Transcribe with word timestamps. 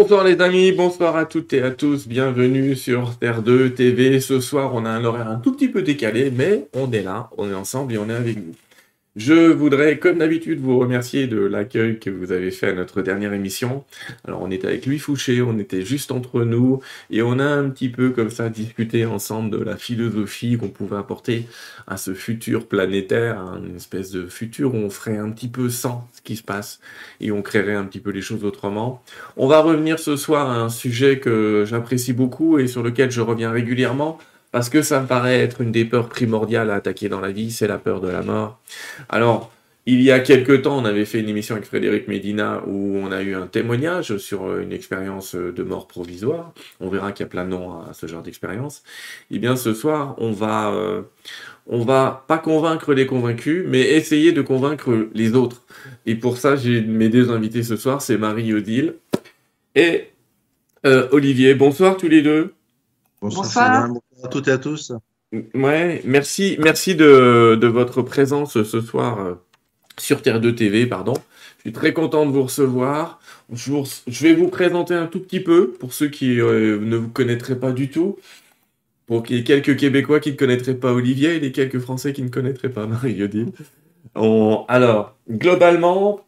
Bonsoir 0.00 0.24
les 0.24 0.40
amis, 0.40 0.72
bonsoir 0.72 1.14
à 1.14 1.26
toutes 1.26 1.52
et 1.52 1.60
à 1.60 1.70
tous, 1.70 2.08
bienvenue 2.08 2.74
sur 2.74 3.18
Terre 3.18 3.42
2 3.42 3.74
TV. 3.74 4.18
Ce 4.20 4.40
soir, 4.40 4.70
on 4.72 4.86
a 4.86 4.88
un 4.88 5.04
horaire 5.04 5.28
un 5.28 5.36
tout 5.36 5.52
petit 5.52 5.68
peu 5.68 5.82
décalé, 5.82 6.32
mais 6.34 6.68
on 6.74 6.90
est 6.90 7.02
là, 7.02 7.28
on 7.36 7.50
est 7.50 7.54
ensemble 7.54 7.92
et 7.92 7.98
on 7.98 8.08
est 8.08 8.14
avec 8.14 8.38
vous. 8.38 8.54
Je 9.16 9.50
voudrais, 9.50 9.98
comme 9.98 10.18
d'habitude, 10.18 10.60
vous 10.60 10.78
remercier 10.78 11.26
de 11.26 11.40
l'accueil 11.40 11.98
que 11.98 12.10
vous 12.10 12.30
avez 12.30 12.52
fait 12.52 12.68
à 12.68 12.72
notre 12.72 13.02
dernière 13.02 13.32
émission. 13.32 13.84
Alors, 14.24 14.40
on 14.40 14.52
était 14.52 14.68
avec 14.68 14.86
Louis 14.86 15.00
Fouché, 15.00 15.42
on 15.42 15.58
était 15.58 15.82
juste 15.82 16.12
entre 16.12 16.44
nous, 16.44 16.80
et 17.10 17.20
on 17.20 17.40
a 17.40 17.44
un 17.44 17.70
petit 17.70 17.88
peu 17.88 18.10
comme 18.10 18.30
ça 18.30 18.48
discuté 18.48 19.06
ensemble 19.06 19.50
de 19.50 19.60
la 19.64 19.76
philosophie 19.76 20.56
qu'on 20.56 20.68
pouvait 20.68 20.96
apporter 20.96 21.46
à 21.88 21.96
ce 21.96 22.14
futur 22.14 22.68
planétaire, 22.68 23.40
une 23.66 23.74
espèce 23.74 24.12
de 24.12 24.28
futur 24.28 24.74
où 24.74 24.78
on 24.78 24.90
ferait 24.90 25.18
un 25.18 25.30
petit 25.30 25.48
peu 25.48 25.70
sans 25.70 26.08
ce 26.12 26.22
qui 26.22 26.36
se 26.36 26.44
passe, 26.44 26.78
et 27.20 27.32
on 27.32 27.42
créerait 27.42 27.74
un 27.74 27.86
petit 27.86 28.00
peu 28.00 28.10
les 28.10 28.22
choses 28.22 28.44
autrement. 28.44 29.02
On 29.36 29.48
va 29.48 29.60
revenir 29.60 29.98
ce 29.98 30.14
soir 30.14 30.48
à 30.48 30.60
un 30.60 30.68
sujet 30.68 31.18
que 31.18 31.64
j'apprécie 31.66 32.12
beaucoup 32.12 32.60
et 32.60 32.68
sur 32.68 32.84
lequel 32.84 33.10
je 33.10 33.22
reviens 33.22 33.50
régulièrement, 33.50 34.18
parce 34.52 34.68
que 34.68 34.82
ça 34.82 35.00
me 35.00 35.06
paraît 35.06 35.40
être 35.40 35.60
une 35.60 35.72
des 35.72 35.84
peurs 35.84 36.08
primordiales 36.08 36.70
à 36.70 36.74
attaquer 36.74 37.08
dans 37.08 37.20
la 37.20 37.30
vie, 37.30 37.50
c'est 37.50 37.68
la 37.68 37.78
peur 37.78 38.00
de 38.00 38.08
la 38.08 38.22
mort. 38.22 38.60
Alors, 39.08 39.52
il 39.86 40.02
y 40.02 40.10
a 40.10 40.20
quelque 40.20 40.52
temps, 40.52 40.76
on 40.78 40.84
avait 40.84 41.04
fait 41.04 41.20
une 41.20 41.28
émission 41.28 41.54
avec 41.54 41.66
Frédéric 41.66 42.06
Medina 42.06 42.62
où 42.66 42.96
on 42.96 43.10
a 43.12 43.22
eu 43.22 43.34
un 43.34 43.46
témoignage 43.46 44.18
sur 44.18 44.44
euh, 44.44 44.60
une 44.60 44.72
expérience 44.72 45.34
de 45.34 45.62
mort 45.62 45.88
provisoire. 45.88 46.52
On 46.80 46.90
verra 46.90 47.12
qu'il 47.12 47.24
y 47.24 47.26
a 47.26 47.30
plein 47.30 47.44
de 47.44 47.50
noms 47.50 47.80
à 47.80 47.92
ce 47.92 48.06
genre 48.06 48.22
d'expérience. 48.22 48.82
Et 49.30 49.36
eh 49.36 49.38
bien, 49.38 49.56
ce 49.56 49.72
soir, 49.72 50.14
on 50.18 50.32
va, 50.32 50.70
euh, 50.72 51.02
on 51.66 51.82
va 51.82 52.24
pas 52.28 52.38
convaincre 52.38 52.92
les 52.92 53.06
convaincus, 53.06 53.64
mais 53.66 53.80
essayer 53.80 54.32
de 54.32 54.42
convaincre 54.42 55.08
les 55.14 55.34
autres. 55.34 55.62
Et 56.04 56.14
pour 56.14 56.36
ça, 56.36 56.56
j'ai 56.56 56.82
mes 56.82 57.08
deux 57.08 57.30
invités 57.30 57.62
ce 57.62 57.76
soir, 57.76 58.02
c'est 58.02 58.18
Marie-Odile 58.18 58.96
et 59.74 60.10
euh, 60.84 61.08
Olivier. 61.10 61.54
Bonsoir 61.54 61.96
tous 61.96 62.08
les 62.08 62.22
deux. 62.22 62.52
Bonsoir. 63.22 63.44
Bonsoir 63.44 63.88
à 64.22 64.28
toutes 64.28 64.48
et 64.48 64.52
à 64.52 64.58
tous. 64.58 64.92
Ouais, 65.54 66.02
merci, 66.04 66.56
merci 66.58 66.94
de, 66.94 67.56
de 67.60 67.66
votre 67.66 68.02
présence 68.02 68.62
ce 68.62 68.80
soir 68.80 69.20
euh, 69.20 69.34
sur 69.98 70.22
Terre 70.22 70.40
2 70.40 70.54
TV, 70.54 70.86
pardon. 70.86 71.14
Je 71.58 71.62
suis 71.62 71.72
très 71.72 71.92
content 71.92 72.26
de 72.26 72.30
vous 72.30 72.42
recevoir. 72.44 73.20
Je, 73.52 73.72
je 74.06 74.22
vais 74.22 74.34
vous 74.34 74.48
présenter 74.48 74.94
un 74.94 75.06
tout 75.06 75.20
petit 75.20 75.40
peu 75.40 75.70
pour 75.72 75.92
ceux 75.92 76.08
qui 76.08 76.40
euh, 76.40 76.80
ne 76.80 76.96
vous 76.96 77.10
connaîtraient 77.10 77.60
pas 77.60 77.72
du 77.72 77.90
tout. 77.90 78.18
Pour 79.06 79.24
les 79.28 79.44
quelques 79.44 79.76
Québécois 79.76 80.20
qui 80.20 80.32
ne 80.32 80.36
connaîtraient 80.36 80.76
pas 80.76 80.92
Olivier 80.92 81.34
et 81.36 81.40
les 81.40 81.52
quelques 81.52 81.80
Français 81.80 82.12
qui 82.12 82.22
ne 82.22 82.28
connaîtraient 82.28 82.68
pas 82.68 82.86
Marie-Odile. 82.86 83.52
Alors, 84.14 85.16
globalement, 85.28 86.24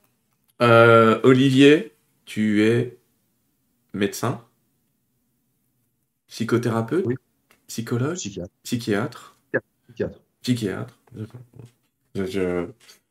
euh, 0.61 1.19
Olivier, 1.23 1.93
tu 2.25 2.65
es 2.65 2.99
médecin, 3.95 4.43
psychothérapeute, 6.29 7.05
oui. 7.07 7.15
Psychologue? 7.73 8.17
Psychiatre. 8.17 8.53
Psychiatre. 8.65 9.35
Psychiatre. 9.89 10.19
Psychiatre. 10.43 10.99
Je, 12.15 12.23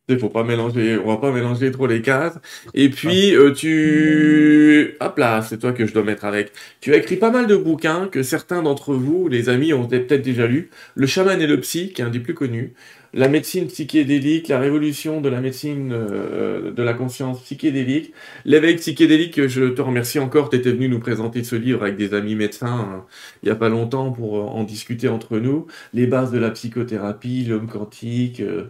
je, 0.07 0.17
faut 0.19 0.29
pas 0.29 0.44
mélanger, 0.44 0.99
on 1.03 1.07
va 1.07 1.17
pas 1.17 1.31
mélanger 1.31 1.72
trop 1.72 1.88
les 1.88 2.03
cases. 2.03 2.38
Et 2.75 2.89
puis, 2.89 3.35
euh, 3.35 3.53
tu, 3.53 4.95
hop 5.00 5.17
là, 5.17 5.41
c'est 5.41 5.57
toi 5.57 5.73
que 5.73 5.88
je 5.88 5.94
dois 5.95 6.03
mettre 6.03 6.25
avec. 6.25 6.51
Tu 6.79 6.94
as 6.94 6.97
écrit 6.97 7.16
pas 7.16 7.31
mal 7.31 7.47
de 7.47 7.55
bouquins 7.55 8.07
que 8.07 8.21
certains 8.21 8.61
d'entre 8.61 8.94
vous, 8.94 9.27
les 9.29 9.50
amis, 9.50 9.73
ont 9.73 9.88
peut-être 9.88 10.21
déjà 10.21 10.45
lus. 10.45 10.69
Le 10.94 11.07
chaman 11.07 11.41
et 11.41 11.47
le 11.47 11.59
psy, 11.59 11.91
qui 11.91 12.03
est 12.03 12.05
un 12.05 12.09
des 12.09 12.19
plus 12.19 12.35
connus 12.35 12.75
la 13.13 13.27
médecine 13.27 13.67
psychédélique, 13.67 14.47
la 14.47 14.59
révolution 14.59 15.19
de 15.19 15.27
la 15.27 15.41
médecine 15.41 15.91
euh, 15.91 16.72
de 16.72 16.83
la 16.83 16.94
conscience 16.94 17.41
psychédélique. 17.41 18.13
L'éveil 18.45 18.75
psychédélique, 18.77 19.47
je 19.47 19.66
te 19.66 19.81
remercie 19.81 20.19
encore, 20.19 20.49
tu 20.49 20.59
venu 20.59 20.88
nous 20.88 20.99
présenter 20.99 21.44
ce 21.44 21.55
livre 21.55 21.83
avec 21.83 21.97
des 21.97 22.13
amis 22.13 22.35
médecins 22.35 22.67
hein, 22.67 23.05
il 23.44 23.47
n'y 23.47 23.51
a 23.51 23.55
pas 23.55 23.69
longtemps 23.69 24.11
pour 24.11 24.38
euh, 24.38 24.41
en 24.44 24.63
discuter 24.63 25.09
entre 25.09 25.39
nous. 25.39 25.67
Les 25.94 26.07
bases 26.07 26.31
de 26.31 26.39
la 26.39 26.51
psychothérapie, 26.51 27.45
l'homme 27.45 27.67
quantique, 27.67 28.39
euh, 28.39 28.66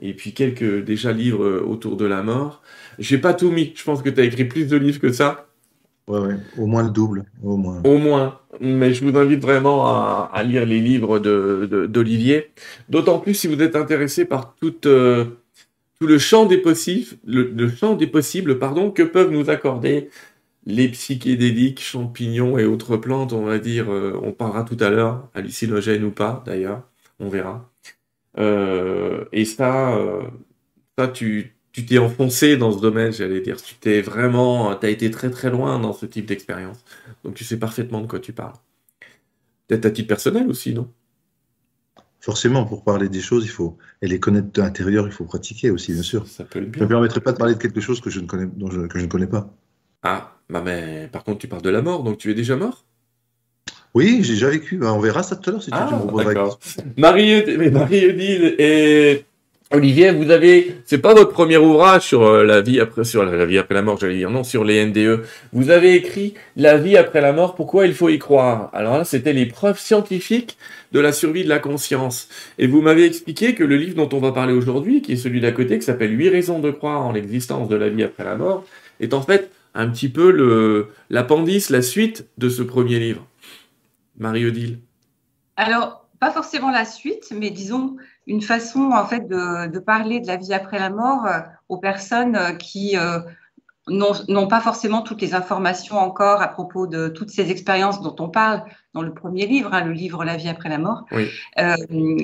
et 0.00 0.12
puis 0.14 0.32
quelques 0.32 0.84
déjà 0.84 1.12
livres 1.12 1.62
autour 1.64 1.96
de 1.96 2.04
la 2.04 2.22
mort. 2.22 2.62
J'ai 2.98 3.18
pas 3.18 3.34
tout 3.34 3.50
mis, 3.50 3.72
je 3.76 3.84
pense 3.84 4.02
que 4.02 4.10
tu 4.10 4.20
as 4.20 4.24
écrit 4.24 4.44
plus 4.44 4.66
de 4.66 4.76
livres 4.76 5.00
que 5.00 5.12
ça. 5.12 5.46
Ouais, 6.06 6.18
ouais, 6.18 6.36
au 6.58 6.66
moins 6.66 6.82
le 6.82 6.90
double, 6.90 7.24
au 7.42 7.56
moins. 7.56 7.80
Au 7.84 7.96
moins, 7.96 8.38
mais 8.60 8.92
je 8.92 9.04
vous 9.04 9.16
invite 9.16 9.40
vraiment 9.40 9.86
à, 9.86 10.42
lire 10.42 10.66
les 10.66 10.80
livres 10.80 11.18
d'Olivier. 11.18 12.50
De, 12.88 12.92
D'autant 12.92 13.18
plus 13.18 13.34
si 13.34 13.46
vous 13.46 13.62
êtes 13.62 13.74
intéressé 13.74 14.26
par 14.26 14.54
tout, 14.60 14.86
euh, 14.86 15.24
tout 15.98 16.06
le 16.06 16.18
champ 16.18 16.44
des 16.44 16.58
possibles, 16.58 17.16
le, 17.24 17.68
champ 17.70 17.94
des 17.94 18.06
possibles, 18.06 18.58
pardon, 18.58 18.90
que 18.90 19.02
peuvent 19.02 19.30
nous 19.30 19.48
accorder 19.48 20.10
les 20.66 20.88
psychédéliques, 20.88 21.80
champignons 21.80 22.58
et 22.58 22.66
autres 22.66 22.98
plantes, 22.98 23.32
on 23.32 23.44
va 23.44 23.58
dire, 23.58 23.90
euh, 23.90 24.18
on 24.22 24.32
parlera 24.32 24.64
tout 24.64 24.78
à 24.80 24.90
l'heure, 24.90 25.28
hallucinogènes 25.34 26.04
ou 26.04 26.10
pas, 26.10 26.42
d'ailleurs, 26.44 26.82
on 27.18 27.30
verra. 27.30 27.70
Euh, 28.38 29.24
et 29.32 29.46
ça, 29.46 29.98
ça 30.98 31.08
tu, 31.08 31.53
tu 31.74 31.84
t'es 31.84 31.98
enfoncé 31.98 32.56
dans 32.56 32.70
ce 32.70 32.80
domaine, 32.80 33.12
j'allais 33.12 33.40
dire. 33.40 33.60
Tu 33.60 33.74
t'es 33.74 34.00
vraiment, 34.00 34.76
tu 34.76 34.86
as 34.86 34.90
été 34.90 35.10
très 35.10 35.28
très 35.28 35.50
loin 35.50 35.80
dans 35.80 35.92
ce 35.92 36.06
type 36.06 36.24
d'expérience. 36.24 36.78
Donc 37.24 37.34
tu 37.34 37.42
sais 37.42 37.58
parfaitement 37.58 38.00
de 38.00 38.06
quoi 38.06 38.20
tu 38.20 38.32
parles. 38.32 38.54
Peut-être 39.66 39.84
à 39.84 39.90
titre 39.90 40.06
personnel 40.06 40.48
aussi, 40.48 40.72
non? 40.72 40.88
Forcément, 42.20 42.64
pour 42.64 42.84
parler 42.84 43.08
des 43.08 43.20
choses, 43.20 43.44
il 43.44 43.50
faut 43.50 43.76
et 44.00 44.06
les 44.06 44.20
connaître 44.20 44.52
de 44.52 44.62
l'intérieur, 44.62 45.06
il 45.08 45.12
faut 45.12 45.24
pratiquer 45.24 45.70
aussi, 45.70 45.92
bien 45.92 46.02
sûr. 46.02 46.28
Ça 46.28 46.44
peut 46.44 46.60
être 46.60 46.70
bien. 46.70 46.74
Je 46.74 46.78
ne 46.78 46.84
me 46.84 46.88
permettrai 46.88 47.20
pas 47.20 47.32
de 47.32 47.38
parler 47.38 47.54
de 47.54 47.58
quelque 47.58 47.80
chose 47.80 48.00
que 48.00 48.08
je 48.08 48.20
ne 48.20 48.26
connais, 48.26 48.46
dont 48.46 48.68
que 48.68 48.98
je 48.98 49.04
ne 49.04 49.10
connais 49.10 49.26
pas. 49.26 49.52
Ah, 50.04 50.36
bah 50.48 50.62
mais 50.64 51.08
par 51.10 51.24
contre, 51.24 51.38
tu 51.38 51.48
parles 51.48 51.62
de 51.62 51.70
la 51.70 51.82
mort, 51.82 52.04
donc 52.04 52.18
tu 52.18 52.30
es 52.30 52.34
déjà 52.34 52.54
mort? 52.54 52.84
Oui, 53.94 54.20
j'ai 54.22 54.34
déjà 54.34 54.48
vécu. 54.48 54.76
Bah, 54.76 54.92
on 54.94 55.00
verra 55.00 55.24
ça 55.24 55.34
tout 55.34 55.50
à 55.50 55.52
l'heure 55.52 55.62
si 55.62 55.70
tu, 55.70 55.76
ah, 55.76 55.90
me 55.90 57.00
Marie, 57.00 57.70
Marie-Odile 57.70 58.54
est 58.58 59.26
Olivier, 59.72 60.12
vous 60.12 60.30
avez, 60.30 60.76
c'est 60.84 60.98
pas 60.98 61.14
votre 61.14 61.32
premier 61.32 61.56
ouvrage 61.56 62.02
sur 62.02 62.22
euh, 62.22 62.44
la 62.44 62.60
vie 62.60 62.80
après, 62.80 63.02
sur 63.02 63.24
la 63.24 63.46
vie 63.46 63.56
après 63.56 63.74
la 63.74 63.82
mort, 63.82 63.98
j'allais 63.98 64.16
dire, 64.16 64.30
non, 64.30 64.44
sur 64.44 64.62
les 64.62 64.84
NDE. 64.84 65.24
Vous 65.52 65.70
avez 65.70 65.94
écrit 65.94 66.34
La 66.54 66.76
vie 66.76 66.98
après 66.98 67.22
la 67.22 67.32
mort, 67.32 67.54
pourquoi 67.54 67.86
il 67.86 67.94
faut 67.94 68.10
y 68.10 68.18
croire? 68.18 68.68
Alors 68.74 68.98
là, 68.98 69.04
c'était 69.04 69.32
les 69.32 69.46
preuves 69.46 69.78
scientifiques 69.78 70.58
de 70.92 71.00
la 71.00 71.12
survie 71.12 71.44
de 71.44 71.48
la 71.48 71.58
conscience. 71.58 72.28
Et 72.58 72.66
vous 72.66 72.82
m'avez 72.82 73.04
expliqué 73.04 73.54
que 73.54 73.64
le 73.64 73.76
livre 73.76 73.96
dont 73.96 74.16
on 74.16 74.20
va 74.20 74.32
parler 74.32 74.52
aujourd'hui, 74.52 75.00
qui 75.00 75.12
est 75.14 75.16
celui 75.16 75.40
d'à 75.40 75.50
côté, 75.50 75.78
qui 75.78 75.84
s'appelle 75.84 76.16
Huit 76.16 76.28
raisons 76.28 76.58
de 76.58 76.70
croire 76.70 77.00
en 77.00 77.12
l'existence 77.12 77.68
de 77.68 77.76
la 77.76 77.88
vie 77.88 78.02
après 78.02 78.24
la 78.24 78.36
mort, 78.36 78.64
est 79.00 79.14
en 79.14 79.22
fait 79.22 79.50
un 79.74 79.88
petit 79.88 80.10
peu 80.10 80.30
le, 80.30 80.88
l'appendice, 81.08 81.70
la 81.70 81.82
suite 81.82 82.26
de 82.36 82.50
ce 82.50 82.62
premier 82.62 82.98
livre. 82.98 83.26
Marie-Odile. 84.18 84.78
Alors, 85.56 86.06
pas 86.20 86.30
forcément 86.30 86.70
la 86.70 86.84
suite, 86.84 87.32
mais 87.36 87.50
disons, 87.50 87.96
une 88.26 88.42
façon 88.42 88.90
en 88.92 89.04
fait 89.04 89.28
de, 89.28 89.70
de, 89.70 89.78
parler 89.78 90.20
de 90.20 90.26
la 90.26 90.36
vie 90.36 90.54
après 90.54 90.78
la 90.78 90.90
mort 90.90 91.26
euh, 91.26 91.40
aux 91.68 91.78
personnes 91.78 92.36
euh, 92.36 92.52
qui 92.52 92.96
euh, 92.96 93.20
n'ont 93.86 94.46
pas 94.46 94.60
forcément 94.60 95.02
toutes 95.02 95.20
les 95.20 95.34
informations 95.34 95.98
encore 95.98 96.40
à 96.40 96.48
propos 96.48 96.86
de 96.86 97.08
toutes 97.08 97.30
ces 97.30 97.50
expériences 97.50 98.00
dont 98.00 98.16
on 98.18 98.30
parle 98.30 98.64
dans 98.94 99.02
le 99.02 99.12
premier 99.12 99.46
livre, 99.46 99.74
hein, 99.74 99.84
le 99.84 99.92
livre 99.92 100.24
La 100.24 100.36
vie 100.36 100.48
après 100.48 100.70
la 100.70 100.78
mort, 100.78 101.04
oui. 101.12 101.28
euh, 101.58 101.76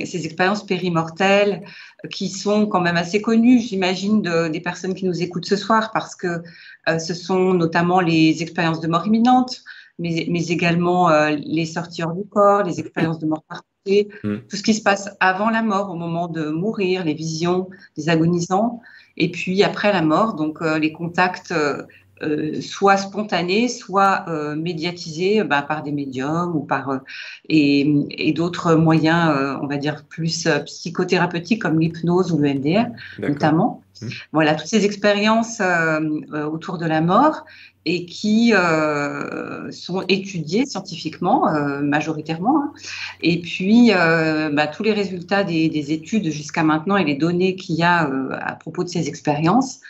ces 0.06 0.24
expériences 0.24 0.64
périmortelles 0.64 1.62
qui 2.10 2.30
sont 2.30 2.66
quand 2.66 2.80
même 2.80 2.96
assez 2.96 3.20
connues, 3.20 3.58
j'imagine, 3.58 4.22
de, 4.22 4.48
des 4.48 4.60
personnes 4.60 4.94
qui 4.94 5.04
nous 5.04 5.22
écoutent 5.22 5.44
ce 5.44 5.56
soir, 5.56 5.90
parce 5.92 6.14
que 6.14 6.42
euh, 6.88 6.98
ce 6.98 7.12
sont 7.12 7.52
notamment 7.52 8.00
les 8.00 8.42
expériences 8.42 8.80
de 8.80 8.88
mort 8.88 9.06
imminente, 9.06 9.60
mais, 9.98 10.26
mais 10.30 10.46
également 10.46 11.10
euh, 11.10 11.36
les 11.44 11.66
sorties 11.66 12.02
hors 12.02 12.14
du 12.14 12.24
corps, 12.26 12.62
les 12.62 12.80
expériences 12.80 13.18
de 13.18 13.26
mort 13.26 13.44
Mm. 14.24 14.36
tout 14.48 14.56
ce 14.56 14.62
qui 14.62 14.74
se 14.74 14.82
passe 14.82 15.08
avant 15.20 15.50
la 15.50 15.62
mort, 15.62 15.90
au 15.90 15.96
moment 15.96 16.28
de 16.28 16.50
mourir, 16.50 17.04
les 17.04 17.14
visions 17.14 17.68
des 17.96 18.08
agonisants, 18.08 18.80
et 19.16 19.30
puis 19.30 19.62
après 19.62 19.92
la 19.92 20.02
mort, 20.02 20.34
donc 20.34 20.62
euh, 20.62 20.78
les 20.78 20.92
contacts 20.92 21.52
euh, 22.22 22.56
euh, 22.56 22.60
soit 22.60 22.96
spontanés, 22.96 23.68
soit 23.68 24.26
médiatisés 24.56 25.42
bah, 25.42 25.62
par 25.62 25.82
des 25.82 25.92
médiums 25.92 26.54
ou 26.54 26.60
par 26.60 27.00
et, 27.48 27.92
et 28.10 28.32
d'autres 28.32 28.74
moyens, 28.74 29.58
on 29.62 29.66
va 29.66 29.76
dire 29.76 30.04
plus 30.08 30.48
psychothérapeutiques 30.66 31.62
comme 31.62 31.78
l'hypnose 31.78 32.32
ou 32.32 32.38
le 32.38 32.54
MDR 32.54 32.86
notamment. 33.18 33.82
Mm. 34.00 34.06
Voilà, 34.32 34.54
toutes 34.54 34.68
ces 34.68 34.84
expériences 34.84 35.60
autour 36.32 36.78
de 36.78 36.86
la 36.86 37.00
mort 37.00 37.44
et 37.86 38.04
qui 38.04 38.52
euh, 38.54 39.70
sont 39.70 40.02
étudiés 40.08 40.66
scientifiquement 40.66 41.48
euh, 41.48 41.80
majoritairement. 41.80 42.62
Hein. 42.62 42.72
Et 43.22 43.40
puis, 43.40 43.92
euh, 43.92 44.50
bah, 44.52 44.66
tous 44.66 44.82
les 44.82 44.92
résultats 44.92 45.44
des, 45.44 45.68
des 45.68 45.92
études 45.92 46.30
jusqu'à 46.30 46.62
maintenant 46.62 46.96
et 46.96 47.04
les 47.04 47.14
données 47.14 47.56
qu'il 47.56 47.76
y 47.76 47.82
a 47.82 48.08
euh, 48.08 48.36
à 48.40 48.54
propos 48.54 48.84
de 48.84 48.88
ces 48.88 49.08
expériences 49.08 49.80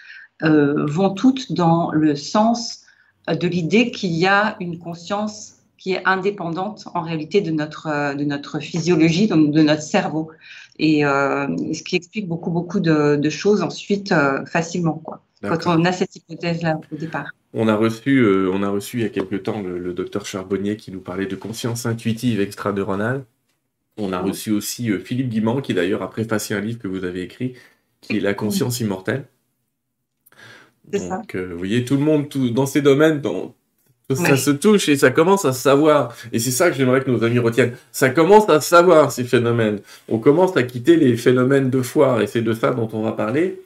euh, 0.43 0.87
vont 0.87 1.11
toutes 1.11 1.53
dans 1.53 1.91
le 1.93 2.17
sens 2.17 2.83
de 3.29 3.47
l'idée 3.47 3.91
qu'il 3.91 4.13
y 4.13 4.27
a 4.27 4.57
une 4.61 4.79
conscience 4.79 5.57
qui 5.79 5.93
est 5.93 6.03
indépendante 6.05 6.89
en 6.95 7.01
réalité 7.01 7.41
de 7.41 7.51
notre, 7.51 8.15
de 8.15 8.25
notre 8.25 8.59
physiologie, 8.59 9.29
donc 9.29 9.51
de 9.53 9.63
notre 9.63 9.83
cerveau. 9.83 10.31
Et 10.79 11.03
ce 11.03 11.83
qui 11.83 11.97
explique 11.97 12.29
beaucoup, 12.29 12.51
beaucoup 12.51 12.81
de, 12.81 13.17
de 13.17 13.31
choses 13.31 13.63
ensuite 13.63 14.15
facilement, 14.47 14.95
quoi, 14.95 15.23
quand 15.43 15.67
on 15.67 15.85
a 15.85 15.93
cette 15.93 16.17
hypothèse-là 16.17 16.81
au 16.93 16.97
départ. 16.97 17.31
On 17.53 17.67
a 17.67 17.75
reçu, 17.75 18.19
euh, 18.19 18.51
on 18.53 18.63
a 18.63 18.71
reçu 18.71 18.99
il 18.99 19.03
y 19.03 19.07
a 19.07 19.09
quelque 19.09 19.35
temps 19.35 19.61
le, 19.61 19.93
docteur 19.93 20.25
Charbonnier 20.25 20.77
qui 20.77 20.93
nous 20.93 21.01
parlait 21.01 21.27
de 21.27 21.35
conscience 21.35 21.85
intuitive 21.85 22.41
extraneuronale. 22.41 23.25
On 23.97 24.13
a 24.13 24.21
reçu 24.21 24.53
aussi 24.53 24.91
euh, 24.91 24.99
Philippe 24.99 25.29
Guimand, 25.29 25.61
qui 25.61 25.75
d'ailleurs 25.75 26.03
a 26.03 26.11
préfacé 26.11 26.55
un 26.55 26.61
livre 26.61 26.79
que 26.79 26.87
vous 26.87 27.05
avez 27.05 27.23
écrit, 27.23 27.55
qui 28.01 28.17
est 28.17 28.21
La 28.21 28.35
conscience 28.35 28.81
immortelle. 28.81 29.27
Donc, 30.93 31.37
vous 31.37 31.59
voyez, 31.59 31.85
tout 31.85 31.97
le 31.97 32.03
monde, 32.03 32.29
tout, 32.29 32.51
dans 32.51 32.67
ces 32.67 32.81
domaines, 32.81 33.21
dans, 33.21 33.55
ça 34.15 34.37
se 34.37 34.51
touche 34.51 34.89
et 34.89 34.97
ça 34.97 35.11
commence 35.11 35.45
à 35.45 35.53
savoir. 35.53 36.15
Et 36.33 36.39
c'est 36.39 36.51
ça 36.51 36.71
que 36.71 36.77
j'aimerais 36.77 37.03
que 37.03 37.11
nos 37.11 37.23
amis 37.25 37.39
retiennent. 37.39 37.75
Ça 37.93 38.11
commence 38.11 38.49
à 38.49 38.61
savoir 38.61 39.13
ces 39.13 39.25
phénomènes. 39.25 39.81
On 40.09 40.19
commence 40.19 40.57
à 40.57 40.63
quitter 40.63 40.97
les 40.97 41.17
phénomènes 41.17 41.71
de 41.71 41.83
foire 41.83 42.21
et 42.21 42.27
c'est 42.27 42.43
de 42.43 42.53
ça 42.53 42.71
dont 42.71 42.89
on 42.93 43.03
va 43.03 43.13
parler. 43.13 43.61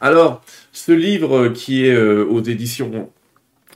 Alors, 0.00 0.42
ce 0.72 0.92
livre 0.92 1.48
qui 1.48 1.86
est 1.86 1.94
euh, 1.94 2.26
aux 2.26 2.42
éditions 2.42 3.10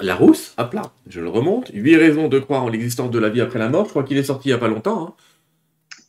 Larousse, 0.00 0.54
à 0.56 0.64
plat, 0.64 0.92
je 1.08 1.20
le 1.20 1.28
remonte, 1.28 1.70
Huit 1.74 1.96
raisons 1.96 2.28
de 2.28 2.38
croire 2.38 2.64
en 2.64 2.68
l'existence 2.68 3.10
de 3.10 3.18
la 3.18 3.28
vie 3.28 3.42
après 3.42 3.58
la 3.58 3.68
mort, 3.68 3.84
je 3.84 3.90
crois 3.90 4.02
qu'il 4.02 4.16
est 4.16 4.22
sorti 4.22 4.48
il 4.48 4.52
n'y 4.52 4.56
a 4.56 4.58
pas 4.58 4.68
longtemps. 4.68 5.08
Hein. 5.08 5.14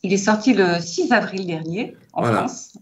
Il 0.02 0.12
est 0.12 0.18
sorti 0.18 0.54
le 0.54 0.80
6 0.80 1.12
avril 1.12 1.46
dernier 1.46 1.94
en 2.12 2.24
France. 2.24 2.78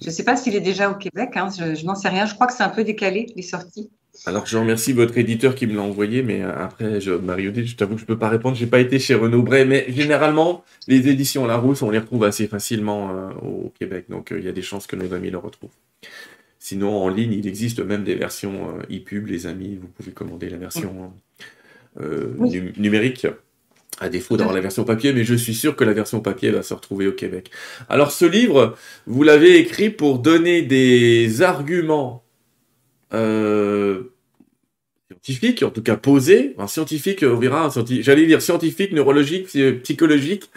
Je 0.00 0.06
ne 0.06 0.10
sais 0.10 0.24
pas 0.24 0.36
s'il 0.36 0.56
est 0.56 0.60
déjà 0.60 0.90
au 0.90 0.94
Québec, 0.94 1.30
hein. 1.36 1.48
je, 1.56 1.84
n'en 1.84 1.94
sais 1.94 2.08
rien. 2.08 2.24
Je 2.24 2.34
crois 2.34 2.46
que 2.46 2.54
c'est 2.54 2.62
un 2.62 2.70
peu 2.70 2.84
décalé, 2.84 3.26
les 3.36 3.42
sorties. 3.42 3.90
Alors, 4.26 4.46
je 4.46 4.56
remercie 4.58 4.92
votre 4.92 5.16
éditeur 5.18 5.54
qui 5.54 5.66
me 5.66 5.74
l'a 5.74 5.82
envoyé, 5.82 6.22
mais 6.22 6.42
euh, 6.42 6.52
après, 6.56 7.00
je, 7.00 7.12
Mario 7.12 7.52
je 7.54 7.74
t'avoue 7.74 7.94
que 7.94 8.00
je 8.00 8.04
ne 8.04 8.08
peux 8.08 8.18
pas 8.18 8.28
répondre. 8.28 8.56
Je 8.56 8.64
n'ai 8.64 8.70
pas 8.70 8.80
été 8.80 8.98
chez 8.98 9.14
Renaud 9.14 9.42
Bray, 9.42 9.66
mais 9.66 9.86
généralement, 9.88 10.64
les 10.88 11.08
éditions 11.08 11.46
Larousse, 11.46 11.82
on 11.82 11.90
les 11.90 11.98
retrouve 11.98 12.24
assez 12.24 12.46
facilement 12.46 13.10
euh, 13.10 13.30
au 13.42 13.72
Québec. 13.78 14.06
Donc, 14.08 14.32
euh, 14.32 14.38
il 14.38 14.44
y 14.44 14.48
a 14.48 14.52
des 14.52 14.62
chances 14.62 14.86
que 14.86 14.96
nos 14.96 15.12
amis 15.14 15.30
le 15.30 15.38
retrouvent. 15.38 15.70
Sinon, 16.58 16.96
en 16.96 17.08
ligne, 17.08 17.32
il 17.32 17.46
existe 17.46 17.80
même 17.80 18.04
des 18.04 18.14
versions 18.14 18.78
e-pub, 18.90 19.26
les 19.26 19.46
amis. 19.46 19.78
Vous 19.80 19.88
pouvez 19.88 20.12
commander 20.12 20.50
la 20.50 20.58
version 20.58 21.12
numérique 22.76 23.26
à 24.00 24.08
défaut 24.08 24.36
d'avoir 24.36 24.54
la 24.54 24.62
version 24.62 24.84
papier, 24.84 25.12
mais 25.12 25.24
je 25.24 25.34
suis 25.34 25.54
sûr 25.54 25.76
que 25.76 25.84
la 25.84 25.92
version 25.92 26.20
papier 26.20 26.50
va 26.50 26.62
se 26.62 26.72
retrouver 26.72 27.06
au 27.06 27.12
Québec. 27.12 27.50
Alors 27.88 28.10
ce 28.10 28.24
livre, 28.24 28.76
vous 29.06 29.22
l'avez 29.22 29.58
écrit 29.58 29.90
pour 29.90 30.18
donner 30.18 30.62
des 30.62 31.42
arguments 31.42 32.24
euh, 33.12 34.04
scientifiques, 35.10 35.62
en 35.62 35.70
tout 35.70 35.82
cas 35.82 35.96
posés, 35.96 36.54
enfin, 36.56 36.66
scientifiques, 36.66 37.22
on 37.22 37.36
verra, 37.36 37.68
j'allais 38.00 38.26
dire 38.26 38.40
scientifiques, 38.40 38.92
neurologiques, 38.92 39.48
psychologiques, 39.82 40.50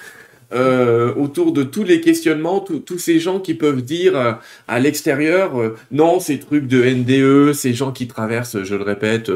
euh, 0.54 1.14
autour 1.16 1.52
de 1.52 1.64
tous 1.64 1.84
les 1.84 2.00
questionnements, 2.00 2.60
tous 2.60 2.98
ces 2.98 3.20
gens 3.20 3.40
qui 3.40 3.54
peuvent 3.54 3.82
dire 3.82 4.18
euh, 4.18 4.34
à 4.68 4.80
l'extérieur, 4.80 5.60
euh, 5.60 5.76
non, 5.92 6.20
ces 6.20 6.40
trucs 6.40 6.68
de 6.68 6.84
NDE, 6.84 7.54
ces 7.54 7.74
gens 7.74 7.92
qui 7.92 8.08
traversent, 8.08 8.64
je 8.64 8.76
le 8.76 8.84
répète, 8.84 9.32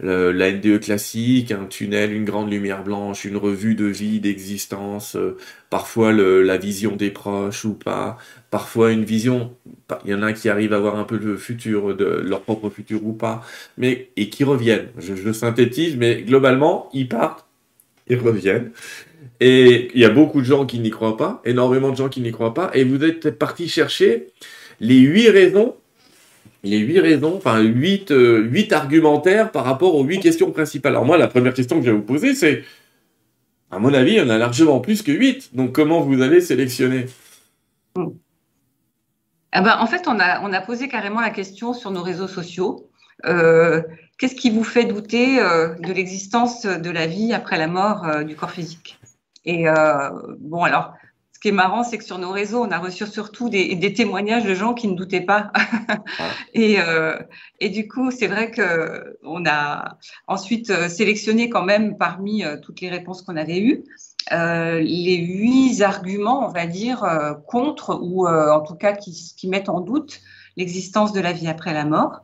la 0.00 0.52
NDE 0.52 0.80
classique, 0.80 1.52
un 1.52 1.64
tunnel, 1.64 2.12
une 2.12 2.24
grande 2.24 2.50
lumière 2.50 2.84
blanche, 2.84 3.24
une 3.24 3.36
revue 3.36 3.74
de 3.74 3.84
vie, 3.84 4.20
d'existence, 4.20 5.16
parfois 5.68 6.12
la 6.12 6.56
vision 6.56 6.96
des 6.96 7.10
proches 7.10 7.64
ou 7.64 7.74
pas, 7.74 8.16
parfois 8.50 8.92
une 8.92 9.04
vision, 9.04 9.54
il 10.04 10.10
y 10.10 10.14
en 10.14 10.22
a 10.22 10.32
qui 10.32 10.48
arrivent 10.48 10.72
à 10.72 10.78
voir 10.78 10.96
un 10.96 11.04
peu 11.04 11.18
le 11.18 11.36
futur, 11.36 11.94
de 11.94 12.04
leur 12.04 12.42
propre 12.42 12.70
futur 12.70 13.04
ou 13.04 13.12
pas, 13.12 13.42
mais 13.76 14.10
et 14.16 14.30
qui 14.30 14.44
reviennent. 14.44 14.88
Je, 14.98 15.14
je 15.14 15.32
synthétise, 15.32 15.96
mais 15.96 16.22
globalement, 16.22 16.88
ils 16.94 17.08
partent, 17.08 17.46
ils 18.08 18.18
reviennent. 18.18 18.72
Et 19.40 19.90
il 19.94 20.00
y 20.00 20.04
a 20.04 20.10
beaucoup 20.10 20.40
de 20.40 20.46
gens 20.46 20.66
qui 20.66 20.78
n'y 20.78 20.90
croient 20.90 21.16
pas, 21.16 21.40
énormément 21.46 21.90
de 21.90 21.96
gens 21.96 22.10
qui 22.10 22.20
n'y 22.20 22.30
croient 22.30 22.52
pas, 22.52 22.70
et 22.74 22.84
vous 22.84 23.02
êtes 23.02 23.30
parti 23.30 23.68
chercher 23.68 24.28
les 24.80 24.98
huit 24.98 25.30
raisons, 25.30 25.76
les 26.62 26.78
huit 26.78 27.00
raisons, 27.00 27.36
enfin 27.36 27.60
huit, 27.60 28.10
euh, 28.10 28.40
huit 28.42 28.72
argumentaires 28.72 29.50
par 29.50 29.64
rapport 29.64 29.94
aux 29.94 30.04
huit 30.04 30.20
questions 30.20 30.50
principales. 30.52 30.92
Alors 30.92 31.06
moi, 31.06 31.16
la 31.16 31.28
première 31.28 31.54
question 31.54 31.78
que 31.78 31.86
je 31.86 31.90
vais 31.90 31.96
vous 31.96 32.02
poser, 32.02 32.34
c'est, 32.34 32.64
à 33.70 33.78
mon 33.78 33.94
avis, 33.94 34.12
il 34.12 34.18
y 34.18 34.20
en 34.20 34.28
a 34.28 34.36
largement 34.36 34.80
plus 34.80 35.02
que 35.02 35.12
huit. 35.12 35.54
Donc 35.56 35.72
comment 35.72 36.00
vous 36.00 36.20
allez 36.20 36.42
sélectionner? 36.42 37.06
Ah 39.52 39.62
ben, 39.62 39.78
En 39.80 39.86
fait, 39.86 40.06
on 40.06 40.20
a, 40.20 40.42
on 40.42 40.52
a 40.52 40.60
posé 40.60 40.88
carrément 40.88 41.20
la 41.20 41.30
question 41.30 41.72
sur 41.72 41.90
nos 41.90 42.02
réseaux 42.02 42.28
sociaux. 42.28 42.90
Euh, 43.24 43.82
qu'est-ce 44.18 44.34
qui 44.34 44.50
vous 44.50 44.64
fait 44.64 44.84
douter 44.84 45.40
euh, 45.40 45.74
de 45.78 45.92
l'existence 45.92 46.66
de 46.66 46.90
la 46.90 47.06
vie 47.06 47.32
après 47.32 47.58
la 47.58 47.68
mort 47.68 48.24
du 48.24 48.36
corps 48.36 48.50
physique? 48.50 48.98
Et 49.44 49.68
euh, 49.68 50.10
bon, 50.38 50.62
alors, 50.62 50.94
ce 51.32 51.40
qui 51.40 51.48
est 51.48 51.52
marrant, 51.52 51.84
c'est 51.84 51.96
que 51.96 52.04
sur 52.04 52.18
nos 52.18 52.32
réseaux, 52.32 52.62
on 52.62 52.70
a 52.70 52.78
reçu 52.78 53.06
surtout 53.06 53.48
des, 53.48 53.74
des 53.74 53.94
témoignages 53.94 54.44
de 54.44 54.54
gens 54.54 54.74
qui 54.74 54.88
ne 54.88 54.94
doutaient 54.94 55.22
pas. 55.22 55.50
et, 56.54 56.76
euh, 56.80 57.18
et, 57.60 57.70
du 57.70 57.88
coup, 57.88 58.10
c'est 58.10 58.26
vrai 58.26 58.50
que 58.50 59.18
on 59.22 59.46
a 59.46 59.96
ensuite 60.26 60.68
euh, 60.68 60.88
sélectionné 60.88 61.48
quand 61.48 61.64
même 61.64 61.96
parmi 61.96 62.44
toutes 62.62 62.82
les 62.82 62.90
réponses 62.90 63.22
qu'on 63.22 63.36
avait 63.36 63.60
eues. 63.60 63.84
Euh, 64.32 64.80
les 64.80 65.16
huit 65.16 65.80
arguments, 65.80 66.46
on 66.46 66.52
va 66.52 66.66
dire, 66.66 67.04
euh, 67.04 67.32
contre 67.32 67.98
ou 68.02 68.28
en 68.28 68.60
tout 68.60 68.74
cas 68.74 68.92
qui, 68.92 69.34
qui 69.36 69.48
mettent 69.48 69.70
en 69.70 69.80
doute 69.80 70.20
l'existence 70.56 71.12
de 71.12 71.20
la 71.20 71.32
vie 71.32 71.48
après 71.48 71.72
la 71.72 71.86
mort. 71.86 72.20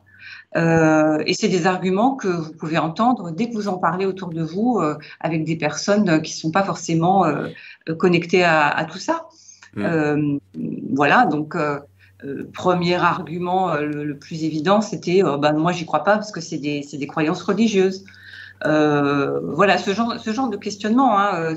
Euh, 0.57 1.21
et 1.27 1.33
c'est 1.33 1.49
des 1.49 1.67
arguments 1.67 2.15
que 2.15 2.27
vous 2.27 2.51
pouvez 2.53 2.77
entendre 2.77 3.31
dès 3.31 3.49
que 3.49 3.53
vous 3.53 3.67
en 3.67 3.77
parlez 3.77 4.05
autour 4.05 4.29
de 4.29 4.41
vous 4.41 4.79
euh, 4.79 4.95
avec 5.19 5.43
des 5.43 5.55
personnes 5.55 6.21
qui 6.21 6.33
ne 6.33 6.37
sont 6.37 6.51
pas 6.51 6.63
forcément 6.63 7.25
euh, 7.25 7.49
connectées 7.99 8.43
à, 8.43 8.67
à, 8.67 8.85
tout 8.85 8.97
ça. 8.97 9.27
Mmh. 9.75 10.39
voilà, 10.95 11.27
donc 11.27 11.55
premier 12.51 12.95
argument 12.95 13.75
le, 13.75 14.17
plus 14.17 14.43
évident, 14.43 14.81
c'était 14.81 15.21
ben, 15.21 15.53
moi 15.53 15.71
j'y 15.71 15.85
crois 15.85 16.03
pas 16.03 16.15
parce 16.15 16.31
que 16.31 16.41
c'est 16.41 16.57
des, 16.57 16.83
des, 16.91 17.05
croyances 17.05 17.43
religieuses. 17.43 18.03
voilà, 18.63 19.77
ce 19.77 19.93
genre, 19.93 20.19
ce 20.19 20.31
genre 20.31 20.49
de 20.49 20.57
questionnement, 20.57 21.19
hein, 21.19 21.53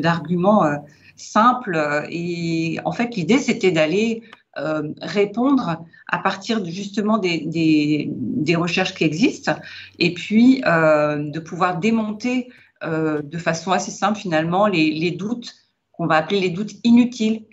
d'arguments 0.00 0.64
de, 0.64 0.70
de, 0.70 0.82
simples. 1.14 2.06
Et 2.10 2.80
en 2.84 2.90
fait, 2.90 3.14
l'idée, 3.14 3.38
c'était 3.38 3.70
d'aller 3.70 4.24
euh, 4.58 4.82
répondre 5.02 5.84
à 6.08 6.18
partir 6.18 6.64
justement 6.64 7.18
des, 7.18 7.44
des, 7.46 8.56
recherches 8.56 8.94
qui 8.94 9.04
existent 9.04 9.56
et 9.98 10.14
puis 10.14 10.62
euh, 10.66 11.30
de 11.30 11.38
pouvoir 11.38 11.78
démonter 11.78 12.48
euh, 12.82 13.20
de 13.22 13.38
façon 13.38 13.72
assez 13.72 13.90
simple 13.90 14.18
finalement 14.18 14.66
les, 14.66 14.90
les 14.90 15.10
doutes 15.10 15.54
qu'on 15.92 16.06
va 16.06 16.16
appeler 16.16 16.40
les 16.40 16.50
doutes 16.50 16.72
inutiles. 16.84 17.44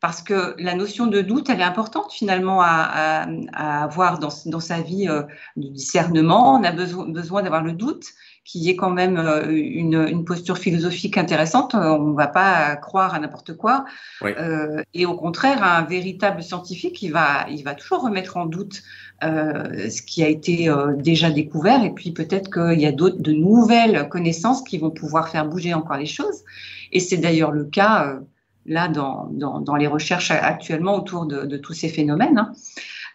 Parce 0.00 0.20
que 0.20 0.56
la 0.58 0.74
notion 0.74 1.06
de 1.06 1.20
doute, 1.20 1.48
elle 1.48 1.60
est 1.60 1.64
importante 1.64 2.12
finalement 2.12 2.60
à, 2.60 3.24
à, 3.52 3.84
avoir 3.84 4.18
dans, 4.18 4.30
dans, 4.46 4.58
sa 4.58 4.80
vie 4.80 5.06
de 5.06 5.68
discernement. 5.68 6.54
On 6.54 6.64
a 6.64 6.72
besoin, 6.72 7.08
besoin 7.08 7.42
d'avoir 7.42 7.62
le 7.62 7.72
doute 7.72 8.06
qui 8.44 8.68
est 8.68 8.76
quand 8.76 8.90
même 8.90 9.18
euh, 9.18 9.50
une, 9.50 10.06
une 10.08 10.24
posture 10.24 10.58
philosophique 10.58 11.16
intéressante. 11.16 11.74
Euh, 11.74 11.90
on 11.90 12.08
ne 12.08 12.16
va 12.16 12.26
pas 12.26 12.74
croire 12.76 13.14
à 13.14 13.20
n'importe 13.20 13.56
quoi. 13.56 13.84
Euh, 14.22 14.82
et 14.94 15.06
au 15.06 15.14
contraire, 15.14 15.62
un 15.62 15.82
véritable 15.82 16.42
scientifique, 16.42 17.02
il 17.02 17.12
va, 17.12 17.46
il 17.50 17.62
va 17.62 17.74
toujours 17.74 18.02
remettre 18.02 18.36
en 18.36 18.46
doute 18.46 18.82
euh, 19.22 19.88
ce 19.88 20.02
qui 20.02 20.24
a 20.24 20.28
été 20.28 20.68
euh, 20.68 20.94
déjà 20.96 21.30
découvert. 21.30 21.84
Et 21.84 21.90
puis 21.90 22.10
peut-être 22.10 22.50
qu'il 22.50 22.80
y 22.80 22.86
a 22.86 22.92
d'autres, 22.92 23.20
de 23.20 23.32
nouvelles 23.32 24.08
connaissances 24.08 24.62
qui 24.62 24.78
vont 24.78 24.90
pouvoir 24.90 25.28
faire 25.28 25.46
bouger 25.46 25.72
encore 25.72 25.96
les 25.96 26.06
choses. 26.06 26.42
Et 26.90 26.98
c'est 26.98 27.18
d'ailleurs 27.18 27.52
le 27.52 27.64
cas 27.64 28.18
là 28.66 28.88
dans, 28.88 29.28
dans, 29.32 29.60
dans, 29.60 29.76
les 29.76 29.86
recherches 29.86 30.30
actuellement 30.30 30.96
autour 30.96 31.26
de, 31.26 31.46
de 31.46 31.56
tous 31.56 31.72
ces 31.72 31.88
phénomènes. 31.88 32.38
Hein. 32.38 32.52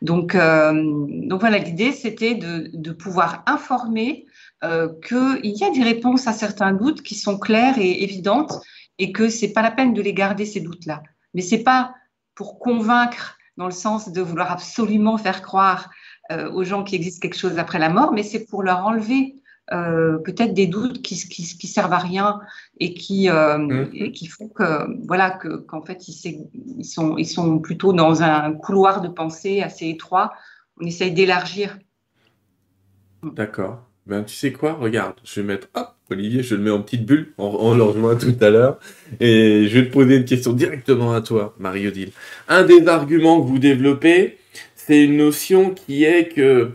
Donc, 0.01 0.35
donc 0.35 1.39
voilà, 1.39 1.57
l'idée 1.57 1.91
c'était 1.91 2.35
de, 2.35 2.69
de 2.73 2.91
pouvoir 2.91 3.43
informer 3.45 4.25
euh, 4.63 4.89
qu'il 5.07 5.55
y 5.55 5.63
a 5.63 5.69
des 5.69 5.83
réponses 5.83 6.27
à 6.27 6.33
certains 6.33 6.73
doutes 6.73 7.01
qui 7.01 7.15
sont 7.15 7.37
claires 7.37 7.77
et 7.77 8.03
évidentes 8.03 8.59
et 8.97 9.11
que 9.11 9.29
c'est 9.29 9.53
pas 9.53 9.61
la 9.61 9.71
peine 9.71 9.93
de 9.93 10.01
les 10.01 10.13
garder 10.13 10.45
ces 10.45 10.61
doutes-là. 10.61 11.03
Mais 11.33 11.41
c'est 11.41 11.63
pas 11.63 11.93
pour 12.33 12.59
convaincre 12.59 13.37
dans 13.57 13.65
le 13.65 13.71
sens 13.71 14.11
de 14.11 14.21
vouloir 14.21 14.51
absolument 14.51 15.17
faire 15.17 15.41
croire 15.41 15.89
euh, 16.31 16.51
aux 16.51 16.63
gens 16.63 16.83
qu'il 16.83 16.95
existe 16.95 17.21
quelque 17.21 17.37
chose 17.37 17.57
après 17.57 17.79
la 17.79 17.89
mort, 17.89 18.13
mais 18.13 18.23
c'est 18.23 18.45
pour 18.45 18.63
leur 18.63 18.85
enlever 18.85 19.35
euh, 19.73 20.17
peut-être 20.19 20.53
des 20.53 20.67
doutes 20.67 21.01
qui, 21.01 21.15
qui, 21.27 21.43
qui, 21.43 21.67
servent 21.67 21.93
à 21.93 21.97
rien 21.97 22.39
et 22.79 22.93
qui, 22.93 23.29
euh, 23.29 23.57
mmh. 23.57 23.89
et 23.93 24.11
qui 24.13 24.27
font 24.27 24.47
que 24.47 25.05
voilà 25.05 25.31
que 25.31 25.57
qu'en 25.57 25.81
fait 25.81 26.07
ils, 26.07 26.49
ils, 26.77 26.85
sont 26.85 27.17
ils 27.17 27.25
sont 27.25 27.59
plutôt 27.59 27.91
dans 27.91 28.23
un 28.23 28.53
couloir 28.53 29.01
de 29.01 29.09
pensée 29.09 29.61
assez 29.61 29.87
étroit. 29.87 30.33
On 30.79 30.85
essaye 30.85 31.11
d'élargir. 31.11 31.77
D'accord. 33.23 33.86
Ben, 34.07 34.23
tu 34.23 34.33
sais 34.33 34.53
quoi? 34.53 34.73
Regarde, 34.73 35.15
je 35.25 35.41
vais 35.41 35.47
mettre, 35.47 35.67
hop, 35.75 35.89
Olivier, 36.09 36.41
je 36.41 36.55
le 36.55 36.61
mets 36.61 36.69
en 36.69 36.81
petite 36.81 37.05
bulle, 37.05 37.33
on, 37.37 37.75
le 37.75 37.83
rejoint 37.83 38.15
tout 38.15 38.35
à 38.39 38.49
l'heure, 38.49 38.79
et 39.19 39.67
je 39.67 39.77
vais 39.77 39.87
te 39.87 39.91
poser 39.91 40.15
une 40.15 40.23
question 40.23 40.53
directement 40.53 41.13
à 41.13 41.19
toi, 41.19 41.53
Marie-Odile. 41.59 42.11
Un 42.47 42.63
des 42.63 42.87
arguments 42.87 43.41
que 43.41 43.47
vous 43.47 43.59
développez, 43.59 44.37
c'est 44.77 45.03
une 45.03 45.17
notion 45.17 45.71
qui 45.71 46.05
est 46.05 46.29
que, 46.33 46.69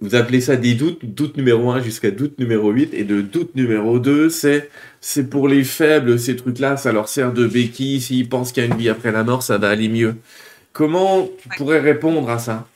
vous 0.00 0.14
appelez 0.14 0.40
ça 0.40 0.54
des 0.54 0.74
doutes, 0.74 1.04
doute 1.04 1.36
numéro 1.36 1.68
1 1.72 1.82
jusqu'à 1.82 2.12
doute 2.12 2.38
numéro 2.38 2.70
8, 2.70 2.94
et 2.94 3.02
de 3.02 3.22
doute 3.22 3.56
numéro 3.56 3.98
2, 3.98 4.28
c'est, 4.30 4.70
c'est 5.00 5.28
pour 5.28 5.48
les 5.48 5.64
faibles, 5.64 6.16
ces 6.16 6.36
trucs-là, 6.36 6.76
ça 6.76 6.92
leur 6.92 7.08
sert 7.08 7.32
de 7.32 7.44
béquille, 7.44 8.00
s'ils 8.00 8.28
pensent 8.28 8.52
qu'il 8.52 8.62
y 8.62 8.66
a 8.66 8.72
une 8.72 8.78
vie 8.78 8.88
après 8.88 9.10
la 9.10 9.24
mort, 9.24 9.42
ça 9.42 9.58
va 9.58 9.70
aller 9.70 9.88
mieux. 9.88 10.14
Comment 10.72 11.28
tu 11.42 11.48
pourrais 11.56 11.80
répondre 11.80 12.30
à 12.30 12.38
ça? 12.38 12.68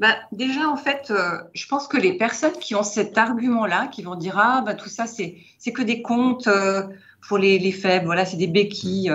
Bah, 0.00 0.16
déjà, 0.32 0.70
en 0.70 0.78
fait, 0.78 1.10
euh, 1.10 1.42
je 1.52 1.66
pense 1.66 1.86
que 1.86 1.98
les 1.98 2.14
personnes 2.14 2.54
qui 2.58 2.74
ont 2.74 2.82
cet 2.82 3.18
argument-là, 3.18 3.86
qui 3.88 4.02
vont 4.02 4.14
dire 4.14 4.38
ah 4.38 4.62
bah 4.64 4.72
tout 4.72 4.88
ça 4.88 5.06
c'est 5.06 5.36
c'est 5.58 5.72
que 5.72 5.82
des 5.82 6.00
comptes 6.00 6.46
euh, 6.46 6.84
pour 7.28 7.36
les, 7.36 7.58
les, 7.58 7.70
faibles, 7.70 8.06
voilà, 8.06 8.24
c'est 8.24 8.38
des 8.38 8.46
béquilles, 8.46 9.12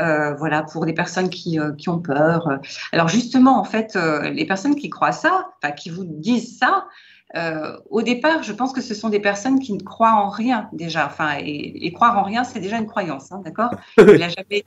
euh, 0.00 0.34
voilà, 0.34 0.64
pour 0.64 0.86
des 0.86 0.92
personnes 0.92 1.30
qui, 1.30 1.56
qui 1.78 1.88
ont 1.88 2.00
peur. 2.00 2.58
Alors 2.90 3.06
justement, 3.06 3.60
en 3.60 3.64
fait, 3.64 3.96
les 4.24 4.44
personnes 4.44 4.74
qui 4.74 4.90
croient 4.90 5.12
ça, 5.12 5.50
qui 5.76 5.88
vous 5.88 6.02
disent 6.04 6.58
ça, 6.58 6.88
euh, 7.36 7.76
au 7.90 8.02
départ, 8.02 8.42
je 8.42 8.52
pense 8.52 8.72
que 8.72 8.80
ce 8.80 8.94
sont 8.94 9.08
des 9.08 9.20
personnes 9.20 9.58
qui 9.58 9.72
ne 9.72 9.80
croient 9.80 10.14
en 10.14 10.28
rien 10.28 10.68
déjà. 10.72 11.06
Enfin, 11.06 11.36
et, 11.40 11.92
croire 11.92 12.16
en 12.18 12.22
rien, 12.22 12.44
c'est 12.44 12.60
déjà 12.60 12.78
une 12.78 12.86
croyance, 12.86 13.32
hein, 13.32 13.42
d'accord 13.44 13.70
Il 13.98 14.18
n'a 14.18 14.28
jamais, 14.28 14.64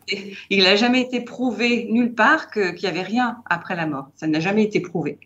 été, 0.49 0.77
jamais 0.77 1.01
été 1.01 1.21
prouvé 1.21 1.87
nulle 1.89 2.13
part 2.13 2.51
qu'il 2.51 2.75
n'y 2.81 2.87
avait 2.87 3.03
rien 3.03 3.37
après 3.49 3.75
la 3.75 3.85
mort. 3.85 4.09
Ça 4.15 4.27
n'a 4.27 4.39
jamais 4.39 4.63
été 4.63 4.81
prouvé. 4.81 5.17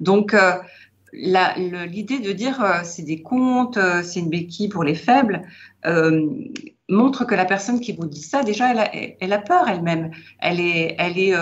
Donc, 0.00 0.34
euh, 0.34 0.52
l'idée 1.12 2.18
de 2.18 2.32
dire 2.32 2.62
euh, 2.62 2.80
c'est 2.84 3.02
des 3.02 3.22
contes, 3.22 3.76
euh, 3.76 4.02
c'est 4.02 4.20
une 4.20 4.30
béquille 4.30 4.68
pour 4.68 4.84
les 4.84 4.94
faibles, 4.94 5.42
montre 6.90 7.26
que 7.26 7.34
la 7.34 7.44
personne 7.44 7.80
qui 7.80 7.92
vous 7.92 8.06
dit 8.06 8.22
ça, 8.22 8.42
déjà, 8.42 8.70
elle 8.70 8.78
a, 8.78 8.90
elle 9.20 9.32
a 9.34 9.38
peur 9.38 9.68
elle-même. 9.68 10.10
Elle 10.38 10.58
est, 10.58 10.96
elle 10.98 11.18
est, 11.18 11.34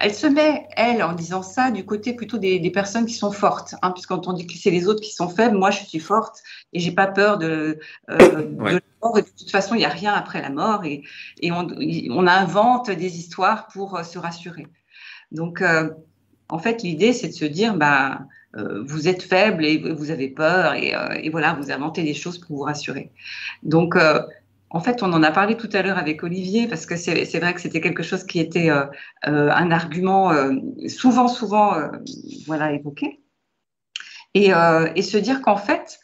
elle 0.00 0.14
se 0.14 0.26
met, 0.26 0.66
elle, 0.76 1.02
en 1.02 1.12
disant 1.12 1.42
ça, 1.42 1.70
du 1.70 1.84
côté 1.84 2.14
plutôt 2.14 2.38
des, 2.38 2.70
personnes 2.70 3.04
qui 3.04 3.12
sont 3.12 3.32
fortes. 3.32 3.74
Hein, 3.82 3.90
puisqu'on 3.92 4.20
on 4.26 4.32
dit 4.32 4.46
que 4.46 4.54
c'est 4.54 4.70
les 4.70 4.88
autres 4.88 5.02
qui 5.02 5.12
sont 5.12 5.28
faibles, 5.28 5.56
moi 5.56 5.70
je 5.70 5.84
suis 5.84 5.98
forte 5.98 6.42
et 6.72 6.80
j'ai 6.80 6.92
pas 6.92 7.06
peur 7.06 7.36
de, 7.36 7.78
euh, 8.08 8.16
de 8.18 8.64
la 8.64 8.80
mort. 9.02 9.18
Et 9.18 9.22
de 9.22 9.28
toute 9.28 9.50
façon, 9.50 9.74
il 9.74 9.78
n'y 9.78 9.84
a 9.84 9.90
rien 9.90 10.14
après 10.14 10.40
la 10.40 10.48
mort 10.48 10.84
et, 10.86 11.02
et 11.40 11.52
on, 11.52 11.68
on, 12.10 12.26
invente 12.26 12.90
des 12.90 13.18
histoires 13.18 13.68
pour 13.68 13.96
euh, 13.96 14.02
se 14.02 14.18
rassurer. 14.18 14.66
Donc, 15.32 15.60
euh, 15.60 15.90
en 16.48 16.58
fait, 16.58 16.82
l'idée, 16.82 17.12
c'est 17.12 17.28
de 17.28 17.34
se 17.34 17.44
dire, 17.44 17.74
bah, 17.74 18.22
euh, 18.56 18.82
vous 18.82 19.06
êtes 19.06 19.22
faible 19.22 19.66
et 19.66 19.78
vous 19.92 20.10
avez 20.10 20.28
peur 20.28 20.74
et, 20.74 20.94
et, 21.22 21.28
voilà, 21.28 21.52
vous 21.52 21.70
inventez 21.70 22.02
des 22.02 22.14
choses 22.14 22.38
pour 22.38 22.56
vous 22.56 22.62
rassurer. 22.62 23.12
Donc, 23.62 23.96
en 24.70 24.80
fait, 24.80 25.02
on 25.02 25.12
en 25.12 25.22
a 25.24 25.32
parlé 25.32 25.56
tout 25.56 25.68
à 25.72 25.82
l'heure 25.82 25.98
avec 25.98 26.22
Olivier 26.22 26.68
parce 26.68 26.86
que 26.86 26.96
c'est 26.96 27.38
vrai 27.38 27.54
que 27.54 27.60
c'était 27.60 27.80
quelque 27.80 28.04
chose 28.04 28.24
qui 28.24 28.38
était 28.38 28.70
euh, 28.70 28.84
euh, 29.26 29.50
un 29.50 29.72
argument 29.72 30.32
euh, 30.32 30.52
souvent, 30.86 31.26
souvent, 31.26 31.74
voilà, 32.46 32.72
évoqué. 32.72 33.20
Et, 34.34 34.52
se 34.52 35.16
dire 35.18 35.42
qu'en 35.42 35.56
fait, 35.56 35.98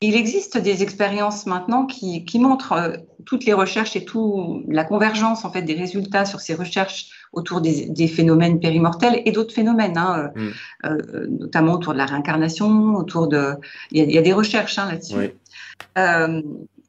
il 0.00 0.14
existe 0.14 0.56
des 0.56 0.82
expériences 0.82 1.44
maintenant 1.44 1.84
qui, 1.84 2.24
montrent 2.38 2.94
toutes 3.26 3.44
les 3.44 3.52
recherches 3.52 3.94
et 3.94 4.06
toute 4.06 4.64
la 4.68 4.84
convergence 4.84 5.44
en 5.44 5.50
fait 5.50 5.62
des 5.62 5.74
résultats 5.74 6.24
sur 6.24 6.40
ces 6.40 6.54
recherches 6.54 7.10
autour 7.32 7.60
des, 7.60 8.08
phénomènes 8.08 8.58
périmortels 8.58 9.20
et 9.26 9.32
d'autres 9.32 9.52
phénomènes, 9.52 9.98
hein, 9.98 10.30
mm. 10.34 11.26
notamment 11.40 11.74
autour 11.74 11.92
de 11.92 11.98
la 11.98 12.06
réincarnation, 12.06 12.94
autour 12.94 13.28
de, 13.28 13.52
il 13.90 14.10
y 14.10 14.16
a, 14.16 14.22
des 14.22 14.32
recherches 14.32 14.78
hein, 14.78 14.88
là-dessus 14.90 15.34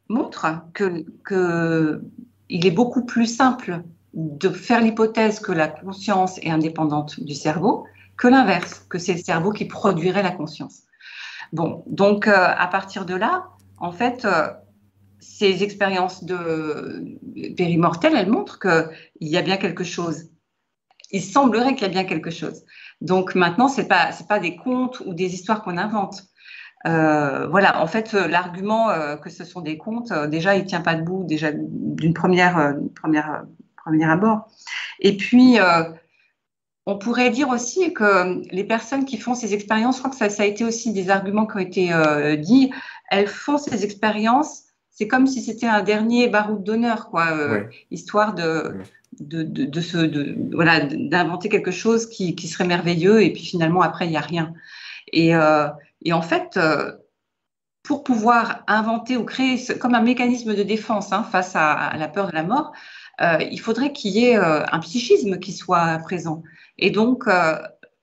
montre 0.10 0.46
que, 0.74 2.02
il 2.50 2.66
est 2.66 2.72
beaucoup 2.72 3.06
plus 3.06 3.26
simple 3.26 3.84
de 4.14 4.50
faire 4.50 4.82
l'hypothèse 4.82 5.40
que 5.40 5.52
la 5.52 5.68
conscience 5.68 6.38
est 6.40 6.50
indépendante 6.50 7.20
du 7.20 7.36
cerveau 7.36 7.86
que 8.18 8.28
l'inverse, 8.28 8.86
que 8.90 8.98
c'est 8.98 9.14
le 9.14 9.20
cerveau 9.20 9.52
qui 9.52 9.66
produirait 9.66 10.24
la 10.24 10.32
conscience. 10.32 10.84
Bon, 11.54 11.84
donc 11.88 12.28
euh, 12.28 12.34
à 12.36 12.68
partir 12.68 13.06
de 13.06 13.16
là, 13.16 13.50
en 13.78 13.92
fait, 13.92 14.26
euh, 14.26 14.48
ces 15.20 15.64
expériences 15.64 16.24
de 16.24 17.18
périmortelles, 17.56 18.16
elles 18.16 18.30
montrent 18.30 18.60
qu'il 18.60 19.28
y 19.28 19.38
a 19.38 19.42
bien 19.42 19.58
quelque 19.58 19.84
chose. 19.84 20.30
Il 21.12 21.22
semblerait 21.22 21.76
qu'il 21.76 21.84
y 21.84 21.90
a 21.90 21.94
bien 21.94 22.04
quelque 22.04 22.32
chose. 22.32 22.64
Donc 23.02 23.36
maintenant, 23.36 23.70
pas 23.88 24.12
c'est 24.12 24.28
pas 24.28 24.40
des 24.40 24.58
contes 24.58 25.00
ou 25.06 25.14
des 25.14 25.34
histoires 25.34 25.64
qu'on 25.64 25.78
invente. 25.78 26.24
Euh, 26.88 27.48
voilà, 27.48 27.82
en 27.82 27.88
fait, 27.88 28.14
euh, 28.14 28.28
l'argument 28.28 28.90
euh, 28.90 29.16
que 29.18 29.30
ce 29.30 29.44
sont 29.44 29.62
des 29.62 29.78
comptes, 29.78 30.14
déjà, 30.30 30.56
il 30.56 30.66
tient 30.66 30.82
pas 30.82 30.96
debout 30.96 31.24
déjà 31.26 31.52
d'une 31.54 32.14
première, 32.14 32.76
première, 32.96 33.44
première 33.84 34.12
abord. 34.12 34.48
Et 35.00 35.18
puis, 35.18 35.58
on 36.86 36.98
pourrait 36.98 37.30
dire 37.30 37.50
aussi 37.50 37.94
que 37.94 38.42
les 38.54 38.64
personnes 38.64 39.06
qui 39.06 39.18
font 39.18 39.36
ces 39.36 39.54
expériences, 39.54 39.98
je 39.98 40.02
crois 40.02 40.12
que 40.12 40.18
ça, 40.18 40.30
ça 40.30 40.44
a 40.44 40.46
été 40.46 40.64
aussi 40.64 40.94
des 40.94 41.10
arguments 41.10 41.46
qui 41.46 41.56
ont 41.56 41.60
été 41.60 42.38
dits, 42.40 42.72
elles 43.12 43.28
font 43.28 43.58
ces 43.58 43.84
expériences, 43.84 44.64
c'est 44.90 45.08
comme 45.08 45.28
si 45.28 45.42
c'était 45.42 45.68
un 45.68 45.84
dernier 45.84 46.30
baroud 46.30 46.64
d'honneur, 46.64 47.10
quoi, 47.10 47.28
histoire 47.92 48.34
de, 48.34 48.80
de, 49.20 49.44
de, 49.44 49.66
de, 49.66 49.82
se, 49.82 49.98
de 49.98 50.36
voilà, 50.54 50.82
d'inventer 50.82 51.50
quelque 51.50 51.72
chose 51.72 52.08
qui, 52.08 52.36
qui, 52.36 52.48
serait 52.48 52.68
merveilleux, 52.68 53.22
et 53.22 53.32
puis 53.32 53.44
finalement, 53.44 53.82
après, 53.82 54.06
il 54.06 54.12
n'y 54.12 54.18
a 54.18 54.22
rien. 54.22 54.54
Et, 55.14 55.34
et 56.04 56.14
en 56.14 56.22
fait, 56.22 56.58
euh, 56.58 56.94
pour 57.84 58.04
pouvoir 58.04 58.64
inventer 58.68 59.18
ou 59.18 59.24
créer 59.24 59.58
comme 59.80 59.96
un 59.96 60.02
mécanisme 60.02 60.56
de 60.56 60.64
défense 60.64 61.14
hein, 61.14 61.24
face 61.24 61.56
à, 61.56 61.96
la 61.98 62.08
peur 62.08 62.28
de 62.28 62.34
la 62.34 62.44
mort, 62.44 62.74
euh, 63.22 63.38
il 63.52 63.60
faudrait 63.60 63.94
qu'il 63.94 64.12
y 64.12 64.26
ait 64.26 64.38
euh, 64.38 64.66
un 64.72 64.80
psychisme 64.80 65.40
qui 65.40 65.54
soit 65.54 65.98
présent. 66.00 66.44
Et 66.78 66.92
donc, 66.92 67.26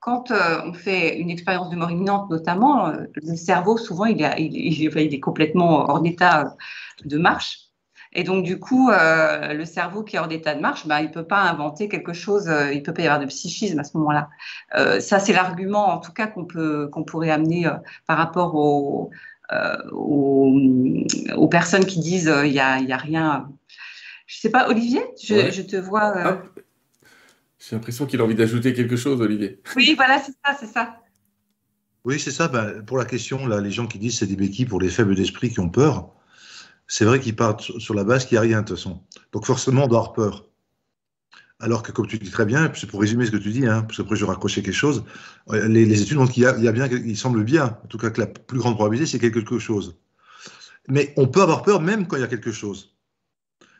quand 0.01 0.33
on 0.33 0.73
fait 0.73 1.19
une 1.19 1.31
expérience 1.31 1.71
de 1.71 1.77
mort 1.77 1.91
imminente, 1.91 2.29
notamment, 2.31 2.93
le 3.15 3.37
cerveau, 3.37 3.77
souvent, 3.77 4.07
il 4.07 4.21
il 4.39 5.15
est 5.15 5.21
complètement 5.21 5.89
hors 5.89 6.01
d'état 6.01 6.57
de 7.05 7.19
marche. 7.19 7.74
Et 8.14 8.23
donc, 8.23 8.44
du 8.44 8.61
coup, 8.61 8.90
euh, 8.90 9.52
le 9.54 9.64
cerveau 9.64 10.04
qui 10.04 10.16
est 10.16 10.18
hors 10.18 10.28
d'état 10.28 10.54
de 10.54 10.61
marche, 10.61 10.87
bah, 10.87 11.00
il 11.00 11.09
ne 11.09 11.12
peut 11.12 11.26
pas 11.26 11.40
inventer 11.40 11.88
quelque 11.88 12.12
chose, 12.12 12.49
euh, 12.49 12.73
il 12.73 12.78
ne 12.78 12.85
peut 12.85 12.94
pas 12.94 13.02
y 13.02 13.06
avoir 13.06 13.21
de 13.21 13.26
psychisme 13.26 13.78
à 13.80 13.85
ce 13.85 13.97
moment-là. 13.97 14.28
Euh, 14.76 15.00
ça, 15.00 15.18
c'est 15.18 15.33
l'argument, 15.33 15.88
en 15.88 15.99
tout 15.99 16.12
cas, 16.12 16.28
qu'on 16.28 16.44
peut, 16.44 16.88
qu'on 16.88 17.02
pourrait 17.02 17.30
amener 17.30 17.68
par 18.06 18.16
rapport 18.16 18.54
aux, 18.54 19.11
aux, 19.92 21.49
personnes 21.49 21.85
qui 21.85 21.99
disent 21.99 22.33
il 22.44 22.52
n'y 22.52 22.61
a, 22.61 22.78
y 22.78 22.92
a, 22.92 22.97
rien. 22.97 23.49
Je 24.26 24.38
ne 24.38 24.40
sais 24.40 24.50
pas, 24.50 24.68
Olivier, 24.68 25.02
je, 25.21 25.62
te 25.62 25.76
vois. 25.76 26.40
J'ai 27.59 27.75
l'impression 27.75 28.06
qu'il 28.06 28.21
a 28.21 28.25
envie 28.25 28.35
d'ajouter 28.37 28.75
quelque 28.75 28.97
chose, 28.97 29.21
Olivier. 29.21 29.61
Oui, 29.75 29.94
voilà, 29.97 30.21
c'est 30.21 30.33
ça, 30.44 30.56
c'est 30.59 30.66
ça. 30.66 31.00
Oui, 32.04 32.21
c'est 32.21 32.30
ça. 32.30 32.47
Ben, 32.47 32.85
pour 32.85 32.99
la 32.99 33.06
question, 33.06 33.47
là, 33.47 33.61
les 33.61 33.71
gens 33.71 33.87
qui 33.87 33.99
disent 33.99 34.18
c'est 34.18 34.26
des 34.26 34.37
béquilles 34.37 34.66
pour 34.66 34.80
les 34.80 34.88
faibles 34.88 35.16
d'esprit 35.16 35.50
qui 35.50 35.61
ont 35.61 35.71
peur 35.71 36.14
c'est 36.87 37.05
vrai 37.05 37.21
qu'ils 37.21 37.37
partent 37.37 37.62
sur 37.79 37.95
la 37.95 38.05
base 38.05 38.26
qu'il 38.26 38.37
n'y 38.37 38.38
a 38.38 38.43
rien 38.43 38.62
de 38.62 38.67
toute 38.67 38.76
façon. 38.76 39.03
Donc 39.33 39.47
forcément, 39.47 39.85
on 39.85 39.88
doit 39.88 39.99
avoir 39.99 40.12
peur. 40.12 40.45
Alors 41.61 41.83
que, 41.83 41.93
comme 41.93 42.07
tu 42.07 42.19
dis 42.19 42.31
très 42.31 42.45
bien, 42.45 42.71
c'est 42.75 42.87
pour 42.87 43.00
résumer 43.00 43.26
ce 43.26 43.31
que 43.31 43.37
tu 43.37 43.50
dis, 43.50 43.67
hein, 43.67 43.83
parce 43.83 43.97
qu'après 43.97 44.17
je 44.17 44.25
vais 44.25 44.31
raccrocher 44.31 44.62
quelque 44.62 44.75
chose, 44.75 45.05
euh, 45.50 45.67
les, 45.69 46.03
études 46.03 46.19
montrent 46.19 46.33
qu'il 46.33 46.43
y, 46.43 46.47
a 46.47 46.73
bien, 46.73 46.87
il 46.88 47.17
semble 47.17 47.45
bien, 47.45 47.79
en 47.83 47.87
tout 47.87 47.97
cas 47.97 48.11
que 48.11 48.21
la 48.21 48.26
plus 48.26 48.59
grande 48.59 48.75
probabilité, 48.75 49.07
c'est 49.07 49.19
quelque 49.19 49.59
chose. 49.59 49.97
Mais 50.88 51.14
on 51.17 51.29
peut 51.29 51.43
avoir 51.43 51.62
peur 51.62 51.81
même 51.81 52.07
quand 52.07 52.17
il 52.17 52.21
y 52.21 52.25
a 52.25 52.29
quelque 52.29 52.53
chose. 52.53 52.95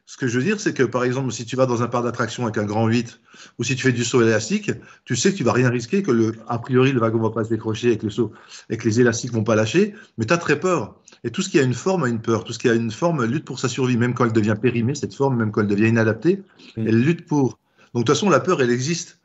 Ce 0.07 0.19
que 0.19 0.27
je 0.27 0.39
veux 0.39 0.45
dire, 0.45 0.61
c'est 0.61 0.75
que 0.75 0.83
par 0.83 1.03
exemple, 1.05 1.33
si 1.33 1.47
tu 1.47 1.57
vas 1.57 1.65
dans 1.65 1.83
un 1.83 1.89
parc 1.89 2.05
d'attraction 2.05 2.45
avec 2.45 2.59
un 2.59 2.65
grand 2.65 2.87
8, 2.87 3.21
ou 3.59 3.65
si 3.65 3.75
tu 3.75 3.83
fais 3.83 3.93
du 3.93 4.05
saut 4.05 4.23
élastique, 4.23 4.71
tu 5.05 5.17
sais 5.17 5.33
que 5.33 5.37
tu 5.37 5.45
vas 5.45 5.53
rien 5.53 5.71
risquer, 5.71 6.03
que 6.03 6.35
a 6.47 6.59
priori 6.59 6.93
le 6.93 7.01
wagon 7.01 7.21
va 7.21 7.31
pas 7.31 7.45
se 7.45 7.49
décrocher 7.49 7.89
avec 7.89 8.03
le 8.03 8.11
saut, 8.11 8.33
et 8.69 8.77
que 8.77 8.85
les 8.85 9.01
élastiques 9.01 9.33
vont 9.33 9.45
pas 9.45 9.57
lâcher, 9.57 9.95
mais 10.19 10.27
tu 10.27 10.35
as 10.35 10.39
très 10.39 10.61
peur. 10.61 11.01
Et 11.25 11.31
tout 11.31 11.41
ce 11.43 11.49
qui 11.49 11.59
a 11.59 11.63
une 11.63 11.75
forme 11.75 12.05
a 12.05 12.09
une 12.09 12.21
peur. 12.21 12.45
Tout 12.45 12.53
ce 12.53 12.59
qui 12.59 12.69
a 12.69 12.75
une 12.75 12.91
forme 12.91 13.25
lutte 13.25 13.47
pour 13.47 13.59
sa 13.59 13.69
survie, 13.69 13.97
même 13.97 14.15
quand 14.15 14.27
elle 14.27 14.33
devient 14.33 14.57
périmée, 14.61 14.95
cette 14.95 15.15
forme, 15.15 15.37
même 15.39 15.51
quand 15.51 15.63
elle 15.63 15.67
devient 15.67 15.89
inadaptée, 15.89 16.43
elle 16.77 17.01
lutte 17.01 17.27
pour. 17.27 17.59
Donc 17.95 18.05
de 18.05 18.07
toute 18.07 18.09
façon, 18.09 18.29
la 18.29 18.41
peur, 18.41 18.61
elle 18.61 18.71
existe 18.71 19.19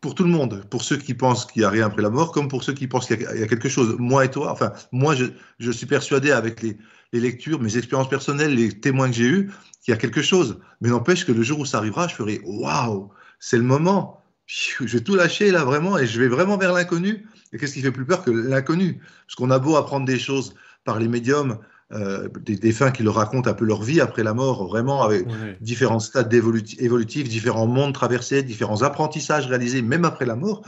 pour 0.00 0.14
tout 0.14 0.24
le 0.24 0.30
monde, 0.30 0.64
pour 0.70 0.82
ceux 0.82 0.96
qui 0.96 1.12
pensent 1.12 1.44
qu'il 1.44 1.60
n'y 1.60 1.66
a 1.66 1.70
rien 1.70 1.86
après 1.86 2.00
la 2.00 2.08
mort, 2.08 2.32
comme 2.32 2.48
pour 2.48 2.64
ceux 2.64 2.72
qui 2.72 2.86
pensent 2.86 3.06
qu'il 3.06 3.20
y, 3.20 3.26
a 3.26 3.46
quelque 3.46 3.68
chose. 3.68 3.96
Moi 3.98 4.24
et 4.24 4.30
toi, 4.30 4.50
enfin, 4.50 4.72
moi, 4.92 5.14
je, 5.14 5.26
je 5.58 5.70
suis 5.70 5.86
persuadé 5.86 6.30
avec 6.30 6.62
les, 6.62 6.78
les, 7.12 7.20
lectures, 7.20 7.60
mes 7.60 7.76
expériences 7.76 8.08
personnelles, 8.08 8.54
les 8.54 8.72
témoins 8.80 9.08
que 9.10 9.16
j'ai 9.16 9.28
eus, 9.28 9.50
qu'il 9.84 9.92
y 9.92 9.94
a 9.94 9.98
quelque 9.98 10.22
chose. 10.22 10.58
Mais 10.80 10.88
n'empêche 10.88 11.26
que 11.26 11.32
le 11.32 11.42
jour 11.42 11.58
où 11.58 11.66
ça 11.66 11.78
arrivera, 11.78 12.08
je 12.08 12.14
ferai 12.14 12.40
waouh, 12.44 13.10
c'est 13.40 13.58
le 13.58 13.62
moment. 13.62 14.22
Je 14.46 14.84
vais 14.84 15.00
tout 15.00 15.14
lâcher 15.14 15.50
là 15.50 15.64
vraiment 15.64 15.98
et 15.98 16.06
je 16.06 16.18
vais 16.18 16.28
vraiment 16.28 16.56
vers 16.56 16.72
l'inconnu. 16.72 17.26
Et 17.52 17.58
qu'est-ce 17.58 17.74
qui 17.74 17.82
fait 17.82 17.92
plus 17.92 18.06
peur 18.06 18.24
que 18.24 18.30
l'inconnu? 18.30 19.00
Parce 19.26 19.34
qu'on 19.36 19.50
a 19.50 19.58
beau 19.58 19.76
apprendre 19.76 20.06
des 20.06 20.18
choses 20.18 20.54
par 20.84 20.98
les 20.98 21.08
médiums, 21.08 21.58
euh, 21.92 22.28
des 22.40 22.56
défunts 22.56 22.92
qui 22.92 23.02
leur 23.02 23.16
racontent 23.16 23.50
un 23.50 23.54
peu 23.54 23.64
leur 23.64 23.82
vie 23.82 24.00
après 24.00 24.22
la 24.22 24.32
mort, 24.32 24.68
vraiment 24.68 25.02
avec 25.02 25.26
différents 25.60 25.98
stades 25.98 26.32
évolutifs, 26.32 27.28
différents 27.28 27.66
mondes 27.66 27.94
traversés, 27.94 28.42
différents 28.42 28.82
apprentissages 28.82 29.46
réalisés, 29.46 29.82
même 29.82 30.04
après 30.04 30.24
la 30.24 30.36
mort. 30.36 30.62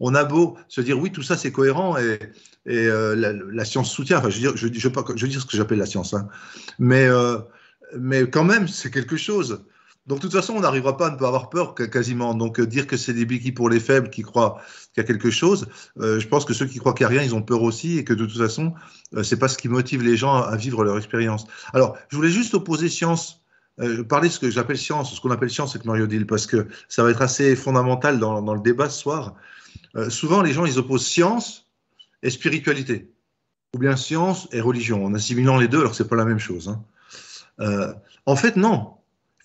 On 0.00 0.14
a 0.14 0.24
beau 0.24 0.58
se 0.68 0.82
dire 0.82 0.98
oui, 0.98 1.10
tout 1.10 1.22
ça 1.22 1.38
c'est 1.38 1.50
cohérent 1.50 1.96
et, 1.96 2.18
euh, 2.68 3.14
la, 3.50 3.64
science 3.64 3.90
soutient. 3.90 4.18
Enfin, 4.18 4.28
je 4.28 4.34
veux 4.34 4.40
dire, 4.40 4.56
je, 4.56 4.66
je, 4.66 5.16
je, 5.16 5.26
dire 5.26 5.40
ce 5.40 5.46
que 5.46 5.56
j'appelle 5.56 5.78
la 5.78 5.86
science, 5.86 6.12
hein. 6.12 6.28
mais, 6.78 7.06
euh, 7.06 7.38
mais 7.98 8.28
quand 8.28 8.44
même, 8.44 8.68
c'est 8.68 8.90
quelque 8.90 9.16
chose. 9.16 9.64
Donc, 10.06 10.18
de 10.18 10.22
toute 10.22 10.32
façon, 10.32 10.54
on 10.54 10.60
n'arrivera 10.60 10.96
pas 10.96 11.08
à 11.08 11.10
ne 11.10 11.16
pas 11.16 11.26
avoir 11.26 11.50
peur 11.50 11.74
quasiment. 11.74 12.34
Donc, 12.34 12.60
euh, 12.60 12.66
dire 12.66 12.86
que 12.86 12.96
c'est 12.96 13.12
des 13.12 13.24
béquilles 13.24 13.52
pour 13.52 13.68
les 13.68 13.80
faibles 13.80 14.08
qui 14.08 14.22
croient 14.22 14.60
qu'il 14.94 15.02
y 15.02 15.04
a 15.04 15.06
quelque 15.06 15.30
chose, 15.30 15.66
euh, 16.00 16.20
je 16.20 16.28
pense 16.28 16.44
que 16.44 16.54
ceux 16.54 16.66
qui 16.66 16.78
croient 16.78 16.94
qu'il 16.94 17.06
n'y 17.06 17.12
a 17.12 17.18
rien, 17.18 17.22
ils 17.22 17.34
ont 17.34 17.42
peur 17.42 17.62
aussi 17.62 17.98
et 17.98 18.04
que 18.04 18.14
de 18.14 18.24
toute 18.24 18.38
façon, 18.38 18.72
euh, 19.14 19.24
c'est 19.24 19.38
pas 19.38 19.48
ce 19.48 19.58
qui 19.58 19.68
motive 19.68 20.02
les 20.02 20.16
gens 20.16 20.34
à, 20.34 20.56
vivre 20.56 20.84
leur 20.84 20.96
expérience. 20.96 21.46
Alors, 21.72 21.98
je 22.08 22.16
voulais 22.16 22.30
juste 22.30 22.54
opposer 22.54 22.88
science, 22.88 23.42
parler 24.08 24.28
de 24.28 24.32
ce 24.32 24.38
que 24.38 24.48
j'appelle 24.48 24.78
science, 24.78 25.14
ce 25.14 25.20
qu'on 25.20 25.30
appelle 25.30 25.50
science 25.50 25.74
avec 25.74 25.84
Mario 25.84 26.06
Dill, 26.06 26.26
parce 26.26 26.46
que 26.46 26.66
ça 26.88 27.02
va 27.02 27.10
être 27.10 27.20
assez 27.20 27.54
fondamental 27.56 28.18
dans, 28.18 28.54
le 28.54 28.62
débat 28.62 28.88
ce 28.88 28.98
soir. 28.98 29.34
souvent 30.08 30.40
les 30.40 30.54
gens 30.54 30.64
ils 30.64 30.78
opposent 30.78 31.04
science 31.04 31.66
et 32.22 32.30
spiritualité, 32.30 33.12
ou 33.74 33.78
bien 33.78 33.94
science 33.96 34.48
et 34.52 34.62
religion, 34.62 35.04
en 35.04 35.12
assimilant 35.12 35.58
les 35.58 35.68
deux 35.68 35.80
alors 35.80 35.90
que 35.90 35.96
c'est 35.98 36.08
pas 36.08 36.16
la 36.16 36.24
même 36.24 36.38
chose. 36.38 36.74
Hein. 37.58 37.96
En 38.24 38.34
fait, 38.34 38.56
non. 38.56 38.95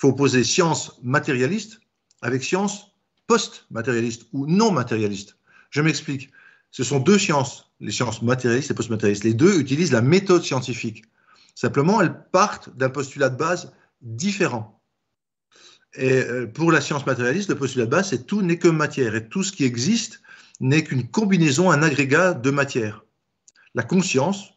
Faut 0.02 0.10
opposer 0.10 0.44
science 0.44 1.00
matérialiste 1.04 1.80
avec 2.24 2.44
science 2.44 2.96
post-matérialiste 3.28 4.26
ou 4.34 4.48
non 4.48 4.72
matérialiste. 4.72 5.38
Je 5.70 5.80
m'explique. 5.80 6.32
Ce 6.72 6.84
sont 6.84 7.00
deux 7.00 7.20
sciences, 7.20 7.72
les 7.80 7.92
sciences 7.92 8.24
matérialistes 8.24 8.72
et 8.72 8.74
post-matérialistes. 8.74 9.26
Les 9.26 9.36
deux 9.36 9.60
utilisent 9.60 9.92
la 9.92 10.02
méthode 10.02 10.44
scientifique. 10.44 11.04
Simplement, 11.54 12.02
elles 12.02 12.20
partent 12.32 12.76
d'un 12.76 12.90
postulat 12.90 13.30
de 13.30 13.38
base 13.38 13.74
différent. 14.02 14.82
Et 15.94 16.14
euh, 16.14 16.48
pour 16.48 16.72
la 16.72 16.82
science 16.82 17.06
matérialiste, 17.06 17.50
le 17.50 17.56
postulat 17.56 17.86
de 17.86 17.92
base, 17.92 18.10
c'est 18.10 18.26
tout 18.26 18.42
n'est 18.42 18.58
que 18.58 18.70
matière 18.70 19.14
et 19.14 19.30
tout 19.30 19.44
ce 19.44 19.52
qui 19.52 19.66
existe 19.66 20.24
n'est 20.62 20.84
qu'une 20.84 21.08
combinaison, 21.08 21.70
un 21.70 21.84
agrégat 21.84 22.34
de 22.34 22.50
matière. 22.50 23.06
La 23.76 23.84
conscience 23.84 24.56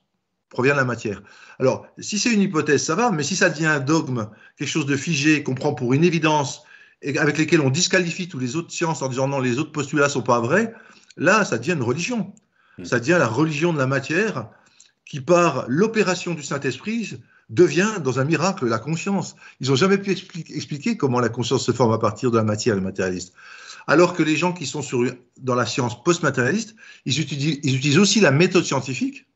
provient 0.49 0.73
de 0.73 0.79
la 0.79 0.85
matière. 0.85 1.23
Alors, 1.59 1.87
si 1.99 2.19
c'est 2.19 2.33
une 2.33 2.41
hypothèse, 2.41 2.85
ça 2.85 2.95
va, 2.95 3.11
mais 3.11 3.23
si 3.23 3.37
ça 3.37 3.51
devient 3.51 3.67
un 3.67 3.81
dogme, 3.81 4.29
quelque 4.57 4.69
chose 4.69 4.87
de 4.87 4.97
figé, 4.97 5.43
qu'on 5.43 5.55
prend 5.55 5.75
pour 5.75 5.93
une 5.95 6.05
évidence, 6.05 6.63
et 7.03 7.19
avec 7.19 7.39
lesquels 7.39 7.61
on 7.61 7.71
disqualifie 7.71 8.29
toutes 8.29 8.41
les 8.41 8.57
autres 8.57 8.73
sciences 8.73 9.03
en 9.03 9.09
disant 9.09 9.29
non, 9.29 9.41
les 9.41 9.59
autres 9.59 9.73
postulats 9.73 10.09
sont 10.09 10.23
pas 10.23 10.41
vrais, 10.41 10.75
là, 11.17 11.45
ça 11.45 11.59
devient 11.59 11.73
une 11.73 11.83
religion. 11.83 12.33
Hmm. 12.79 12.85
Ça 12.85 13.01
devient 13.01 13.17
la 13.19 13.29
religion 13.29 13.73
de 13.73 13.79
la 13.79 13.87
matière 13.87 14.49
qui, 15.05 15.21
par 15.21 15.67
l'opération 15.69 16.35
du 16.35 16.43
Saint-Esprit, 16.43 17.21
devient 17.51 18.01
dans 18.03 18.19
un 18.21 18.25
miracle 18.25 18.67
la 18.67 18.79
conscience. 18.79 19.37
Ils 19.61 19.69
n'ont 19.69 19.77
jamais 19.77 19.99
pu 19.99 20.13
expliquer 20.13 20.97
comment 20.97 21.21
la 21.21 21.29
conscience 21.29 21.67
se 21.67 21.73
forme 21.73 21.93
à 21.93 21.99
partir 21.99 22.31
de 22.31 22.39
la 22.39 22.45
matière, 22.45 22.75
le 22.75 22.81
matérialiste. 22.81 23.35
Alors 23.87 24.15
que 24.15 24.23
les 24.23 24.37
gens 24.37 24.53
qui 24.53 24.67
sont 24.67 24.81
sur, 24.81 25.05
dans 25.39 25.55
la 25.55 25.67
science 25.67 26.03
post-matérialiste, 26.03 26.75
ils 27.05 27.21
utilisent, 27.21 27.61
ils 27.63 27.77
utilisent 27.77 27.99
aussi 27.99 28.21
la 28.21 28.31
méthode 28.31 28.65
scientifique, 28.65 29.27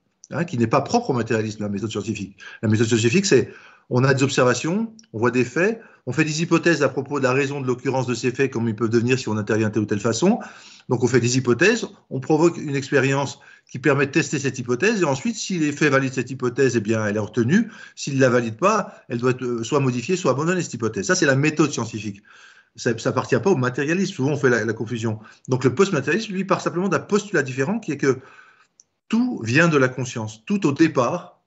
qui 0.47 0.59
n'est 0.59 0.67
pas 0.67 0.81
propre 0.81 1.11
au 1.11 1.13
matérialisme, 1.15 1.63
la 1.63 1.69
méthode 1.69 1.91
scientifique. 1.91 2.37
La 2.63 2.69
méthode 2.69 2.87
scientifique, 2.87 3.27
c'est 3.27 3.51
on 3.91 4.05
a 4.05 4.13
des 4.13 4.23
observations, 4.23 4.93
on 5.13 5.19
voit 5.19 5.31
des 5.31 5.45
faits, 5.45 5.81
on 6.07 6.13
fait 6.13 6.25
des 6.25 6.43
hypothèses 6.43 6.83
à 6.83 6.89
propos 6.89 7.19
de 7.19 7.25
la 7.25 7.33
raison 7.33 7.61
de 7.61 7.67
l'occurrence 7.67 8.07
de 8.07 8.15
ces 8.15 8.31
faits, 8.31 8.51
comme 8.51 8.69
ils 8.69 8.77
peuvent 8.77 8.91
devenir 8.91 9.19
si 9.19 9.29
on 9.29 9.37
intervient 9.37 9.69
de 9.69 9.75
telle 9.75 9.83
ou 9.83 9.87
telle 9.87 10.01
façon. 10.01 10.39
Donc 10.89 11.05
on 11.05 11.07
fait 11.07 11.21
des 11.21 11.37
hypothèses, 11.37 11.87
on 12.11 12.21
provoque 12.21 12.57
une 12.59 12.77
expérience 12.77 13.41
qui 13.71 13.79
permet 13.79 14.07
de 14.07 14.11
tester 14.11 14.39
cette 14.39 14.59
hypothèse, 14.59 15.03
et 15.03 15.05
ensuite, 15.05 15.37
si 15.37 15.59
les 15.59 15.73
faits 15.73 15.91
valident 15.91 16.13
cette 16.13 16.31
hypothèse, 16.31 16.77
eh 16.77 16.81
bien, 16.81 17.07
elle 17.07 17.17
est 17.17 17.21
retenue. 17.21 17.71
S'ils 17.95 18.17
ne 18.17 18.21
la 18.21 18.31
valident 18.31 18.57
pas, 18.57 18.95
elle 19.09 19.19
doit 19.19 19.35
euh, 19.43 19.63
soit 19.63 19.81
modifiée, 19.81 20.17
soit 20.17 20.31
abandonnée, 20.31 20.63
cette 20.63 20.75
hypothèse. 20.75 21.07
Ça, 21.07 21.15
c'est 21.15 21.27
la 21.27 21.37
méthode 21.37 21.73
scientifique. 21.73 22.23
Ça 22.77 22.93
n'appartient 22.93 23.39
pas 23.39 23.51
au 23.51 23.57
matérialisme. 23.57 24.15
Souvent, 24.15 24.31
on 24.31 24.37
fait 24.37 24.51
la, 24.51 24.65
la 24.65 24.73
confusion. 24.73 25.19
Donc 25.49 25.65
le 25.65 25.75
post-matérialisme, 25.75 26.33
lui, 26.33 26.45
part 26.45 26.61
simplement 26.61 26.89
d'un 26.89 27.01
postulat 27.01 27.43
différent, 27.43 27.79
qui 27.79 27.93
est 27.93 27.97
que 27.97 28.19
tout 29.09 29.41
vient 29.43 29.69
de 29.69 29.77
la 29.77 29.89
conscience. 29.89 30.45
Tout 30.45 30.67
au 30.67 30.73
départ 30.73 31.41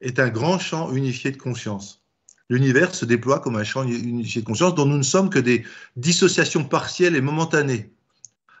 est 0.00 0.18
un 0.18 0.28
grand 0.28 0.58
champ 0.58 0.92
unifié 0.92 1.30
de 1.30 1.36
conscience. 1.36 2.02
L'univers 2.48 2.94
se 2.94 3.04
déploie 3.04 3.38
comme 3.38 3.56
un 3.56 3.64
champ 3.64 3.84
unifié 3.84 4.40
de 4.40 4.46
conscience 4.46 4.74
dont 4.74 4.86
nous 4.86 4.96
ne 4.96 5.02
sommes 5.02 5.30
que 5.30 5.38
des 5.38 5.64
dissociations 5.96 6.64
partielles 6.64 7.14
et 7.14 7.20
momentanées. 7.20 7.92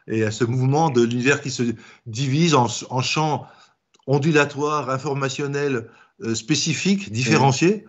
Et 0.06 0.24
à 0.24 0.30
ce 0.30 0.44
mouvement 0.44 0.90
de 0.90 1.02
l'univers 1.02 1.40
qui 1.40 1.50
se 1.50 1.62
divise 2.06 2.54
en, 2.54 2.68
champs 3.02 3.46
ondulatoires, 4.06 4.90
informationnels, 4.90 5.88
euh, 6.22 6.34
spécifiques, 6.34 7.10
différenciés, 7.12 7.84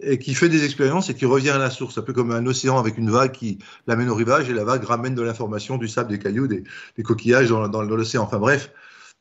et 0.00 0.18
qui 0.18 0.34
fait 0.34 0.48
des 0.48 0.64
expériences 0.64 1.10
et 1.10 1.14
qui 1.14 1.24
revient 1.24 1.50
à 1.50 1.58
la 1.58 1.70
source, 1.70 1.98
un 1.98 2.02
peu 2.02 2.12
comme 2.12 2.30
un 2.30 2.46
océan 2.46 2.78
avec 2.78 2.96
une 2.96 3.10
vague 3.10 3.32
qui 3.32 3.58
l'amène 3.86 4.08
au 4.08 4.14
rivage 4.14 4.48
et 4.48 4.52
la 4.52 4.64
vague 4.64 4.84
ramène 4.84 5.14
de 5.14 5.22
l'information, 5.22 5.76
du 5.78 5.88
sable, 5.88 6.10
des 6.10 6.18
cailloux, 6.18 6.46
des, 6.46 6.64
coquillages 7.02 7.48
dans, 7.48 7.68
dans 7.68 7.82
l'océan. 7.82 8.22
Enfin 8.22 8.38
bref, 8.38 8.70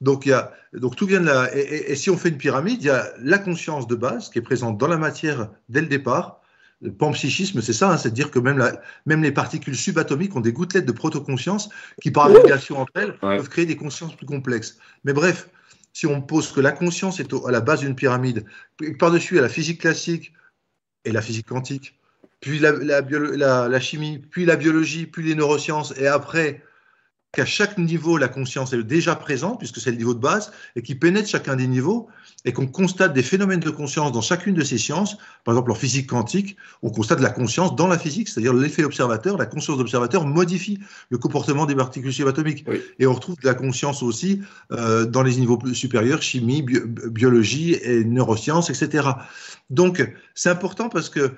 donc, 0.03 0.25
il 0.25 0.29
y 0.29 0.33
a, 0.33 0.51
donc 0.73 0.97
tout 0.97 1.07
vient 1.07 1.21
de 1.21 1.25
là. 1.25 1.49
Et, 1.55 1.95
si 1.95 2.09
on 2.09 2.17
fait 2.17 2.29
une 2.29 2.37
pyramide, 2.37 2.81
il 2.81 2.87
y 2.87 2.89
a 2.89 3.13
la 3.19 3.37
conscience 3.37 3.87
de 3.87 3.95
base 3.95 4.29
qui 4.29 4.37
est 4.37 4.41
présente 4.41 4.77
dans 4.77 4.87
la 4.87 4.97
matière 4.97 5.49
dès 5.69 5.81
le 5.81 5.87
départ. 5.87 6.41
Le 6.81 6.91
panpsychisme, 6.91 7.61
c'est 7.61 7.71
ça, 7.71 7.93
hein, 7.93 7.97
c'est 7.97 8.09
à 8.09 8.11
dire 8.11 8.29
que 8.29 8.39
même, 8.39 8.57
la, 8.57 8.81
même 9.05 9.23
les 9.23 9.31
particules 9.31 9.77
subatomiques 9.77 10.35
ont 10.35 10.41
des 10.41 10.51
gouttelettes 10.51 10.85
de 10.85 10.91
protoconscience 10.91 11.69
qui, 12.01 12.11
par 12.11 12.25
agrégation 12.25 12.79
entre 12.79 12.91
elles, 12.95 13.17
peuvent 13.17 13.47
créer 13.47 13.65
des 13.65 13.77
consciences 13.77 14.13
plus 14.17 14.25
complexes. 14.25 14.77
Mais 15.05 15.13
bref, 15.13 15.47
si 15.93 16.05
on 16.05 16.21
pose 16.21 16.51
que 16.51 16.59
la 16.59 16.73
conscience 16.73 17.21
est 17.21 17.33
à 17.47 17.51
la 17.51 17.61
base 17.61 17.79
d'une 17.79 17.95
pyramide, 17.95 18.45
par-dessus, 18.99 19.35
il 19.35 19.37
y 19.37 19.39
a 19.39 19.43
la 19.43 19.49
physique 19.49 19.79
classique 19.79 20.33
et 21.05 21.13
la 21.13 21.21
physique 21.21 21.47
quantique, 21.47 21.97
puis 22.41 22.59
la, 22.59 22.73
la, 22.73 23.79
chimie, 23.79 24.17
puis 24.17 24.43
la 24.43 24.57
biologie, 24.57 25.05
puis 25.05 25.23
les 25.23 25.35
neurosciences, 25.35 25.93
et 25.97 26.07
après 26.07 26.61
qu'à 27.33 27.45
chaque 27.45 27.79
niveau, 27.79 28.17
la 28.17 28.27
conscience 28.27 28.73
est 28.73 28.83
déjà 28.83 29.15
présente, 29.15 29.57
puisque 29.57 29.79
c'est 29.79 29.89
le 29.89 29.97
niveau 29.97 30.13
de 30.13 30.19
base, 30.19 30.51
et 30.75 30.83
qui 30.83 30.93
pénètre 30.93 31.27
chacun 31.27 31.55
des 31.55 31.65
niveaux, 31.65 32.07
et 32.45 32.53
qu'on 32.53 32.67
constate 32.67 33.11
des 33.13 33.23
phénomènes 33.23 33.59
de 33.59 33.71
conscience 33.71 34.11
dans 34.11 34.21
chacune 34.21 34.53
de 34.53 34.63
ces 34.63 34.77
sciences. 34.77 35.17
Par 35.43 35.55
exemple, 35.55 35.71
en 35.71 35.75
physique 35.75 36.07
quantique, 36.07 36.57
on 36.83 36.91
constate 36.91 37.21
la 37.21 37.31
conscience 37.31 37.75
dans 37.75 37.87
la 37.87 37.97
physique, 37.97 38.29
c'est-à-dire 38.29 38.53
l'effet 38.53 38.83
observateur, 38.83 39.37
la 39.37 39.47
conscience 39.47 39.79
d'observateur 39.79 40.27
modifie 40.27 40.79
le 41.09 41.17
comportement 41.17 41.65
des 41.65 41.75
particules 41.75 42.13
subatomiques. 42.13 42.65
Et 42.99 43.07
on 43.07 43.13
retrouve 43.13 43.39
de 43.39 43.47
la 43.47 43.55
conscience 43.55 44.03
aussi 44.03 44.41
euh, 44.71 45.05
dans 45.05 45.23
les 45.23 45.37
niveaux 45.37 45.59
supérieurs, 45.73 46.21
chimie, 46.21 46.61
biologie 46.61 47.73
et 47.81 48.05
neurosciences, 48.05 48.69
etc. 48.69 49.09
Donc, 49.71 50.07
c'est 50.35 50.49
important 50.49 50.87
parce 50.87 51.09
que 51.09 51.31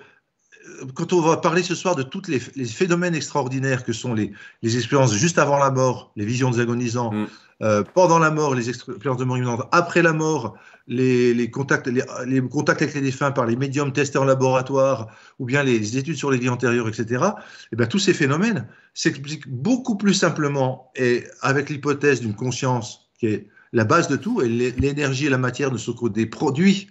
quand 0.94 1.14
on 1.14 1.22
va 1.22 1.38
parler 1.38 1.64
ce 1.64 1.76
soir 1.76 1.96
de 1.96 2.04
tous 2.04 2.24
les, 2.28 2.40
phénomènes 2.40 3.16
extraordinaires 3.16 3.84
que 3.84 3.94
sont 3.94 4.14
les, 4.14 4.32
expériences 4.64 5.14
juste 5.14 5.38
avant 5.38 5.58
la 5.58 5.72
mort, 5.72 6.12
les 6.16 6.26
visions 6.26 6.50
des 6.50 6.60
agonisants, 6.60 7.12
mm. 7.12 7.28
euh, 7.64 7.84
pendant 7.94 8.20
la 8.20 8.32
mort, 8.32 8.56
les 8.56 8.70
expériences 8.70 9.18
de 9.18 9.26
mort 9.26 9.38
imminente, 9.38 9.68
après 9.72 10.02
la 10.02 10.14
mort, 10.14 10.56
les, 10.88 11.50
contacts, 11.50 11.88
les, 11.88 12.42
contacts 12.42 12.82
avec 12.82 12.96
les 12.96 13.02
défunts 13.02 13.32
par 13.32 13.46
les 13.46 13.56
médiums 13.56 13.92
testés 13.92 14.18
en 14.18 14.26
laboratoire, 14.26 15.08
ou 15.40 15.46
bien 15.46 15.64
les 15.64 15.98
études 15.98 16.18
sur 16.18 16.32
les 16.32 16.38
vies 16.38 16.50
antérieures, 16.50 16.88
etc., 16.88 17.06
et 17.12 17.68
eh 17.74 17.76
bien, 17.76 17.88
tous 17.88 18.00
ces 18.00 18.14
phénomènes 18.14 18.68
s'expliquent 18.94 19.48
beaucoup 19.48 19.98
plus 19.98 20.14
simplement 20.14 20.92
et 20.96 21.26
avec 21.42 21.70
l'hypothèse 21.70 22.22
d'une 22.22 22.36
conscience 22.36 23.10
qui 23.20 23.28
est 23.28 23.48
la 23.74 23.84
base 23.84 24.08
de 24.08 24.16
tout, 24.16 24.42
et 24.42 24.48
l'énergie 24.48 25.26
et 25.26 25.30
la 25.30 25.38
matière 25.38 25.72
ne 25.72 25.78
sont 25.78 25.94
que 25.94 26.08
des 26.08 26.26
produits 26.26 26.88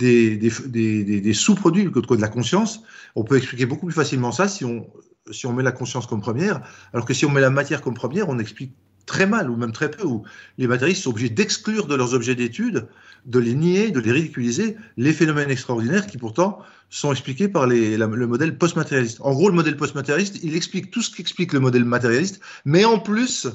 des, 0.00 1.20
des, 1.20 1.34
sous-produits 1.34 1.84
de 1.84 2.20
la 2.20 2.28
conscience. 2.28 2.82
On 3.14 3.24
peut 3.24 3.36
expliquer 3.36 3.66
beaucoup 3.66 3.86
plus 3.86 3.94
facilement 3.94 4.32
ça 4.32 4.48
si 4.48 4.64
on, 4.64 4.86
si 5.30 5.46
on 5.46 5.52
met 5.52 5.62
la 5.62 5.72
conscience 5.72 6.06
comme 6.06 6.20
première, 6.20 6.62
alors 6.92 7.04
que 7.04 7.14
si 7.14 7.24
on 7.26 7.30
met 7.30 7.40
la 7.40 7.50
matière 7.50 7.82
comme 7.82 7.94
première, 7.94 8.28
on 8.28 8.38
explique 8.38 8.74
très 9.06 9.26
mal 9.26 9.50
ou 9.50 9.56
même 9.56 9.72
très 9.72 9.90
peu, 9.90 10.06
où 10.06 10.22
les 10.58 10.66
matérialistes 10.66 11.02
sont 11.02 11.10
obligés 11.10 11.30
d'exclure 11.30 11.86
de 11.86 11.94
leurs 11.94 12.14
objets 12.14 12.34
d'étude, 12.34 12.86
de 13.26 13.38
les 13.38 13.54
nier, 13.54 13.90
de 13.90 14.00
les 14.00 14.12
ridiculiser, 14.12 14.76
les 14.96 15.12
phénomènes 15.12 15.50
extraordinaires 15.50 16.06
qui 16.06 16.16
pourtant 16.16 16.60
sont 16.90 17.12
expliqués 17.12 17.48
par 17.48 17.66
les, 17.66 17.96
le 17.96 18.26
modèle 18.26 18.56
post-matérialiste. 18.56 19.18
En 19.20 19.32
gros, 19.32 19.48
le 19.48 19.54
modèle 19.54 19.76
post-matérialiste, 19.76 20.40
il 20.42 20.56
explique 20.56 20.90
tout 20.90 21.02
ce 21.02 21.14
qu'explique 21.14 21.52
le 21.52 21.60
modèle 21.60 21.84
matérialiste, 21.84 22.40
mais 22.64 22.84
en 22.84 22.98
plus, 22.98 23.48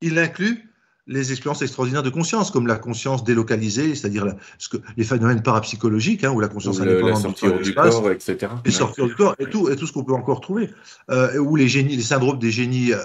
il 0.00 0.18
inclut 0.18 0.67
les 1.08 1.32
expériences 1.32 1.62
extraordinaires 1.62 2.02
de 2.02 2.10
conscience, 2.10 2.50
comme 2.50 2.66
la 2.66 2.76
conscience 2.76 3.24
délocalisée, 3.24 3.94
c'est-à-dire 3.94 4.26
les 4.96 5.04
phénomènes 5.04 5.42
parapsychologiques, 5.42 6.22
hein, 6.22 6.30
ou 6.30 6.40
la 6.40 6.48
conscience 6.48 6.80
indépendante 6.80 7.42
la 7.42 7.50
du 7.58 7.74
corps, 7.74 8.10
etc. 8.12 8.52
Et 8.64 8.70
sortir 8.70 9.06
du 9.06 9.14
corps, 9.14 9.34
et 9.38 9.46
tout, 9.46 9.70
et 9.70 9.76
tout 9.76 9.86
ce 9.86 9.92
qu'on 9.92 10.04
peut 10.04 10.12
encore 10.12 10.40
trouver. 10.40 10.70
Euh, 11.10 11.38
ou 11.38 11.56
les 11.56 11.66
génies, 11.66 11.96
les 11.96 12.02
syndromes 12.02 12.38
des 12.38 12.50
génies 12.50 12.92
euh, 12.92 12.98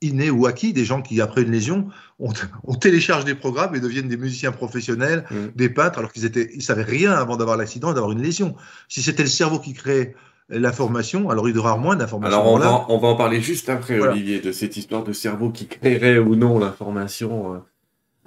innés 0.00 0.30
ou 0.30 0.46
acquis, 0.46 0.72
des 0.72 0.84
gens 0.84 1.02
qui, 1.02 1.20
après 1.20 1.42
une 1.42 1.50
lésion, 1.50 1.88
ont, 2.20 2.32
télécharge 2.80 3.24
des 3.24 3.34
programmes 3.34 3.74
et 3.74 3.80
deviennent 3.80 4.08
des 4.08 4.16
musiciens 4.16 4.52
professionnels, 4.52 5.24
mm. 5.30 5.36
des 5.56 5.68
peintres, 5.68 5.98
alors 5.98 6.12
qu'ils 6.12 6.24
étaient, 6.24 6.50
ils 6.54 6.62
savaient 6.62 6.84
rien 6.84 7.12
avant 7.12 7.36
d'avoir 7.36 7.56
l'accident 7.56 7.90
et 7.90 7.94
d'avoir 7.94 8.12
une 8.12 8.22
lésion. 8.22 8.54
Si 8.88 9.02
c'était 9.02 9.24
le 9.24 9.28
cerveau 9.28 9.58
qui 9.58 9.72
créait 9.72 10.14
l'information, 10.48 11.30
alors 11.30 11.48
il 11.48 11.54
y 11.54 11.58
aura 11.58 11.76
moins 11.76 11.96
d'informations. 11.96 12.40
Alors 12.40 12.52
on 12.52 12.58
va, 12.58 12.86
on 12.88 12.98
va 12.98 13.08
en 13.08 13.16
parler 13.16 13.40
juste 13.40 13.68
après, 13.68 14.00
Olivier, 14.00 14.40
de 14.40 14.52
cette 14.52 14.76
histoire 14.76 15.04
de 15.04 15.12
cerveau 15.12 15.50
qui 15.50 15.66
créerait 15.66 16.18
ou 16.18 16.36
non 16.36 16.58
l'information. 16.58 17.54
Euh. 17.54 17.58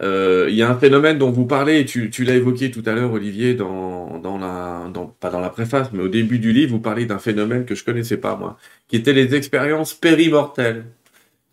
Euh, 0.03 0.47
il 0.49 0.55
y 0.55 0.63
a 0.63 0.69
un 0.69 0.77
phénomène 0.77 1.19
dont 1.19 1.29
vous 1.29 1.45
parlez, 1.45 1.85
tu, 1.85 2.09
tu 2.09 2.23
l'as 2.23 2.35
évoqué 2.35 2.71
tout 2.71 2.81
à 2.87 2.93
l'heure, 2.93 3.11
Olivier, 3.11 3.53
dans, 3.53 4.17
dans 4.17 4.39
la, 4.39 4.89
dans, 4.91 5.05
pas 5.05 5.29
dans 5.29 5.39
la 5.39 5.49
préface, 5.49 5.89
mais 5.93 6.01
au 6.01 6.07
début 6.07 6.39
du 6.39 6.51
livre, 6.51 6.71
vous 6.71 6.79
parlez 6.79 7.05
d'un 7.05 7.19
phénomène 7.19 7.65
que 7.65 7.75
je 7.75 7.83
connaissais 7.83 8.17
pas 8.17 8.35
moi, 8.35 8.57
qui 8.87 8.95
était 8.95 9.13
les 9.13 9.35
expériences 9.35 9.93
périmortelles, 9.93 10.85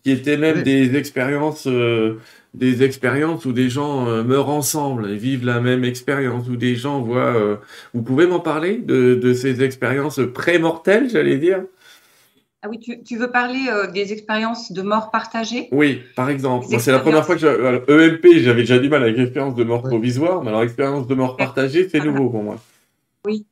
qui 0.03 0.11
étaient 0.11 0.37
même 0.37 0.63
des 0.63 0.95
expériences 0.95 1.67
euh, 1.67 2.19
des 2.53 2.83
expériences 2.83 3.45
où 3.45 3.53
des 3.53 3.69
gens 3.69 4.07
euh, 4.07 4.23
meurent 4.23 4.49
ensemble 4.49 5.09
et 5.09 5.15
vivent 5.15 5.45
la 5.45 5.59
même 5.59 5.83
expérience, 5.83 6.47
où 6.47 6.55
des 6.55 6.75
gens 6.75 7.01
voient... 7.01 7.35
Euh, 7.35 7.57
vous 7.93 8.01
pouvez 8.01 8.25
m'en 8.25 8.39
parler 8.39 8.77
de, 8.77 9.15
de, 9.15 9.33
ces 9.33 9.61
expériences 9.63 10.19
pré-mortelles, 10.33 11.09
j'allais 11.09 11.37
dire? 11.37 11.63
Ah 12.61 12.67
oui, 12.69 12.79
tu, 12.79 13.03
tu 13.03 13.17
veux 13.17 13.31
parler 13.31 13.67
euh, 13.71 13.89
des 13.89 14.11
expériences 14.11 14.71
de 14.71 14.81
mort 14.81 15.11
partagée? 15.11 15.69
Oui, 15.71 16.01
par 16.15 16.29
exemple. 16.29 16.65
c'est 16.79 16.91
la 16.91 16.99
première 16.99 17.25
fois 17.25 17.35
que 17.35 17.41
je... 17.41 17.47
EMP, 17.47 18.39
j'avais 18.39 18.61
déjà 18.61 18.79
du 18.79 18.89
mal 18.89 19.03
avec 19.03 19.15
l'expérience 19.15 19.55
de 19.55 19.63
mort 19.63 19.83
provisoire, 19.83 20.43
mais 20.43 20.49
alors 20.49 20.63
expérience 20.63 21.07
de 21.07 21.15
mort 21.15 21.37
partagée, 21.37 21.87
c'est 21.87 22.03
nouveau 22.03 22.29
pour 22.29 22.43
moi. 22.43 22.57
Oui. 23.25 23.45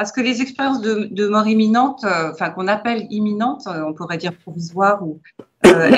Parce 0.00 0.12
que 0.12 0.22
les 0.22 0.40
expériences 0.40 0.80
de, 0.80 1.28
mort 1.28 1.46
imminente, 1.46 2.04
euh, 2.04 2.30
enfin 2.32 2.48
qu'on 2.48 2.68
appelle 2.68 3.06
imminente, 3.10 3.66
euh, 3.66 3.84
on 3.86 3.92
pourrait 3.92 4.16
dire 4.16 4.34
provisoire, 4.34 5.06
ou, 5.06 5.20
euh, 5.66 5.90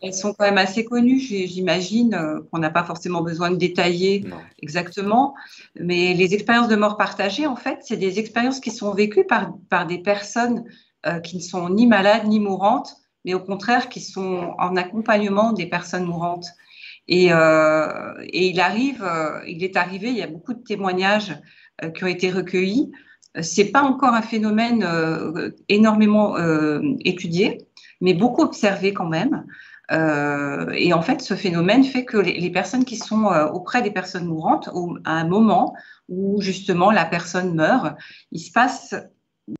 elles, 0.00 0.14
sont 0.14 0.32
quand 0.32 0.44
même 0.44 0.58
assez 0.58 0.84
connues, 0.84 1.18
j'imagine, 1.18 2.16
qu'on 2.52 2.60
n'a 2.60 2.70
pas 2.70 2.84
forcément 2.84 3.22
besoin 3.22 3.50
de 3.50 3.56
détailler 3.56 4.24
exactement. 4.62 5.34
Mais 5.74 6.14
les 6.14 6.34
expériences 6.34 6.68
de 6.68 6.76
mort 6.76 6.96
partagée, 6.96 7.48
en 7.48 7.56
fait, 7.56 7.80
c'est 7.82 7.96
des 7.96 8.20
expériences 8.20 8.60
qui 8.60 8.70
sont 8.70 8.94
vécues 8.94 9.26
par, 9.26 9.52
par 9.70 9.88
des 9.88 9.98
personnes 9.98 10.62
qui 11.24 11.34
ne 11.34 11.42
sont 11.42 11.68
ni 11.68 11.88
malades 11.88 12.28
ni 12.28 12.38
mourantes, 12.38 12.94
mais 13.24 13.34
au 13.34 13.40
contraire 13.40 13.88
qui 13.88 14.00
sont 14.00 14.54
en 14.56 14.76
accompagnement 14.76 15.52
des 15.52 15.66
personnes 15.66 16.04
mourantes. 16.04 16.46
Et, 17.08 17.30
et 17.30 18.46
il 18.46 18.60
arrive, 18.60 19.04
il 19.48 19.64
est 19.64 19.76
arrivé, 19.76 20.10
il 20.10 20.16
y 20.16 20.22
a 20.22 20.28
beaucoup 20.28 20.54
de 20.54 20.62
témoignages 20.62 21.36
qui 21.92 22.04
ont 22.04 22.06
été 22.06 22.30
recueillis 22.30 22.92
c'est 23.42 23.66
pas 23.66 23.82
encore 23.82 24.14
un 24.14 24.22
phénomène 24.22 24.82
euh, 24.82 25.50
énormément 25.68 26.36
euh, 26.36 26.80
étudié, 27.00 27.58
mais 28.00 28.14
beaucoup 28.14 28.42
observé 28.42 28.92
quand 28.92 29.08
même. 29.08 29.44
Euh, 29.92 30.70
et 30.74 30.92
en 30.92 31.02
fait, 31.02 31.20
ce 31.20 31.34
phénomène 31.34 31.84
fait 31.84 32.04
que 32.04 32.16
les, 32.16 32.50
personnes 32.50 32.84
qui 32.84 32.96
sont 32.96 33.26
auprès 33.52 33.82
des 33.82 33.92
personnes 33.92 34.26
mourantes, 34.26 34.68
à 35.04 35.12
un 35.12 35.24
moment 35.24 35.74
où 36.08 36.40
justement 36.40 36.90
la 36.90 37.04
personne 37.04 37.54
meurt, 37.54 37.96
il 38.32 38.40
se 38.40 38.50
passe 38.50 38.96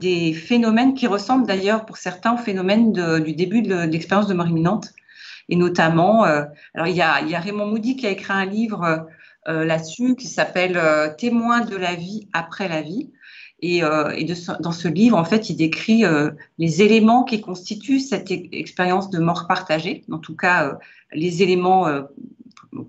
des 0.00 0.32
phénomènes 0.32 0.94
qui 0.94 1.06
ressemblent 1.06 1.46
d'ailleurs 1.46 1.86
pour 1.86 1.96
certains 1.96 2.34
au 2.34 2.38
phénomène 2.38 2.92
du 3.22 3.34
début 3.34 3.62
de, 3.62 3.84
l'expérience 3.84 4.26
de 4.26 4.34
mort 4.34 4.48
imminente. 4.48 4.88
Et 5.48 5.54
notamment, 5.54 6.24
alors 6.24 6.88
il 6.88 6.96
y, 6.96 7.02
a, 7.02 7.20
y, 7.20 7.36
a, 7.36 7.38
Raymond 7.38 7.66
Moody 7.66 7.94
qui 7.94 8.08
a 8.08 8.10
écrit 8.10 8.32
un 8.32 8.46
livre 8.46 9.06
là-dessus 9.46 10.16
qui 10.16 10.26
s'appelle 10.26 10.80
Témoins 11.18 11.60
de 11.60 11.76
la 11.76 11.94
vie 11.94 12.26
après 12.32 12.66
la 12.66 12.82
vie. 12.82 13.12
Et, 13.60 13.82
euh, 13.82 14.12
dans 14.60 14.72
ce 14.72 14.88
livre, 14.88 15.16
en 15.16 15.24
fait, 15.24 15.48
il 15.48 15.56
décrit 15.56 16.04
euh, 16.04 16.30
les 16.58 16.82
éléments 16.82 17.24
qui 17.24 17.40
constituent 17.40 18.00
cette 18.00 18.30
e-, 18.30 18.48
expérience 18.52 19.08
de 19.10 19.18
mort 19.18 19.46
partagée, 19.46 20.04
en 20.12 20.18
tout 20.18 20.36
cas 20.36 20.66
euh, 20.66 20.74
les 21.12 21.42
éléments 21.42 21.86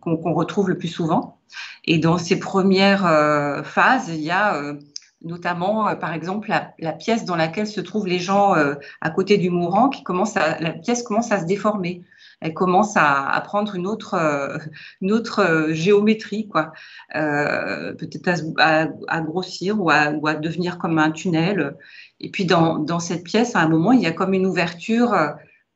qu'on 0.01 0.33
retrouve 0.33 0.69
le 0.69 0.77
plus 0.77 0.89
souvent. 0.89 1.39
Et 1.85 1.97
dans 1.97 2.17
ces 2.17 2.39
premières 2.39 3.63
phases, 3.63 4.09
il 4.09 4.21
y 4.21 4.31
a 4.31 4.75
notamment, 5.23 5.95
par 5.95 6.13
exemple, 6.13 6.51
la, 6.79 6.91
pièce 6.91 7.23
dans 7.23 7.37
laquelle 7.37 7.67
se 7.67 7.79
trouvent 7.79 8.07
les 8.07 8.19
gens 8.19 8.55
à 9.01 9.09
côté 9.11 9.37
du 9.37 9.49
mourant, 9.49 9.87
qui 9.87 10.03
commence 10.03 10.35
la 10.35 10.71
pièce 10.71 11.03
commence 11.03 11.31
à 11.31 11.39
se 11.39 11.45
déformer 11.45 12.01
elle 12.39 12.53
commence 12.53 12.93
à, 12.95 13.41
prendre 13.45 13.75
une 13.75 13.87
autre, 13.87 14.13
euh, 14.13 14.57
euh, 15.39 15.73
géométrie, 15.73 16.47
quoi. 16.47 16.71
Euh, 17.15 17.93
peut-être 17.93 18.43
à, 18.57 19.21
grossir 19.21 19.81
ou 19.81 19.89
à, 19.89 20.35
devenir 20.35 20.77
comme 20.77 20.99
un 20.99 21.11
tunnel. 21.11 21.75
Et 22.19 22.29
puis 22.29 22.45
dans, 22.45 22.99
cette 22.99 23.23
pièce, 23.23 23.55
à 23.55 23.61
un 23.61 23.67
moment, 23.67 23.91
il 23.91 24.01
y 24.01 24.05
a 24.05 24.11
comme 24.11 24.33
une 24.33 24.45
ouverture 24.45 25.15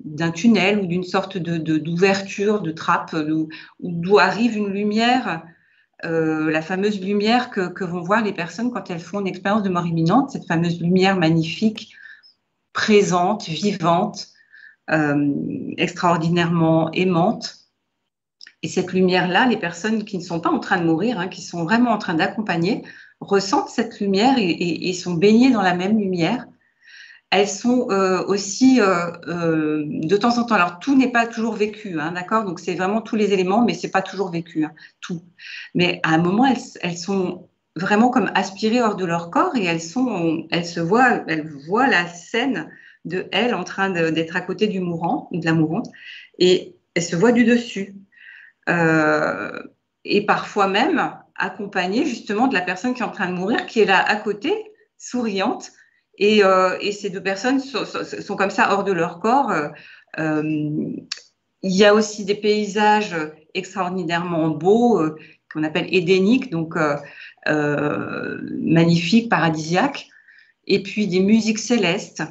d'un 0.04 0.32
tunnel 0.32 0.80
ou 0.80 0.88
d'une 0.88 1.04
sorte 1.04 1.38
de 1.38 1.58
d'ouverture, 1.58 2.62
de, 2.62 2.72
trappe, 2.72 3.16
d'où 3.80 4.20
arrive 4.20 4.56
une 4.56 4.70
lumière. 4.70 5.44
La 6.04 6.62
fameuse 6.62 7.02
lumière 7.02 7.50
que, 7.50 7.84
vont 7.84 8.02
voir 8.02 8.24
les 8.24 8.34
personnes 8.34 8.72
quand 8.72 8.90
elles 8.92 9.00
font 9.00 9.20
une 9.20 9.28
expérience 9.28 9.64
de 9.64 9.70
mort 9.70 9.86
imminente, 9.88 10.32
cette 10.32 10.48
fameuse 10.48 10.80
lumière 10.80 11.18
magnifique, 11.18 11.94
présente, 12.74 13.48
vivante, 13.48 14.32
extraordinairement 14.88 16.92
aimante. 16.92 17.62
Et 18.64 18.68
cette 18.68 18.94
lumière-là, 18.94 19.48
les 19.48 19.58
personnes 19.58 20.04
qui 20.04 20.18
ne 20.18 20.24
sont 20.24 20.40
pas 20.40 20.50
en 20.50 20.60
train 20.60 20.80
de 20.80 20.86
mourir, 20.86 21.20
hein, 21.20 21.28
qui 21.28 21.42
sont 21.42 21.64
vraiment 21.64 21.92
en 21.92 21.98
train 21.98 22.14
d'accompagner, 22.14 22.84
ressentent 23.20 23.70
cette 23.70 24.00
lumière 24.00 24.36
et, 24.38 24.94
sont 24.94 25.14
baignées 25.14 25.52
dans 25.52 25.62
la 25.62 25.74
même 25.74 25.98
lumière. 25.98 26.46
Elles 27.30 27.48
sont 27.48 27.90
euh, 27.92 28.26
aussi 28.26 28.82
euh, 28.82 29.86
de 29.88 30.18
temps 30.18 30.38
en 30.38 30.44
temps. 30.44 30.56
Alors 30.56 30.80
tout 30.80 30.98
n'est 30.98 31.12
pas 31.12 31.28
toujours 31.28 31.54
vécu, 31.54 32.00
hein, 32.00 32.12
d'accord? 32.12 32.44
Donc 32.44 32.60
c'est 32.60 32.76
vraiment 32.76 33.02
tous 33.02 33.16
les 33.16 33.32
éléments, 33.32 33.64
mais 33.64 33.74
c'est 33.74 33.90
pas 33.90 34.02
toujours 34.02 34.32
vécu, 34.32 34.66
hein, 34.66 34.74
tout. 35.00 35.22
Mais 35.74 36.02
à 36.04 36.16
un 36.16 36.18
moment, 36.18 36.46
elles, 36.46 36.62
elles, 36.82 36.98
sont 36.98 37.48
vraiment 37.78 38.10
comme 38.10 38.30
aspirées 38.36 38.82
hors 38.82 38.98
de 38.98 39.06
leur 39.06 39.30
corps 39.30 39.56
et 39.56 39.64
elles 39.64 39.82
sont, 39.82 40.46
elles 40.52 40.66
se 40.66 40.82
voient, 40.82 41.24
elles 41.28 41.50
voient 41.68 41.88
la 41.88 42.06
scène 42.08 42.70
de 43.06 43.28
elle 43.32 43.54
en 43.56 43.64
train 43.64 43.90
d'être 43.90 44.36
à 44.36 44.42
côté 44.42 44.68
du 44.68 44.80
mourant 44.80 45.28
ou 45.32 45.40
de 45.40 45.46
la 45.46 45.54
mourante 45.54 45.88
et 46.40 46.76
elle 46.96 47.04
se 47.04 47.16
voit 47.16 47.32
du 47.32 47.46
dessus. 47.46 47.96
Euh, 48.70 49.62
et 50.04 50.26
parfois 50.26 50.68
même 50.68 51.14
accompagnée 51.36 52.06
justement 52.06 52.48
de 52.48 52.54
la 52.54 52.62
personne 52.62 52.94
qui 52.94 53.02
est 53.02 53.06
en 53.06 53.12
train 53.12 53.28
de 53.28 53.34
mourir, 53.36 53.66
qui 53.66 53.80
est 53.82 53.86
là 53.86 54.04
à 54.04 54.16
côté, 54.16 54.54
souriante. 54.98 55.72
Et, 56.18 56.44
euh, 56.44 56.78
ces 56.92 57.10
deux 57.10 57.24
personnes 57.24 57.60
sont, 57.60 58.36
comme 58.36 58.50
ça 58.50 58.74
hors 58.74 58.84
de 58.84 58.92
leur 58.92 59.20
corps. 59.20 59.52
Euh, 59.52 59.70
il 61.64 61.76
y 61.76 61.86
a 61.86 61.94
aussi 61.94 62.26
des 62.26 62.36
paysages 62.36 63.16
extraordinairement 63.54 64.50
beaux 64.50 65.02
qu'on 65.52 65.64
appelle 65.64 65.88
édéniques, 65.94 66.50
donc 66.52 66.76
magnifiques, 67.46 69.30
paradisiaques. 69.30 70.08
Et 70.68 70.84
puis 70.84 71.08
des 71.08 71.20
musiques 71.20 71.60
célestes 71.60 72.24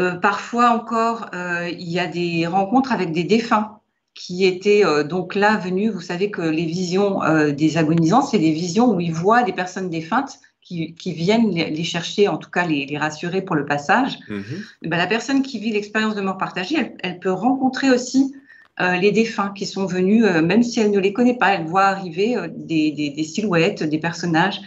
euh, 0.00 0.14
parfois 0.14 0.70
encore, 0.70 1.30
euh, 1.34 1.68
il 1.70 1.90
y 1.90 1.98
a 1.98 2.06
des 2.06 2.46
rencontres 2.46 2.92
avec 2.92 3.12
des 3.12 3.24
défunts 3.24 3.78
qui 4.14 4.46
étaient 4.46 4.84
euh, 4.84 5.04
donc 5.04 5.34
là 5.34 5.56
venus. 5.56 5.90
Vous 5.90 6.00
savez 6.00 6.30
que 6.30 6.42
les 6.42 6.64
visions 6.64 7.20
des 7.52 7.76
agonisants, 7.76 8.22
c'est 8.22 8.38
des 8.38 8.52
visions 8.52 8.94
où 8.94 9.00
ils 9.00 9.12
voient 9.12 9.42
des 9.42 9.52
personnes 9.52 9.90
défuntes 9.90 10.38
qui, 10.60 10.94
viennent 11.12 11.50
les, 11.50 11.84
chercher, 11.84 12.28
en 12.28 12.38
tout 12.38 12.48
cas 12.48 12.66
les, 12.66 12.96
rassurer 12.96 13.42
pour 13.42 13.56
le 13.56 13.66
passage. 13.66 14.18
Mhm. 14.28 14.42
Ben, 14.84 14.96
la 14.96 15.06
personne 15.06 15.42
qui 15.42 15.58
vit 15.58 15.70
l'expérience 15.70 16.14
de 16.14 16.22
mort 16.22 16.38
partagée, 16.38 16.94
elle, 17.00 17.18
peut 17.18 17.32
rencontrer 17.32 17.90
aussi 17.90 18.34
les 18.78 19.12
défunts 19.12 19.52
qui 19.54 19.66
sont 19.66 19.84
venus, 19.84 20.24
même 20.24 20.62
si 20.62 20.80
elle 20.80 20.90
ne 20.90 20.98
les 20.98 21.12
connaît 21.12 21.36
pas, 21.36 21.52
elle 21.52 21.66
voit 21.66 21.84
arriver 21.84 22.36
des, 22.56 23.22
silhouettes, 23.22 23.82
des 23.82 23.98
personnages. 23.98 24.62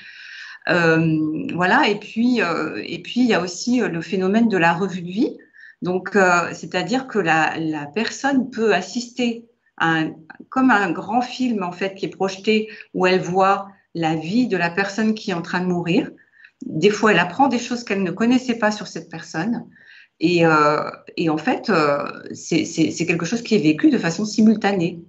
Euh, 0.69 1.47
voilà, 1.53 1.87
et 1.87 1.99
puis, 1.99 2.41
euh, 2.41 2.81
et 2.83 2.99
puis 2.99 3.21
il 3.21 3.27
y 3.27 3.33
a 3.33 3.41
aussi 3.41 3.81
euh, 3.81 3.87
le 3.87 4.01
phénomène 4.01 4.47
de 4.47 4.57
la 4.57 4.73
revue 4.73 5.01
de 5.01 5.11
vie. 5.11 5.37
Donc, 5.81 6.17
c'est-à-dire 6.53 7.05
que 7.05 7.19
la, 7.19 7.53
personne 7.93 8.49
peut 8.49 8.73
assister 8.73 9.45
à 9.77 9.99
un, 9.99 10.15
comme 10.49 10.71
un 10.71 10.89
grand 10.89 11.21
film 11.21 11.61
en 11.61 11.71
fait 11.71 11.93
qui 11.93 12.05
est 12.05 12.09
projeté 12.09 12.69
où 12.95 13.05
elle 13.05 13.19
voit 13.19 13.67
la 13.93 14.15
vie 14.15 14.47
de 14.47 14.57
la 14.57 14.71
personne 14.71 15.13
qui 15.13 15.29
est 15.29 15.35
en 15.35 15.43
train 15.43 15.59
de 15.59 15.67
mourir. 15.67 16.09
Des 16.65 16.89
fois, 16.89 17.11
elle 17.11 17.19
apprend 17.19 17.49
des 17.49 17.59
choses 17.59 17.83
qu'elle 17.83 18.01
ne 18.01 18.09
connaissait 18.09 18.57
pas 18.57 18.71
sur 18.71 18.87
cette 18.87 19.11
personne. 19.11 19.67
Et, 20.19 20.43
et 21.17 21.29
en 21.29 21.37
fait, 21.37 21.71
c'est 22.33 23.05
quelque 23.05 23.25
chose 23.25 23.43
qui 23.43 23.53
est 23.53 23.59
vécu 23.59 23.91
de 23.91 23.99
façon 23.99 24.25
simultanée. 24.25 25.03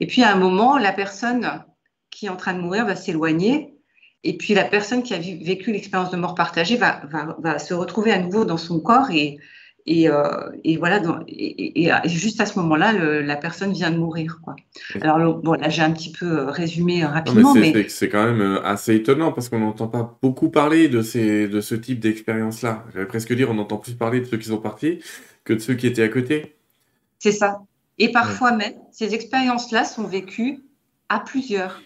Et 0.00 0.08
puis, 0.08 0.24
à 0.24 0.32
un 0.32 0.36
moment, 0.36 0.78
la 0.78 0.92
personne 0.92 1.62
qui 2.10 2.26
est 2.26 2.30
en 2.30 2.36
train 2.36 2.54
de 2.54 2.60
mourir 2.60 2.86
va 2.86 2.96
s'éloigner 2.96 3.77
et 4.24 4.36
puis 4.36 4.54
la 4.54 4.64
personne 4.64 5.02
qui 5.02 5.14
a 5.14 5.18
vécu 5.18 5.72
l'expérience 5.72 6.10
de 6.10 6.16
mort 6.16 6.34
partagée 6.34 6.76
va, 6.76 7.02
va, 7.10 7.36
va, 7.38 7.58
se 7.58 7.72
retrouver 7.74 8.12
à 8.12 8.18
nouveau 8.18 8.44
dans 8.44 8.56
son 8.56 8.80
corps 8.80 9.10
et, 9.10 9.38
et, 9.86 10.08
euh, 10.08 10.50
et 10.64 10.76
voilà, 10.76 10.98
dans, 10.98 11.20
et, 11.28 11.86
et, 11.86 11.92
juste 12.06 12.40
à 12.40 12.46
ce 12.46 12.58
moment-là, 12.58 12.92
la 12.92 13.36
personne 13.36 13.72
vient 13.72 13.90
de 13.90 13.96
mourir. 13.96 14.40
Quoi. 14.42 14.56
Alors 15.00 15.36
bon, 15.36 15.52
là 15.52 15.68
j'ai 15.68 15.82
un 15.82 15.92
petit 15.92 16.12
peu 16.12 16.26
euh, 16.26 16.50
résumé 16.50 17.04
euh, 17.04 17.08
rapidement, 17.08 17.54
mais 17.54 17.88
c'est 17.88 18.08
quand 18.08 18.24
même 18.24 18.60
assez 18.64 18.96
étonnant 18.96 19.32
parce 19.32 19.48
qu'on 19.48 19.60
n'entend 19.60 19.88
pas 19.88 20.18
beaucoup 20.20 20.50
parler 20.50 20.88
de, 20.88 21.00
ces, 21.00 21.48
de 21.48 21.60
ce 21.60 21.74
type 21.74 22.00
d'expérience-là. 22.00 22.84
J'allais 22.92 23.06
presque 23.06 23.32
dire, 23.32 23.50
on 23.50 23.58
entend 23.58 23.78
plus 23.78 23.94
parler 23.94 24.20
de 24.20 24.26
ceux 24.26 24.36
qui 24.36 24.48
sont 24.48 24.58
partis 24.58 24.98
que 25.44 25.54
de 25.54 25.60
ceux 25.60 25.74
qui 25.74 25.86
étaient 25.86 26.02
à 26.02 26.08
côté. 26.08 26.56
C'est 27.18 27.32
ça. 27.32 27.60
Et 27.98 28.12
parfois 28.12 28.52
même, 28.52 28.74
ces 28.92 29.14
expériences-là 29.14 29.84
sont 29.84 30.04
vécues 30.04 30.60
à 31.08 31.20
plusieurs. 31.20 31.80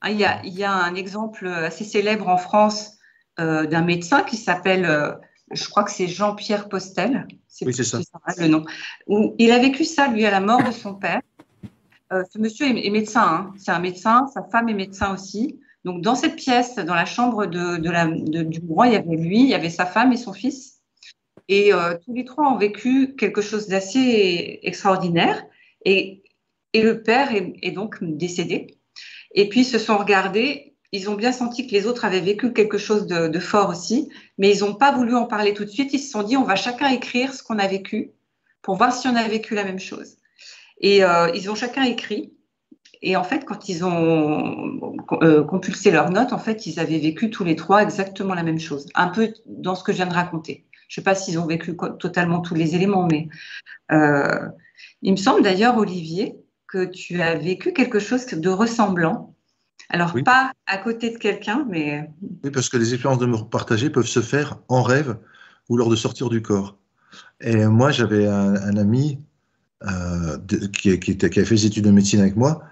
Ah, 0.00 0.10
il, 0.10 0.18
y 0.18 0.24
a, 0.24 0.40
il, 0.44 0.56
y 0.56 0.64
a, 0.64 0.72
un 0.72 0.94
exemple 0.94 1.48
assez 1.48 1.84
célèbre 1.84 2.28
en 2.28 2.36
France 2.36 2.98
euh, 3.40 3.66
d'un 3.66 3.82
médecin 3.82 4.22
qui 4.22 4.36
s'appelle, 4.36 4.84
euh, 4.84 5.12
je 5.50 5.68
crois 5.68 5.82
que 5.82 5.90
c'est 5.90 6.06
Jean-Pierre 6.06 6.68
Postel. 6.68 7.26
Oui, 7.62 7.74
c'est 7.74 7.84
ça. 7.84 7.98
le 8.36 8.46
nom. 8.46 8.64
Où 9.08 9.34
il 9.38 9.50
a 9.50 9.58
vécu 9.58 9.84
ça, 9.84 10.08
lui, 10.08 10.24
à 10.24 10.30
la 10.30 10.40
mort 10.40 10.62
de 10.62 10.70
son 10.70 10.94
père. 10.94 11.20
Euh, 12.12 12.22
ce 12.32 12.38
monsieur 12.38 12.66
est, 12.66 12.90
médecin, 12.90 13.22
hein. 13.22 13.52
c'est 13.58 13.70
un 13.70 13.80
médecin, 13.80 14.26
sa 14.32 14.42
femme 14.42 14.68
est 14.68 14.74
médecin 14.74 15.12
aussi. 15.12 15.60
Donc, 15.84 16.00
dans 16.02 16.14
cette 16.14 16.36
pièce, 16.36 16.76
dans 16.76 16.94
la 16.94 17.04
chambre 17.04 17.46
de, 17.46 17.76
de 17.76 17.90
la, 17.90 18.06
de, 18.06 18.42
du 18.42 18.60
roi, 18.68 18.86
il 18.86 18.94
y 18.94 18.96
avait 18.96 19.16
lui, 19.16 19.40
il 19.40 19.48
y 19.48 19.54
avait 19.54 19.70
sa 19.70 19.84
femme 19.84 20.12
et 20.12 20.16
son 20.16 20.32
fils. 20.32 20.80
Et 21.48 21.70
tous 22.04 22.12
les 22.12 22.26
trois 22.26 22.52
ont 22.52 22.58
vécu 22.58 23.14
quelque 23.16 23.40
chose 23.40 23.68
d'assez 23.68 24.58
extraordinaire. 24.62 25.42
Et, 25.84 26.22
et 26.74 26.82
le 26.82 27.02
père 27.02 27.34
est, 27.34 27.54
est 27.62 27.70
donc 27.70 27.98
décédé. 28.02 28.77
Et 29.32 29.48
puis, 29.48 29.60
ils 29.60 29.64
se 29.64 29.78
sont 29.78 29.98
regardés. 29.98 30.74
Ils 30.92 31.10
ont 31.10 31.14
bien 31.14 31.32
senti 31.32 31.66
que 31.66 31.72
les 31.72 31.86
autres 31.86 32.04
avaient 32.04 32.20
vécu 32.20 32.52
quelque 32.52 32.78
chose 32.78 33.06
de, 33.06 33.38
fort 33.38 33.68
aussi, 33.68 34.08
mais 34.38 34.54
ils 34.54 34.60
n'ont 34.60 34.74
pas 34.74 34.92
voulu 34.92 35.14
en 35.14 35.26
parler 35.26 35.52
tout 35.52 35.64
de 35.64 35.70
suite. 35.70 35.92
Ils 35.92 35.98
se 35.98 36.10
sont 36.10 36.22
dit, 36.22 36.36
on 36.36 36.44
va 36.44 36.56
chacun 36.56 36.88
écrire 36.88 37.34
ce 37.34 37.42
qu'on 37.42 37.58
a 37.58 37.66
vécu 37.66 38.12
pour 38.62 38.76
voir 38.76 38.92
si 38.92 39.06
on 39.06 39.14
a 39.14 39.28
vécu 39.28 39.54
la 39.54 39.64
même 39.64 39.78
chose. 39.78 40.16
Et 40.80 41.04
euh, 41.04 41.30
ils 41.34 41.50
ont 41.50 41.54
chacun 41.54 41.82
écrit. 41.82 42.32
Et 43.02 43.16
en 43.16 43.22
fait, 43.24 43.44
quand 43.44 43.68
ils 43.68 43.84
ont 43.84 44.96
euh, 45.22 45.44
compulsé 45.44 45.90
leurs 45.90 46.10
notes, 46.10 46.32
en 46.32 46.38
fait, 46.38 46.66
ils 46.66 46.80
avaient 46.80 46.98
vécu 46.98 47.30
tous 47.30 47.44
les 47.44 47.54
trois 47.54 47.82
exactement 47.82 48.34
la 48.34 48.42
même 48.42 48.58
chose, 48.58 48.86
un 48.94 49.08
peu 49.08 49.32
dans 49.46 49.74
ce 49.74 49.84
que 49.84 49.92
je 49.92 49.98
viens 49.98 50.06
de 50.06 50.14
raconter. 50.14 50.64
Je 50.88 50.92
ne 50.92 50.94
sais 50.96 51.04
pas 51.04 51.14
s'ils 51.14 51.38
ont 51.38 51.46
vécu 51.46 51.76
totalement 51.98 52.40
tous 52.40 52.54
les 52.54 52.74
éléments, 52.74 53.06
mais 53.10 53.28
euh, 53.92 54.48
il 55.02 55.12
me 55.12 55.16
semble 55.16 55.42
d'ailleurs, 55.42 55.76
Olivier, 55.76 56.36
que 56.68 56.84
tu 56.84 57.20
as 57.22 57.34
vécu 57.36 57.72
quelque 57.72 57.98
chose 57.98 58.26
de 58.26 58.48
ressemblant. 58.48 59.34
Alors, 59.90 60.14
pas 60.24 60.52
à 60.66 60.76
côté 60.76 61.10
de 61.10 61.16
quelqu'un, 61.16 61.66
mais. 61.68 62.10
Oui, 62.44 62.50
parce 62.50 62.68
que 62.68 62.76
les 62.76 62.92
expériences 62.92 63.20
de 63.20 63.26
mort 63.26 63.48
partagées 63.48 63.88
peuvent 63.88 64.06
se 64.06 64.20
faire 64.20 64.58
en 64.68 64.82
rêve 64.82 65.16
ou 65.68 65.76
lors 65.76 65.88
de 65.88 65.96
sortir 65.96 66.28
du 66.28 66.42
corps. 66.42 66.76
Et 67.40 67.66
moi, 67.66 67.90
j'avais 67.90 68.26
un, 68.26 68.76
ami 68.76 69.18
euh, 69.84 70.36
qui, 70.72 70.98
qui, 71.00 71.16
avait 71.22 71.44
fait 71.44 71.54
des 71.54 71.66
études 71.66 71.84
de 71.84 71.90
médecine 71.90 72.20
avec 72.20 72.36
moi, 72.36 72.62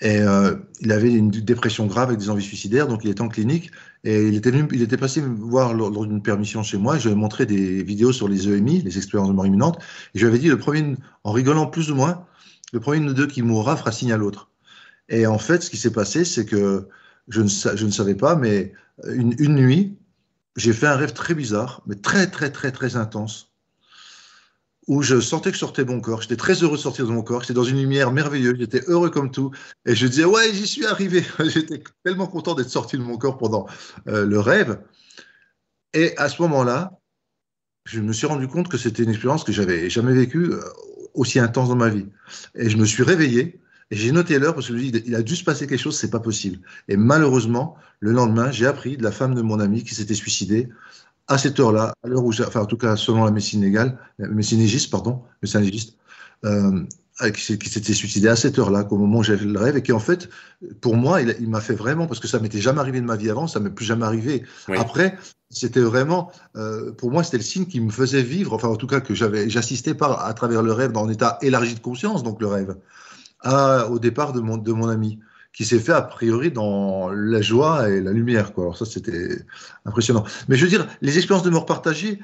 et 0.00 0.18
euh, 0.20 0.54
il 0.80 0.92
avait 0.92 1.12
une 1.12 1.30
dépression 1.30 1.86
grave 1.86 2.08
avec 2.08 2.20
des 2.20 2.30
envies 2.30 2.44
suicidaires, 2.44 2.86
donc 2.86 3.00
il 3.02 3.10
était 3.10 3.20
en 3.20 3.28
clinique. 3.28 3.72
Et 4.04 4.28
il 4.28 4.36
était, 4.36 4.52
venu, 4.52 4.68
il 4.72 4.82
était 4.82 4.96
passé 4.96 5.20
me 5.20 5.34
voir 5.34 5.74
lors, 5.74 5.90
d'une 6.06 6.22
permission 6.22 6.62
chez 6.62 6.78
moi. 6.78 6.98
je 6.98 7.08
lui 7.08 7.14
ai 7.14 7.16
montré 7.16 7.46
des 7.46 7.82
vidéos 7.82 8.12
sur 8.12 8.28
les 8.28 8.48
EMI, 8.48 8.82
les 8.82 8.96
expériences 8.96 9.28
de 9.28 9.34
mort 9.34 9.46
imminente. 9.46 9.82
Et 10.14 10.18
je 10.18 10.26
lui 10.26 10.32
avais 10.32 10.38
dit, 10.38 10.48
le 10.48 10.58
premier, 10.58 10.94
en 11.24 11.32
rigolant 11.32 11.66
plus 11.66 11.90
ou 11.90 11.96
moins, 11.96 12.24
le 12.72 12.80
premier 12.80 13.00
de 13.00 13.04
nous 13.04 13.14
deux 13.14 13.26
qui 13.26 13.42
mourra 13.42 13.76
fera 13.76 13.92
signe 13.92 14.12
à 14.12 14.16
l'autre. 14.16 14.50
Et 15.08 15.26
en 15.26 15.38
fait, 15.38 15.62
ce 15.62 15.70
qui 15.70 15.76
s'est 15.76 15.92
passé, 15.92 16.24
c'est 16.24 16.44
que 16.44 16.88
je 17.28 17.40
ne, 17.42 17.90
savais 17.90 18.14
pas, 18.14 18.36
mais 18.36 18.72
une, 19.06 19.34
une 19.38 19.54
nuit, 19.54 19.98
j'ai 20.56 20.72
fait 20.72 20.86
un 20.86 20.96
rêve 20.96 21.12
très 21.12 21.34
bizarre, 21.34 21.82
mais 21.86 21.94
très, 21.94 22.30
très, 22.30 22.50
très, 22.50 22.72
très 22.72 22.96
intense 22.96 23.48
où 24.88 25.02
je 25.02 25.20
sentais 25.20 25.50
que 25.50 25.54
je 25.54 25.60
sortais 25.60 25.84
mon 25.84 26.00
corps. 26.00 26.22
J'étais 26.22 26.36
très 26.36 26.54
heureux 26.54 26.76
de 26.76 26.82
sortir 26.82 27.06
de 27.06 27.12
mon 27.12 27.22
corps. 27.22 27.42
J'étais 27.42 27.52
dans 27.52 27.62
une 27.62 27.78
lumière 27.78 28.10
merveilleuse. 28.10 28.56
J'étais 28.58 28.82
heureux 28.88 29.10
comme 29.10 29.30
tout. 29.30 29.50
Et 29.84 29.94
je 29.94 30.06
disais, 30.06 30.24
ouais, 30.24 30.52
j'y 30.52 30.66
suis 30.66 30.86
arrivé. 30.86 31.22
J'étais 31.44 31.84
tellement 32.04 32.26
content 32.26 32.54
d'être 32.54 32.70
sorti 32.70 32.96
de 32.96 33.02
mon 33.02 33.18
corps 33.18 33.36
pendant 33.36 33.66
euh, 34.08 34.24
le 34.24 34.40
rêve. 34.40 34.80
Et 35.92 36.16
à 36.16 36.30
ce 36.30 36.40
moment-là, 36.42 36.98
je 37.84 38.00
me 38.00 38.12
suis 38.12 38.26
rendu 38.26 38.48
compte 38.48 38.68
que 38.68 38.78
c'était 38.78 39.02
une 39.02 39.10
expérience 39.10 39.44
que 39.44 39.52
j'avais 39.52 39.90
jamais 39.90 40.14
vécue 40.14 40.52
euh, 40.52 40.60
aussi 41.18 41.38
intense 41.38 41.68
dans 41.68 41.76
ma 41.76 41.88
vie. 41.88 42.06
Et 42.54 42.70
je 42.70 42.76
me 42.76 42.84
suis 42.84 43.02
réveillé. 43.02 43.60
Et 43.90 43.96
j'ai 43.96 44.12
noté 44.12 44.38
l'heure 44.38 44.54
parce 44.54 44.68
que 44.68 44.74
je 44.74 44.78
me 44.78 44.90
dis, 44.90 45.02
il 45.06 45.14
a 45.14 45.22
dû 45.22 45.34
se 45.34 45.44
passer 45.44 45.66
quelque 45.66 45.80
chose, 45.80 45.98
c'est 45.98 46.10
pas 46.10 46.20
possible. 46.20 46.58
Et 46.88 46.96
malheureusement, 46.96 47.76
le 48.00 48.12
lendemain, 48.12 48.50
j'ai 48.50 48.66
appris 48.66 48.98
de 48.98 49.02
la 49.02 49.10
femme 49.10 49.34
de 49.34 49.40
mon 49.40 49.60
ami 49.60 49.82
qui 49.82 49.94
s'était 49.94 50.14
suicidée 50.14 50.68
à 51.26 51.38
cette 51.38 51.58
heure-là, 51.58 51.94
à 52.02 52.08
l'heure 52.08 52.24
où, 52.24 52.32
enfin 52.32 52.60
en 52.60 52.66
tout 52.66 52.76
cas 52.76 52.96
selon 52.96 53.24
la 53.24 53.30
médecine 53.30 53.62
légale, 53.62 53.98
la 54.18 54.28
médecine 54.28 54.58
légiste, 54.58 54.90
pardon, 54.90 55.22
médecin 55.42 55.60
légiste, 55.60 55.96
euh, 56.44 56.84
qui, 57.32 57.70
s'était 57.70 57.94
suicidé 57.94 58.28
à 58.28 58.36
cette 58.36 58.58
heure-là, 58.58 58.84
qu'au 58.84 58.96
moment 58.96 59.18
où 59.18 59.22
j'avais 59.22 59.44
le 59.44 59.58
rêve, 59.58 59.76
et 59.76 59.82
qui 59.82 59.92
en 59.92 59.98
fait, 59.98 60.28
pour 60.80 60.96
moi, 60.96 61.20
il, 61.20 61.48
m'a 61.48 61.60
fait 61.60 61.74
vraiment, 61.74 62.06
parce 62.06 62.20
que 62.20 62.28
ça 62.28 62.38
m'était 62.38 62.60
jamais 62.60 62.80
arrivé 62.80 63.00
de 63.00 63.06
ma 63.06 63.16
vie 63.16 63.30
avant, 63.30 63.46
ça 63.46 63.60
m'est 63.60 63.70
plus 63.70 63.84
jamais 63.84 64.04
arrivé. 64.04 64.44
Après, 64.76 65.18
c'était 65.50 65.80
vraiment, 65.80 66.30
euh, 66.56 66.92
pour 66.92 67.10
moi, 67.10 67.24
c'était 67.24 67.38
le 67.38 67.42
signe 67.42 67.66
qui 67.66 67.80
me 67.80 67.90
faisait 67.90 68.22
vivre, 68.22 68.52
enfin 68.52 68.68
en 68.68 68.76
tout 68.76 68.86
cas 68.86 69.00
que 69.00 69.14
j'avais, 69.14 69.48
j'assistais 69.50 69.94
par 69.94 70.24
à 70.24 70.32
travers 70.34 70.62
le 70.62 70.72
rêve 70.72 70.92
dans 70.92 71.06
un 71.06 71.10
état 71.10 71.38
élargi 71.42 71.74
de 71.74 71.80
conscience, 71.80 72.22
donc 72.22 72.40
le 72.40 72.46
rêve, 72.46 72.76
à, 73.40 73.88
au 73.90 73.98
départ 73.98 74.32
de 74.32 74.40
mon, 74.40 74.56
de 74.56 74.72
mon 74.72 74.88
ami 74.88 75.18
qui 75.52 75.64
s'est 75.64 75.80
fait 75.80 75.92
a 75.92 76.02
priori 76.02 76.52
dans 76.52 77.10
la 77.10 77.40
joie 77.40 77.88
et 77.90 78.00
la 78.00 78.12
lumière. 78.12 78.52
Quoi. 78.52 78.64
Alors 78.64 78.76
ça, 78.76 78.84
c'était 78.84 79.44
impressionnant. 79.84 80.22
Mais 80.48 80.56
je 80.56 80.64
veux 80.64 80.70
dire, 80.70 80.86
les 81.00 81.16
expériences 81.16 81.44
de 81.44 81.50
mort 81.50 81.66
partagée, 81.66 82.20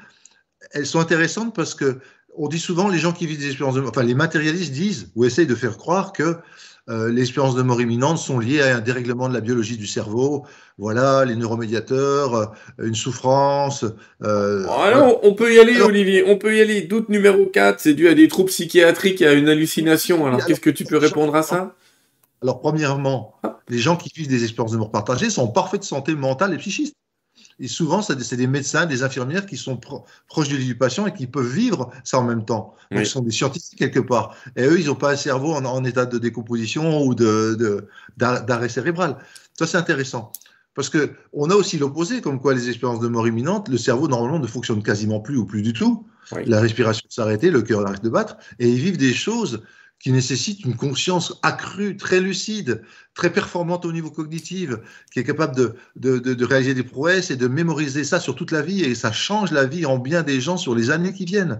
elles 0.71 0.85
sont 0.85 0.99
intéressantes 0.99 1.53
parce 1.53 1.73
que 1.73 1.99
on 2.37 2.47
dit 2.47 2.59
souvent, 2.59 2.89
les 2.89 2.99
gens 2.99 3.11
qui 3.11 3.27
vivent 3.27 3.39
des 3.39 3.47
expériences 3.47 3.75
de 3.75 3.81
mort, 3.81 3.91
enfin 3.91 4.03
les 4.03 4.15
matérialistes 4.15 4.73
disent 4.73 5.11
ou 5.15 5.25
essayent 5.25 5.47
de 5.47 5.55
faire 5.55 5.77
croire 5.77 6.13
que 6.13 6.37
euh, 6.87 7.11
les 7.11 7.21
expériences 7.23 7.55
de 7.55 7.63
mort 7.63 7.81
imminente 7.81 8.19
sont 8.19 8.37
liées 8.37 8.61
à 8.61 8.77
un 8.77 8.79
dérèglement 8.79 9.27
de 9.27 9.33
la 9.33 9.41
biologie 9.41 9.77
du 9.77 9.87
cerveau, 9.87 10.45
voilà, 10.77 11.25
les 11.25 11.35
neuromédiateurs, 11.35 12.35
euh, 12.35 12.45
une 12.83 12.93
souffrance. 12.93 13.85
Euh, 14.23 14.67
alors, 14.67 15.19
on 15.23 15.33
peut 15.33 15.51
y 15.53 15.59
aller, 15.59 15.81
Olivier, 15.81 16.23
on 16.27 16.37
peut 16.37 16.55
y 16.55 16.61
aller. 16.61 16.81
Doute 16.83 17.09
numéro 17.09 17.47
4, 17.47 17.79
c'est 17.79 17.95
dû 17.95 18.07
à 18.07 18.13
des 18.13 18.27
troubles 18.27 18.49
psychiatriques 18.49 19.21
et 19.21 19.27
à 19.27 19.33
une 19.33 19.49
hallucination. 19.49 20.27
Alors, 20.27 20.45
qu'est-ce 20.45 20.59
que 20.59 20.69
tu 20.69 20.83
peux 20.83 20.97
répondre 20.97 21.35
à 21.35 21.41
ça 21.41 21.75
alors, 22.41 22.59
premièrement, 22.59 23.33
les 23.69 23.79
gens 23.79 23.95
qui 23.95 24.11
vivent 24.13 24.27
des 24.27 24.43
expériences 24.43 24.73
de 24.73 24.77
mort 24.77 24.91
partagée 24.91 25.31
sont 25.31 25.43
en 25.43 25.47
parfaite 25.47 25.83
santé 25.83 26.13
mentale 26.13 26.53
et 26.53 26.57
psychiste. 26.57 26.93
Et 27.59 27.67
souvent, 27.67 28.01
c'est 28.01 28.35
des 28.35 28.47
médecins, 28.47 28.85
des 28.85 29.03
infirmières 29.03 29.45
qui 29.45 29.55
sont 29.55 29.79
proches 30.27 30.49
du 30.49 30.57
lit 30.57 30.65
du 30.65 30.77
patient 30.77 31.07
et 31.07 31.13
qui 31.13 31.25
peuvent 31.25 31.47
vivre 31.47 31.89
ça 32.03 32.19
en 32.19 32.23
même 32.23 32.43
temps. 32.43 32.75
Donc, 32.91 33.01
Ils 33.01 33.05
sont 33.05 33.21
des 33.21 33.31
scientifiques 33.31 33.79
quelque 33.79 34.01
part. 34.01 34.35
Et 34.57 34.63
eux, 34.63 34.79
ils 34.79 34.87
n'ont 34.87 34.95
pas 34.95 35.13
un 35.13 35.15
cerveau 35.15 35.53
en, 35.53 35.83
état 35.85 36.05
de 36.05 36.17
décomposition 36.17 37.03
ou 37.03 37.15
d'arrêt 37.15 38.69
cérébral. 38.69 39.17
Ça, 39.57 39.65
c'est 39.67 39.77
intéressant. 39.77 40.33
Parce 40.73 40.89
qu'on 40.89 41.49
a 41.49 41.55
aussi 41.55 41.77
l'opposé, 41.77 42.19
comme 42.19 42.41
quoi 42.41 42.53
les 42.53 42.67
expériences 42.67 42.99
de 42.99 43.07
mort 43.07 43.27
imminente, 43.27 43.69
le 43.69 43.77
cerveau 43.77 44.09
normalement 44.09 44.39
ne 44.39 44.47
fonctionne 44.47 44.83
quasiment 44.83 45.21
plus 45.21 45.37
ou 45.37 45.45
plus 45.45 45.61
du 45.61 45.71
tout. 45.71 46.05
La 46.45 46.59
respiration 46.59 47.05
s'arrête, 47.09 47.43
le 47.43 47.61
cœur 47.61 47.85
arrête 47.87 48.03
de 48.03 48.09
battre, 48.09 48.35
et 48.59 48.67
ils 48.67 48.79
vivent 48.79 48.97
des 48.97 49.13
choses 49.13 49.63
qui 50.05 50.11
nécessite 50.11 50.63
une 50.63 50.75
conscience 50.75 51.39
accrue, 51.41 51.97
très 51.97 52.19
lucide, 52.19 52.83
très 53.15 53.33
performante 53.33 53.85
au 53.85 53.91
niveau 53.91 54.11
cognitif, 54.11 54.69
qui 55.11 55.17
est 55.17 55.23
capable 55.23 55.55
de, 55.55 55.73
de, 55.95 56.19
de, 56.19 56.45
réaliser 56.45 56.75
des 56.75 56.83
prouesses 56.83 57.31
et 57.31 57.35
de 57.35 57.47
mémoriser 57.47 58.03
ça 58.03 58.19
sur 58.19 58.35
toute 58.35 58.51
la 58.51 58.61
vie, 58.61 58.83
et 58.83 58.93
ça 58.93 59.11
change 59.11 59.51
la 59.51 59.65
vie 59.65 59.87
en 59.87 59.97
bien 59.97 60.21
des 60.21 60.39
gens 60.39 60.57
sur 60.57 60.75
les 60.75 60.91
années 60.91 61.11
qui 61.11 61.25
viennent. 61.25 61.59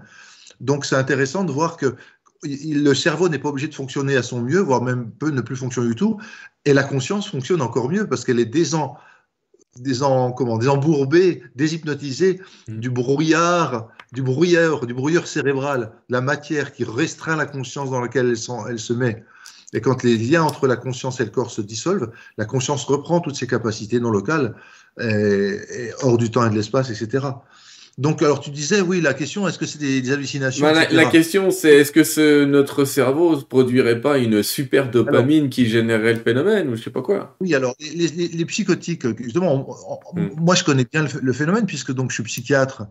Donc 0.60 0.86
c'est 0.86 0.95
intéressant 0.95 1.43
de 1.43 1.51
voir 1.51 1.75
que 1.75 1.95
le 2.43 2.93
cerveau 2.93 3.29
n'est 3.29 3.39
pas 3.39 3.49
obligé 3.49 3.67
de 3.67 3.73
fonctionner 3.73 4.15
à 4.15 4.21
son 4.21 4.41
mieux, 4.43 4.60
voire 4.60 4.84
même 4.84 5.10
peut 5.10 5.31
ne 5.31 5.41
plus 5.41 5.55
fonctionner 5.55 5.88
du 5.88 5.95
tout, 5.95 6.19
et 6.65 6.73
la 6.73 6.84
conscience 6.84 7.27
fonctionne 7.27 7.63
encore 7.63 7.89
mieux 7.89 8.08
parce 8.08 8.23
qu'elle 8.25 8.39
est 8.39 8.45
désembourbée, 8.45 10.34
comment, 10.38 10.60
déshypnotisée 11.55 12.41
mmh. 12.67 12.77
du 12.77 12.91
brouillard 12.91 13.88
du 14.15 14.23
brouilleur, 14.23 14.88
du 14.88 14.93
brouilleur 14.93 15.28
cérébral, 15.28 15.91
la 16.10 16.21
matière 16.21 16.71
qui 16.71 16.86
restreint 16.86 17.36
la 17.36 17.45
conscience 17.45 17.91
dans 17.91 17.99
laquelle 17.99 18.34
elle, 18.69 18.80
se 18.80 18.93
met. 18.93 19.23
Et 19.73 19.82
quand 19.82 20.04
les 20.04 20.17
liens 20.17 20.43
entre 20.43 20.67
la 20.67 20.78
conscience 20.78 21.19
et 21.19 21.25
le 21.25 21.32
corps 21.32 21.51
se 21.51 21.62
dissolvent, 21.62 22.12
la 22.38 22.45
conscience 22.45 22.86
reprend 22.86 23.19
toutes 23.19 23.36
ses 23.36 23.45
capacités 23.45 23.99
non 23.99 24.12
locales, 24.12 24.56
et, 25.01 25.91
hors 26.01 26.17
du 26.17 26.32
temps 26.32 26.45
et 26.47 26.49
de 26.49 26.56
l'espace, 26.56 26.89
etc. 26.89 27.25
Donc, 27.97 28.21
alors 28.21 28.39
tu 28.39 28.51
disais, 28.51 28.80
oui, 28.80 29.01
la 29.01 29.13
question, 29.13 29.47
est-ce 29.49 29.60
que 29.60 29.65
c'est 29.65 29.80
des, 29.80 30.12
hallucinations 30.12 30.65
bah, 30.65 30.88
la, 30.89 31.06
question, 31.06 31.51
c'est 31.51 31.73
est-ce 31.75 31.91
que 31.91 32.06
ce, 32.06 32.45
notre 32.45 32.86
cerveau 32.86 33.36
ne 33.36 33.41
produirait 33.41 33.99
pas 33.99 34.17
une 34.17 34.43
super 34.43 34.89
dopamine 34.89 35.49
qui 35.49 35.65
générerait 35.65 36.13
le 36.13 36.19
phénomène, 36.21 36.69
ou 36.69 36.78
je 36.78 36.84
sais 36.84 36.89
pas 36.89 37.01
quoi? 37.01 37.36
Oui, 37.41 37.54
alors, 37.54 37.75
les, 37.80 38.45
psychotiques, 38.45 39.06
justement, 39.21 39.67
hmm. 40.13 40.30
moi 40.38 40.56
je 40.56 40.63
connais 40.63 40.86
bien 40.89 41.04
le, 41.04 41.10
le, 41.21 41.34
phénomène, 41.34 41.65
puisque 41.65 41.93
donc 41.93 42.12
je 42.12 42.15
suis 42.15 42.23
psychiatre 42.23 42.84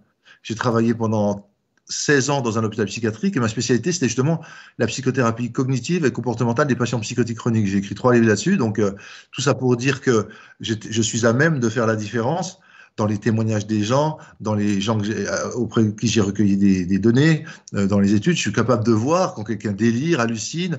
j'ai 0.44 0.54
travaillé 0.54 0.94
pendant 0.94 1.50
16 1.88 2.30
ans 2.30 2.40
dans 2.40 2.58
un 2.58 2.64
hôpital 2.64 2.86
psychiatrique 2.86 3.36
et 3.36 3.40
ma 3.40 3.48
spécialité, 3.48 3.92
c'était 3.92 4.06
justement 4.06 4.40
la 4.78 4.86
psychothérapie 4.86 5.52
cognitive 5.52 6.06
et 6.06 6.12
comportementale 6.12 6.66
des 6.66 6.76
patients 6.76 7.00
psychotiques 7.00 7.38
chroniques. 7.38 7.66
J'ai 7.66 7.78
écrit 7.78 7.94
trois 7.94 8.14
livres 8.14 8.26
là-dessus, 8.26 8.56
donc 8.56 8.78
euh, 8.78 8.92
tout 9.32 9.42
ça 9.42 9.54
pour 9.54 9.76
dire 9.76 10.00
que 10.00 10.28
je 10.60 11.02
suis 11.02 11.26
à 11.26 11.32
même 11.32 11.60
de 11.60 11.68
faire 11.68 11.86
la 11.86 11.96
différence 11.96 12.58
dans 12.96 13.06
les 13.06 13.18
témoignages 13.18 13.66
des 13.66 13.82
gens, 13.82 14.18
dans 14.40 14.54
les 14.54 14.80
gens 14.80 15.00
euh, 15.02 15.50
auprès 15.54 15.82
de 15.82 15.90
qui 15.90 16.06
j'ai 16.06 16.20
recueilli 16.20 16.56
des, 16.56 16.98
données, 17.00 17.44
euh, 17.74 17.88
dans 17.88 17.98
les 17.98 18.14
études, 18.14 18.36
je 18.36 18.40
suis 18.40 18.52
capable 18.52 18.84
de 18.84 18.92
voir 18.92 19.34
quand 19.34 19.42
quelqu'un 19.42 19.72
délire, 19.72 20.20
hallucine, 20.20 20.78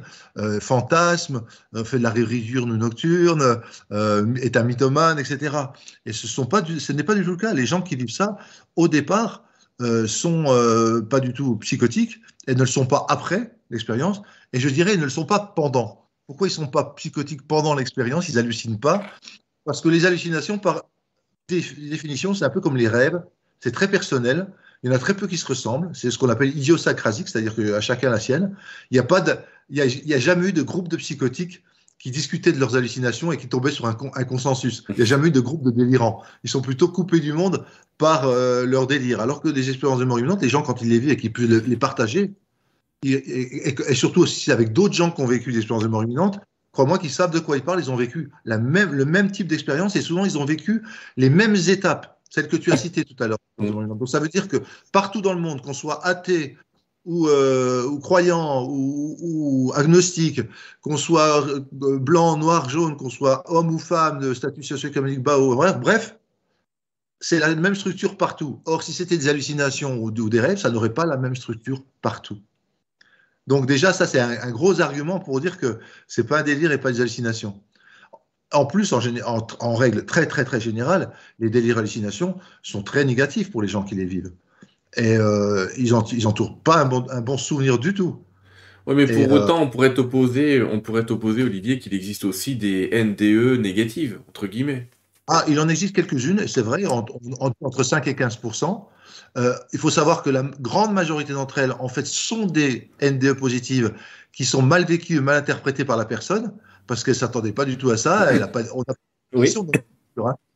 fantasme, 0.62 1.42
fait 1.84 1.98
de 1.98 2.04
la 2.04 2.10
rêverie 2.10 2.54
nocturne, 2.66 3.60
est 3.92 4.58
un 4.58 4.64
mythomane, 4.64 5.20
etc. 5.20 5.58
Et 6.06 6.14
ce 6.14 6.92
n'est 6.94 7.04
pas 7.04 7.16
du 7.16 7.24
tout 7.24 7.32
le 7.32 7.38
cas. 7.38 7.54
Les 7.54 7.66
gens 7.66 7.82
qui 7.82 7.98
vivent 7.98 8.10
ça, 8.10 8.38
au 8.78 8.88
départ, 8.88 9.45
euh, 9.82 10.08
sont 10.08 10.46
euh, 10.48 11.02
pas 11.02 11.20
du 11.20 11.34
tout 11.34 11.58
psychotiques 11.58 12.22
et 12.48 12.56
ne 12.56 12.62
le 12.62 12.66
sont 12.66 12.86
pas 12.86 13.06
après 13.10 13.52
l'expérience. 13.70 14.22
Et 14.54 14.60
je 14.60 14.70
dirais, 14.70 14.94
ils 14.94 15.00
ne 15.00 15.06
le 15.06 15.10
sont 15.10 15.26
pas 15.26 15.40
pendant. 15.40 16.08
Pourquoi 16.28 16.48
ils 16.48 16.52
ne 16.52 16.56
sont 16.56 16.68
pas 16.68 16.94
psychotiques 16.96 17.46
pendant 17.48 17.76
l'expérience? 17.76 18.30
Ils 18.30 18.40
hallucinent 18.40 18.80
pas. 18.80 19.04
Parce 19.66 19.82
que 19.82 19.90
les 19.90 20.06
hallucinations, 20.06 20.60
par 20.60 20.84
définition, 21.50 22.34
c'est 22.34 22.46
un 22.46 22.50
peu 22.50 22.62
comme 22.62 22.78
les 22.78 22.88
rêves. 22.88 23.22
C'est 23.60 23.72
très 23.72 23.90
personnel. 23.90 24.48
Il 24.84 24.90
y 24.90 24.94
en 24.94 24.96
a 24.96 25.00
très 25.00 25.14
peu 25.14 25.28
qui 25.28 25.38
se 25.38 25.46
ressemblent. 25.46 25.90
C'est 25.94 26.10
ce 26.10 26.18
qu'on 26.18 26.30
appelle 26.30 26.56
idiosacrasique, 26.56 27.28
c'est-à-dire 27.28 27.56
qu'à 27.56 27.82
chacun 27.82 28.10
la 28.10 28.20
sienne. 28.20 28.56
Il 28.92 28.96
n'y 28.96 29.00
a, 29.00 29.04
pas 29.04 29.24
il 29.70 29.78
y 29.78 30.14
a 30.14 30.20
jamais 30.20 30.50
eu 30.50 30.54
de 30.54 30.62
groupe 30.62 30.88
de 30.88 30.96
psychotiques 30.98 31.64
qui 32.00 32.12
discutaient 32.12 32.52
de 32.52 32.60
leurs 32.60 32.76
hallucinations 32.76 33.32
et 33.32 33.38
qui 33.38 33.48
tombaient 33.48 33.72
sur 33.72 33.86
un, 33.88 33.94
consensus. 33.94 34.84
Il 34.90 34.96
n'y 34.96 35.02
a 35.02 35.06
jamais 35.06 35.30
eu 35.30 35.32
de 35.32 35.40
groupe 35.40 35.64
de 35.64 35.72
délirants. 35.72 36.24
Ils 36.44 36.50
sont 36.50 36.62
plutôt 36.62 36.88
coupés 36.88 37.20
du 37.20 37.34
monde 37.34 37.66
par 37.98 38.28
euh, 38.28 38.66
leur 38.66 38.86
délire. 38.86 39.22
Alors 39.22 39.42
que 39.42 39.50
des 39.50 39.70
expériences 39.70 40.00
de 40.00 40.06
mort 40.06 40.20
imminente, 40.20 40.42
les 40.42 40.50
gens, 40.50 40.62
quand 40.62 40.82
ils 40.82 40.90
les 40.90 41.00
vivent 41.00 41.12
et 41.12 41.18
qu'ils 41.18 41.34
peuvent 41.34 41.68
les 41.68 41.78
partager, 41.78 42.34
et, 43.04 43.94
surtout 43.94 44.22
aussi 44.22 44.52
avec 44.52 44.74
d'autres 44.74 44.94
gens 44.94 45.12
qui 45.12 45.22
ont 45.22 45.26
vécu 45.26 45.52
des 45.52 45.60
expériences 45.60 45.84
de 45.84 45.90
mort 45.90 46.04
imminente, 46.04 46.40
crois-moi 46.72 46.98
qu'ils 46.98 47.12
savent 47.12 47.32
de 47.32 47.40
quoi 47.40 47.58
ils 47.58 47.64
parlent, 47.64 47.80
ils 47.80 47.92
ont 47.92 47.96
vécu 47.96 48.32
la 48.46 48.58
même, 48.58 48.92
le 48.94 49.06
même 49.06 49.32
type 49.32 49.48
d'expérience 49.48 49.96
et 49.96 50.02
souvent 50.02 50.26
ils 50.26 50.38
ont 50.38 50.46
vécu 50.46 50.84
les 51.18 51.30
mêmes 51.30 51.56
étapes, 51.56 52.20
celles 52.30 52.48
que 52.48 52.56
tu 52.56 52.72
as 52.72 52.78
citées 52.78 53.06
tout 53.06 53.22
à 53.24 53.28
l'heure. 53.28 53.38
Donc 53.60 54.10
ça 54.10 54.20
veut 54.20 54.28
dire 54.28 54.48
que 54.48 54.58
partout 54.92 55.22
dans 55.22 55.34
le 55.34 55.40
monde, 55.40 55.62
qu'on 55.62 55.74
soit 55.74 56.06
athée, 56.06 56.58
ou, 57.06 57.28
euh, 57.28 57.86
ou 57.86 58.00
croyant 58.00 58.68
ou, 58.68 59.72
agnostique, 59.76 60.42
qu'on 60.82 60.98
soit 60.98 61.48
euh, 61.48 62.00
blanc, 62.00 62.38
noir, 62.38 62.70
jaune, 62.70 62.98
qu'on 62.98 63.10
soit 63.10 63.44
homme 63.52 63.74
ou 63.74 63.80
femme 63.80 64.20
de 64.20 64.34
statut 64.34 64.64
socio-économique 64.64 65.22
bas 65.22 65.40
ou 65.40 65.56
bref, 65.56 65.80
bref, 65.80 66.18
c'est 67.20 67.40
la 67.40 67.56
même 67.56 67.76
structure 67.76 68.18
partout. 68.18 68.62
Or, 68.66 68.84
si 68.84 68.94
c'était 68.94 69.18
des 69.18 69.30
hallucinations 69.30 69.98
ou, 69.98 70.12
des 70.12 70.40
rêves, 70.40 70.58
ça 70.58 70.70
n'aurait 70.70 70.94
pas 70.94 71.06
la 71.06 71.18
même 71.18 71.36
structure 71.36 71.84
partout. 72.02 72.40
Donc 73.48 73.68
déjà, 73.68 73.94
ça 73.94 74.08
c'est 74.08 74.20
un, 74.20 74.52
gros 74.52 74.82
argument 74.82 75.20
pour 75.20 75.40
dire 75.40 75.58
que 75.58 75.80
c'est 76.08 76.26
pas 76.26 76.40
un 76.40 76.44
délire 76.44 76.72
et 76.72 76.80
pas 76.80 76.92
des 76.92 77.02
hallucinations. 77.02 77.62
En 78.52 78.66
plus, 78.66 78.94
en, 78.94 79.76
règle 79.76 80.06
très 80.06 80.28
très 80.28 80.46
très 80.46 80.60
générale, 80.60 81.12
les 81.40 81.50
délires 81.50 81.78
hallucinations 81.78 82.38
sont 82.64 82.84
très 82.84 83.06
négatifs 83.06 83.52
pour 83.52 83.62
les 83.62 83.68
gens 83.68 83.84
qui 83.84 83.96
les 83.96 84.06
vivent. 84.06 84.32
Et 84.98 85.16
euh, 85.18 85.68
ils 85.78 85.92
n'entourent 85.92 86.60
pas 86.60 86.82
un 86.82 86.86
bon, 86.86 87.06
un 87.10 87.22
bon, 87.22 87.38
souvenir 87.38 87.80
du 87.80 87.94
tout. 87.94 88.24
Oui, 88.88 88.96
mais 88.96 89.08
pour 89.08 89.16
et 89.16 89.28
autant, 89.28 89.60
euh... 89.60 89.64
on 89.64 89.70
pourrait 89.70 89.94
t'opposer, 89.94 90.62
on 90.62 90.80
pourrait 90.80 91.06
t'opposer, 91.06 91.44
Olivier, 91.44 91.80
qu'il 91.80 91.94
existe 91.94 92.24
aussi 92.24 92.56
des 92.56 92.90
NDE 92.94 93.60
négatives, 93.60 94.20
entre 94.30 94.48
guillemets. 94.48 94.90
Ah, 95.28 95.44
il 95.48 95.60
en 95.60 95.68
existe 95.70 95.96
quelques-unes, 95.96 96.48
c'est 96.48 96.62
vrai, 96.62 96.86
entre, 96.86 97.16
entre 97.40 97.84
5 97.84 98.08
et 98.08 98.16
15 98.16 98.40
euh, 99.38 99.56
Il 99.74 99.80
faut 99.80 99.90
savoir 99.90 100.22
que 100.22 100.30
la 100.30 100.44
grande 100.60 100.94
majorité 100.94 101.34
d'entre 101.34 101.58
elles, 101.58 101.74
en 101.80 101.88
fait, 101.88 102.06
sont 102.06 102.46
des 102.46 102.92
NDE 103.02 103.34
positives 103.34 103.94
qui 104.32 104.46
sont 104.46 104.62
mal 104.62 104.86
vécues, 104.86 105.20
mal 105.22 105.38
interprétées 105.38 105.84
par 105.84 105.98
la 105.98 106.06
personne, 106.06 106.54
parce 106.86 107.04
qu'elle 107.04 107.16
ne 107.16 107.20
s'attendait 107.20 107.54
pas 107.54 107.66
du 107.66 107.78
tout 107.78 107.90
à 107.90 107.98
ça. 107.98 108.32
Elle 108.32 108.44
a 108.44 108.48
pas, 108.48 108.62
on 108.76 108.82
a 108.84 108.94
oui. 109.34 109.52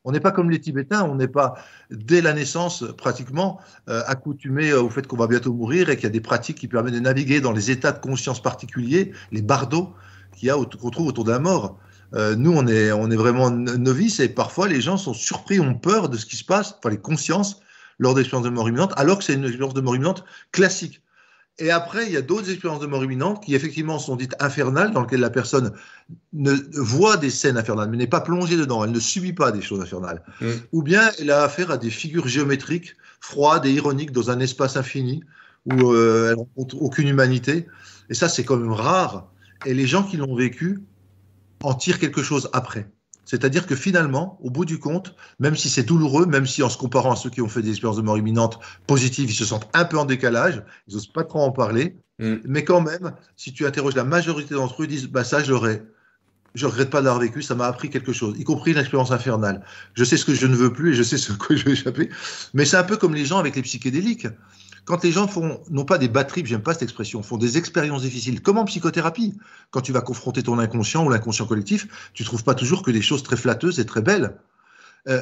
On 0.04 0.12
n'est 0.12 0.20
pas 0.20 0.32
comme 0.32 0.50
les 0.50 0.60
Tibétains, 0.60 1.04
on 1.04 1.14
n'est 1.14 1.28
pas 1.28 1.54
dès 1.90 2.22
la 2.22 2.32
naissance 2.32 2.84
pratiquement 2.96 3.60
euh, 3.88 4.02
accoutumé 4.06 4.72
au 4.72 4.88
fait 4.88 5.06
qu'on 5.06 5.16
va 5.16 5.26
bientôt 5.26 5.52
mourir 5.52 5.90
et 5.90 5.96
qu'il 5.96 6.04
y 6.04 6.06
a 6.06 6.10
des 6.10 6.22
pratiques 6.22 6.56
qui 6.58 6.68
permettent 6.68 6.94
de 6.94 7.00
naviguer 7.00 7.40
dans 7.40 7.52
les 7.52 7.70
états 7.70 7.92
de 7.92 7.98
conscience 7.98 8.40
particuliers, 8.40 9.12
les 9.30 9.44
a 9.50 10.54
qu'on 10.54 10.90
trouve 10.90 11.06
autour 11.06 11.24
de 11.24 11.30
la 11.30 11.38
mort. 11.38 11.78
Euh, 12.14 12.34
nous, 12.34 12.52
on 12.52 12.66
est, 12.66 12.90
on 12.92 13.10
est 13.10 13.16
vraiment 13.16 13.50
novices 13.50 14.20
et 14.20 14.28
parfois 14.30 14.68
les 14.68 14.80
gens 14.80 14.96
sont 14.96 15.12
surpris, 15.12 15.60
ont 15.60 15.74
peur 15.74 16.08
de 16.08 16.16
ce 16.16 16.24
qui 16.24 16.36
se 16.36 16.44
passe, 16.44 16.76
enfin 16.78 16.90
les 16.90 17.00
consciences 17.00 17.60
lors 17.98 18.14
d'expériences 18.14 18.46
de 18.46 18.50
mort 18.50 18.68
imminente, 18.68 18.94
alors 18.96 19.18
que 19.18 19.24
c'est 19.24 19.34
une 19.34 19.44
expérience 19.44 19.74
de 19.74 19.80
mort 19.82 19.94
imminente 19.94 20.24
classique. 20.50 21.02
Et 21.58 21.70
après, 21.70 22.06
il 22.06 22.12
y 22.12 22.16
a 22.16 22.22
d'autres 22.22 22.50
expériences 22.50 22.80
de 22.80 22.86
mort 22.86 23.04
imminente 23.04 23.44
qui, 23.44 23.54
effectivement, 23.54 23.98
sont 23.98 24.16
dites 24.16 24.34
infernales, 24.40 24.92
dans 24.92 25.02
lesquelles 25.02 25.20
la 25.20 25.30
personne 25.30 25.72
ne 26.32 26.52
voit 26.72 27.18
des 27.18 27.28
scènes 27.28 27.58
infernales, 27.58 27.90
mais 27.90 27.98
n'est 27.98 28.06
pas 28.06 28.22
plongée 28.22 28.56
dedans. 28.56 28.82
Elle 28.82 28.92
ne 28.92 29.00
subit 29.00 29.34
pas 29.34 29.52
des 29.52 29.60
choses 29.60 29.80
infernales. 29.80 30.22
Mm. 30.40 30.50
Ou 30.72 30.82
bien 30.82 31.10
elle 31.18 31.30
a 31.30 31.42
affaire 31.42 31.70
à 31.70 31.76
des 31.76 31.90
figures 31.90 32.28
géométriques, 32.28 32.96
froides 33.20 33.66
et 33.66 33.72
ironiques, 33.72 34.12
dans 34.12 34.30
un 34.30 34.40
espace 34.40 34.76
infini, 34.76 35.22
où 35.66 35.92
euh, 35.92 36.30
elle 36.30 36.36
rencontre 36.36 36.80
aucune 36.80 37.08
humanité. 37.08 37.66
Et 38.08 38.14
ça, 38.14 38.28
c'est 38.28 38.44
quand 38.44 38.56
même 38.56 38.72
rare. 38.72 39.30
Et 39.66 39.74
les 39.74 39.86
gens 39.86 40.02
qui 40.02 40.16
l'ont 40.16 40.34
vécu 40.34 40.80
en 41.62 41.74
tirent 41.74 41.98
quelque 41.98 42.22
chose 42.22 42.48
après. 42.54 42.90
C'est-à-dire 43.30 43.68
que 43.68 43.76
finalement, 43.76 44.40
au 44.42 44.50
bout 44.50 44.64
du 44.64 44.80
compte, 44.80 45.14
même 45.38 45.54
si 45.54 45.68
c'est 45.68 45.84
douloureux, 45.84 46.26
même 46.26 46.46
si 46.46 46.64
en 46.64 46.68
se 46.68 46.76
comparant 46.76 47.12
à 47.12 47.16
ceux 47.16 47.30
qui 47.30 47.40
ont 47.40 47.48
fait 47.48 47.62
des 47.62 47.70
expériences 47.70 47.98
de 47.98 48.02
mort 48.02 48.18
imminente 48.18 48.58
positives, 48.88 49.30
ils 49.30 49.36
se 49.36 49.44
sentent 49.44 49.68
un 49.72 49.84
peu 49.84 49.96
en 49.98 50.04
décalage, 50.04 50.64
ils 50.88 50.94
n'osent 50.94 51.06
pas 51.06 51.22
trop 51.22 51.38
en 51.38 51.52
parler, 51.52 51.96
mm. 52.18 52.38
mais 52.44 52.64
quand 52.64 52.80
même, 52.80 53.12
si 53.36 53.52
tu 53.52 53.64
interroges 53.66 53.94
la 53.94 54.02
majorité 54.02 54.56
d'entre 54.56 54.82
eux, 54.82 54.86
ils 54.86 54.88
disent 54.88 55.06
bah 55.06 55.22
ça 55.22 55.44
j'aurais, 55.44 55.84
je 56.56 56.66
regrette 56.66 56.90
pas 56.90 57.02
d'avoir 57.02 57.20
vécu, 57.20 57.40
ça 57.40 57.54
m'a 57.54 57.66
appris 57.66 57.88
quelque 57.88 58.12
chose, 58.12 58.34
y 58.36 58.42
compris 58.42 58.74
l'expérience 58.74 59.12
infernale. 59.12 59.64
Je 59.94 60.02
sais 60.02 60.16
ce 60.16 60.24
que 60.24 60.34
je 60.34 60.48
ne 60.48 60.56
veux 60.56 60.72
plus 60.72 60.90
et 60.90 60.94
je 60.94 61.04
sais 61.04 61.16
ce 61.16 61.32
que 61.32 61.54
je 61.54 61.64
vais 61.64 61.72
échapper, 61.74 62.10
mais 62.52 62.64
c'est 62.64 62.78
un 62.78 62.82
peu 62.82 62.96
comme 62.96 63.14
les 63.14 63.26
gens 63.26 63.38
avec 63.38 63.54
les 63.54 63.62
psychédéliques. 63.62 64.26
Quand 64.84 65.04
les 65.04 65.12
gens 65.12 65.28
font, 65.28 65.60
non 65.70 65.84
pas 65.84 65.98
des 65.98 66.08
batteries, 66.08 66.42
j'aime 66.44 66.62
pas 66.62 66.72
cette 66.72 66.82
expression, 66.82 67.22
font 67.22 67.36
des 67.36 67.58
expériences 67.58 68.02
difficiles, 68.02 68.40
comme 68.40 68.58
en 68.58 68.64
psychothérapie, 68.64 69.34
quand 69.70 69.80
tu 69.80 69.92
vas 69.92 70.00
confronter 70.00 70.42
ton 70.42 70.58
inconscient 70.58 71.04
ou 71.04 71.10
l'inconscient 71.10 71.46
collectif, 71.46 72.10
tu 72.14 72.24
trouves 72.24 72.44
pas 72.44 72.54
toujours 72.54 72.82
que 72.82 72.90
des 72.90 73.02
choses 73.02 73.22
très 73.22 73.36
flatteuses 73.36 73.78
et 73.80 73.86
très 73.86 74.02
belles. 74.02 74.34
Euh, 75.08 75.20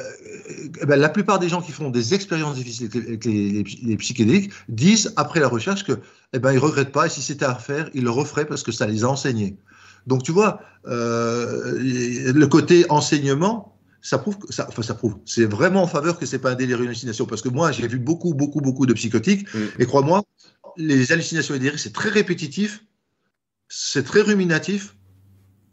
eh 0.81 0.85
ben, 0.85 0.99
la 0.99 1.07
plupart 1.07 1.39
des 1.39 1.47
gens 1.47 1.61
qui 1.61 1.71
font 1.71 1.89
des 1.89 2.13
expériences 2.13 2.55
difficiles 2.55 2.89
avec 2.93 3.23
les, 3.23 3.97
psychédéliques 3.97 4.51
disent 4.67 5.13
après 5.15 5.39
la 5.39 5.47
recherche 5.47 5.85
que 5.85 5.99
eh 6.33 6.39
ben, 6.39 6.51
ils 6.51 6.59
regrettent 6.59 6.91
pas 6.91 7.05
et 7.05 7.09
si 7.09 7.21
c'était 7.21 7.45
à 7.45 7.53
refaire, 7.53 7.89
ils 7.93 8.03
le 8.03 8.09
referaient 8.09 8.45
parce 8.45 8.63
que 8.63 8.73
ça 8.73 8.85
les 8.87 9.05
a 9.05 9.07
enseignés. 9.07 9.57
Donc 10.05 10.23
tu 10.23 10.31
vois, 10.31 10.61
euh, 10.87 11.77
le 11.79 12.47
côté 12.47 12.85
enseignement, 12.89 13.78
ça 14.01 14.17
prouve, 14.17 14.37
ça, 14.49 14.65
enfin 14.69 14.81
ça 14.81 14.93
prouve, 14.95 15.17
c'est 15.25 15.45
vraiment 15.45 15.83
en 15.83 15.87
faveur 15.87 16.17
que 16.19 16.25
c'est 16.25 16.39
pas 16.39 16.51
un 16.51 16.55
délire 16.55 16.81
une 16.81 16.87
hallucination, 16.87 17.25
parce 17.25 17.41
que 17.41 17.49
moi 17.49 17.71
j'ai 17.71 17.87
vu 17.87 17.99
beaucoup, 17.99 18.33
beaucoup, 18.33 18.61
beaucoup 18.61 18.85
de 18.85 18.93
psychotiques, 18.93 19.47
Mm. 19.53 19.59
et 19.79 19.85
crois-moi, 19.85 20.23
les 20.77 21.11
hallucinations 21.11 21.55
et 21.55 21.59
délires, 21.59 21.79
c'est 21.79 21.93
très 21.93 22.09
répétitif, 22.09 22.85
c'est 23.67 24.03
très 24.03 24.21
ruminatif, 24.21 24.95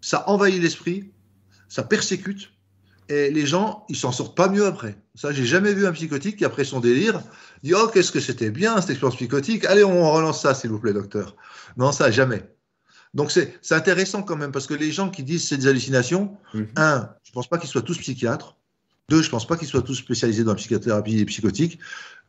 ça 0.00 0.28
envahit 0.28 0.60
l'esprit, 0.60 1.12
ça 1.68 1.82
persécute, 1.82 2.50
et 3.08 3.30
les 3.30 3.46
gens, 3.46 3.84
ils 3.88 3.96
s'en 3.96 4.10
sortent 4.10 4.36
pas 4.36 4.48
mieux 4.48 4.66
après. 4.66 4.98
Ça, 5.14 5.30
j'ai 5.30 5.46
jamais 5.46 5.72
vu 5.72 5.86
un 5.86 5.92
psychotique 5.92 6.36
qui, 6.38 6.44
après 6.44 6.64
son 6.64 6.80
délire, 6.80 7.22
dit 7.62 7.72
Oh, 7.72 7.88
qu'est-ce 7.92 8.10
que 8.10 8.18
c'était 8.18 8.50
bien 8.50 8.80
cette 8.80 8.90
expérience 8.90 9.16
psychotique, 9.16 9.64
allez, 9.64 9.84
on 9.84 10.10
relance 10.10 10.42
ça, 10.42 10.54
s'il 10.54 10.70
vous 10.70 10.80
plaît, 10.80 10.92
docteur. 10.92 11.36
Non, 11.76 11.92
ça, 11.92 12.10
jamais. 12.10 12.42
Donc 13.16 13.30
c'est 13.32 13.58
intéressant 13.70 14.22
quand 14.22 14.36
même 14.36 14.52
parce 14.52 14.66
que 14.66 14.74
les 14.74 14.92
gens 14.92 15.08
qui 15.10 15.22
disent 15.24 15.48
c'est 15.48 15.56
des 15.56 15.66
hallucinations, 15.68 16.36
Mm. 16.54 16.62
un, 16.76 17.08
je 17.24 17.32
pense 17.32 17.48
pas 17.48 17.58
qu'ils 17.58 17.68
soient 17.70 17.82
tous 17.82 17.98
psychiatres. 17.98 18.56
Deux, 19.08 19.22
je 19.22 19.30
pense 19.30 19.46
pas 19.46 19.56
qu'ils 19.56 19.68
soient 19.68 19.82
tous 19.82 19.94
spécialisés 19.94 20.44
dans 20.44 20.50
la 20.52 20.56
psychothérapie 20.56 21.18
et 21.20 21.24
psychotique. 21.24 21.78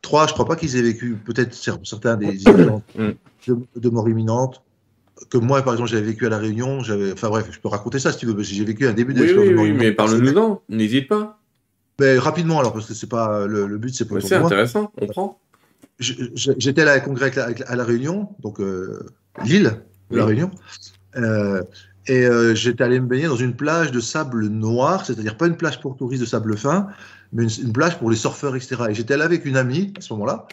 Trois, 0.00 0.26
je 0.26 0.32
crois 0.32 0.46
pas 0.46 0.56
qu'ils 0.56 0.76
aient 0.76 0.82
vécu 0.82 1.16
peut-être 1.16 1.52
certains 1.54 2.16
des 2.16 2.28
expériences 2.28 2.82
Mm. 2.96 3.08
de, 3.48 3.56
de 3.76 3.88
mort 3.90 4.08
imminente. 4.08 4.62
Que 5.30 5.36
moi, 5.38 5.60
par 5.62 5.74
exemple, 5.74 5.90
j'avais 5.90 6.06
vécu 6.06 6.24
à 6.26 6.28
la 6.30 6.38
Réunion. 6.38 6.78
Enfin 7.12 7.28
bref, 7.28 7.48
je 7.50 7.58
peux 7.58 7.68
raconter 7.68 7.98
ça 7.98 8.12
si 8.12 8.18
tu 8.18 8.26
veux. 8.26 8.34
parce 8.36 8.48
que 8.48 8.54
J'ai 8.54 8.64
vécu 8.64 8.86
un 8.86 8.92
début 8.92 9.12
Oui, 9.12 9.18
d'expérience 9.18 9.46
oui, 9.46 9.50
de 9.50 9.56
mort 9.56 9.64
oui, 9.64 9.72
mais 9.72 9.92
parle-nous-en, 9.92 10.62
n'hésite 10.68 11.08
pas. 11.08 11.40
Mais 12.00 12.16
rapidement 12.16 12.60
alors 12.60 12.72
parce 12.72 12.86
que 12.86 12.94
c'est 12.94 13.08
pas 13.08 13.44
le, 13.46 13.66
le 13.66 13.76
but, 13.78 13.92
c'est 13.94 14.06
pas 14.06 14.20
C'est 14.20 14.36
intéressant, 14.36 14.92
on 15.00 15.06
prend. 15.08 15.40
J'étais 15.98 16.84
là 16.84 16.92
à 16.92 16.96
un 16.96 17.00
congrès 17.00 17.36
à 17.36 17.74
la 17.76 17.84
Réunion, 17.84 18.28
donc 18.38 18.60
euh, 18.60 19.00
l'île 19.44 19.80
de 20.10 20.16
la. 20.16 20.24
Réunion. 20.24 20.50
Euh, 21.16 21.62
et 22.06 22.24
euh, 22.24 22.54
j'étais 22.54 22.84
allé 22.84 23.00
me 23.00 23.06
baigner 23.06 23.26
dans 23.26 23.36
une 23.36 23.54
plage 23.54 23.92
de 23.92 24.00
sable 24.00 24.46
noir, 24.46 25.04
c'est-à-dire 25.04 25.36
pas 25.36 25.46
une 25.46 25.56
plage 25.56 25.80
pour 25.80 25.96
touristes 25.96 26.22
de 26.22 26.26
sable 26.26 26.56
fin, 26.56 26.88
mais 27.32 27.44
une, 27.44 27.66
une 27.66 27.72
plage 27.72 27.98
pour 27.98 28.10
les 28.10 28.16
surfeurs, 28.16 28.56
etc. 28.56 28.76
Et 28.90 28.94
j'étais 28.94 29.14
allé 29.14 29.24
avec 29.24 29.44
une 29.44 29.56
amie 29.56 29.92
à 29.98 30.00
ce 30.00 30.12
moment-là. 30.14 30.46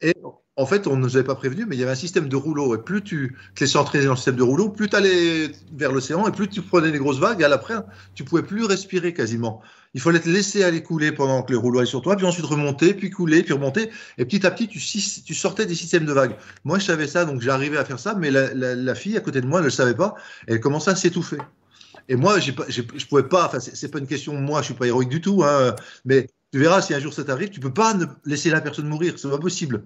Et 0.00 0.14
en 0.58 0.66
fait, 0.66 0.88
on 0.88 0.96
ne 0.96 1.02
nous 1.02 1.16
avait 1.16 1.24
pas 1.24 1.36
prévenu, 1.36 1.66
mais 1.66 1.76
il 1.76 1.78
y 1.78 1.84
avait 1.84 1.92
un 1.92 1.94
système 1.94 2.28
de 2.28 2.34
rouleau. 2.34 2.74
Et 2.74 2.82
plus 2.82 3.00
tu 3.00 3.36
te 3.54 3.60
laissais 3.62 3.78
dans 3.78 4.10
le 4.10 4.16
système 4.16 4.34
de 4.34 4.42
rouleau, 4.42 4.68
plus 4.68 4.88
tu 4.88 4.96
allais 4.96 5.52
vers 5.72 5.92
l'océan, 5.92 6.26
et 6.26 6.32
plus 6.32 6.48
tu 6.48 6.62
prenais 6.62 6.90
des 6.90 6.98
grosses 6.98 7.20
vagues. 7.20 7.40
Et 7.40 7.44
à 7.44 7.48
l'après, 7.48 7.76
tu 8.16 8.24
pouvais 8.24 8.42
plus 8.42 8.64
respirer 8.64 9.14
quasiment. 9.14 9.62
Il 9.94 10.00
fallait 10.00 10.18
te 10.18 10.28
laisser 10.28 10.64
aller 10.64 10.82
couler 10.82 11.12
pendant 11.12 11.42
que 11.42 11.52
les 11.52 11.56
rouleaux 11.56 11.78
allaient 11.78 11.86
sur 11.86 12.02
toi, 12.02 12.16
puis 12.16 12.26
ensuite 12.26 12.44
remonter, 12.44 12.92
puis 12.92 13.08
couler, 13.08 13.44
puis 13.44 13.52
remonter. 13.52 13.90
Et 14.18 14.24
petit 14.24 14.44
à 14.44 14.50
petit, 14.50 14.66
tu, 14.66 15.34
sortais 15.34 15.64
des 15.64 15.76
systèmes 15.76 16.06
de 16.06 16.12
vagues. 16.12 16.34
Moi, 16.64 16.80
je 16.80 16.86
savais 16.86 17.06
ça, 17.06 17.24
donc 17.24 17.40
j'arrivais 17.40 17.78
à 17.78 17.84
faire 17.84 18.00
ça, 18.00 18.16
mais 18.16 18.32
la, 18.32 18.94
fille 18.96 19.16
à 19.16 19.20
côté 19.20 19.40
de 19.40 19.46
moi 19.46 19.60
ne 19.60 19.66
le 19.66 19.70
savait 19.70 19.94
pas. 19.94 20.16
Elle 20.48 20.58
commençait 20.58 20.90
à 20.90 20.96
s'étouffer. 20.96 21.38
Et 22.08 22.16
moi, 22.16 22.40
je 22.40 22.50
pouvais 23.04 23.28
pas. 23.28 23.46
Enfin, 23.46 23.60
c'est 23.60 23.90
pas 23.92 24.00
une 24.00 24.08
question. 24.08 24.34
Moi, 24.34 24.60
je 24.62 24.66
suis 24.66 24.74
pas 24.74 24.88
héroïque 24.88 25.10
du 25.10 25.20
tout. 25.20 25.44
Hein, 25.44 25.76
mais 26.04 26.26
tu 26.52 26.58
verras, 26.58 26.82
si 26.82 26.94
un 26.94 27.00
jour 27.00 27.14
ça 27.14 27.22
t'arrive, 27.22 27.50
tu 27.50 27.60
peux 27.60 27.72
pas 27.72 27.94
ne 27.94 28.06
laisser 28.24 28.50
la 28.50 28.60
personne 28.60 28.88
mourir. 28.88 29.14
C'est 29.18 29.30
pas 29.30 29.38
possible. 29.38 29.84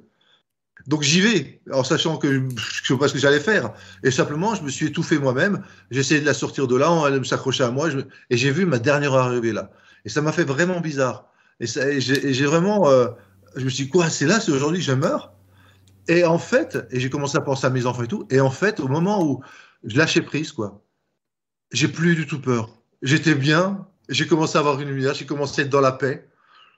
Donc 0.87 1.03
j'y 1.03 1.21
vais, 1.21 1.61
en 1.73 1.85
sachant 1.85 2.17
que 2.17 2.33
je 2.33 2.39
ne 2.39 2.51
sais 2.85 2.97
pas 2.97 3.09
ce 3.09 3.13
que 3.13 3.19
j'allais 3.19 3.41
faire. 3.41 3.73
Et 4.03 4.11
simplement, 4.11 4.55
je 4.55 4.63
me 4.63 4.69
suis 4.69 4.87
étouffé 4.87 5.19
moi-même. 5.19 5.63
J'ai 5.91 6.01
essayé 6.01 6.21
de 6.21 6.27
la 6.27 6.35
sortir 6.35 6.67
de 6.67 6.77
là, 6.77 6.91
elle 7.07 7.25
s'accrochait 7.25 7.65
à 7.65 7.71
moi, 7.71 7.89
et 8.31 8.37
j'ai 8.37 8.51
vu 8.51 8.67
ma 8.67 8.79
dernière 8.79 9.15
arriver 9.15 9.53
là. 9.53 9.71
Et 10.05 10.09
ça 10.09 10.23
m'a 10.23 10.33
fait 10.33 10.45
vraiment 10.45 10.81
bizarre. 10.81 11.29
Et, 11.61 11.67
j'ai 12.01 12.47
vraiment, 12.47 12.89
euh, 12.89 13.09
je 13.55 13.65
me 13.65 13.71
suis 13.71 13.85
dit, 13.85 13.91
quoi, 13.91 14.11
c'est 14.11 14.27
là, 14.27 14.41
c'est 14.41 14.51
aujourd'hui 14.51 14.81
je 14.81 14.93
meurs? 14.93 15.33
Et 16.09 16.25
en 16.25 16.39
fait, 16.39 16.79
et 16.91 16.99
j'ai 16.99 17.11
commencé 17.11 17.37
à 17.37 17.41
penser 17.41 17.67
à 17.67 17.71
mes 17.71 17.87
enfants 17.87 18.03
et 18.03 18.09
tout. 18.09 18.27
Et 18.31 18.41
en 18.41 18.51
fait, 18.51 18.81
au 18.81 18.89
moment 18.89 19.25
où 19.25 19.41
je 19.85 19.97
lâchais 19.97 20.23
prise, 20.23 20.51
quoi, 20.51 20.83
j'ai 21.73 21.87
plus 21.87 22.17
du 22.17 22.27
tout 22.27 22.41
peur. 22.41 22.71
J'étais 23.03 23.35
bien. 23.37 23.87
J'ai 24.09 24.27
commencé 24.27 24.57
à 24.57 24.61
avoir 24.61 24.81
une 24.81 24.89
lumière. 24.89 25.15
J'ai 25.15 25.27
commencé 25.27 25.63
à 25.63 25.65
être 25.65 25.71
dans 25.71 25.81
la 25.81 25.93
paix. 25.93 26.29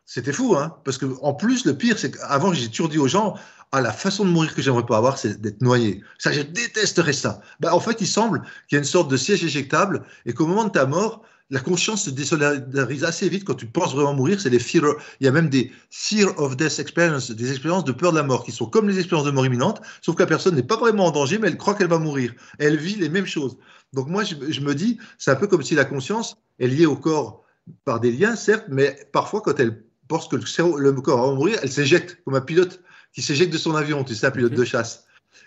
C'était 0.04 0.32
fou, 0.32 0.54
hein 0.56 0.76
Parce 0.84 0.98
que 0.98 1.06
en 1.22 1.32
plus, 1.32 1.64
le 1.64 1.76
pire, 1.76 1.98
c'est 1.98 2.10
qu'avant, 2.10 2.52
j'ai 2.52 2.68
toujours 2.68 2.90
dit 2.90 2.98
aux 2.98 3.08
gens, 3.08 3.38
ah, 3.76 3.80
la 3.80 3.92
façon 3.92 4.24
de 4.24 4.30
mourir 4.30 4.54
que 4.54 4.62
j'aimerais 4.62 4.86
pas 4.86 4.96
avoir, 4.96 5.18
c'est 5.18 5.40
d'être 5.40 5.60
noyé. 5.60 6.00
Ça, 6.18 6.30
je 6.30 6.42
détesterais 6.42 7.12
ça. 7.12 7.40
Bah, 7.58 7.74
en 7.74 7.80
fait, 7.80 8.00
il 8.00 8.06
semble 8.06 8.42
qu'il 8.68 8.76
y 8.76 8.76
a 8.76 8.78
une 8.78 8.84
sorte 8.84 9.10
de 9.10 9.16
siège 9.16 9.42
éjectable 9.42 10.04
et 10.26 10.32
qu'au 10.32 10.46
moment 10.46 10.62
de 10.64 10.70
ta 10.70 10.86
mort, 10.86 11.22
la 11.50 11.58
conscience 11.58 12.04
se 12.04 12.10
désolidarise 12.10 13.02
assez 13.02 13.28
vite 13.28 13.44
quand 13.44 13.54
tu 13.54 13.66
penses 13.66 13.92
vraiment 13.92 14.14
mourir. 14.14 14.40
C'est 14.40 14.48
les 14.48 14.60
fear, 14.60 14.94
il 15.18 15.24
y 15.24 15.28
a 15.28 15.32
même 15.32 15.48
des 15.48 15.72
fear 15.90 16.38
of 16.38 16.56
death 16.56 16.78
experience, 16.78 17.32
des 17.32 17.50
expériences 17.50 17.84
de 17.84 17.90
peur 17.90 18.12
de 18.12 18.16
la 18.18 18.22
mort 18.22 18.44
qui 18.44 18.52
sont 18.52 18.66
comme 18.66 18.88
les 18.88 18.98
expériences 19.00 19.26
de 19.26 19.32
mort 19.32 19.44
imminente, 19.44 19.82
sauf 20.02 20.14
que 20.14 20.22
la 20.22 20.28
personne 20.28 20.54
n'est 20.54 20.62
pas 20.62 20.76
vraiment 20.76 21.06
en 21.06 21.10
danger, 21.10 21.38
mais 21.38 21.48
elle 21.48 21.56
croit 21.56 21.74
qu'elle 21.74 21.88
va 21.88 21.98
mourir. 21.98 22.32
Elle 22.60 22.76
vit 22.76 22.94
les 22.94 23.08
mêmes 23.08 23.26
choses. 23.26 23.58
Donc 23.92 24.06
moi, 24.06 24.22
je, 24.22 24.36
je 24.48 24.60
me 24.60 24.76
dis, 24.76 24.98
c'est 25.18 25.32
un 25.32 25.36
peu 25.36 25.48
comme 25.48 25.64
si 25.64 25.74
la 25.74 25.84
conscience 25.84 26.36
est 26.60 26.68
liée 26.68 26.86
au 26.86 26.96
corps 26.96 27.42
par 27.84 27.98
des 27.98 28.12
liens, 28.12 28.36
certes, 28.36 28.66
mais 28.68 29.08
parfois 29.12 29.40
quand 29.40 29.58
elle 29.58 29.82
pense 30.06 30.28
que 30.28 30.36
le, 30.36 30.46
cerveau, 30.46 30.78
le 30.78 30.92
corps 30.92 31.28
va 31.28 31.34
mourir, 31.34 31.58
elle 31.62 31.70
s'éjecte 31.72 32.18
comme 32.24 32.34
un 32.34 32.40
pilote 32.40 32.83
qui 33.14 33.22
s'éjecte 33.22 33.52
de 33.52 33.58
son 33.58 33.74
avion, 33.74 34.04
tu 34.04 34.14
sais, 34.14 34.26
un 34.26 34.30
pilote 34.30 34.52
de 34.52 34.64
chasse. 34.64 35.06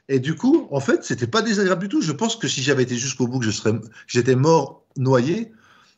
Et 0.10 0.20
du 0.20 0.36
coup, 0.36 0.68
en 0.72 0.80
fait, 0.80 1.04
c'était 1.04 1.28
pas 1.28 1.42
désagréable 1.42 1.84
du 1.84 1.90
tout. 1.90 2.02
Je 2.02 2.14
pense 2.14 2.38
que 2.38 2.48
si 2.48 2.64
j'avais 2.64 2.84
été 2.84 2.96
jusqu'au 2.96 3.28
bout, 3.28 3.40
que 3.40 3.46
je 3.46 3.52
serais, 3.52 3.74
j'étais 4.08 4.36
mort 4.36 4.86
noyé, 4.96 5.52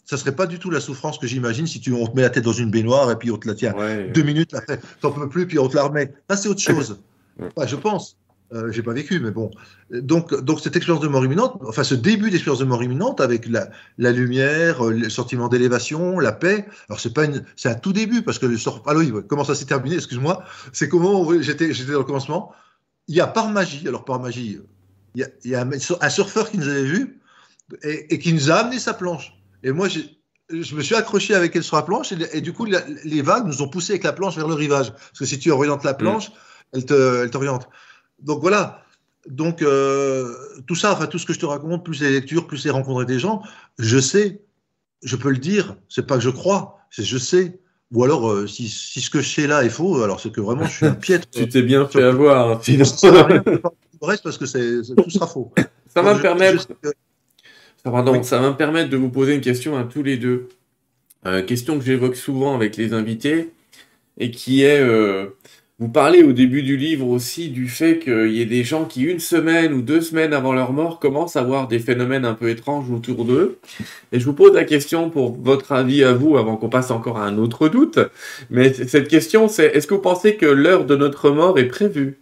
ça 0.03 0.17
serait 0.17 0.35
pas 0.35 0.47
du 0.47 0.57
tout 0.57 0.71
la 0.71 0.79
souffrance 0.79 1.19
que 1.19 1.27
j'imagine 1.27 1.67
si 1.67 1.79
tu 1.79 1.93
on 1.93 2.07
te 2.07 2.15
met 2.15 2.23
la 2.23 2.31
tête 2.31 2.43
dans 2.43 2.51
une 2.51 2.71
baignoire 2.71 3.11
et 3.11 3.15
puis 3.15 3.29
on 3.29 3.37
te 3.37 3.47
la 3.47 3.53
tient 3.53 3.75
deux 4.11 4.23
minutes, 4.23 4.55
t'en 5.01 5.11
peux 5.11 5.29
plus, 5.29 5.45
puis 5.45 5.59
on 5.59 5.67
te 5.67 5.75
la 5.75 5.83
remet. 5.83 6.11
Ça 6.27 6.35
c'est 6.35 6.49
autre 6.49 6.61
chose. 6.61 6.99
je 7.39 7.75
pense. 7.75 8.17
Euh, 8.51 8.71
j'ai 8.71 8.81
pas 8.81 8.93
vécu, 8.93 9.19
mais 9.19 9.29
bon. 9.29 9.51
Donc, 9.91 10.33
donc 10.41 10.59
cette 10.59 10.75
expérience 10.75 11.03
de 11.03 11.07
mort 11.07 11.23
imminente, 11.23 11.61
enfin 11.67 11.83
ce 11.83 11.93
début 11.93 12.31
d'expérience 12.31 12.59
de 12.59 12.65
mort 12.65 12.81
imminente 12.81 13.21
avec 13.21 13.47
la, 13.47 13.69
la 13.99 14.11
lumière, 14.11 14.87
euh, 14.87 14.91
le 14.91 15.09
sentiment 15.09 15.49
d'élévation, 15.49 16.19
la 16.19 16.31
paix. 16.31 16.65
Alors 16.89 16.99
c'est 16.99 17.13
pas 17.13 17.25
une, 17.25 17.45
c'est 17.55 17.69
un 17.69 17.75
tout 17.75 17.93
début 17.93 18.23
parce 18.23 18.39
que 18.39 18.47
le 18.47 18.57
sort. 18.57 18.81
Alors 18.87 19.03
oui, 19.03 19.13
comment 19.27 19.43
ça 19.43 19.53
s'est 19.53 19.65
terminé 19.65 19.95
Excuse-moi. 19.95 20.43
C'est 20.73 20.89
comment 20.89 21.39
j'étais, 21.41 21.73
j'étais 21.73 21.91
dans 21.91 21.99
le 21.99 22.05
commencement. 22.05 22.51
Il 23.07 23.15
y 23.15 23.21
a 23.21 23.27
par 23.27 23.49
magie, 23.49 23.87
alors 23.87 24.03
par 24.03 24.19
magie, 24.19 24.59
il 25.13 25.21
y 25.21 25.23
a, 25.23 25.27
il 25.43 25.51
y 25.51 25.55
a 25.55 25.61
un, 25.61 26.09
surfeur 26.09 26.49
qui 26.49 26.57
nous 26.57 26.67
avait 26.67 26.83
vu 26.83 27.19
et, 27.83 28.13
et 28.13 28.19
qui 28.19 28.33
nous 28.33 28.49
a 28.49 28.55
amené 28.55 28.79
sa 28.79 28.95
planche. 28.95 29.33
Et 29.63 29.71
moi, 29.71 29.87
je 29.89 30.75
me 30.75 30.81
suis 30.81 30.95
accroché 30.95 31.35
avec 31.35 31.55
elle 31.55 31.63
sur 31.63 31.75
la 31.75 31.83
planche 31.83 32.11
et, 32.11 32.41
du 32.41 32.53
coup, 32.53 32.65
les 32.65 33.21
vagues 33.21 33.45
nous 33.45 33.61
ont 33.61 33.67
poussé 33.67 33.93
avec 33.93 34.03
la 34.03 34.13
planche 34.13 34.35
vers 34.35 34.47
le 34.47 34.55
rivage. 34.55 34.91
Parce 34.91 35.19
que 35.19 35.25
si 35.25 35.37
tu 35.37 35.51
orientes 35.51 35.83
la 35.83 35.93
planche, 35.93 36.29
mm. 36.29 36.33
elle 36.73 37.29
t'oriente. 37.29 37.69
Donc 38.21 38.41
voilà. 38.41 38.83
Donc 39.27 39.61
euh, 39.61 40.33
tout 40.65 40.75
ça, 40.75 40.93
enfin 40.93 41.07
tout 41.07 41.19
ce 41.19 41.25
que 41.25 41.33
je 41.33 41.39
te 41.39 41.45
raconte, 41.45 41.83
plus 41.83 42.01
les 42.01 42.11
lectures, 42.11 42.47
plus 42.47 42.63
les 42.65 42.71
rencontres 42.71 43.05
des 43.05 43.19
gens, 43.19 43.41
je 43.77 43.99
sais, 43.99 44.41
je 45.03 45.15
peux 45.15 45.29
le 45.29 45.37
dire. 45.37 45.75
C'est 45.89 46.07
pas 46.07 46.15
que 46.15 46.23
je 46.23 46.29
crois, 46.29 46.79
c'est 46.89 47.03
je 47.03 47.17
sais. 47.17 47.59
Ou 47.91 48.03
alors, 48.03 48.29
euh, 48.29 48.45
si, 48.45 48.67
si, 48.67 49.01
ce 49.01 49.09
que 49.09 49.19
je 49.19 49.27
sais 49.27 49.47
là 49.47 49.63
est 49.63 49.69
faux, 49.69 50.03
alors 50.03 50.19
c'est 50.19 50.31
que 50.31 50.41
vraiment 50.41 50.65
je 50.65 50.71
suis 50.71 50.85
un 50.85 50.93
piètre. 50.93 51.27
tu 51.31 51.47
t'es 51.49 51.63
bien 51.63 51.87
fait 51.87 52.03
avoir. 52.03 52.51
Hein, 52.51 52.61
reste 54.01 54.23
parce 54.23 54.37
que 54.37 54.45
c'est, 54.45 54.81
tout 54.95 55.09
sera 55.09 55.27
faux. 55.27 55.51
Ça 55.87 56.01
va 56.01 56.13
me 56.13 56.21
permettre. 56.21 56.67
Pardon, 57.83 58.23
ça 58.23 58.39
va 58.39 58.49
me 58.51 58.55
permettre 58.55 58.89
de 58.89 58.97
vous 58.97 59.09
poser 59.09 59.33
une 59.35 59.41
question 59.41 59.77
à 59.77 59.83
tous 59.83 60.03
les 60.03 60.17
deux. 60.17 60.49
Euh, 61.25 61.43
question 61.43 61.77
que 61.77 61.85
j'évoque 61.85 62.15
souvent 62.15 62.55
avec 62.55 62.77
les 62.77 62.93
invités 62.93 63.51
et 64.17 64.31
qui 64.31 64.63
est, 64.63 64.79
euh, 64.79 65.27
vous 65.79 65.87
parlez 65.87 66.23
au 66.23 66.33
début 66.33 66.61
du 66.61 66.75
livre 66.75 67.07
aussi 67.07 67.49
du 67.49 67.69
fait 67.69 67.99
qu'il 67.99 68.31
y 68.31 68.41
ait 68.41 68.45
des 68.45 68.65
gens 68.65 68.83
qui, 68.83 69.03
une 69.03 69.19
semaine 69.19 69.71
ou 69.73 69.81
deux 69.81 70.01
semaines 70.01 70.33
avant 70.33 70.51
leur 70.51 70.73
mort, 70.73 70.99
commencent 70.99 71.37
à 71.37 71.43
voir 71.43 71.69
des 71.69 71.79
phénomènes 71.79 72.25
un 72.25 72.33
peu 72.33 72.49
étranges 72.49 72.91
autour 72.91 73.23
d'eux. 73.23 73.59
Et 74.11 74.19
je 74.19 74.25
vous 74.25 74.33
pose 74.33 74.53
la 74.53 74.65
question 74.65 75.09
pour 75.09 75.37
votre 75.41 75.71
avis 75.71 76.03
à 76.03 76.11
vous, 76.11 76.37
avant 76.37 76.57
qu'on 76.57 76.69
passe 76.69 76.91
encore 76.91 77.17
à 77.17 77.25
un 77.25 77.37
autre 77.37 77.69
doute. 77.69 77.99
Mais 78.49 78.73
cette 78.73 79.07
question, 79.07 79.47
c'est 79.47 79.67
est-ce 79.67 79.87
que 79.87 79.93
vous 79.93 80.01
pensez 80.01 80.35
que 80.35 80.45
l'heure 80.45 80.85
de 80.85 80.97
notre 80.97 81.31
mort 81.31 81.57
est 81.57 81.67
prévue? 81.67 82.19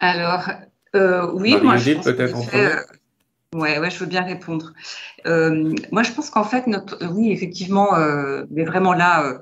Alors, 0.00 0.50
euh, 0.96 1.30
oui, 1.34 1.56
moi 1.62 1.76
je 1.76 1.92
pense 1.92 2.06
peut-être 2.06 2.36
Ouais, 3.52 3.80
ouais, 3.80 3.90
je 3.90 3.98
veux 3.98 4.06
bien 4.06 4.22
répondre. 4.22 4.72
Euh, 5.26 5.74
moi, 5.90 6.04
je 6.04 6.12
pense 6.12 6.30
qu'en 6.30 6.44
fait, 6.44 6.68
notre, 6.68 7.04
oui, 7.12 7.32
effectivement, 7.32 7.96
euh, 7.96 8.44
mais 8.52 8.64
vraiment 8.64 8.92
là, 8.92 9.26
euh, 9.26 9.38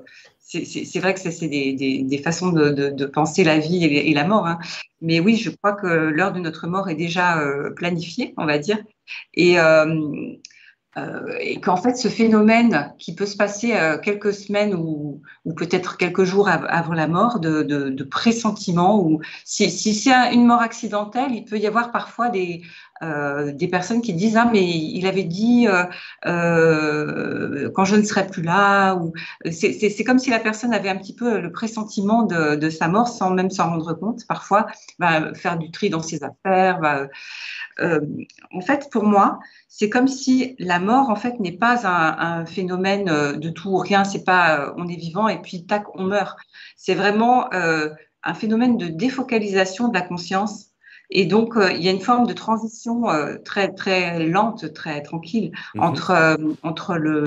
c'est 0.49 0.99
vrai 0.99 1.13
que 1.13 1.19
c'est 1.19 1.47
des, 1.47 2.21
façons 2.23 2.49
de, 2.49 3.05
penser 3.05 3.43
la 3.43 3.59
vie 3.59 3.85
et, 3.85 4.13
la 4.13 4.25
mort. 4.25 4.47
Hein. 4.47 4.59
Mais 5.01 5.19
oui, 5.19 5.35
je 5.35 5.49
crois 5.51 5.73
que 5.73 5.87
l'heure 5.87 6.33
de 6.33 6.39
notre 6.39 6.67
mort 6.67 6.89
est 6.89 6.95
déjà 6.95 7.39
euh, 7.39 7.71
planifiée, 7.71 8.33
on 8.37 8.45
va 8.45 8.57
dire. 8.57 8.79
Et, 9.35 9.59
euh, 9.59 10.35
euh, 10.97 11.37
et 11.39 11.61
qu'en 11.61 11.77
fait, 11.77 11.95
ce 11.95 12.07
phénomène 12.07 12.93
qui 12.97 13.13
peut 13.13 13.27
se 13.27 13.37
passer 13.37 13.73
quelques 14.03 14.33
semaines 14.33 14.73
ou, 14.73 15.21
peut-être 15.55 15.97
quelques 15.97 16.23
jours 16.23 16.49
avant 16.49 16.93
la 16.93 17.07
mort, 17.07 17.39
de, 17.39 17.61
de 17.61 18.03
pressentiment, 18.03 18.99
ou 18.99 19.21
si 19.45 19.69
c'est 19.69 20.33
une 20.33 20.47
mort 20.47 20.61
accidentelle, 20.61 21.31
il 21.31 21.45
peut 21.45 21.59
y 21.59 21.67
avoir 21.67 21.91
parfois 21.91 22.29
des, 22.29 22.63
euh, 23.01 23.53
des 23.53 23.69
personnes 23.69 24.01
qui 24.01 24.13
disent 24.13 24.35
ah 24.35 24.49
mais 24.51 24.67
il 24.67 25.07
avait 25.07 25.23
dit 25.23 25.67
euh, 25.67 25.85
euh, 26.25 27.69
quand 27.73 27.85
je 27.85 27.95
ne 27.95 28.03
serai 28.03 28.27
plus 28.27 28.41
là 28.41 28.95
ou 28.95 29.13
c'est 29.51 30.03
comme 30.03 30.19
si 30.19 30.29
la 30.29 30.39
personne 30.39 30.73
avait 30.73 30.89
un 30.89 30.97
petit 30.97 31.15
peu 31.15 31.39
le 31.39 31.49
pressentiment 31.51 32.23
de, 32.23 32.55
de 32.55 32.69
sa 32.69 32.89
mort 32.89 33.07
sans 33.07 33.29
même 33.29 33.51
s'en 33.51 33.69
rendre 33.69 33.93
compte. 33.93 34.27
Parfois 34.27 34.67
faire 35.33 35.57
du 35.57 35.71
tri 35.71 35.89
dans 35.89 36.01
ses 36.01 36.21
affaires 36.25 37.07
en 37.79 38.61
fait 38.61 38.89
pour 38.91 39.05
moi 39.05 39.39
c'est 39.69 39.89
comme 39.89 40.09
si 40.09 40.55
la 40.59 40.79
mort 40.79 41.09
en 41.09 41.15
fait 41.15 41.39
n'est 41.39 41.57
pas 41.57 41.87
un, 41.87 42.41
un, 42.41 42.45
phénomène 42.45 43.05
de 43.39 43.49
tout 43.49 43.69
ou 43.69 43.77
rien. 43.77 44.03
C'est 44.03 44.25
pas 44.25 44.73
on 44.75 44.89
est 44.89 44.97
vivant 44.97 45.29
et 45.29 45.41
puis 45.41 45.65
tac 45.65 45.83
on 45.95 46.03
meurt. 46.03 46.37
C'est 46.75 46.95
vraiment 46.95 47.49
un 47.53 48.33
phénomène 48.33 48.75
de 48.75 48.87
défocalisation 48.87 49.87
de 49.87 49.93
la 49.93 50.01
conscience 50.01 50.68
et 51.09 51.25
donc, 51.25 51.57
euh, 51.57 51.71
il 51.71 51.83
y 51.83 51.87
a 51.87 51.91
une 51.91 52.01
forme 52.01 52.27
de 52.27 52.33
transition 52.33 53.09
euh, 53.09 53.35
très, 53.43 53.73
très 53.73 54.27
lente, 54.27 54.73
très 54.73 55.01
tranquille 55.01 55.51
mhm. 55.73 55.81
entre, 55.81 56.11
euh, 56.11 56.37
entre 56.61 56.95
le, 56.95 57.23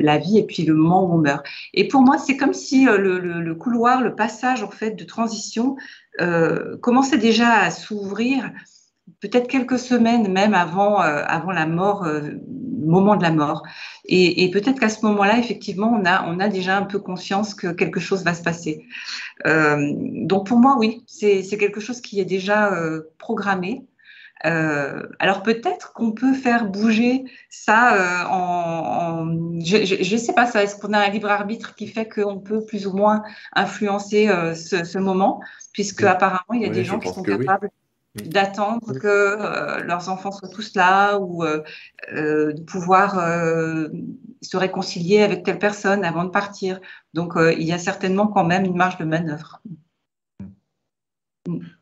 la 0.00 0.18
vie 0.18 0.38
et 0.38 0.44
puis 0.44 0.64
le 0.64 0.74
moment 0.74 1.04
où 1.04 1.14
on 1.14 1.18
meurt. 1.18 1.46
Et 1.72 1.86
pour 1.86 2.02
moi, 2.02 2.18
c'est 2.18 2.36
comme 2.36 2.54
si 2.54 2.84
le, 2.84 3.18
le, 3.18 3.54
couloir, 3.54 4.02
le 4.02 4.14
passage 4.14 4.62
en 4.62 4.70
fait 4.70 4.92
de 4.92 5.04
transition 5.04 5.76
commençait 6.82 7.18
déjà 7.18 7.52
à 7.52 7.70
s'ouvrir 7.70 8.50
peut-être 9.20 9.48
quelques 9.48 9.78
semaines 9.78 10.30
même 10.30 10.54
avant, 10.54 10.98
avant 10.98 11.50
la 11.50 11.66
mort, 11.66 12.06
moment 12.80 13.16
de 13.16 13.22
la 13.22 13.30
mort. 13.30 13.62
Et, 14.04 14.44
et 14.44 14.50
peut-être 14.50 14.80
qu'à 14.80 14.88
ce 14.88 15.04
moment-là, 15.06 15.38
effectivement, 15.38 15.92
on 15.92 16.04
a, 16.04 16.24
on 16.26 16.40
a 16.40 16.48
déjà 16.48 16.76
un 16.76 16.82
peu 16.82 16.98
conscience 16.98 17.54
que 17.54 17.68
quelque 17.68 18.00
chose 18.00 18.24
va 18.24 18.34
se 18.34 18.42
passer. 18.42 18.84
Euh, 19.46 19.92
donc 19.94 20.46
pour 20.46 20.58
moi, 20.58 20.76
oui, 20.78 21.02
c'est 21.06 21.42
quelque 21.58 21.80
chose 21.80 22.00
qui 22.00 22.20
est 22.20 22.24
déjà 22.24 22.72
euh, 22.72 23.02
programmé. 23.18 23.84
Euh, 24.46 25.02
alors 25.18 25.42
peut-être 25.42 25.92
qu'on 25.92 26.12
peut 26.12 26.32
faire 26.32 26.64
bouger 26.64 27.24
ça 27.50 27.94
euh, 27.94 28.26
en, 28.26 29.26
en, 29.26 29.60
je 29.60 30.12
ne 30.14 30.18
sais 30.18 30.32
pas 30.32 30.46
ça. 30.46 30.62
Est-ce 30.62 30.76
qu'on 30.76 30.94
a 30.94 30.98
un 30.98 31.10
libre 31.10 31.30
arbitre 31.30 31.74
qui 31.74 31.86
fait 31.86 32.08
qu'on 32.08 32.38
peut 32.38 32.64
plus 32.64 32.86
ou 32.86 32.96
moins 32.96 33.22
influencer 33.54 34.28
euh, 34.28 34.54
ce, 34.54 34.84
ce, 34.84 34.96
moment, 34.98 35.42
puisque 35.74 36.04
apparemment 36.04 36.54
il 36.54 36.62
y 36.62 36.64
a 36.64 36.70
des 36.70 36.84
gens 36.84 36.98
qui 36.98 37.08
sont 37.08 37.22
capables 37.22 37.68
d'attendre 38.16 38.92
que 38.98 39.06
euh, 39.06 39.82
leurs 39.84 40.08
enfants 40.08 40.32
soient 40.32 40.48
tous 40.48 40.74
là 40.74 41.18
ou 41.18 41.44
euh, 41.44 41.62
euh, 42.12 42.52
de 42.52 42.62
pouvoir 42.62 43.14
se 44.42 44.56
réconcilier 44.56 45.22
avec 45.22 45.44
telle 45.44 45.58
personne 45.58 46.04
avant 46.04 46.24
de 46.24 46.30
partir. 46.30 46.80
Donc 47.14 47.34
il 47.36 47.62
y 47.62 47.72
a 47.72 47.78
certainement 47.78 48.26
quand 48.26 48.44
même 48.44 48.64
une 48.64 48.76
marge 48.76 48.98
de 48.98 49.04
manœuvre. 49.04 49.62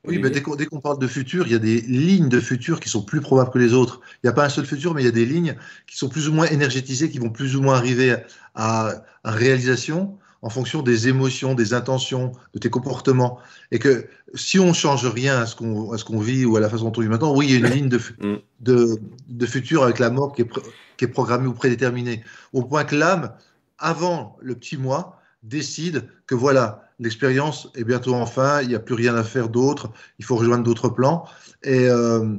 Oui, 0.06 0.18
mais 0.18 0.30
dès 0.30 0.40
qu'on 0.40 0.80
parle 0.80 1.00
de 1.00 1.08
futur, 1.08 1.46
il 1.46 1.52
y 1.52 1.56
a 1.56 1.58
des 1.58 1.80
lignes 1.80 2.28
de 2.28 2.40
futur 2.40 2.78
qui 2.78 2.88
sont 2.88 3.02
plus 3.02 3.20
probables 3.20 3.50
que 3.50 3.58
les 3.58 3.74
autres. 3.74 4.00
Il 4.16 4.26
n'y 4.26 4.30
a 4.30 4.32
pas 4.32 4.44
un 4.44 4.48
seul 4.48 4.64
futur, 4.64 4.94
mais 4.94 5.02
il 5.02 5.04
y 5.04 5.08
a 5.08 5.12
des 5.12 5.26
lignes 5.26 5.56
qui 5.86 5.96
sont 5.96 6.08
plus 6.08 6.28
ou 6.28 6.32
moins 6.32 6.46
énergétisées, 6.46 7.10
qui 7.10 7.18
vont 7.18 7.30
plus 7.30 7.56
ou 7.56 7.62
moins 7.62 7.74
arriver 7.74 8.16
à, 8.54 8.92
à 9.24 9.30
réalisation 9.30 10.18
en 10.42 10.50
fonction 10.50 10.82
des 10.82 11.08
émotions, 11.08 11.54
des 11.54 11.74
intentions, 11.74 12.32
de 12.54 12.58
tes 12.58 12.70
comportements. 12.70 13.38
Et 13.70 13.78
que 13.78 14.08
si 14.34 14.58
on 14.58 14.72
change 14.72 15.06
rien 15.06 15.40
à 15.40 15.46
ce 15.46 15.56
qu'on 15.56 15.96
qu'on 15.96 16.20
vit 16.20 16.44
ou 16.44 16.56
à 16.56 16.60
la 16.60 16.68
façon 16.68 16.84
dont 16.84 16.92
on 16.96 17.00
vit 17.00 17.08
maintenant, 17.08 17.34
oui, 17.34 17.46
il 17.46 17.52
y 17.52 17.54
a 17.54 17.58
une 17.58 17.74
ligne 17.74 17.88
de, 17.88 17.98
mm. 17.98 18.36
de, 18.60 19.00
de 19.28 19.46
futur 19.46 19.82
avec 19.82 19.98
la 19.98 20.10
mort 20.10 20.32
qui 20.32 20.42
est, 20.42 20.50
qui 20.96 21.04
est 21.04 21.08
programmée 21.08 21.48
ou 21.48 21.54
prédéterminée. 21.54 22.22
Au 22.52 22.62
point 22.62 22.84
que 22.84 22.94
l'âme, 22.94 23.32
avant 23.78 24.36
le 24.40 24.54
petit 24.54 24.76
moi, 24.76 25.20
décide 25.42 26.08
que 26.26 26.34
voilà, 26.34 26.82
l'expérience 26.98 27.70
est 27.74 27.84
bientôt 27.84 28.14
en 28.14 28.26
fin, 28.26 28.62
il 28.62 28.68
n'y 28.68 28.74
a 28.74 28.80
plus 28.80 28.94
rien 28.94 29.14
à 29.14 29.24
faire 29.24 29.48
d'autre, 29.48 29.90
il 30.18 30.24
faut 30.24 30.36
rejoindre 30.36 30.64
d'autres 30.64 30.88
plans. 30.88 31.24
Et, 31.62 31.88
euh, 31.88 32.36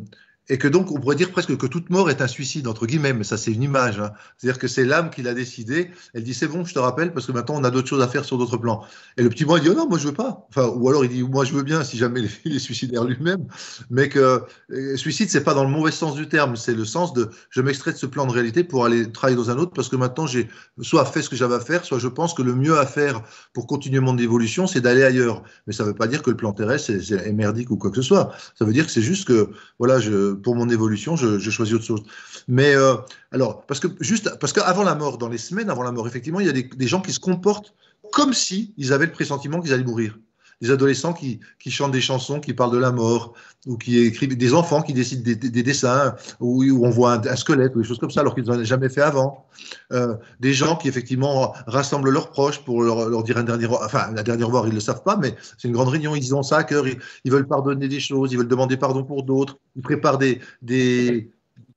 et 0.49 0.57
que 0.57 0.67
donc 0.67 0.91
on 0.91 0.99
pourrait 0.99 1.15
dire 1.15 1.31
presque 1.31 1.55
que 1.55 1.67
toute 1.67 1.89
mort 1.91 2.09
est 2.09 2.21
un 2.21 2.27
suicide 2.27 2.67
entre 2.67 2.87
guillemets, 2.87 3.13
mais 3.13 3.23
ça 3.23 3.37
c'est 3.37 3.51
une 3.51 3.61
image. 3.61 3.99
Hein. 3.99 4.11
C'est-à-dire 4.37 4.59
que 4.59 4.67
c'est 4.67 4.83
l'âme 4.83 5.11
qui 5.11 5.21
l'a 5.21 5.35
décidé. 5.35 5.91
Elle 6.13 6.23
dit 6.23 6.33
c'est 6.33 6.47
bon, 6.47 6.65
je 6.65 6.73
te 6.73 6.79
rappelle 6.79 7.13
parce 7.13 7.27
que 7.27 7.31
maintenant 7.31 7.55
on 7.57 7.63
a 7.63 7.69
d'autres 7.69 7.87
choses 7.87 8.01
à 8.01 8.07
faire 8.07 8.25
sur 8.25 8.37
d'autres 8.37 8.57
plans. 8.57 8.83
Et 9.17 9.23
le 9.23 9.29
petit 9.29 9.45
moi 9.45 9.59
il 9.59 9.63
dit 9.63 9.69
oh 9.69 9.75
non 9.75 9.87
moi 9.87 9.99
je 9.99 10.07
veux 10.07 10.13
pas. 10.13 10.47
Enfin 10.49 10.67
ou 10.67 10.89
alors 10.89 11.05
il 11.05 11.11
dit 11.11 11.23
moi 11.23 11.45
je 11.45 11.53
veux 11.53 11.61
bien 11.61 11.83
si 11.83 11.97
jamais 11.97 12.23
il 12.45 12.55
est 12.55 12.59
suicidaire 12.59 13.03
lui-même, 13.03 13.45
mais 13.91 14.09
que 14.09 14.41
euh, 14.71 14.97
suicide 14.97 15.29
c'est 15.29 15.43
pas 15.43 15.53
dans 15.53 15.63
le 15.63 15.69
mauvais 15.69 15.91
sens 15.91 16.15
du 16.15 16.27
terme, 16.27 16.55
c'est 16.55 16.73
le 16.73 16.85
sens 16.85 17.13
de 17.13 17.29
je 17.51 17.61
m'extrais 17.61 17.93
de 17.93 17.97
ce 17.97 18.07
plan 18.07 18.25
de 18.25 18.31
réalité 18.31 18.63
pour 18.63 18.85
aller 18.85 19.11
travailler 19.11 19.37
dans 19.37 19.51
un 19.51 19.57
autre 19.57 19.71
parce 19.73 19.89
que 19.89 19.95
maintenant 19.95 20.25
j'ai 20.25 20.49
soit 20.81 21.05
fait 21.05 21.21
ce 21.21 21.29
que 21.29 21.35
j'avais 21.35 21.55
à 21.55 21.59
faire, 21.59 21.85
soit 21.85 21.99
je 21.99 22.07
pense 22.07 22.33
que 22.33 22.41
le 22.41 22.55
mieux 22.55 22.79
à 22.79 22.87
faire 22.87 23.21
pour 23.53 23.67
continuer 23.67 23.99
mon 23.99 24.17
évolution 24.17 24.65
c'est 24.65 24.81
d'aller 24.81 25.03
ailleurs. 25.03 25.43
Mais 25.67 25.73
ça 25.73 25.83
veut 25.83 25.93
pas 25.93 26.07
dire 26.07 26.23
que 26.23 26.31
le 26.31 26.37
plan 26.37 26.53
terrestre 26.53 26.91
c'est 27.01 27.31
merdique 27.33 27.69
ou 27.69 27.77
quoi 27.77 27.91
que 27.91 27.97
ce 27.97 28.01
soit. 28.01 28.31
Ça 28.57 28.65
veut 28.65 28.73
dire 28.73 28.87
que 28.87 28.91
c'est 28.91 29.03
juste 29.03 29.27
que 29.27 29.49
voilà 29.77 29.99
je 29.99 30.38
pour 30.41 30.55
mon 30.55 30.69
évolution, 30.69 31.15
je, 31.15 31.49
choisis 31.49 31.75
autre 31.75 31.85
chose. 31.85 32.03
Mais 32.47 32.75
euh, 32.75 32.95
alors, 33.31 33.65
parce 33.65 33.79
que 33.79 33.87
juste, 33.99 34.37
parce 34.39 34.53
qu'avant 34.53 34.83
la 34.83 34.95
mort, 34.95 35.17
dans 35.17 35.29
les 35.29 35.37
semaines 35.37 35.69
avant 35.69 35.83
la 35.83 35.91
mort, 35.91 36.07
effectivement, 36.07 36.39
il 36.39 36.47
y 36.47 36.49
a 36.49 36.53
des, 36.53 36.87
gens 36.87 37.01
qui 37.01 37.11
se 37.11 37.19
comportent 37.19 37.73
comme 38.11 38.33
si 38.33 38.73
ils 38.77 38.93
avaient 38.93 39.05
le 39.05 39.11
pressentiment 39.11 39.61
qu'ils 39.61 39.73
allaient 39.73 39.83
mourir. 39.83 40.17
Des 40.61 40.71
adolescents 40.71 41.13
qui, 41.13 41.39
qui, 41.59 41.71
chantent 41.71 41.91
des 41.91 42.01
chansons 42.01 42.39
qui 42.39 42.53
parlent 42.53 42.71
de 42.71 42.77
la 42.77 42.91
mort, 42.91 43.33
ou 43.65 43.77
qui 43.77 43.99
écrivent 43.99 44.37
des 44.37 44.53
enfants 44.53 44.81
qui 44.81 44.93
décident 44.93 45.23
des, 45.23 45.35
des, 45.35 45.63
dessins 45.63 46.15
où, 46.39 46.63
où, 46.63 46.85
on 46.85 46.89
voit 46.89 47.21
un, 47.27 47.35
squelette 47.35 47.75
ou 47.75 47.81
des 47.81 47.87
choses 47.87 47.99
comme 47.99 48.11
ça 48.11 48.21
alors 48.21 48.35
qu'ils 48.35 48.45
n'en 48.45 48.59
ont 48.59 48.63
jamais 48.63 48.89
fait 48.89 49.01
avant. 49.01 49.45
Euh, 49.91 50.15
des 50.39 50.53
gens 50.53 50.75
qui 50.75 50.87
effectivement 50.87 51.53
rassemblent 51.67 52.09
leurs 52.09 52.29
proches 52.29 52.59
pour 52.63 52.83
leur, 52.83 53.09
leur 53.09 53.23
dire 53.23 53.37
un 53.37 53.43
dernier, 53.43 53.67
enfin 53.67 54.11
la 54.13 54.23
dernière 54.23 54.47
revoir, 54.47 54.67
ils 54.67 54.73
le 54.73 54.79
savent 54.79 55.03
pas, 55.03 55.17
mais 55.17 55.35
c'est 55.57 55.67
une 55.67 55.73
grande 55.73 55.89
réunion, 55.89 56.15
ils 56.15 56.35
ont 56.35 56.43
ça 56.43 56.57
à 56.57 56.63
cœur, 56.63 56.87
ils, 56.87 56.97
ils, 57.23 57.31
veulent 57.31 57.47
pardonner 57.47 57.87
des 57.87 57.99
choses, 57.99 58.31
ils 58.31 58.37
veulent 58.37 58.47
demander 58.47 58.77
pardon 58.77 59.03
pour 59.03 59.23
d'autres, 59.23 59.57
ils 59.75 59.81
préparent 59.81 60.17
des, 60.17 60.39
des 60.61 61.31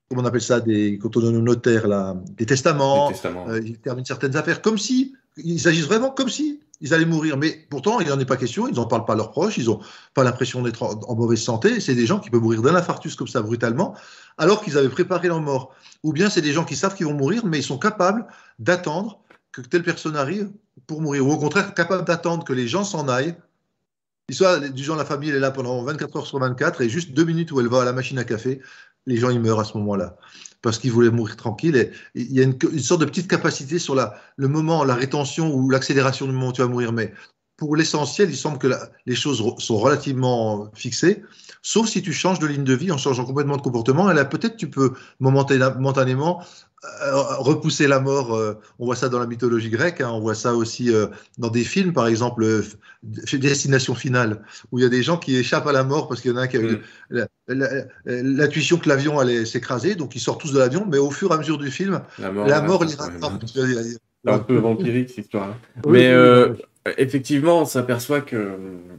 comment 0.09 0.23
on 0.23 0.27
appelle 0.27 0.43
ça, 0.43 0.61
des, 0.61 0.99
quand 0.99 1.17
on 1.17 1.21
donne 1.21 1.37
au 1.37 1.43
notaire 1.43 1.89
là, 1.89 2.17
des 2.37 2.47
testaments, 2.47 3.09
des 3.09 3.15
testaments. 3.15 3.49
Euh, 3.49 3.61
ils 3.65 3.79
terminent 3.79 4.05
certaines 4.05 4.37
affaires 4.37 4.61
comme 4.61 4.79
si, 4.79 5.15
ils 5.37 5.67
agissent 5.69 5.87
vraiment 5.87 6.11
comme 6.11 6.29
si 6.29 6.61
ils 6.83 6.93
allaient 6.93 7.07
mourir. 7.07 7.39
Mais 7.39 7.65
pourtant, 7.71 8.01
il 8.01 8.09
n'en 8.09 8.21
est 8.21 8.27
pas 8.27 8.37
question, 8.37 8.69
ils 8.69 8.75
n'en 8.75 8.87
parlent 8.87 9.07
pas 9.07 9.15
à 9.15 9.17
leurs 9.17 9.31
proches, 9.31 9.57
ils 9.57 9.67
n'ont 9.67 9.81
pas 10.15 10.25
l'impression 10.25 10.63
d'être 10.63 10.83
en, 10.83 11.15
mauvaise 11.15 11.41
santé. 11.41 11.81
C'est 11.81 11.95
des 11.95 12.07
gens 12.07 12.19
qui 12.19 12.29
peuvent 12.29 12.43
mourir 12.43 12.61
d'un 12.61 12.75
infarctus 12.75 13.15
comme 13.15 13.29
ça 13.29 13.41
brutalement, 13.41 13.95
alors 14.37 14.63
qu'ils 14.63 14.77
avaient 14.77 14.89
préparé 14.89 15.29
leur 15.29 15.41
mort. 15.41 15.75
Ou 16.03 16.13
bien 16.13 16.29
c'est 16.29 16.43
des 16.43 16.53
gens 16.53 16.65
qui 16.65 16.77
savent 16.77 16.95
qu'ils 16.95 17.07
vont 17.07 17.15
mourir, 17.15 17.47
mais 17.47 17.61
ils 17.61 17.65
sont 17.65 17.79
capables 17.79 18.27
d'attendre 18.59 19.21
que 19.53 19.61
telle 19.61 19.85
personne 19.85 20.17
arrive 20.17 20.51
pour 20.87 21.01
mourir. 21.01 21.27
Ou 21.27 21.33
au 21.33 21.39
contraire, 21.39 21.73
capables 21.73 22.05
d'attendre 22.05 22.45
que 22.45 22.53
les 22.53 22.67
gens 22.67 22.85
s'en 22.85 23.09
aillent. 23.09 23.37
Ils 24.29 24.35
soient 24.35 24.59
du 24.59 24.83
genre 24.83 24.97
la 24.97 25.05
famille 25.05 25.31
elle 25.31 25.37
est 25.37 25.41
là 25.41 25.51
pendant 25.51 25.83
24 25.83 26.17
heures 26.17 26.27
sur 26.27 26.39
24 26.39 26.81
et 26.81 26.89
juste 26.89 27.13
deux 27.13 27.25
minutes 27.25 27.53
où 27.53 27.61
elle 27.61 27.69
va 27.69 27.83
à 27.83 27.85
la 27.85 27.93
machine 27.93 28.19
à 28.19 28.25
café, 28.25 28.61
les 29.07 29.17
gens 29.17 29.31
ils 29.31 29.41
meurent 29.41 29.61
à 29.61 29.65
ce 29.65 29.77
moment-là 29.79 30.17
parce 30.63 30.79
qu'ils 30.79 30.93
voulaient 30.93 31.11
mourir 31.11 31.37
tranquille. 31.37 31.77
Et 31.77 31.91
il 32.15 32.33
y 32.33 32.41
a 32.41 32.45
une, 32.45 32.59
sorte 32.79 33.01
de 33.01 33.07
petite 33.07 33.29
capacité 33.29 33.79
sur 33.79 33.95
le 33.95 34.49
moment, 34.49 34.85
la 34.85 34.95
rétention 34.95 35.53
ou 35.53 35.69
l'accélération 35.69 36.27
du 36.27 36.33
moment 36.33 36.49
où 36.49 36.53
tu 36.53 36.63
vas 36.63 36.69
mourir. 36.69 36.93
Mais 36.93 37.13
pour 37.57 37.77
l'essentiel, 37.77 38.31
il 38.31 38.37
semble 38.37 38.59
que 38.59 38.69
les 39.07 39.15
choses 39.15 39.43
sont 39.59 39.79
relativement 39.79 40.71
fixées, 40.75 41.23
sauf 41.61 41.89
si 41.89 42.03
tu 42.03 42.13
changes 42.13 42.39
de 42.39 42.47
ligne 42.47 42.65
de 42.65 42.75
vie 42.75 42.91
en 42.91 42.99
changeant 42.99 43.25
complètement 43.25 43.57
de 43.57 43.63
comportement. 43.63 44.11
Et 44.11 44.15
là, 44.15 44.25
peut-être 44.25 44.57
tu 44.57 44.71
peux 44.71 44.95
momentanément 45.21 46.43
repousser 46.83 47.87
la 47.87 48.01
mort. 48.01 48.35
Euh, 48.35 48.55
on 48.79 48.87
voit 48.87 48.97
ça 48.97 49.09
dans 49.09 49.19
la 49.19 49.27
mythologie 49.27 49.71
grecque, 49.71 50.01
hein, 50.01 50.11
on 50.13 50.21
voit 50.21 50.35
ça 50.35 50.55
aussi 50.55 50.93
euh, 50.93 51.07
dans 51.39 51.51
des 51.51 51.65
films, 51.65 51.93
par 51.93 52.07
exemple 52.07 52.45
Destination 53.03 53.95
Finale, 53.95 54.43
où 54.71 54.79
il 54.79 54.83
y 54.83 54.85
a 54.85 54.89
des 54.89 55.03
gens 55.03 55.17
qui 55.17 55.37
échappent 55.37 55.67
à 55.67 55.73
la 55.73 55.85
mort 55.85 56.09
parce 56.09 56.21
qu'il 56.21 56.31
y 56.31 56.35
en 56.35 56.37
a 56.37 56.43
un 56.43 56.47
qui 56.49 56.57
a 56.57 56.61
eu 56.61 56.83
mm. 57.11 57.25
l'intuition 58.07 58.79
que 58.79 58.89
l'avion 58.89 59.19
allait 59.19 59.45
s'écraser, 59.45 59.95
donc 59.95 60.17
ils 60.17 60.21
sortent 60.21 60.41
tous 60.41 60.53
de 60.53 60.59
l'avion, 60.59 60.87
mais 60.89 60.99
au 60.99 61.11
fur 61.11 61.31
et 61.31 61.35
à 61.35 61.39
mesure 61.39 61.59
du 61.59 61.71
film, 61.71 62.03
la 62.19 62.33
mort, 62.33 62.47
la 62.47 62.63
mort 62.63 62.85
les 62.85 62.95
rattrape. 62.95 63.45
C'est 63.47 64.31
un 64.31 64.39
peu 64.39 64.57
vampirique 64.57 65.09
cette 65.09 65.19
histoire. 65.19 65.51
Hein. 65.51 65.81
Mais 65.89 66.13
effectivement, 66.97 67.61
on 67.61 67.65
s'aperçoit 67.65 68.21
que, 68.21 68.57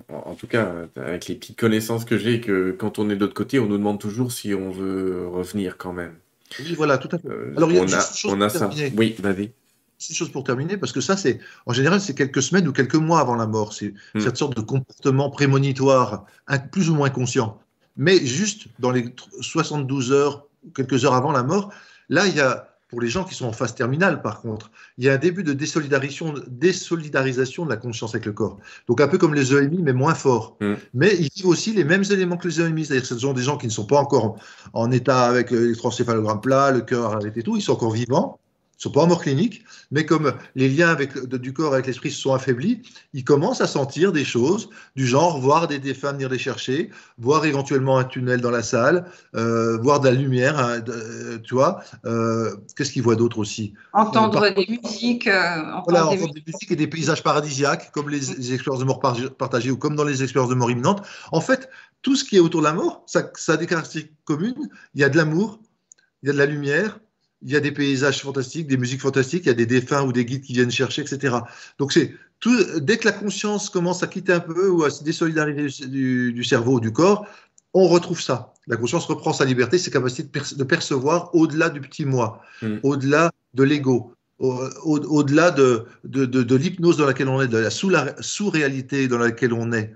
en 0.10 0.36
tout 0.36 0.48
cas, 0.48 0.72
avec 0.96 1.28
les 1.28 1.36
petites 1.36 1.60
connaissances 1.60 2.06
que 2.06 2.18
j'ai, 2.18 2.40
que 2.40 2.72
quand 2.72 3.00
on 3.00 3.10
est 3.10 3.16
de 3.16 3.22
l'autre 3.22 3.34
côté, 3.34 3.60
on 3.60 3.66
nous 3.66 3.78
demande 3.78 4.00
toujours 4.00 4.32
si 4.32 4.54
on 4.54 4.72
veut 4.72 5.28
revenir 5.28 5.78
quand 5.78 5.94
même. 5.94 6.14
Oui, 6.60 6.76
voilà, 6.76 6.98
tout 6.98 7.10
à 7.12 7.18
fait. 7.18 7.28
Euh, 7.28 7.54
Alors, 7.58 7.72
il 7.72 7.76
y 7.76 7.80
a, 7.80 7.84
on 7.84 7.88
a, 7.88 8.36
on 8.36 8.42
a 8.42 8.50
ça. 8.50 8.70
Oui, 8.96 9.16
vas-y. 9.20 9.52
C'est 9.98 10.10
une 10.10 10.16
chose 10.16 10.32
pour 10.32 10.44
terminer, 10.44 10.78
parce 10.78 10.92
que 10.92 11.02
ça, 11.02 11.16
c'est 11.16 11.40
en 11.66 11.74
général, 11.74 12.02
c'est 12.02 12.14
quelques 12.14 12.42
semaines 12.42 12.68
ou 12.68 12.74
quelques 12.74 12.96
mois 12.96 13.20
avant 13.20 13.36
la 13.36 13.48
mort. 13.48 13.74
C'est 13.74 13.94
hmm. 14.14 14.20
cette 14.20 14.38
sorte 14.38 14.56
de 14.56 14.62
comportement 14.62 15.30
prémonitoire, 15.30 16.26
plus 16.72 16.90
ou 16.90 16.96
moins 16.96 17.10
conscient. 17.10 17.60
Mais 17.96 18.26
juste 18.26 18.68
dans 18.80 18.92
les 18.92 19.14
72 19.40 20.12
heures, 20.12 20.48
quelques 20.76 21.06
heures 21.06 21.14
avant 21.14 21.32
la 21.32 21.44
mort, 21.44 21.72
là, 22.10 22.28
il 22.28 22.36
y 22.36 22.42
a 22.42 22.73
pour 22.94 23.02
les 23.02 23.10
gens 23.10 23.24
qui 23.24 23.34
sont 23.34 23.48
en 23.48 23.52
phase 23.52 23.74
terminale, 23.74 24.22
par 24.22 24.40
contre, 24.40 24.70
il 25.00 25.06
y 25.06 25.10
a 25.10 25.14
un 25.14 25.18
début 25.18 25.42
de 25.42 25.54
désolidarisation, 25.54 26.36
désolidarisation 26.48 27.66
de 27.66 27.72
la 27.72 27.76
conscience 27.76 28.14
avec 28.14 28.28
le 28.28 28.34
corps. 28.34 28.60
Donc 28.88 29.02
un 29.02 29.08
peu 29.08 29.18
comme 29.18 29.34
les 29.34 29.52
EMI, 29.52 29.82
mais 29.82 29.94
moins 29.94 30.14
fort. 30.14 30.58
Mm. 30.62 30.74
Mais 30.94 31.16
ils 31.16 31.30
vivent 31.36 31.48
aussi 31.48 31.74
les 31.74 31.86
mêmes 31.86 32.04
éléments 32.12 32.38
que 32.38 32.48
les 32.48 32.62
EMI, 32.62 32.86
c'est-à-dire 32.86 33.02
que 33.02 33.08
ce 33.08 33.18
sont 33.18 33.34
des 33.34 33.42
gens 33.42 33.58
qui 33.58 33.66
ne 33.66 33.72
sont 33.72 33.88
pas 33.88 33.98
encore 33.98 34.38
en, 34.74 34.92
état 34.92 35.24
avec 35.24 35.50
l'électroencéphalogramme 35.50 36.40
plat, 36.40 36.70
le 36.70 36.82
cœur 36.82 37.16
arrêté 37.16 37.40
et 37.40 37.44
tout, 37.44 37.58
ils 37.58 37.64
sont 37.64 37.74
encore 37.74 37.94
vivants, 37.94 38.38
sont 38.84 38.92
pas 38.92 39.02
en 39.02 39.08
mort 39.08 39.22
clinique, 39.22 39.64
mais 39.92 40.06
comme 40.06 40.34
les 40.56 40.70
liens 40.70 40.90
avec, 40.90 41.18
du 41.18 41.54
corps 41.54 41.74
avec 41.74 41.88
l'esprit 41.88 42.12
se 42.12 42.20
sont 42.20 42.34
affaiblis, 42.34 42.82
ils 43.14 43.24
commencent 43.24 43.62
à 43.62 43.68
sentir 43.68 44.12
des 44.12 44.26
choses 44.26 44.70
du 44.96 45.08
genre 45.08 45.40
voir 45.40 45.68
des 45.68 45.80
défunts 45.80 46.12
venir 46.12 46.30
les 46.30 46.38
chercher, 46.38 46.90
voir 47.18 47.46
éventuellement 47.46 47.98
un 47.98 48.04
tunnel 48.04 48.42
dans 48.42 48.52
la 48.52 48.64
salle, 48.64 49.06
euh, 49.36 49.78
voir 49.78 50.00
de 50.00 50.10
la 50.10 50.14
lumière, 50.14 50.60
hein, 50.60 50.82
euh, 50.88 51.40
tu 51.44 51.54
vois. 51.54 51.82
Euh, 52.06 52.56
qu'est-ce 52.76 52.92
qu'ils 52.92 53.04
voient 53.04 53.16
d'autre 53.16 53.40
aussi? 53.40 53.74
Entendre 53.94 54.50
des 54.50 54.68
musiques. 54.68 55.30
voilà, 55.86 56.08
entendre 56.08 56.34
des 56.34 56.44
musiques 56.46 56.72
et 56.72 56.76
des 56.76 56.88
paysages 56.88 57.24
paradisiaques, 57.24 57.92
comme 57.92 58.10
les, 58.10 58.20
les 58.20 58.54
expériences 58.54 58.82
de 58.82 58.86
mort 58.86 59.00
partagées 59.00 59.72
ou 59.72 59.78
comme 59.78 59.96
dans 59.96 60.04
les 60.04 60.24
expériences 60.24 60.50
de 60.50 60.56
mort 60.56 60.72
imminente. 60.72 61.06
En 61.32 61.42
fait, 61.42 61.70
tout 62.02 62.16
ce 62.16 62.24
qui 62.24 62.36
est 62.36 62.40
autour 62.40 62.62
de 62.62 62.66
la 62.66 62.74
mort, 62.74 63.04
ça, 63.08 63.32
ça 63.36 63.54
a 63.54 63.58
des 63.58 63.66
caractéristiques 63.66 64.14
communes. 64.26 64.70
Il 64.94 65.02
y 65.02 65.04
a 65.04 65.10
de 65.10 65.18
l'amour, 65.18 65.60
il 66.22 66.28
y 66.28 66.30
a 66.30 66.34
de 66.34 66.38
la 66.38 66.46
lumière, 66.46 67.00
il 67.44 67.52
y 67.52 67.56
a 67.56 67.60
des 67.60 67.72
paysages 67.72 68.22
fantastiques, 68.22 68.68
des 68.68 68.78
musiques 68.78 69.02
fantastiques, 69.02 69.44
il 69.46 69.50
y 69.50 69.52
a 69.52 69.56
des 69.56 69.66
défunts 69.66 70.04
ou 70.04 70.14
des 70.14 70.26
guides 70.26 70.42
qui 70.42 70.54
viennent 70.54 70.72
chercher, 70.72 71.02
etc. 71.02 71.38
Donc 71.78 71.92
c'est 71.92 72.14
tout, 72.40 72.80
dès 72.80 72.98
que 72.98 73.06
la 73.06 73.12
conscience 73.12 73.70
commence 73.70 74.04
à 74.04 74.08
quitter 74.08 74.34
un 74.34 74.40
peu 74.40 74.70
ou 74.70 74.84
à 74.84 74.90
se 74.90 75.04
désolidariser 75.04 75.88
du, 75.88 76.34
du 76.34 76.44
cerveau 76.44 76.74
ou 76.76 76.80
du 76.80 76.92
corps, 76.92 77.26
on 77.74 77.88
retrouve 77.88 78.22
ça. 78.22 78.54
La 78.68 78.78
conscience 78.78 79.06
reprend 79.06 79.34
sa 79.34 79.46
liberté, 79.46 79.78
ses 79.78 79.92
capacités 79.92 80.24
de, 80.56 80.64
percevoir 80.64 81.34
au-delà 81.36 81.70
du 81.70 81.82
petit 81.82 82.06
moi, 82.06 82.42
mm. 82.62 82.78
au-delà 82.84 83.32
de 83.54 83.64
l'ego, 83.64 84.14
au-delà 84.40 85.52
de, 85.52 85.86
de, 86.04 86.26
de 86.26 86.56
l'hypnose 86.56 86.98
dans 86.98 87.06
laquelle 87.06 87.30
on 87.30 87.42
est, 87.42 87.48
de 87.48 87.58
la 87.58 87.70
sous-réalité 87.70 89.08
dans 89.08 89.18
laquelle 89.18 89.54
on 89.54 89.72
est 89.74 89.94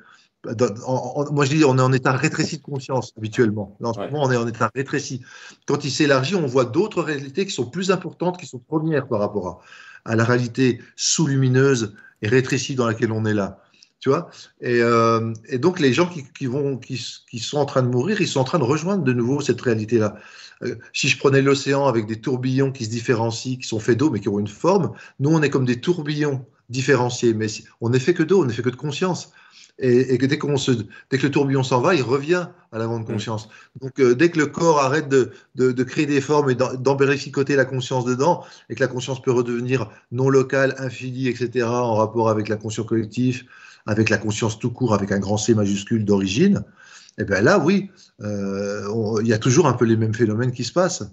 moi, 1.32 1.46
je 1.46 1.56
dis, 1.56 1.66
on 1.66 1.78
est 1.78 1.82
en 1.82 1.94
état 1.94 2.12
rétréci 2.12 2.58
de 2.58 2.62
conscience 2.62 3.14
habituellement. 3.18 3.76
En 3.84 3.94
ce 3.94 4.00
moment, 4.00 4.24
on 4.24 4.32
est 4.32 4.38
en 4.38 4.48
état 4.48 4.72
rétréci. 4.74 5.22
Quand 5.66 5.84
il 5.84 5.92
s'élargit, 5.92 6.36
on 6.36 6.46
voit 6.46 6.66
d'autres 6.66 7.02
réalités 7.02 7.46
qui 7.46 7.52
sont 7.52 7.70
plus 7.70 7.92
importantes, 7.92 8.40
qui 8.40 8.46
sont 8.46 8.60
premières 8.60 9.08
par 9.08 9.20
rapport 9.20 9.64
à, 10.06 10.16
la 10.16 10.24
réalité 10.24 10.82
sous-lumineuse 10.96 11.96
et 12.22 12.28
rétrécie 12.28 12.76
dans 12.76 12.88
laquelle 12.88 13.12
on 13.12 13.26
est 13.26 13.34
là. 13.34 13.62
Tu 14.00 14.10
vois? 14.10 14.30
Et, 14.62 14.82
euh, 14.82 15.34
donc, 15.54 15.80
les 15.80 15.92
gens 15.92 16.08
qui, 16.08 16.46
vont, 16.46 16.78
qui, 16.78 16.98
sont 17.40 17.58
en 17.58 17.66
train 17.66 17.82
de 17.82 17.90
mourir, 17.90 18.22
ils 18.22 18.28
sont 18.28 18.40
en 18.40 18.46
train 18.46 18.60
de 18.60 18.64
rejoindre 18.64 19.04
de 19.04 19.14
nouveau 19.14 19.42
cette 19.42 19.60
réalité-là. 19.60 20.16
Euh, 20.64 20.76
si 20.94 21.08
je 21.08 21.18
prenais 21.18 21.42
l'océan 21.42 21.88
avec 21.88 22.08
des 22.08 22.20
tourbillons 22.20 22.72
qui 22.72 22.86
se 22.86 22.90
différencient, 22.90 23.58
qui 23.58 23.68
sont 23.68 23.80
faits 23.80 23.98
d'eau, 23.98 24.10
mais 24.10 24.20
qui 24.20 24.30
ont 24.30 24.40
une 24.40 24.48
forme, 24.48 24.94
nous, 25.20 25.30
on 25.30 25.42
est 25.42 25.50
comme 25.50 25.66
des 25.66 25.82
tourbillons 25.82 26.46
différenciés. 26.70 27.34
Mais 27.34 27.48
on 27.82 27.90
n'est 27.90 28.00
fait 28.00 28.14
que 28.14 28.24
d'eau, 28.24 28.42
on 28.42 28.46
n'est 28.46 28.54
fait 28.54 28.64
que 28.64 28.70
de 28.70 28.76
conscience 28.76 29.32
et, 29.80 30.18
que 30.18 30.26
dès, 30.26 30.38
qu'on 30.38 30.58
se, 30.58 30.72
dès 30.72 31.18
que 31.18 31.24
le 31.24 31.32
tourbillon 31.32 31.64
s'en 31.64 31.82
va, 31.82 31.94
il 31.94 32.02
revient 32.02 32.48
à 32.72 32.78
la 32.78 32.86
grande 32.86 33.04
mm. 33.04 33.14
conscience. 33.14 33.50
Donc 33.80 34.00
euh, 34.00 34.16
dès 34.16 34.32
que 34.32 34.40
le 34.40 34.48
corps 34.48 34.80
arrête 34.80 35.08
de, 35.08 35.32
de, 35.56 35.72
de 35.72 35.84
créer 35.84 36.06
des 36.06 36.22
formes 36.22 36.50
et 36.50 36.56
d'embérificoter 36.56 37.56
la 37.56 37.66
conscience 37.66 38.06
dedans, 38.06 38.44
et 38.70 38.76
que 38.76 38.80
la 38.80 38.88
conscience 38.88 39.22
peut 39.22 39.32
redevenir 39.32 39.90
non 40.12 40.30
locale, 40.30 40.76
infinie, 40.80 41.28
etc., 41.28 41.66
en 41.68 41.96
rapport 41.96 42.30
avec 42.30 42.50
la 42.50 42.56
conscience 42.56 42.88
collective, 42.88 43.44
avec 43.86 44.10
la 44.10 44.18
conscience 44.18 44.58
tout 44.58 44.72
court, 44.72 44.94
avec 44.94 45.12
un 45.12 45.20
grand 45.20 45.38
C 45.38 45.54
majuscule 45.54 46.06
d'origine, 46.06 46.64
et 47.20 47.24
eh 47.24 47.26
bien 47.26 47.42
là, 47.42 47.58
oui, 47.58 47.90
euh, 48.22 49.20
il 49.22 49.28
y 49.28 49.34
a 49.34 49.40
toujours 49.40 49.66
un 49.68 49.74
peu 49.74 49.86
les 49.86 49.98
mêmes 49.98 50.14
phénomènes 50.14 50.52
qui 50.52 50.64
se 50.64 50.72
passent. 50.72 51.04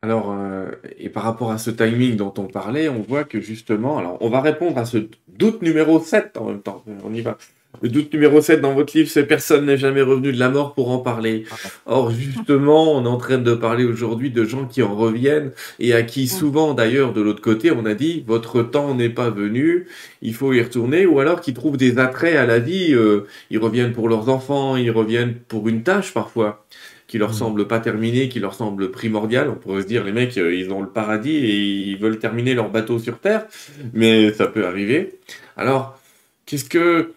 Alors, 0.00 0.30
euh, 0.30 0.57
et 0.98 1.08
par 1.08 1.22
rapport 1.22 1.50
à 1.50 1.58
ce 1.58 1.70
timing 1.70 2.16
dont 2.16 2.32
on 2.38 2.44
parlait, 2.44 2.88
on 2.88 3.02
voit 3.02 3.24
que 3.24 3.40
justement, 3.40 3.98
alors 3.98 4.18
on 4.20 4.28
va 4.28 4.40
répondre 4.40 4.78
à 4.78 4.84
ce 4.84 4.98
doute 5.28 5.62
numéro 5.62 6.00
7 6.00 6.36
en 6.36 6.46
même 6.46 6.62
temps, 6.62 6.84
on 7.04 7.12
y 7.12 7.20
va. 7.20 7.38
Le 7.82 7.88
doute 7.90 8.12
numéro 8.12 8.40
7 8.40 8.60
dans 8.60 8.74
votre 8.74 8.96
livre, 8.96 9.08
c'est 9.08 9.24
personne 9.24 9.66
n'est 9.66 9.76
jamais 9.76 10.02
revenu 10.02 10.32
de 10.32 10.38
la 10.38 10.48
mort 10.48 10.74
pour 10.74 10.90
en 10.90 10.98
parler. 10.98 11.44
Or, 11.86 12.10
justement, 12.10 12.96
on 12.96 13.04
est 13.04 13.08
en 13.08 13.18
train 13.18 13.38
de 13.38 13.54
parler 13.54 13.84
aujourd'hui 13.84 14.30
de 14.30 14.44
gens 14.44 14.64
qui 14.64 14.82
en 14.82 14.96
reviennent 14.96 15.52
et 15.78 15.92
à 15.92 16.02
qui 16.02 16.26
souvent, 16.26 16.74
d'ailleurs, 16.74 17.12
de 17.12 17.20
l'autre 17.20 17.42
côté, 17.42 17.70
on 17.70 17.84
a 17.84 17.94
dit, 17.94 18.24
votre 18.26 18.62
temps 18.62 18.94
n'est 18.94 19.10
pas 19.10 19.30
venu, 19.30 19.86
il 20.22 20.34
faut 20.34 20.52
y 20.52 20.62
retourner, 20.62 21.06
ou 21.06 21.20
alors 21.20 21.40
qui 21.40 21.54
trouvent 21.54 21.76
des 21.76 21.98
attraits 21.98 22.34
à 22.34 22.46
la 22.46 22.58
vie, 22.58 22.94
euh, 22.94 23.26
ils 23.50 23.58
reviennent 23.58 23.92
pour 23.92 24.08
leurs 24.08 24.28
enfants, 24.28 24.76
ils 24.76 24.90
reviennent 24.90 25.34
pour 25.34 25.68
une 25.68 25.82
tâche 25.82 26.12
parfois 26.12 26.64
qui 27.08 27.18
leur 27.18 27.30
mm. 27.30 27.34
semble 27.34 27.66
pas 27.66 27.80
terminé, 27.80 28.28
qui 28.28 28.38
leur 28.38 28.54
semble 28.54 28.92
primordial. 28.92 29.48
On 29.48 29.56
pourrait 29.56 29.82
se 29.82 29.86
dire, 29.88 30.04
les 30.04 30.12
mecs, 30.12 30.38
euh, 30.38 30.54
ils 30.54 30.70
ont 30.72 30.82
le 30.82 30.88
paradis 30.88 31.34
et 31.34 31.56
ils 31.56 31.98
veulent 31.98 32.20
terminer 32.20 32.54
leur 32.54 32.70
bateau 32.70 33.00
sur 33.00 33.18
Terre, 33.18 33.46
mais 33.94 34.32
ça 34.32 34.46
peut 34.46 34.64
arriver. 34.66 35.18
Alors, 35.56 35.98
qu'est-ce 36.46 36.66
que... 36.66 37.14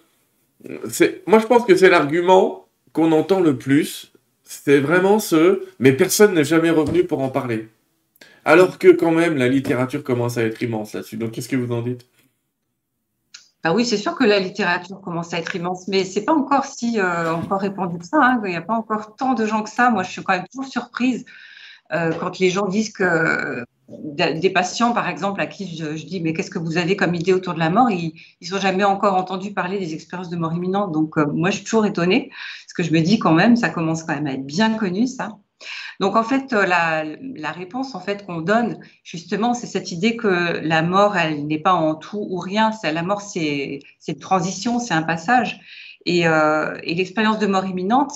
c'est 0.90 1.22
Moi, 1.28 1.38
je 1.38 1.46
pense 1.46 1.66
que 1.66 1.76
c'est 1.76 1.90
l'argument 1.90 2.68
qu'on 2.94 3.12
entend 3.12 3.42
le 3.42 3.58
plus. 3.58 4.14
C'est 4.44 4.80
vraiment 4.80 5.20
ce, 5.20 5.62
mais 5.80 5.92
personne 5.92 6.34
n'est 6.34 6.44
jamais 6.44 6.72
revenu 6.72 7.04
pour 7.04 7.22
en 7.22 7.30
parler. 7.30 7.68
Alors 8.44 8.80
que 8.80 8.88
quand 8.88 9.12
même, 9.12 9.38
la 9.38 9.48
littérature 9.48 10.04
commence 10.04 10.38
à 10.38 10.44
être 10.44 10.62
immense 10.64 10.94
là-dessus. 10.94 11.18
Donc, 11.18 11.32
qu'est-ce 11.32 11.50
que 11.50 11.56
vous 11.56 11.72
en 11.72 11.82
dites? 11.82 12.06
Ah 13.64 13.74
oui, 13.74 13.86
c'est 13.86 13.98
sûr 13.98 14.16
que 14.16 14.24
la 14.24 14.40
littérature 14.40 15.02
commence 15.02 15.34
à 15.34 15.40
être 15.40 15.56
immense, 15.56 15.88
mais 15.88 16.04
c'est 16.04 16.26
pas 16.26 16.34
encore 16.34 16.66
si 16.66 17.00
euh, 17.00 17.34
encore 17.34 17.62
répandu 17.62 18.00
que 18.00 18.06
ça. 18.06 18.18
Hein, 18.20 18.42
il 18.44 18.50
n'y 18.50 18.56
a 18.56 18.62
pas 18.62 18.74
encore 18.74 19.16
tant 19.16 19.34
de 19.34 19.46
gens 19.46 19.62
que 19.62 19.70
ça. 19.70 19.92
Moi, 19.92 20.04
je 20.04 20.12
suis 20.12 20.24
quand 20.24 20.34
même 20.34 20.48
toujours 20.52 20.66
surprise 20.66 21.26
euh, 21.94 22.12
quand 22.20 22.40
les 22.40 22.50
gens 22.50 22.68
disent 22.68 22.92
que 22.92 23.64
des 23.90 24.50
patients, 24.50 24.94
par 24.94 25.08
exemple, 25.08 25.42
à 25.42 25.48
qui 25.48 25.78
je, 25.78 26.06
dis 26.06 26.22
mais 26.22 26.34
qu'est-ce 26.34 26.50
que 26.50 26.60
vous 26.60 26.78
avez 26.78 26.96
comme 26.96 27.14
idée 27.14 27.34
autour 27.34 27.54
de 27.54 27.60
la 27.60 27.70
mort 27.70 27.92
Ils 27.92 28.14
n'ont 28.52 28.60
jamais 28.60 28.84
encore 28.84 29.16
entendu 29.16 29.54
parler 29.54 29.80
des 29.80 29.94
expériences 29.94 30.30
de 30.30 30.38
mort 30.38 30.54
imminente. 30.54 30.92
Donc 30.92 31.18
euh, 31.18 31.26
moi, 31.26 31.50
je 31.50 31.58
suis 31.58 31.66
toujours 31.66 31.86
étonnée 31.86 32.32
parce 32.66 32.74
que 32.74 32.84
je 32.84 32.92
me 32.92 33.02
dis 33.02 33.20
quand 33.20 33.34
même, 33.34 33.56
ça 33.56 33.70
commence 33.70 34.04
quand 34.04 34.16
même 34.16 34.28
à 34.28 34.34
être 34.34 34.46
bien 34.46 34.76
connu 34.78 35.08
ça. 35.08 35.38
Donc 36.00 36.16
en 36.16 36.24
fait, 36.24 36.54
euh, 36.54 36.66
la, 36.66 37.52
réponse 37.52 37.96
en 37.96 38.00
fait 38.00 38.26
qu'on 38.26 38.42
donne 38.42 38.80
justement, 39.04 39.54
c'est 39.54 39.68
cette 39.68 39.92
idée 39.92 40.16
que 40.16 40.60
la 40.64 40.82
mort, 40.82 41.18
elle 41.18 41.46
n'est 41.46 41.60
pas 41.60 41.74
en 41.74 41.96
tout 41.96 42.26
ou 42.30 42.38
rien. 42.38 42.72
La 42.84 43.04
mort, 43.04 43.22
c'est 43.22 43.80
une 44.08 44.20
transition, 44.20 44.80
c'est 44.80 44.94
un 44.94 45.04
passage. 45.04 45.60
Et, 46.06 46.28
euh, 46.28 46.76
et 46.84 46.96
l'expérience 46.96 47.40
de 47.40 47.48
mort 47.48 47.66
imminente 47.66 48.14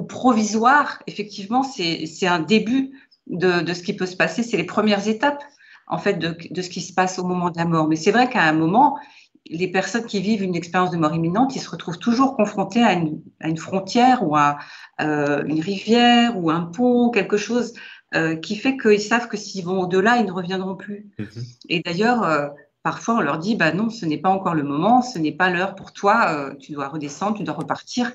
ou 0.00 0.04
provisoire, 0.04 1.02
effectivement, 1.06 1.62
c'est 1.62 2.26
un 2.26 2.40
début 2.40 2.92
de, 3.26 3.60
de, 3.60 3.74
ce 3.74 3.82
qui 3.82 3.94
peut 3.94 4.06
se 4.06 4.16
passer. 4.16 4.42
C'est 4.42 4.56
les 4.56 4.64
premières 4.64 5.06
étapes 5.06 5.42
en 5.86 5.98
fait 5.98 6.14
de, 6.14 6.36
de, 6.50 6.62
ce 6.62 6.70
qui 6.70 6.80
se 6.80 6.94
passe 6.94 7.18
au 7.18 7.24
moment 7.24 7.50
de 7.50 7.58
la 7.58 7.66
mort. 7.66 7.88
Mais 7.88 7.96
c'est 7.96 8.12
vrai 8.12 8.30
qu'à 8.30 8.42
un 8.44 8.52
moment, 8.52 8.98
les 9.46 9.68
personnes 9.68 10.06
qui 10.06 10.20
vivent 10.20 10.42
une 10.42 10.54
expérience 10.54 10.90
de 10.90 10.96
mort 10.96 11.14
imminente, 11.14 11.56
ils 11.56 11.60
se 11.60 11.70
retrouvent 11.70 11.98
toujours 11.98 12.36
confrontés 12.36 12.82
à 12.82 12.92
une, 12.92 13.20
à 13.40 13.48
une 13.48 13.56
frontière 13.56 14.26
ou 14.26 14.36
à 14.36 14.58
euh, 15.00 15.42
une 15.44 15.60
rivière 15.60 16.38
ou 16.38 16.50
un 16.50 16.62
pont, 16.62 17.10
quelque 17.10 17.36
chose 17.36 17.74
euh, 18.14 18.36
qui 18.36 18.56
fait 18.56 18.76
qu'ils 18.76 19.00
savent 19.00 19.28
que 19.28 19.36
s'ils 19.36 19.64
vont 19.64 19.80
au-delà, 19.80 20.18
ils 20.18 20.26
ne 20.26 20.32
reviendront 20.32 20.76
plus. 20.76 21.06
Mm-hmm. 21.18 21.56
Et 21.70 21.80
d'ailleurs, 21.80 22.22
euh, 22.22 22.48
parfois, 22.82 23.16
on 23.16 23.20
leur 23.20 23.38
dit, 23.38 23.56
bah 23.56 23.72
non, 23.72 23.90
ce 23.90 24.06
n'est 24.06 24.18
pas 24.18 24.28
encore 24.28 24.54
le 24.54 24.62
moment, 24.62 25.02
ce 25.02 25.18
n'est 25.18 25.32
pas 25.32 25.50
l'heure 25.50 25.74
pour 25.74 25.92
toi, 25.92 26.52
tu 26.58 26.72
dois 26.72 26.88
redescendre, 26.88 27.36
tu 27.36 27.44
dois 27.44 27.54
repartir, 27.54 28.10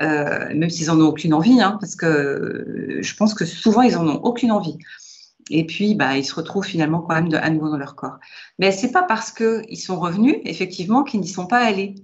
même 0.00 0.68
s'ils 0.68 0.90
en 0.90 1.00
ont 1.00 1.06
aucune 1.06 1.32
envie, 1.32 1.62
hein, 1.62 1.78
parce 1.80 1.96
que 1.96 2.98
je 3.00 3.16
pense 3.16 3.32
que 3.32 3.46
souvent, 3.46 3.80
ils 3.80 3.96
en 3.96 4.06
ont 4.06 4.20
aucune 4.22 4.52
envie. 4.52 4.76
Et 5.50 5.66
puis, 5.66 5.94
bah, 5.94 6.16
ils 6.16 6.24
se 6.24 6.34
retrouvent 6.34 6.64
finalement 6.64 7.00
quand 7.00 7.14
même 7.14 7.32
à 7.34 7.50
nouveau 7.50 7.68
dans 7.68 7.78
leur 7.78 7.94
corps. 7.94 8.18
Mais 8.58 8.72
c'est 8.72 8.92
pas 8.92 9.02
parce 9.02 9.32
qu'ils 9.32 9.78
sont 9.78 9.98
revenus, 9.98 10.36
effectivement, 10.44 11.02
qu'ils 11.02 11.20
n'y 11.20 11.28
sont 11.28 11.46
pas 11.46 11.58
allés. 11.58 11.94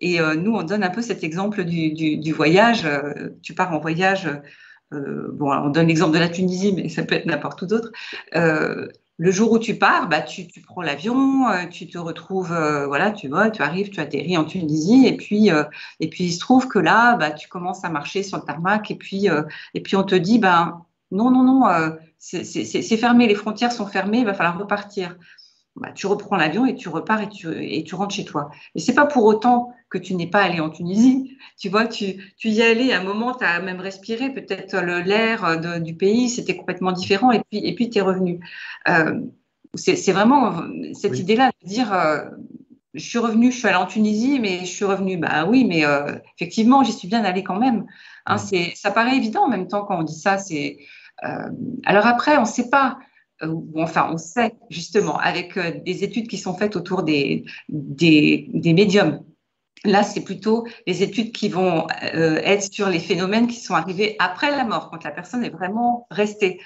Et 0.00 0.20
euh, 0.20 0.34
nous, 0.34 0.54
on 0.54 0.62
donne 0.62 0.82
un 0.82 0.90
peu 0.90 1.02
cet 1.02 1.24
exemple 1.24 1.64
du, 1.64 2.32
voyage. 2.32 2.84
Euh, 2.84 3.30
tu 3.42 3.54
pars 3.54 3.72
en 3.72 3.78
voyage, 3.78 4.28
euh, 4.92 5.28
bon, 5.32 5.52
on 5.52 5.70
donne 5.70 5.88
l'exemple 5.88 6.14
de 6.14 6.18
la 6.18 6.28
Tunisie, 6.28 6.72
mais 6.74 6.88
ça 6.88 7.02
peut 7.02 7.14
être 7.14 7.26
n'importe 7.26 7.62
où 7.62 7.66
d'autre. 7.66 7.90
Le 9.18 9.30
jour 9.30 9.50
où 9.50 9.58
tu 9.58 9.78
pars, 9.78 10.10
bah, 10.10 10.20
tu, 10.20 10.46
prends 10.66 10.82
l'avion, 10.82 11.46
tu 11.70 11.88
te 11.88 11.96
retrouves, 11.96 12.54
voilà, 12.86 13.12
tu 13.12 13.28
voles, 13.28 13.50
tu 13.50 13.62
arrives, 13.62 13.88
tu 13.88 13.98
atterris 13.98 14.36
en 14.36 14.44
Tunisie, 14.44 15.06
et 15.06 15.16
puis, 15.16 15.48
et 16.00 16.08
puis 16.10 16.24
il 16.24 16.32
se 16.32 16.38
trouve 16.38 16.68
que 16.68 16.78
là, 16.78 17.16
bah, 17.16 17.30
tu 17.30 17.48
commences 17.48 17.82
à 17.82 17.88
marcher 17.88 18.22
sur 18.22 18.36
le 18.36 18.42
tarmac, 18.44 18.90
et 18.90 18.94
puis, 18.94 19.26
et 19.72 19.80
puis 19.80 19.96
on 19.96 20.02
te 20.02 20.14
dit, 20.14 20.38
ben 20.38 20.84
non, 21.12 21.30
non, 21.30 21.44
non, 21.44 21.96
c'est 22.18 22.96
fermé, 22.96 23.26
les 23.26 23.34
frontières 23.34 23.72
sont 23.72 23.86
fermées, 23.86 24.18
il 24.18 24.24
va 24.24 24.34
falloir 24.34 24.58
repartir. 24.58 25.16
Bah, 25.76 25.92
tu 25.92 26.06
reprends 26.06 26.36
l'avion 26.36 26.64
et 26.64 26.74
tu 26.74 26.88
repars 26.88 27.20
et 27.20 27.28
tu, 27.28 27.48
et 27.62 27.84
tu 27.84 27.94
rentres 27.94 28.14
chez 28.14 28.24
toi. 28.24 28.50
Mais 28.74 28.80
c'est 28.80 28.94
pas 28.94 29.04
pour 29.04 29.24
autant 29.24 29.74
que 29.90 29.98
tu 29.98 30.14
n'es 30.14 30.26
pas 30.26 30.40
allé 30.42 30.60
en 30.60 30.70
Tunisie. 30.70 31.32
Tu 31.58 31.70
vois, 31.70 31.86
tu, 31.86 32.34
tu 32.36 32.50
y 32.50 32.60
allais 32.60 32.92
à 32.92 33.00
un 33.00 33.02
moment, 33.02 33.32
tu 33.32 33.42
as 33.42 33.62
même 33.62 33.80
respiré 33.80 34.30
peut-être 34.30 34.76
l'air 34.76 35.58
du 35.80 35.96
pays, 35.96 36.28
c'était 36.28 36.54
complètement 36.54 36.92
différent 36.92 37.32
et 37.32 37.40
puis 37.50 37.66
et 37.66 37.74
puis 37.74 37.88
tu 37.88 37.96
es 37.96 38.02
revenu. 38.02 38.40
Euh, 38.88 39.22
c'est 39.74 40.12
vraiment 40.12 40.64
cette 40.92 41.18
idée-là 41.18 41.50
de 41.62 41.66
dire 41.66 41.94
euh, 41.94 42.26
je 42.92 43.04
suis 43.04 43.18
revenu, 43.18 43.52
je 43.52 43.58
suis 43.58 43.68
allé 43.68 43.76
en 43.76 43.86
Tunisie, 43.86 44.40
mais 44.40 44.60
je 44.60 44.66
suis 44.66 44.84
revenu. 44.84 45.16
Bah 45.16 45.46
oui, 45.46 45.64
mais 45.64 45.84
euh, 45.84 46.18
effectivement, 46.38 46.82
j'y 46.82 46.92
suis 46.92 47.08
bien 47.08 47.24
allé 47.24 47.42
quand 47.42 47.58
même. 47.58 47.86
Hein, 48.26 48.36
ça 48.38 48.90
paraît 48.90 49.16
évident 49.16 49.44
en 49.44 49.48
même 49.48 49.68
temps 49.68 49.84
quand 49.84 49.98
on 49.98 50.02
dit 50.02 50.18
ça. 50.18 50.38
C'est 50.38 50.78
alors 51.18 52.06
après, 52.06 52.36
on 52.36 52.42
ne 52.42 52.46
sait 52.46 52.68
pas. 52.68 52.98
Euh, 53.42 53.54
enfin, 53.76 54.08
on 54.10 54.16
sait 54.16 54.54
justement 54.70 55.18
avec 55.18 55.56
euh, 55.56 55.72
des 55.84 56.04
études 56.04 56.28
qui 56.28 56.38
sont 56.38 56.54
faites 56.54 56.76
autour 56.76 57.02
des, 57.02 57.44
des, 57.68 58.72
médiums. 58.72 59.22
Là, 59.84 60.02
c'est 60.02 60.22
plutôt 60.22 60.66
les 60.86 61.02
études 61.02 61.32
qui 61.32 61.48
vont 61.48 61.86
euh, 62.14 62.40
être 62.42 62.72
sur 62.72 62.88
les 62.88 62.98
phénomènes 62.98 63.46
qui 63.46 63.60
sont 63.60 63.74
arrivés 63.74 64.16
après 64.18 64.50
la 64.50 64.64
mort, 64.64 64.90
quand 64.90 65.04
la 65.04 65.10
personne 65.10 65.44
est 65.44 65.50
vraiment 65.50 66.06
restée 66.10 66.60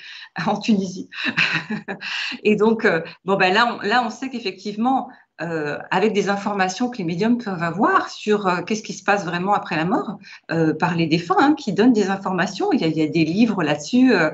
en 0.46 0.59
Tunisie. 0.59 1.11
Et 2.44 2.55
donc, 2.55 2.84
euh, 2.84 3.03
bon, 3.24 3.34
ben 3.36 3.53
là, 3.53 3.78
là, 3.82 4.05
on 4.07 4.11
sait 4.11 4.30
qu'effectivement, 4.30 5.09
euh, 5.41 5.78
avec 5.91 6.12
des 6.12 6.28
informations 6.28 6.91
que 6.91 6.99
les 6.99 7.05
médiums 7.05 7.38
peuvent 7.38 7.62
avoir 7.62 8.11
sur 8.11 8.47
euh, 8.47 8.62
qu'est-ce 8.62 8.82
qui 8.82 8.93
se 8.93 9.03
passe 9.03 9.24
vraiment 9.24 9.55
après 9.55 9.76
la 9.76 9.84
mort 9.84 10.18
euh, 10.51 10.74
par 10.74 10.95
les 10.95 11.07
défunts, 11.07 11.36
hein, 11.38 11.55
qui 11.55 11.72
donnent 11.72 11.93
des 11.93 12.11
informations. 12.11 12.72
Il 12.72 12.80
y 12.80 12.84
a, 12.84 12.88
il 12.88 12.97
y 12.97 13.03
a 13.03 13.07
des 13.07 13.24
livres 13.24 13.62
là-dessus, 13.62 14.12
euh, 14.12 14.30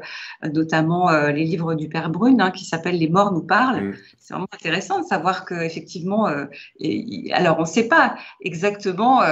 notamment 0.53 1.11
euh, 1.11 1.31
les 1.31 1.45
livres 1.45 1.75
du 1.75 1.89
Père 1.89 2.11
Brune, 2.11 2.41
hein, 2.41 2.51
qui 2.51 2.65
s'appellent 2.65 2.99
Les 2.99 3.09
morts 3.09 3.33
nous 3.33 3.43
parlent. 3.43 3.91
Mmh. 3.91 3.95
C'est 4.19 4.35
vraiment 4.35 4.49
intéressant 4.53 5.01
de 5.01 5.05
savoir 5.05 5.45
que 5.45 5.55
effectivement, 5.55 6.29
et, 6.81 7.31
alors 7.33 7.59
on 7.59 7.63
ne 7.63 7.67
sait 7.67 7.87
pas 7.87 8.17
exactement 8.41 9.23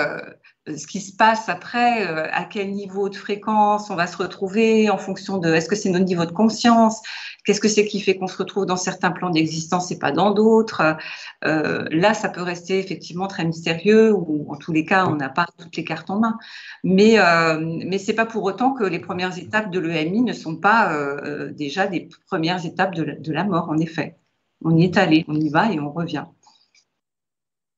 ce 0.66 0.86
qui 0.86 1.00
se 1.00 1.14
passe 1.14 1.48
après, 1.48 2.06
euh, 2.08 2.26
à 2.32 2.44
quel 2.44 2.72
niveau 2.72 3.08
de 3.08 3.16
fréquence 3.16 3.90
on 3.90 3.96
va 3.96 4.06
se 4.06 4.16
retrouver 4.16 4.88
en 4.88 4.96
fonction 4.96 5.38
de 5.38 5.52
est-ce 5.52 5.68
que 5.68 5.76
c'est 5.76 5.90
notre 5.90 6.06
niveau 6.06 6.24
de 6.24 6.32
conscience, 6.32 7.02
qu'est-ce 7.44 7.60
que 7.60 7.68
c'est 7.68 7.84
qui 7.84 8.00
fait 8.00 8.16
qu'on 8.16 8.26
se 8.26 8.38
retrouve 8.38 8.64
dans 8.64 8.76
certains 8.76 9.10
plans 9.10 9.30
d'existence 9.30 9.90
et 9.90 9.98
pas 9.98 10.10
dans 10.10 10.30
d'autres? 10.30 10.96
Euh, 11.44 11.84
là, 11.90 12.14
ça 12.14 12.30
peut 12.30 12.42
rester 12.42 12.78
effectivement 12.78 13.26
très 13.26 13.44
mystérieux 13.44 14.12
ou 14.12 14.46
en 14.50 14.56
tous 14.56 14.72
les 14.72 14.84
cas, 14.84 15.06
on 15.06 15.16
n'a 15.16 15.28
pas 15.28 15.46
toutes 15.58 15.76
les 15.76 15.84
cartes 15.84 16.08
en 16.08 16.20
main. 16.20 16.38
Mais 16.82 17.18
euh, 17.18 17.60
mais 17.60 17.98
c'est 17.98 18.14
pas 18.14 18.26
pour 18.26 18.44
autant 18.44 18.72
que 18.72 18.84
les 18.84 19.00
premières 19.00 19.36
étapes 19.38 19.70
de 19.70 19.80
l'EMI 19.80 20.22
ne 20.22 20.32
sont 20.32 20.56
pas 20.56 20.92
euh, 20.94 21.52
déjà 21.52 21.86
des 21.86 22.08
premières 22.26 22.64
étapes 22.64 22.94
de 22.94 23.32
la 23.32 23.44
mort. 23.44 23.68
En 23.68 23.78
effet, 23.78 24.16
on 24.64 24.76
y 24.76 24.84
est 24.84 24.96
allé, 24.96 25.24
on 25.28 25.34
y 25.34 25.50
va 25.50 25.70
et 25.72 25.78
on 25.78 25.92
revient. 25.92 26.24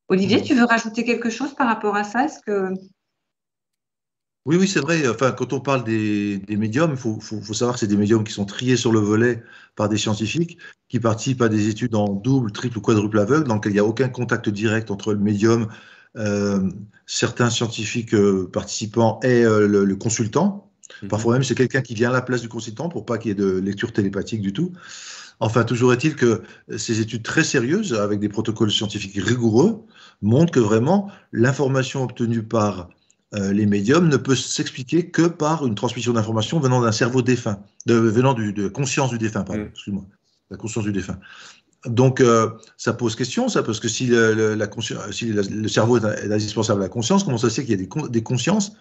Olivier, 0.08 0.42
tu 0.42 0.54
veux 0.54 0.64
rajouter 0.64 1.04
quelque 1.04 1.30
chose 1.30 1.54
par 1.54 1.66
rapport 1.66 1.96
à 1.96 2.04
ça? 2.04 2.24
Est-ce 2.24 2.40
que 2.40 2.72
oui, 4.46 4.56
oui, 4.56 4.68
c'est 4.68 4.78
vrai. 4.78 5.08
Enfin, 5.08 5.32
quand 5.32 5.52
on 5.52 5.58
parle 5.58 5.82
des, 5.82 6.38
des 6.38 6.56
médiums, 6.56 6.92
il 6.92 6.96
faut, 6.96 7.18
faut, 7.18 7.40
faut, 7.40 7.52
savoir 7.52 7.74
que 7.74 7.80
c'est 7.80 7.88
des 7.88 7.96
médiums 7.96 8.22
qui 8.22 8.32
sont 8.32 8.44
triés 8.44 8.76
sur 8.76 8.92
le 8.92 9.00
volet 9.00 9.42
par 9.74 9.88
des 9.88 9.96
scientifiques 9.96 10.58
qui 10.88 11.00
participent 11.00 11.42
à 11.42 11.48
des 11.48 11.68
études 11.68 11.96
en 11.96 12.06
double, 12.06 12.52
triple 12.52 12.78
ou 12.78 12.80
quadruple 12.80 13.18
aveugle, 13.18 13.48
dans 13.48 13.56
lesquelles 13.56 13.72
il 13.72 13.74
n'y 13.74 13.80
a 13.80 13.84
aucun 13.84 14.08
contact 14.08 14.48
direct 14.48 14.92
entre 14.92 15.12
le 15.14 15.18
médium, 15.18 15.66
euh, 16.16 16.70
certains 17.06 17.50
scientifiques 17.50 18.14
euh, 18.14 18.48
participants 18.52 19.18
et 19.24 19.44
euh, 19.44 19.66
le, 19.66 19.84
le, 19.84 19.96
consultant. 19.96 20.70
Mm 21.02 21.06
-hmm. 21.06 21.08
Parfois 21.08 21.32
même, 21.32 21.42
c'est 21.42 21.56
quelqu'un 21.56 21.82
qui 21.82 21.94
vient 21.94 22.10
à 22.10 22.12
la 22.12 22.22
place 22.22 22.40
du 22.40 22.48
consultant 22.48 22.88
pour 22.88 23.04
pas 23.04 23.18
qu'il 23.18 23.30
y 23.30 23.32
ait 23.32 23.44
de 23.46 23.58
lecture 23.58 23.92
télépathique 23.92 24.42
du 24.42 24.52
tout. 24.52 24.70
Enfin, 25.40 25.64
toujours 25.64 25.92
est-il 25.92 26.16
que 26.16 26.42
ces 26.76 27.00
études 27.00 27.22
très 27.22 27.44
sérieuses, 27.44 27.92
avec 27.94 28.20
des 28.20 28.28
protocoles 28.28 28.70
scientifiques 28.70 29.22
rigoureux, 29.22 29.84
montrent 30.22 30.52
que 30.52 30.60
vraiment 30.60 31.10
l'information 31.32 32.02
obtenue 32.02 32.42
par 32.42 32.88
euh, 33.34 33.52
les 33.52 33.66
médiums 33.66 34.08
ne 34.08 34.16
peut 34.16 34.36
s'expliquer 34.36 35.10
que 35.10 35.22
par 35.22 35.66
une 35.66 35.74
transmission 35.74 36.12
d'informations 36.12 36.60
venant 36.60 36.80
d'un 36.80 36.92
cerveau 36.92 37.22
défunt, 37.22 37.60
de, 37.84 37.94
venant 37.94 38.34
du, 38.34 38.52
de 38.52 38.68
conscience 38.68 39.10
du 39.10 39.18
défunt, 39.18 39.42
pardon, 39.42 39.64
mmh. 39.64 39.68
excuse-moi, 39.68 40.04
la 40.50 40.56
conscience 40.56 40.84
du 40.84 40.92
défunt. 40.92 41.18
Donc, 41.84 42.20
euh, 42.20 42.50
ça 42.76 42.94
pose 42.94 43.14
question, 43.14 43.48
ça, 43.48 43.62
parce 43.62 43.78
que 43.78 43.88
si, 43.88 44.06
le, 44.06 44.34
le, 44.34 44.54
la 44.54 44.68
si 45.10 45.32
la, 45.32 45.42
le 45.42 45.68
cerveau 45.68 45.98
est 45.98 46.32
indispensable 46.32 46.80
à 46.80 46.84
la 46.84 46.88
conscience, 46.88 47.24
comment 47.24 47.38
ça 47.38 47.50
se 47.50 47.56
fait 47.56 47.64
qu'il 47.64 47.78
y 47.78 47.82
a 47.82 47.86
des, 47.86 48.10
des 48.10 48.22
consciences 48.22 48.72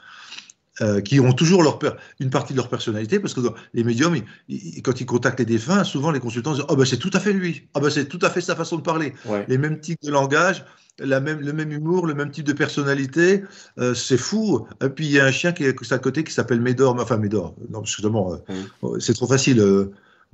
euh, 0.81 1.01
qui 1.01 1.19
ont 1.19 1.33
toujours 1.33 1.63
leur 1.63 1.79
une 2.19 2.29
partie 2.29 2.53
de 2.53 2.57
leur 2.57 2.69
personnalité, 2.69 3.19
parce 3.19 3.33
que 3.33 3.41
les 3.73 3.83
médiums, 3.83 4.15
ils, 4.15 4.25
ils, 4.49 4.81
quand 4.81 4.99
ils 4.99 5.05
contactent 5.05 5.39
les 5.39 5.45
défunts, 5.45 5.83
souvent 5.83 6.11
les 6.11 6.19
consultants 6.19 6.53
disent 6.53 6.65
Oh, 6.69 6.75
ben 6.75 6.85
c'est 6.85 6.97
tout 6.97 7.11
à 7.13 7.19
fait 7.19 7.33
lui, 7.33 7.67
oh, 7.75 7.79
ben 7.79 7.89
c'est 7.89 8.05
tout 8.05 8.19
à 8.21 8.29
fait 8.29 8.41
sa 8.41 8.55
façon 8.55 8.77
de 8.77 8.81
parler. 8.81 9.13
Ouais. 9.25 9.45
Les 9.47 9.57
mêmes 9.57 9.79
types 9.79 10.01
de 10.03 10.11
langage, 10.11 10.65
la 10.99 11.19
même, 11.19 11.39
le 11.39 11.53
même 11.53 11.71
humour, 11.71 12.07
le 12.07 12.13
même 12.13 12.31
type 12.31 12.45
de 12.45 12.53
personnalité, 12.53 13.43
euh, 13.79 13.93
c'est 13.93 14.17
fou. 14.17 14.67
Et 14.83 14.89
puis 14.89 15.05
il 15.05 15.11
y 15.11 15.19
a 15.19 15.25
un 15.25 15.31
chien 15.31 15.51
qui 15.51 15.63
est 15.63 15.91
à 15.91 15.97
côté 15.97 16.23
qui 16.23 16.33
s'appelle 16.33 16.61
Médor, 16.61 16.97
enfin 16.99 17.17
Médor, 17.17 17.55
non, 17.69 17.83
justement, 17.83 18.33
euh, 18.33 18.37
mmh. 18.83 18.99
c'est 18.99 19.13
trop 19.13 19.27
facile. 19.27 19.61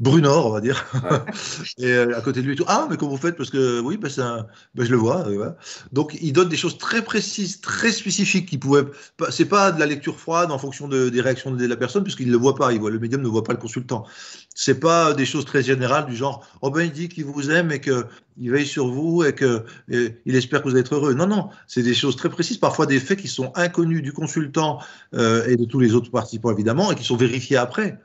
Brunor, 0.01 0.47
on 0.47 0.49
va 0.49 0.61
dire. 0.61 0.83
Ouais. 0.95 1.19
et 1.77 1.91
euh, 1.93 2.17
à 2.17 2.21
côté 2.21 2.41
de 2.41 2.47
lui, 2.47 2.55
tout. 2.55 2.65
Ah, 2.67 2.87
mais 2.89 2.97
comment 2.97 3.11
vous 3.11 3.17
faites? 3.17 3.37
Parce 3.37 3.51
que 3.51 3.79
oui, 3.81 3.97
ben, 3.97 4.09
un... 4.17 4.47
ben, 4.73 4.83
je 4.83 4.89
le 4.89 4.97
vois. 4.97 5.27
Euh, 5.27 5.35
voilà. 5.35 5.57
Donc, 5.91 6.17
il 6.19 6.33
donne 6.33 6.49
des 6.49 6.57
choses 6.57 6.79
très 6.79 7.03
précises, 7.03 7.61
très 7.61 7.91
spécifiques 7.91 8.47
qui 8.47 8.57
pouvaient. 8.57 8.85
C'est 9.29 9.45
pas 9.45 9.71
de 9.71 9.79
la 9.79 9.85
lecture 9.85 10.19
froide 10.19 10.51
en 10.51 10.57
fonction 10.57 10.87
de, 10.87 11.09
des 11.09 11.21
réactions 11.21 11.51
de 11.51 11.65
la 11.67 11.77
personne, 11.77 12.01
puisqu'il 12.01 12.27
ne 12.27 12.31
le 12.31 12.39
voit 12.39 12.55
pas. 12.55 12.73
Il 12.73 12.79
voit, 12.79 12.89
le 12.89 12.97
médium 12.97 13.21
ne 13.21 13.27
voit 13.27 13.43
pas 13.43 13.53
le 13.53 13.59
consultant. 13.59 14.03
C'est 14.55 14.79
pas 14.79 15.13
des 15.13 15.25
choses 15.25 15.45
très 15.45 15.61
générales 15.61 16.07
du 16.07 16.15
genre 16.15 16.47
Oh 16.63 16.71
ben, 16.71 16.81
il 16.81 16.91
dit 16.91 17.07
qu'il 17.07 17.25
vous 17.25 17.51
aime 17.51 17.71
et 17.71 17.79
qu'il 17.79 18.51
veille 18.51 18.65
sur 18.65 18.87
vous 18.87 19.23
et 19.23 19.35
qu'il 19.35 20.35
espère 20.35 20.63
que 20.63 20.67
vous 20.67 20.71
allez 20.71 20.81
être 20.81 20.95
heureux. 20.95 21.13
Non, 21.13 21.27
non. 21.27 21.49
C'est 21.67 21.83
des 21.83 21.93
choses 21.93 22.15
très 22.15 22.29
précises, 22.29 22.57
parfois 22.57 22.87
des 22.87 22.99
faits 22.99 23.19
qui 23.19 23.27
sont 23.27 23.51
inconnus 23.53 24.01
du 24.01 24.13
consultant 24.13 24.79
euh, 25.13 25.45
et 25.45 25.57
de 25.57 25.65
tous 25.65 25.79
les 25.79 25.93
autres 25.93 26.09
participants, 26.09 26.51
évidemment, 26.51 26.91
et 26.91 26.95
qui 26.95 27.03
sont 27.03 27.17
vérifiés 27.17 27.57
après. 27.57 27.99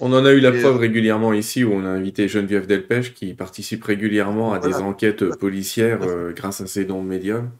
On 0.00 0.12
en 0.12 0.24
a 0.24 0.32
eu 0.32 0.40
la 0.40 0.54
et 0.54 0.60
preuve 0.60 0.76
euh... 0.76 0.78
régulièrement 0.78 1.32
ici 1.32 1.64
où 1.64 1.72
on 1.72 1.84
a 1.84 1.88
invité 1.88 2.28
Geneviève 2.28 2.66
Delpech 2.66 3.14
qui 3.14 3.34
participe 3.34 3.84
régulièrement 3.84 4.52
à 4.52 4.58
voilà. 4.58 4.76
des 4.76 4.82
enquêtes 4.82 5.24
policières 5.36 6.00
euh, 6.02 6.32
grâce 6.32 6.60
à 6.60 6.66
ses 6.66 6.84
dons 6.84 7.02
de 7.02 7.08
médium. 7.08 7.50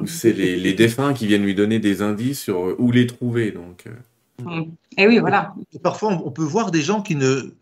Où 0.00 0.06
c'est 0.06 0.32
les, 0.32 0.56
les, 0.56 0.72
défunts 0.72 1.14
qui 1.14 1.26
viennent 1.26 1.44
lui 1.44 1.54
donner 1.54 1.78
des 1.78 2.02
indices 2.02 2.42
sur 2.42 2.66
euh, 2.66 2.76
où 2.78 2.90
les 2.90 3.06
trouver. 3.06 3.52
Donc. 3.52 3.84
Et 4.98 5.06
oui, 5.06 5.18
voilà. 5.20 5.54
Et 5.72 5.78
parfois, 5.78 6.20
on 6.24 6.30
peut 6.32 6.42
voir 6.42 6.72
des 6.72 6.82
gens 6.82 7.00
qui 7.00 7.14
ne. 7.14 7.52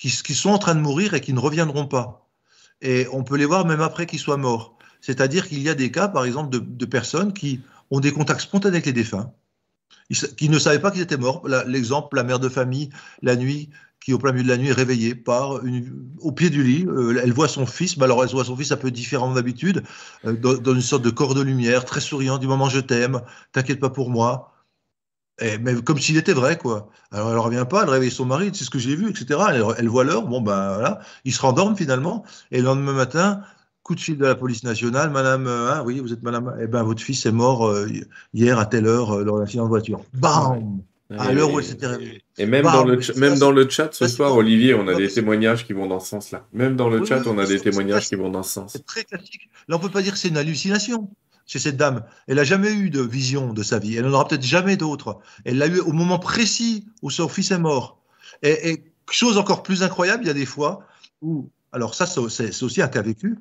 qui, 0.00 0.08
qui 0.08 0.34
sont 0.34 0.48
en 0.48 0.58
train 0.58 0.74
de 0.74 0.80
mourir 0.80 1.12
et 1.12 1.20
qui 1.20 1.34
ne 1.34 1.40
reviendront 1.40 1.86
pas. 1.86 2.26
Et 2.80 3.06
on 3.12 3.22
peut 3.22 3.36
les 3.36 3.44
voir 3.44 3.66
même 3.66 3.82
après 3.82 4.06
qu'ils 4.06 4.18
soient 4.18 4.38
morts. 4.38 4.78
C'est-à-dire 5.00 5.48
qu'il 5.48 5.62
y 5.62 5.68
a 5.68 5.74
des 5.74 5.90
cas, 5.90 6.08
par 6.08 6.24
exemple, 6.24 6.50
de, 6.50 6.58
de, 6.58 6.86
personnes 6.86 7.32
qui 7.32 7.60
ont 7.90 8.00
des 8.00 8.12
contacts 8.12 8.40
spontanés 8.40 8.76
avec 8.76 8.86
les 8.86 8.92
défunts, 8.92 9.32
qui 10.36 10.48
ne 10.48 10.58
savaient 10.58 10.78
pas 10.78 10.90
qu'ils 10.90 11.02
étaient 11.02 11.16
morts. 11.16 11.46
L'exemple, 11.66 12.16
la 12.16 12.24
mère 12.24 12.38
de 12.38 12.48
famille, 12.48 12.90
la 13.22 13.36
nuit, 13.36 13.70
qui 14.00 14.12
au 14.12 14.18
plein 14.18 14.32
milieu 14.32 14.44
de 14.44 14.48
la 14.48 14.56
nuit 14.56 14.68
est 14.68 14.72
réveillée 14.72 15.14
par 15.14 15.60
au 16.20 16.32
pied 16.32 16.50
du 16.50 16.62
lit, 16.62 16.86
euh, 16.86 17.20
elle 17.22 17.32
voit 17.32 17.48
son 17.48 17.66
fils, 17.66 17.96
mais 17.96 18.04
alors 18.04 18.22
elle 18.22 18.30
voit 18.30 18.44
son 18.44 18.56
fils 18.56 18.72
un 18.72 18.76
peu 18.76 18.90
différent 18.90 19.32
d'habitude, 19.32 19.82
euh, 20.24 20.34
dans, 20.34 20.54
dans, 20.54 20.74
une 20.74 20.80
sorte 20.80 21.02
de 21.02 21.10
corps 21.10 21.34
de 21.34 21.42
lumière, 21.42 21.84
très 21.84 22.00
souriant, 22.00 22.38
du 22.38 22.46
moment 22.46 22.68
je 22.68 22.80
t'aime, 22.80 23.20
t'inquiète 23.52 23.80
pas 23.80 23.90
pour 23.90 24.10
moi. 24.10 24.52
Mais 25.40 25.80
comme 25.82 25.98
s'il 26.00 26.16
était 26.16 26.32
vrai, 26.32 26.58
quoi. 26.58 26.90
Alors 27.12 27.30
elle 27.30 27.38
revient 27.38 27.66
pas, 27.68 27.84
elle 27.84 27.90
réveille 27.90 28.10
son 28.10 28.24
mari, 28.24 28.50
c'est 28.52 28.64
ce 28.64 28.70
que 28.70 28.78
j'ai 28.80 28.96
vu, 28.96 29.08
etc. 29.08 29.38
Elle, 29.78 29.88
voit 29.88 30.02
l'heure, 30.02 30.26
bon 30.26 30.40
ben 30.40 30.74
voilà, 30.74 31.00
ils 31.24 31.32
se 31.32 31.40
rendorment 31.40 31.76
finalement, 31.76 32.24
et 32.50 32.58
le 32.58 32.64
lendemain 32.64 32.92
matin, 32.92 33.42
coup 33.88 33.94
de 33.94 34.00
fil 34.00 34.18
de 34.18 34.26
la 34.26 34.34
police 34.34 34.64
nationale, 34.64 35.08
madame, 35.08 35.46
hein, 35.46 35.82
oui, 35.86 35.98
vous 35.98 36.12
êtes 36.12 36.22
madame, 36.22 36.54
eh 36.60 36.66
ben 36.66 36.82
votre 36.82 37.00
fils 37.00 37.24
est 37.24 37.32
mort 37.32 37.66
euh, 37.66 37.88
hier 38.34 38.58
à 38.58 38.66
telle 38.66 38.86
heure 38.86 39.12
euh, 39.12 39.24
lors 39.24 39.38
d'un 39.38 39.44
accident 39.44 39.64
de 39.64 39.70
voiture. 39.70 40.04
Bam 40.12 40.82
à 41.16 41.32
l'heure 41.32 41.50
où 41.50 41.58
elle 41.58 41.64
s'était 41.64 41.86
réveillée. 41.86 42.22
Et 42.36 42.44
même, 42.44 42.64
Bam, 42.64 42.74
dans 42.74 42.84
le, 42.84 43.00
même 43.16 43.38
dans 43.38 43.50
le 43.50 43.66
chat 43.66 43.94
ce 43.94 44.06
soir, 44.06 44.36
Olivier, 44.36 44.74
on 44.74 44.86
a 44.88 44.94
des 44.94 45.08
témoignages 45.08 45.66
qui 45.66 45.72
vont 45.72 45.86
dans 45.86 46.00
ce 46.00 46.08
sens-là. 46.10 46.46
Même 46.52 46.76
dans 46.76 46.90
le 46.90 47.00
oui, 47.00 47.06
chat, 47.06 47.26
on 47.26 47.38
a 47.38 47.46
des 47.46 47.58
témoignages 47.58 48.08
qui 48.08 48.14
vont 48.14 48.28
dans 48.28 48.42
ce 48.42 48.52
sens. 48.52 48.72
C'est 48.74 48.84
très 48.84 49.04
classique. 49.04 49.48
Là, 49.68 49.76
on 49.76 49.78
peut 49.78 49.88
pas 49.88 50.02
dire 50.02 50.12
que 50.12 50.18
c'est 50.18 50.28
une 50.28 50.36
hallucination 50.36 51.08
chez 51.46 51.58
cette 51.58 51.78
dame. 51.78 52.04
Elle 52.26 52.36
n'a 52.36 52.44
jamais 52.44 52.74
eu 52.74 52.90
de 52.90 53.00
vision 53.00 53.54
de 53.54 53.62
sa 53.62 53.78
vie. 53.78 53.96
Elle 53.96 54.04
n'en 54.04 54.12
aura 54.12 54.28
peut-être 54.28 54.44
jamais 54.44 54.76
d'autres. 54.76 55.18
Elle 55.46 55.56
l'a 55.56 55.68
eu 55.68 55.78
au 55.78 55.92
moment 55.92 56.18
précis 56.18 56.86
où 57.00 57.08
son 57.08 57.26
fils 57.26 57.52
est 57.52 57.58
mort. 57.58 58.02
Et, 58.42 58.72
et, 58.72 58.84
chose 59.10 59.38
encore 59.38 59.62
plus 59.62 59.82
incroyable, 59.82 60.24
il 60.24 60.26
y 60.26 60.30
a 60.30 60.34
des 60.34 60.44
fois 60.44 60.80
où, 61.22 61.48
alors 61.72 61.94
ça, 61.94 62.04
c'est 62.06 62.62
aussi 62.62 62.82
un 62.82 62.88
cas 62.88 63.00
vécu, 63.00 63.38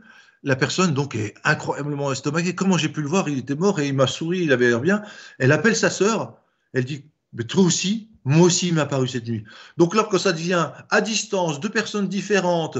la 0.48 0.56
personne 0.56 0.94
donc 0.94 1.14
est 1.14 1.34
incroyablement 1.44 2.10
estomaquée. 2.10 2.56
Comment 2.56 2.78
j'ai 2.78 2.88
pu 2.88 3.02
le 3.02 3.10
voir? 3.10 3.28
Il 3.28 3.38
était 3.38 3.54
mort 3.54 3.82
et 3.82 3.88
il 3.88 3.94
m'a 3.94 4.08
souri, 4.08 4.44
il 4.44 4.54
avait 4.54 4.70
l'air 4.70 4.80
bien. 4.80 5.02
Elle 5.40 5.52
appelle 5.52 5.76
sa 5.76 5.90
sœur, 5.90 6.38
elle 6.74 6.86
dit 6.86 7.04
Mais 7.34 7.44
toi 7.44 7.64
aussi, 7.64 8.10
moi 8.24 8.48
aussi, 8.48 8.70
il 8.70 8.74
m'a 8.74 8.84
apparu 8.84 9.10
cette 9.10 9.28
nuit. 9.28 9.44
Donc 9.76 9.94
quand 9.94 10.18
ça 10.18 10.32
devient 10.32 10.70
à 10.90 11.02
distance, 11.02 11.60
deux 11.60 11.70
personnes 11.70 12.08
différentes 12.08 12.78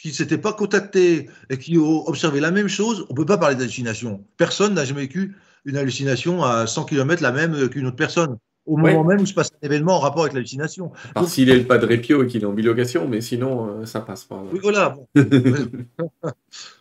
qui 0.00 0.08
ne 0.08 0.12
s'étaient 0.12 0.38
pas 0.38 0.52
contactées 0.52 1.28
et 1.50 1.58
qui 1.58 1.76
ont 1.76 2.06
observé 2.06 2.38
la 2.38 2.52
même 2.52 2.68
chose, 2.68 3.04
on 3.08 3.14
ne 3.14 3.16
peut 3.16 3.26
pas 3.26 3.36
parler 3.36 3.56
d'hallucination. 3.56 4.24
Personne 4.36 4.74
n'a 4.74 4.84
jamais 4.84 5.02
vécu 5.02 5.36
une 5.64 5.76
hallucination 5.76 6.44
à 6.44 6.68
100 6.68 6.84
km 6.84 7.20
la 7.20 7.32
même 7.32 7.68
qu'une 7.68 7.86
autre 7.86 7.96
personne 7.96 8.38
au 8.68 8.76
moment 8.76 9.04
même 9.04 9.20
où 9.20 9.26
se 9.26 9.34
passe 9.34 9.50
un 9.50 9.66
événement 9.66 9.96
en 9.96 9.98
rapport 9.98 10.22
avec 10.22 10.34
l'hallucination. 10.34 10.92
Alors 11.14 11.28
s'il 11.28 11.48
est 11.48 11.56
le 11.56 11.64
padre 11.64 11.94
Pio 11.96 12.22
et 12.22 12.26
qu'il 12.26 12.42
est 12.42 12.46
en 12.46 12.52
bilocation, 12.52 13.08
mais 13.08 13.20
sinon, 13.20 13.80
euh, 13.80 13.86
ça 13.86 14.00
passe 14.00 14.24
pas. 14.24 14.42
Oui, 14.52 14.60
voilà. 14.62 14.96
mais 15.14 15.24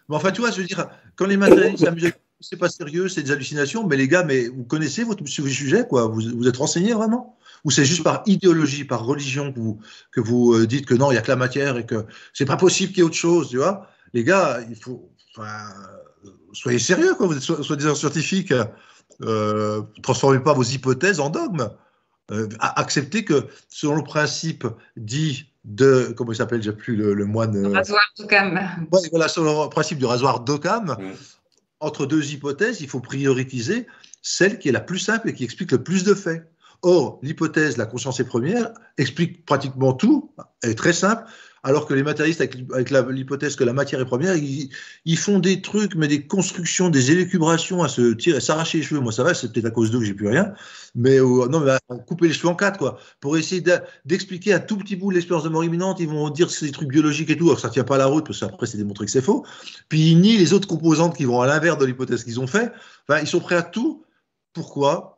enfin, 0.10 0.32
tu 0.32 0.42
vois, 0.42 0.52
je 0.52 0.58
veux 0.62 0.68
dire, 0.68 0.88
quand 1.16 1.26
les 1.26 1.38
matérialistes 1.38 1.86
s'amusent, 1.86 2.12
c'est 2.40 2.58
pas 2.58 2.70
sérieux, 2.70 3.08
c'est 3.08 3.24
des 3.24 3.32
hallucinations, 3.32 3.88
mais 3.88 3.98
les 3.98 4.08
gars, 4.08 4.24
mais 4.24 4.48
vous 4.48 4.64
connaissez 4.64 5.04
votre 5.04 5.26
sujet, 5.26 5.86
quoi? 5.88 6.08
Vous, 6.08 6.22
vous 6.36 6.48
êtes 6.48 6.58
renseignés 6.58 6.94
vraiment? 6.94 7.38
Ou 7.64 7.72
c'est 7.72 7.86
juste 7.86 8.04
par 8.04 8.22
idéologie, 8.26 8.84
par 8.84 9.06
religion 9.06 9.52
que 9.52 9.60
vous, 9.60 9.80
que 10.12 10.22
vous 10.22 10.54
euh, 10.54 10.68
dites 10.68 10.86
que 10.86 10.94
non, 10.94 11.10
il 11.10 11.16
n'y 11.16 11.18
a 11.18 11.22
que 11.22 11.32
la 11.32 11.36
matière 11.36 11.78
et 11.78 11.86
que 11.86 12.06
c'est 12.34 12.46
pas 12.46 12.58
possible 12.58 12.90
qu'il 12.92 13.00
y 13.00 13.02
ait 13.02 13.06
autre 13.06 13.16
chose, 13.16 13.50
tu 13.50 13.58
vois? 13.58 13.88
Les 14.14 14.24
gars, 14.24 14.60
il 14.70 14.76
faut. 14.76 15.10
Enfin, 15.36 15.58
soyez 16.54 16.80
sérieux, 16.80 17.16
quoi. 17.16 17.28
Vous 17.28 17.36
êtes 17.36 17.42
soi-disant 17.42 17.96
scientifique. 17.96 18.54
Euh, 19.22 19.82
transformez 20.04 20.40
pas 20.40 20.54
vos 20.54 20.64
hypothèses 20.64 21.20
en 21.20 21.30
dogmes. 21.30 21.70
Euh, 22.32 22.48
acceptez 22.60 23.24
que, 23.24 23.48
selon 23.70 23.96
le 23.96 24.04
principe 24.04 24.68
dit 24.96 25.54
de, 25.64 26.14
comment 26.16 26.32
il 26.32 26.36
s'appelle, 26.36 26.62
j'ai 26.62 26.74
plus 26.74 26.96
le, 26.96 27.14
le 27.14 27.26
moine. 27.26 27.62
Le 27.62 27.74
rasoir 27.74 28.02
d'Occam. 28.18 28.60
Ouais, 28.92 29.00
voilà, 29.12 29.28
selon 29.28 29.64
le 29.64 29.70
principe 29.70 29.98
du 29.98 30.06
rasoir 30.06 30.42
d'Occam, 30.42 30.98
mmh. 31.00 31.12
entre 31.80 32.06
deux 32.06 32.32
hypothèses, 32.32 32.82
il 32.82 32.90
faut 32.90 33.00
prioriser 33.00 33.88
celle 34.22 34.60
qui 34.60 34.70
est 34.70 34.74
la 34.74 34.82
plus 34.82 35.00
simple 35.00 35.30
et 35.30 35.34
qui 35.34 35.44
explique 35.44 35.72
le 35.72 35.84
plus 35.84 36.04
de 36.04 36.14
faits. 36.14 36.52
Or, 36.84 37.20
l'hypothèse, 37.24 37.78
la 37.78 37.86
conscience 37.86 38.20
est 38.20 38.26
première, 38.26 38.72
explique 38.98 39.46
pratiquement 39.46 39.94
tout, 39.94 40.32
elle 40.62 40.72
est 40.72 40.76
très 40.76 40.94
simple, 40.94 41.24
alors 41.68 41.86
que 41.86 41.94
les 41.94 42.02
matérialistes, 42.02 42.40
avec, 42.40 42.92
l'hypothèse 43.10 43.58
que 43.58 43.66
la 43.66 43.74
matière 43.74 44.00
est 44.00 44.06
première, 44.06 44.38
ils, 44.38 45.18
font 45.18 45.38
des 45.38 45.62
trucs, 45.62 45.96
mais 45.96 46.08
des 46.08 46.26
constructions, 46.26 46.90
des 46.90 47.12
élucubrations 47.12 47.84
à 47.84 47.90
se 47.90 48.14
tirer, 48.14 48.40
s'arracher 48.40 48.78
les 48.78 48.86
cheveux. 48.86 49.02
Moi, 49.02 49.12
ça 49.12 49.24
va, 49.24 49.34
c'est 49.34 49.52
peut-être 49.52 49.66
à 49.66 49.72
cause 49.72 49.92
d'eux 49.92 50.00
que 50.00 50.06
j'ai 50.06 50.14
plus 50.14 50.30
rien. 50.30 50.54
Mais 50.96 51.20
euh, 51.20 51.50
non, 51.50 51.68
à 51.68 51.80
couper 52.08 52.30
les 52.30 52.34
cheveux 52.34 52.48
en 52.48 52.56
quatre, 52.56 52.80
quoi, 52.80 53.00
pour 53.20 53.36
essayer 53.36 53.62
d'expliquer 54.06 54.54
un 54.54 54.62
tout 54.62 54.78
petit 54.78 54.96
bout 54.96 55.12
l'expérience 55.12 55.44
de 55.44 55.50
mort 55.50 55.66
imminente. 55.66 56.00
Ils 56.00 56.08
vont 56.08 56.30
dire 56.30 56.48
que 56.48 56.54
c'est 56.54 56.68
des 56.68 56.72
trucs 56.72 56.88
biologiques 56.88 57.32
et 57.32 57.38
tout, 57.38 57.48
alors 57.48 57.60
ça 57.60 57.70
tient 57.70 57.84
pas 57.84 57.98
la 57.98 58.06
route, 58.06 58.26
parce 58.26 58.40
qu'après, 58.40 58.66
c'est 58.66 58.78
démontré 58.78 59.06
que 59.06 59.12
c'est 59.12 59.22
faux. 59.22 59.46
Puis 59.90 60.12
ils 60.12 60.22
nient 60.22 60.38
les 60.38 60.54
autres 60.54 60.70
composantes 60.70 61.18
qui 61.18 61.26
vont 61.26 61.42
à 61.42 61.48
l'inverse 61.48 61.78
de 61.80 61.86
l'hypothèse 61.86 62.24
qu'ils 62.24 62.40
ont 62.40 62.48
fait. 62.48 62.72
Ils 63.10 63.28
sont 63.28 63.42
prêts 63.42 63.56
à 63.56 63.62
tout. 63.62 64.06
Pourquoi? 64.54 65.17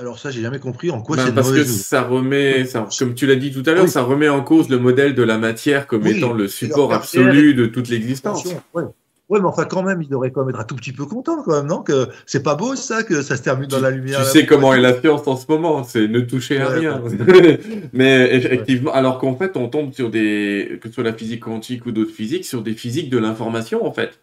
Alors 0.00 0.18
ça, 0.18 0.30
j'ai 0.30 0.40
jamais 0.40 0.58
compris 0.58 0.90
en 0.90 1.02
quoi 1.02 1.16
ben 1.16 1.26
c'est 1.26 1.34
parce 1.34 1.52
que 1.52 1.64
ça 1.64 2.02
remet, 2.02 2.64
ça, 2.64 2.88
comme 2.98 3.14
tu 3.14 3.26
l'as 3.26 3.36
dit 3.36 3.52
tout 3.52 3.62
à 3.66 3.72
l'heure, 3.72 3.84
oui. 3.84 3.90
ça 3.90 4.02
remet 4.02 4.28
en 4.28 4.42
cause 4.42 4.70
le 4.70 4.78
modèle 4.78 5.14
de 5.14 5.22
la 5.22 5.36
matière 5.36 5.86
comme 5.86 6.04
oui, 6.04 6.16
étant 6.16 6.32
le 6.32 6.48
support 6.48 6.92
absolu 6.92 7.54
de 7.54 7.66
toute 7.66 7.88
l'existence. 7.88 8.44
Oui. 8.74 8.82
ouais, 9.28 9.40
mais 9.40 9.46
enfin 9.46 9.66
quand 9.66 9.82
même, 9.82 10.00
il 10.00 10.08
devrait 10.08 10.30
quand 10.30 10.40
même 10.44 10.54
être 10.54 10.60
un 10.60 10.64
tout 10.64 10.76
petit 10.76 10.92
peu 10.92 11.04
content 11.04 11.42
quand 11.42 11.52
même, 11.52 11.66
non 11.66 11.82
Que 11.82 12.08
c'est 12.24 12.42
pas 12.42 12.54
beau 12.54 12.76
ça, 12.76 13.02
que 13.02 13.20
ça 13.20 13.36
se 13.36 13.42
termine 13.42 13.68
dans 13.68 13.80
la 13.80 13.90
lumière. 13.90 14.20
Tu 14.20 14.26
sais 14.26 14.46
comment 14.46 14.72
est 14.72 14.80
la 14.80 14.98
science 14.98 15.26
en 15.26 15.36
ce 15.36 15.44
moment, 15.48 15.84
c'est 15.84 16.08
ne 16.08 16.20
toucher 16.20 16.60
à 16.60 16.68
rien. 16.68 17.02
mais 17.92 18.34
effectivement, 18.34 18.94
alors 18.94 19.18
qu'en 19.18 19.36
fait, 19.36 19.56
on 19.56 19.68
tombe 19.68 19.92
sur 19.92 20.10
des, 20.10 20.78
que 20.80 20.88
ce 20.88 20.94
soit 20.94 21.04
la 21.04 21.12
physique 21.12 21.40
quantique 21.40 21.84
ou 21.84 21.92
d'autres 21.92 22.14
physiques, 22.14 22.46
sur 22.46 22.62
des 22.62 22.72
physiques 22.72 23.10
de 23.10 23.18
l'information 23.18 23.84
en 23.84 23.92
fait. 23.92 24.18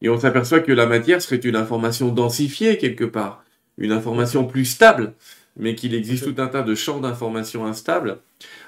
Et 0.00 0.08
on 0.08 0.18
s'aperçoit 0.18 0.60
que 0.60 0.72
la 0.72 0.86
matière 0.86 1.20
serait 1.20 1.36
une 1.36 1.54
information 1.54 2.08
densifiée 2.08 2.78
quelque 2.78 3.04
part 3.04 3.44
une 3.82 3.92
information 3.92 4.46
plus 4.46 4.64
stable, 4.64 5.12
mais 5.56 5.74
qu'il 5.74 5.94
existe 5.94 6.24
tout 6.24 6.40
un 6.40 6.46
tas 6.46 6.62
de 6.62 6.74
champs 6.74 7.00
d'information 7.00 7.66
instables. 7.66 8.18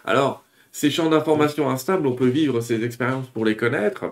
Alors, 0.04 0.44
ces 0.72 0.90
champs 0.90 1.08
d'information 1.08 1.70
instables, 1.70 2.06
on 2.06 2.12
peut 2.12 2.28
vivre 2.28 2.60
ces 2.60 2.84
expériences 2.84 3.28
pour 3.28 3.46
les 3.46 3.56
connaître. 3.56 4.04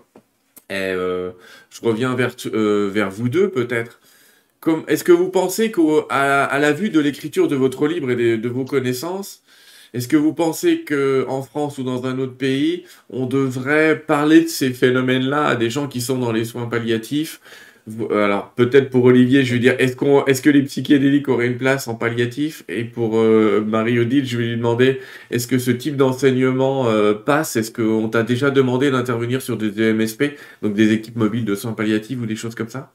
Et 0.71 0.75
euh, 0.75 1.33
je 1.71 1.85
reviens 1.85 2.15
vers, 2.15 2.35
euh, 2.47 2.89
vers 2.91 3.11
vous 3.11 3.29
deux, 3.29 3.51
peut-être. 3.51 4.01
Est-ce 4.87 5.03
que 5.03 5.13
vous 5.13 5.29
pensez 5.29 5.73
qu'à 5.73 6.45
à 6.45 6.59
la 6.61 6.73
vue 6.73 6.89
de 6.89 7.01
l'écriture 7.01 7.49
de 7.49 7.57
votre 7.57 7.89
livre 7.89 8.13
et 8.13 8.17
de, 8.17 8.37
de 8.37 8.49
vos 8.49 8.65
connaissances, 8.65 9.43
est-ce 9.93 10.09
que 10.09 10.17
vous 10.17 10.33
pensez 10.33 10.85
qu'en 10.85 11.43
France 11.43 11.79
ou 11.79 11.83
dans 11.83 12.07
un 12.07 12.19
autre 12.21 12.37
pays, 12.37 12.85
on 13.11 13.27
devrait 13.27 13.99
parler 13.99 14.43
de 14.43 14.49
ces 14.49 14.71
phénomènes-là 14.71 15.49
à 15.49 15.57
des 15.57 15.69
gens 15.69 15.89
qui 15.89 16.01
sont 16.01 16.17
dans 16.17 16.33
les 16.33 16.45
soins 16.45 16.67
palliatifs 16.67 17.41
alors 17.89 18.53
peut-être 18.55 18.91
pour 18.91 19.05
Olivier, 19.05 19.45
je 19.45 19.55
vais 19.55 19.59
dire, 19.59 19.75
est-ce 19.79 19.97
qu'on, 19.97 20.25
est-ce 20.27 20.41
que 20.41 20.51
les 20.51 20.63
psychédéliques 20.63 21.29
auraient 21.29 21.49
une 21.49 21.59
place 21.59 21.89
en 21.89 21.95
palliatif? 21.97 22.65
Et 22.69 22.85
pour 22.85 23.19
euh, 23.19 23.65
Marie-Odile, 23.67 24.25
je 24.25 24.39
vais 24.39 24.45
lui 24.45 24.57
demander, 24.57 25.01
est-ce 25.31 25.47
que 25.49 25.59
ce 25.59 25.71
type 25.73 25.97
d'enseignement 25.97 26.87
euh, 26.89 27.15
passe? 27.15 27.57
Est-ce 27.57 27.73
qu'on 27.73 28.09
t'a 28.09 28.23
déjà 28.23 28.51
demandé 28.51 28.91
d'intervenir 28.91 29.43
sur 29.43 29.57
des 29.57 29.91
EMSP, 29.91 30.37
donc 30.63 30.75
des 30.75 30.93
équipes 30.93 31.17
mobiles 31.17 31.45
de 31.45 31.55
soins 31.55 31.73
palliatifs 31.73 32.21
ou 32.21 32.27
des 32.27 32.37
choses 32.37 32.55
comme 32.55 32.69
ça? 32.69 32.93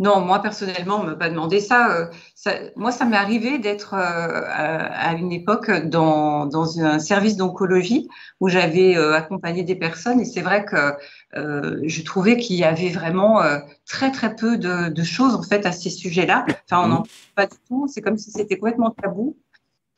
Non, 0.00 0.22
moi 0.22 0.40
personnellement, 0.40 1.00
on 1.00 1.04
ne 1.04 1.10
m'a 1.10 1.16
pas 1.16 1.28
demandé 1.28 1.60
ça. 1.60 2.08
ça 2.34 2.52
moi, 2.74 2.90
ça 2.90 3.04
m'est 3.04 3.18
arrivé 3.18 3.58
d'être 3.58 3.92
euh, 3.92 3.98
à 3.98 5.12
une 5.12 5.30
époque 5.30 5.70
dans, 5.70 6.46
dans 6.46 6.80
un 6.80 6.98
service 6.98 7.36
d'oncologie 7.36 8.08
où 8.40 8.48
j'avais 8.48 8.96
euh, 8.96 9.12
accompagné 9.12 9.62
des 9.62 9.74
personnes. 9.74 10.18
Et 10.20 10.24
c'est 10.24 10.40
vrai 10.40 10.64
que 10.64 10.94
euh, 11.36 11.80
je 11.84 12.02
trouvais 12.02 12.36
qu'il 12.36 12.56
y 12.56 12.64
avait 12.64 12.90
vraiment 12.90 13.40
euh, 13.42 13.58
très 13.86 14.10
très 14.10 14.34
peu 14.34 14.58
de, 14.58 14.88
de, 14.88 15.02
choses 15.04 15.34
en 15.34 15.42
fait 15.42 15.64
à 15.64 15.72
ces 15.72 15.90
sujets-là. 15.90 16.44
Enfin, 16.64 16.84
on 16.84 16.88
n'en 16.88 16.96
parle 16.96 17.08
pas 17.36 17.46
du 17.46 17.56
tout. 17.68 17.86
C'est 17.88 18.00
comme 18.00 18.18
si 18.18 18.30
c'était 18.30 18.58
complètement 18.58 18.90
tabou. 18.90 19.36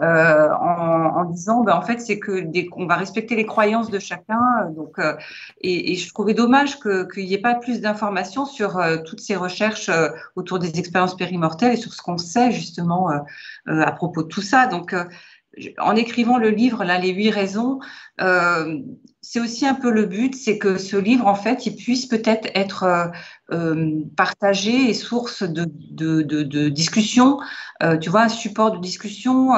Euh, 0.00 0.48
en, 0.50 1.16
en, 1.16 1.24
disant 1.26 1.62
ben, 1.62 1.76
en 1.76 1.82
fait 1.82 2.00
c'est 2.00 2.18
que 2.18 2.40
des, 2.40 2.68
on 2.72 2.86
va 2.86 2.96
respecter 2.96 3.36
les 3.36 3.46
croyances 3.46 3.88
de 3.88 4.00
chacun 4.00 4.68
donc 4.74 4.96
et, 5.60 5.92
et, 5.92 5.94
je 5.94 6.08
trouvais 6.12 6.34
dommage 6.34 6.80
qu'il 6.80 7.24
n'y 7.24 7.34
ait 7.34 7.40
pas 7.40 7.54
plus 7.54 7.80
d'informations 7.80 8.44
sur 8.44 8.82
toutes 9.04 9.20
ces 9.20 9.36
recherches 9.36 9.90
autour 10.34 10.58
des 10.58 10.76
expériences 10.80 11.14
périmortelles 11.14 11.74
et 11.74 11.76
sur 11.76 11.92
ce 11.92 12.02
qu'on 12.02 12.18
sait 12.18 12.50
justement 12.50 13.10
à 13.66 13.92
propos 13.92 14.24
de 14.24 14.28
tout 14.28 14.40
ça 14.40 14.66
donc 14.66 14.96
en 15.78 15.94
écrivant 15.94 16.38
le 16.38 16.48
livre 16.48 16.82
là 16.82 16.98
les 16.98 17.10
huit 17.10 17.30
raisons 17.30 17.78
c'est 19.24 19.38
aussi 19.38 19.66
un 19.66 19.74
peu 19.74 19.92
le 19.92 20.04
but, 20.06 20.34
c'est 20.34 20.58
que 20.58 20.78
ce 20.78 20.96
livre, 20.96 21.28
en 21.28 21.36
fait, 21.36 21.64
il 21.66 21.76
puisse 21.76 22.06
peut-être 22.06 22.48
être 22.56 22.82
euh, 22.82 23.06
euh, 23.52 24.00
partagé 24.16 24.90
et 24.90 24.94
source 24.94 25.44
de, 25.44 26.68
discussion, 26.68 27.38
euh, 27.84 27.96
tu 27.96 28.10
vois, 28.10 28.22
un 28.22 28.28
support 28.28 28.72
de 28.72 28.80
discussion 28.80 29.52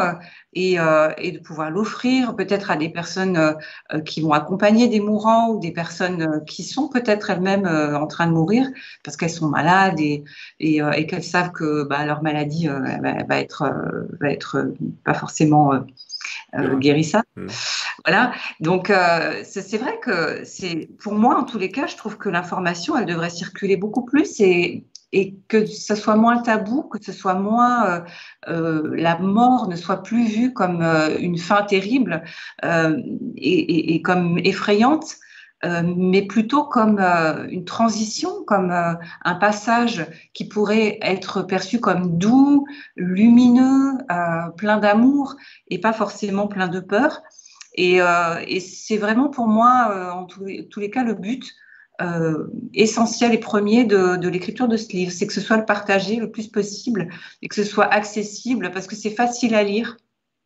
et, 0.53 0.77
de 0.77 1.39
pouvoir 1.39 1.71
l'offrir 1.71 2.37
peut-être 2.37 2.71
à 2.71 2.77
des 2.77 2.91
personnes 2.91 3.57
qui 4.05 4.21
vont 4.21 4.33
accompagner 4.33 4.89
des 4.89 5.01
mourants 5.01 5.49
ou 5.49 5.61
des 5.61 5.73
personnes 5.73 6.45
qui 6.47 6.63
sont 6.63 6.89
peut-être 6.89 7.31
elles-mêmes 7.31 7.67
en 7.67 8.07
train 8.07 8.27
de 8.27 8.33
mourir 8.33 8.69
parce 9.03 9.17
qu'elles 9.17 9.31
sont 9.31 9.49
malades 9.49 9.99
et, 9.99 10.25
qu'elles 10.61 11.25
savent 11.25 11.53
que 11.53 11.85
bah, 11.85 12.05
leur 12.05 12.23
maladie 12.23 12.69
va 12.69 13.41
être 13.41 14.75
pas 15.05 15.15
forcément 15.15 15.73
guérissable. 16.79 17.27
Mmh. 17.37 17.47
voilà. 18.05 18.33
Donc, 18.61 18.91
euh, 18.91 19.43
c'est 19.45 19.79
vrai 19.79 19.99
que 20.03 20.45
c'est, 20.45 20.89
pour 21.03 21.15
moi, 21.15 21.39
en 21.39 21.45
tous 21.45 21.59
les 21.59 21.71
cas, 21.71 21.87
je 21.87 21.97
trouve 21.97 22.17
que 22.17 22.29
l'information, 22.29 22.97
elle 22.97 23.07
devrait 23.07 23.31
circuler 23.31 23.77
beaucoup 23.77 24.05
plus 24.05 24.41
et, 24.41 24.85
et 25.13 25.37
que 25.49 25.67
ce 25.67 25.95
soit 25.95 26.17
moins 26.17 26.39
tabou, 26.43 26.83
que 26.83 27.03
ce 27.03 27.13
soit 27.13 27.35
moins 27.35 27.87
euh, 27.87 28.01
euh, 28.49 28.91
la 28.97 29.19
mort 29.19 29.69
ne 29.69 29.77
soit 29.77 30.03
plus 30.03 30.27
vue 30.27 30.53
comme 30.53 30.83
une 31.21 31.39
fin 31.39 31.63
terrible 31.63 32.25
et, 33.37 33.95
et, 33.95 34.03
comme 34.03 34.39
effrayante, 34.39 35.17
mais 35.97 36.23
plutôt 36.23 36.65
comme 36.65 36.99
une 36.99 37.65
transition, 37.65 38.45
comme 38.45 38.71
un 38.71 39.35
passage 39.35 40.07
qui 40.33 40.47
pourrait 40.47 40.99
être 41.01 41.43
perçu 41.43 41.81
comme 41.81 42.19
doux, 42.19 42.67
lumineux, 42.97 43.93
plein 44.57 44.79
d'amour 44.79 45.37
et 45.69 45.81
pas 45.81 45.93
forcément 45.93 46.47
plein 46.49 46.69
de 46.69 46.81
peur. 46.81 47.23
Et, 47.75 48.01
c'est 48.61 48.99
vraiment 48.99 49.29
pour 49.29 49.47
moi, 49.47 50.13
en 50.15 50.25
tous 50.25 50.45
les, 50.45 50.91
cas, 50.91 51.05
le 51.05 51.15
but 51.15 51.55
essentiel 52.75 53.33
et 53.33 53.39
premier 53.39 53.85
de, 53.85 54.29
l'écriture 54.29 54.69
de 54.69 54.77
ce 54.77 54.93
livre, 54.93 55.13
c'est 55.13 55.27
que 55.27 55.33
ce 55.33 55.41
soit 55.41 55.57
le 55.57 55.65
partagé 55.65 56.17
le 56.17 56.31
plus 56.31 56.49
possible 56.49 57.09
et 57.43 57.49
que 57.49 57.55
ce 57.55 57.65
soit 57.65 57.87
accessible 57.87 58.71
parce 58.73 58.87
que 58.87 58.97
c'est 58.97 59.11
facile 59.11 59.55
à 59.55 59.63
lire. 59.63 59.97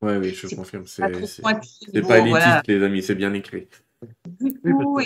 Oui, 0.00 0.12
oui, 0.16 0.30
je 0.32 0.54
confirme. 0.54 0.86
C'est 0.86 1.02
pas 1.42 2.18
élitiste, 2.18 2.66
les 2.68 2.82
amis, 2.84 3.02
c'est 3.02 3.16
bien 3.16 3.32
écrit. 3.34 3.66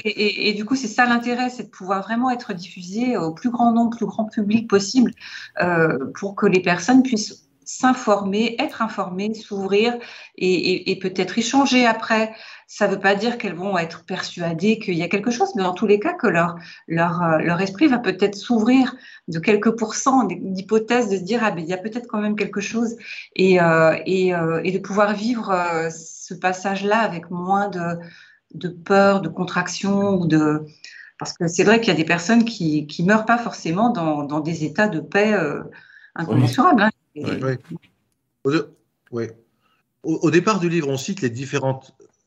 Et, 0.05 0.53
du 0.55 0.65
coup, 0.65 0.77
c'est 0.77 0.89
ça 0.89 1.07
l'intérêt, 1.07 1.51
c'est 1.51 1.65
de 1.65 1.71
pouvoir 1.71 2.03
vraiment 2.03 2.31
être 2.31 2.53
diffusé 2.53 3.17
au 3.17 3.33
plus 3.33 3.51
grand 3.51 3.73
nombre, 3.73 3.95
au 3.95 3.97
plus 3.97 4.07
grand 4.07 4.27
public 4.27 4.69
possible, 4.69 5.13
euh, 5.61 6.11
pour 6.19 6.35
que 6.35 6.47
les 6.47 6.61
personnes 6.61 7.03
puissent 7.03 7.49
s'informer, 7.65 8.57
être 8.59 8.83
informées, 8.83 9.33
s'ouvrir 9.35 9.97
et, 10.37 10.99
peut-être 11.01 11.39
échanger 11.39 11.87
après. 11.87 12.35
Ça 12.67 12.87
ne 12.87 12.95
veut 12.95 13.01
pas 13.01 13.15
dire 13.15 13.39
qu'elles 13.39 13.55
vont 13.55 13.79
être 13.79 14.05
persuadées 14.05 14.79
qu'il 14.79 14.95
y 14.95 15.03
a 15.03 15.09
quelque 15.09 15.31
chose, 15.31 15.51
mais 15.55 15.63
dans 15.63 15.75
tous 15.75 15.87
les 15.87 16.01
cas, 16.01 16.15
que 16.15 16.27
leur, 16.27 16.57
leur, 16.89 17.23
euh, 17.23 17.39
leur 17.39 17.61
esprit 17.61 17.87
va 17.87 17.99
peut-être 17.99 18.35
s'ouvrir 18.35 18.95
de 19.29 19.39
quelques 19.39 19.77
pourcents 19.77 20.25
d'hypothèses, 20.25 21.09
de 21.09 21.17
se 21.17 21.23
dire, 21.23 21.41
ah 21.43 21.51
ben, 21.51 21.63
il 21.63 21.69
y 21.69 21.75
a 21.75 21.79
peut-être 21.79 22.09
quand 22.09 22.21
même 22.21 22.37
quelque 22.37 22.61
chose, 22.61 22.97
et, 23.37 23.61
euh, 23.61 23.97
et, 24.07 24.33
et 24.65 24.73
de 24.73 24.79
pouvoir 24.79 25.15
vivre 25.15 25.89
ce 25.91 26.35
passage-là 26.35 26.99
avec 26.99 27.31
moins 27.31 27.69
de, 27.69 27.99
de 28.55 28.69
peur, 28.69 29.21
de 29.21 29.29
contraction 29.29 30.15
ou 30.15 30.27
de 30.27 30.65
parce 31.19 31.35
que 31.35 31.47
c'est 31.47 31.65
vrai 31.65 31.81
qu'il 31.81 31.89
y 31.89 31.97
a 31.97 31.97
des 31.97 32.05
personnes 32.05 32.45
qui 32.45 32.87
qui 32.87 33.05
meurent 33.05 33.27
pas 33.27 33.39
forcément 33.39 33.91
dans, 33.91 34.25
dans 34.25 34.41
des 34.41 34.65
états 34.65 34.89
de 34.89 35.01
paix 35.01 35.33
euh, 35.35 35.63
incommensurables. 36.15 36.83
Hein. 36.83 36.91
Oui. 39.11 39.29
Au, 40.03 40.31
départ 40.31 40.59
du 40.59 40.69
livre, 40.69 40.89
on 40.89 40.97
cite 40.97 41.21
les 41.21 41.31
différents 41.31 41.81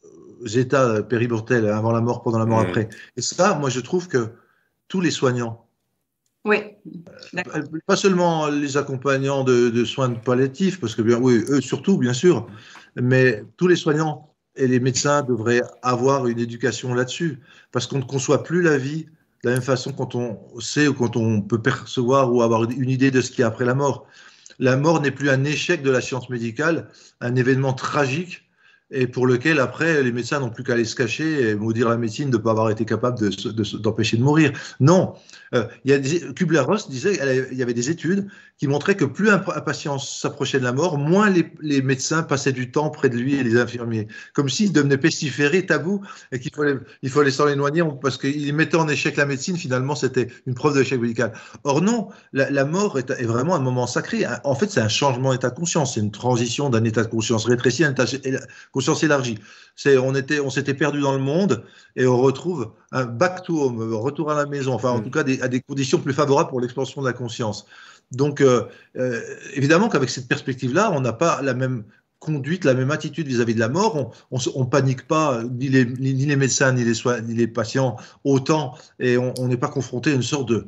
euh, 0.06 0.48
états 0.58 1.04
périmortels 1.04 1.68
avant 1.68 1.92
la 1.92 2.00
mort, 2.00 2.22
pendant 2.22 2.40
la 2.40 2.46
mort, 2.46 2.60
après. 2.60 2.88
Et 3.18 3.22
ça, 3.22 3.56
moi, 3.56 3.70
je 3.70 3.82
trouve 3.82 4.08
que 4.08 4.30
tous 4.88 5.02
les 5.02 5.12
soignants, 5.12 5.66
oui. 6.46 6.58
Euh, 7.36 7.64
pas 7.88 7.96
seulement 7.96 8.48
les 8.48 8.78
accompagnants 8.78 9.44
de, 9.44 9.70
de, 9.70 9.84
soins 9.84 10.12
palliatifs, 10.12 10.80
parce 10.80 10.94
que 10.94 11.02
bien, 11.02 11.18
oui, 11.18 11.44
eux 11.50 11.60
surtout, 11.60 11.98
bien 11.98 12.14
sûr, 12.14 12.46
mais 12.96 13.44
tous 13.58 13.68
les 13.68 13.76
soignants 13.76 14.35
et 14.56 14.68
les 14.68 14.80
médecins 14.80 15.22
devraient 15.24 15.62
avoir 15.82 16.28
une 16.28 16.40
éducation 16.40 16.94
là-dessus, 16.94 17.40
parce 17.72 17.88
qu'on 17.88 18.00
ne 18.00 18.04
conçoit 18.04 18.44
plus 18.44 18.62
la 18.62 18.78
vie 18.78 19.06
de 19.44 19.50
la 19.50 19.56
même 19.56 19.62
façon 19.62 19.92
quand 19.92 20.16
on 20.16 20.40
sait 20.60 20.88
ou 20.88 20.94
quand 20.94 21.16
on 21.18 21.42
peut 21.42 21.62
percevoir 21.62 22.34
ou 22.34 22.42
avoir 22.42 22.64
une 22.64 22.90
idée 22.90 23.12
de 23.12 23.22
ce 23.22 23.30
qu'il 23.30 23.42
y 23.42 23.44
a 23.44 23.48
après 23.48 23.66
la 23.66 23.76
mort. 23.76 24.08
La 24.58 24.78
mort 24.78 25.02
n'est 25.02 25.12
plus 25.12 25.30
un 25.30 25.44
échec 25.44 25.84
de 25.84 25.92
la 25.92 26.02
science 26.02 26.30
médicale, 26.30 26.90
un 27.20 27.36
événement 27.36 27.74
tragique 27.74 28.45
et 28.96 29.08
pour 29.08 29.28
lequel 29.28 29.60
après 29.60 30.02
les 30.02 30.12
médecins 30.12 30.40
n'ont 30.40 30.50
plus 30.50 30.64
qu'à 30.64 30.74
aller 30.74 30.86
se 30.86 30.96
cacher 30.96 31.50
et 31.50 31.56
maudire 31.56 31.90
la 31.90 31.98
médecine 31.98 32.30
de 32.30 32.38
ne 32.38 32.42
pas 32.42 32.52
avoir 32.52 32.70
été 32.70 32.86
capable 32.86 33.20
d'empêcher 33.20 34.18
de, 34.18 34.22
de, 34.22 34.26
mourir. 34.26 34.54
Non, 34.80 35.14
euh, 35.54 35.66
il 35.84 35.94
y 35.94 36.34
Kubler-Ross 36.34 36.90
disait 36.90 37.18
qu'il 37.18 37.58
y 37.58 37.62
avait 37.62 37.74
des 37.74 37.90
études 37.90 38.28
qui 38.58 38.68
montraient 38.68 38.96
que 38.96 39.06
plus 39.06 39.30
un, 39.30 39.40
patient 39.40 40.00
s'approchait 40.00 40.60
de 40.60 40.64
la 40.64 40.72
mort, 40.72 40.98
moins 40.98 41.30
les, 41.30 41.82
médecins 41.82 42.24
passaient 42.24 42.54
du 42.54 42.72
temps 42.72 42.90
près 42.90 43.10
de 43.10 43.18
lui 43.18 43.36
et 43.36 43.44
les 43.44 43.58
infirmiers, 43.58 44.08
comme 44.34 44.48
s'il 44.48 44.72
devenait 44.72 44.98
pestiféré, 44.98 45.66
tabou, 45.66 46.02
et 46.32 46.40
qu'il 46.40 46.54
fallait, 46.54 46.78
il 47.02 47.10
fallait 47.10 47.32
s'en 47.32 47.50
éloigner 47.50 47.84
parce 48.02 48.18
qu'il 48.18 48.54
mettait 48.54 48.78
en 48.78 48.88
échec 48.88 49.18
la 49.18 49.26
médecine. 49.26 49.58
Finalement, 49.58 49.96
c'était 49.96 50.30
une 50.48 50.54
preuve 50.54 50.76
d'échec 50.76 51.02
médical. 51.02 51.34
Or 51.66 51.82
non, 51.82 52.10
la, 52.32 52.66
mort 52.66 52.98
est, 52.98 53.10
est, 53.10 53.26
vraiment 53.26 53.56
un 53.56 53.60
moment 53.60 53.88
sacré. 53.88 54.26
En 54.46 54.56
fait, 54.56 54.72
c'est 54.72 54.80
un 54.80 54.88
changement 54.88 55.34
d'état 55.34 55.50
de 55.50 55.56
conscience, 55.56 55.96
c'est 55.96 56.00
une 56.00 56.12
transition 56.12 56.70
d'un 56.70 56.84
état 56.86 57.04
de 57.04 57.10
conscience 57.10 57.46
rétréci 57.46 57.84
à 57.84 57.88
un 57.88 57.92
état 57.92 58.06
conscience 58.72 58.85
élargie. 58.94 59.38
C'est, 59.76 59.98
on 59.98 60.16
était, 60.16 60.40
on 60.40 60.50
s'était 60.50 60.74
perdu 60.74 61.02
dans 61.02 61.14
le 61.14 61.20
monde 61.20 61.64
et 61.96 62.06
on 62.08 62.18
retrouve 62.18 62.72
un 62.92 63.06
back 63.06 63.44
to 63.44 63.62
home, 63.62 63.94
retour 63.94 64.32
à 64.32 64.36
la 64.36 64.46
maison, 64.46 64.74
enfin 64.74 64.92
en 64.92 65.00
mm. 65.00 65.04
tout 65.04 65.12
cas 65.12 65.24
à 65.42 65.48
des 65.48 65.62
conditions 65.62 66.00
plus 66.00 66.14
favorables 66.14 66.50
pour 66.50 66.62
l'expansion 66.62 67.02
de 67.02 67.08
la 67.08 67.14
conscience. 67.14 67.66
Donc 68.12 68.40
euh, 68.42 68.64
euh, 68.98 69.22
évidemment 69.54 69.90
qu'avec 69.90 70.10
cette 70.10 70.28
perspective-là, 70.28 70.92
on 70.94 71.02
n'a 71.02 71.14
pas 71.14 71.42
la 71.42 71.54
même 71.54 71.84
conduite, 72.20 72.64
la 72.64 72.74
même 72.74 72.92
attitude 72.92 73.28
vis-à-vis 73.28 73.56
de 73.56 73.60
la 73.60 73.70
mort. 73.70 74.14
On, 74.32 74.38
on, 74.56 74.66
panique 74.66 75.08
pas, 75.08 75.44
ni 75.44 75.68
les, 75.68 75.86
ni 75.86 76.26
les 76.26 76.36
médecins, 76.36 76.72
ni 76.72 76.84
les, 76.84 76.94
ni 77.24 77.34
les 77.34 77.48
patients 77.48 77.98
autant, 78.24 78.76
et 79.00 79.18
on 79.18 79.48
n'est 79.48 79.58
pas 79.58 79.68
confronté 79.68 80.12
à 80.12 80.14
une 80.14 80.24
sorte 80.24 80.50
de 80.50 80.68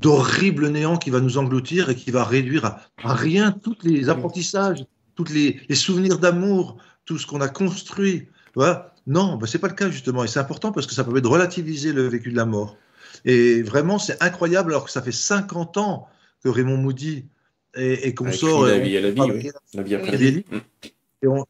d'horrible 0.00 0.68
néant 0.68 0.96
qui 0.96 1.10
va 1.10 1.20
nous 1.20 1.38
engloutir 1.38 1.90
et 1.90 1.94
qui 1.94 2.10
va 2.10 2.24
réduire 2.24 2.64
à, 2.64 2.80
rien 2.98 3.52
tous 3.52 3.76
les 3.82 4.08
apprentissages, 4.08 4.84
tous 5.14 5.32
les, 5.32 5.60
les 5.68 5.74
souvenirs 5.74 6.18
d'amour, 6.18 6.78
tout 7.04 7.18
ce 7.18 7.26
qu'on 7.26 7.40
a 7.40 7.48
construit. 7.48 8.28
Voilà. 8.54 8.94
Non, 9.06 9.36
ben, 9.36 9.46
ce 9.46 9.56
n'est 9.56 9.60
pas 9.60 9.68
le 9.68 9.74
cas 9.74 9.90
justement. 9.90 10.24
Et 10.24 10.28
c'est 10.28 10.40
important 10.40 10.72
parce 10.72 10.86
que 10.86 10.94
ça 10.94 11.04
permet 11.04 11.20
de 11.20 11.28
relativiser 11.28 11.92
le 11.92 12.06
vécu 12.08 12.30
de 12.30 12.36
la 12.36 12.46
mort. 12.46 12.76
Et 13.24 13.62
vraiment, 13.62 13.98
c'est 13.98 14.22
incroyable 14.22 14.72
alors 14.72 14.84
que 14.84 14.90
ça 14.90 15.02
fait 15.02 15.12
50 15.12 15.76
ans 15.76 16.08
que 16.42 16.48
Raymond 16.48 16.76
Moody 16.76 17.24
et, 17.76 18.14
qu'on 18.14 18.32
sort. 18.32 18.66
La 18.66 18.78
vie, 18.78 19.00
la 19.00 19.10
vie, 19.10 19.20
oui. 19.20 19.50
La 19.74 19.82
vie 19.82 19.94
après 19.94 20.16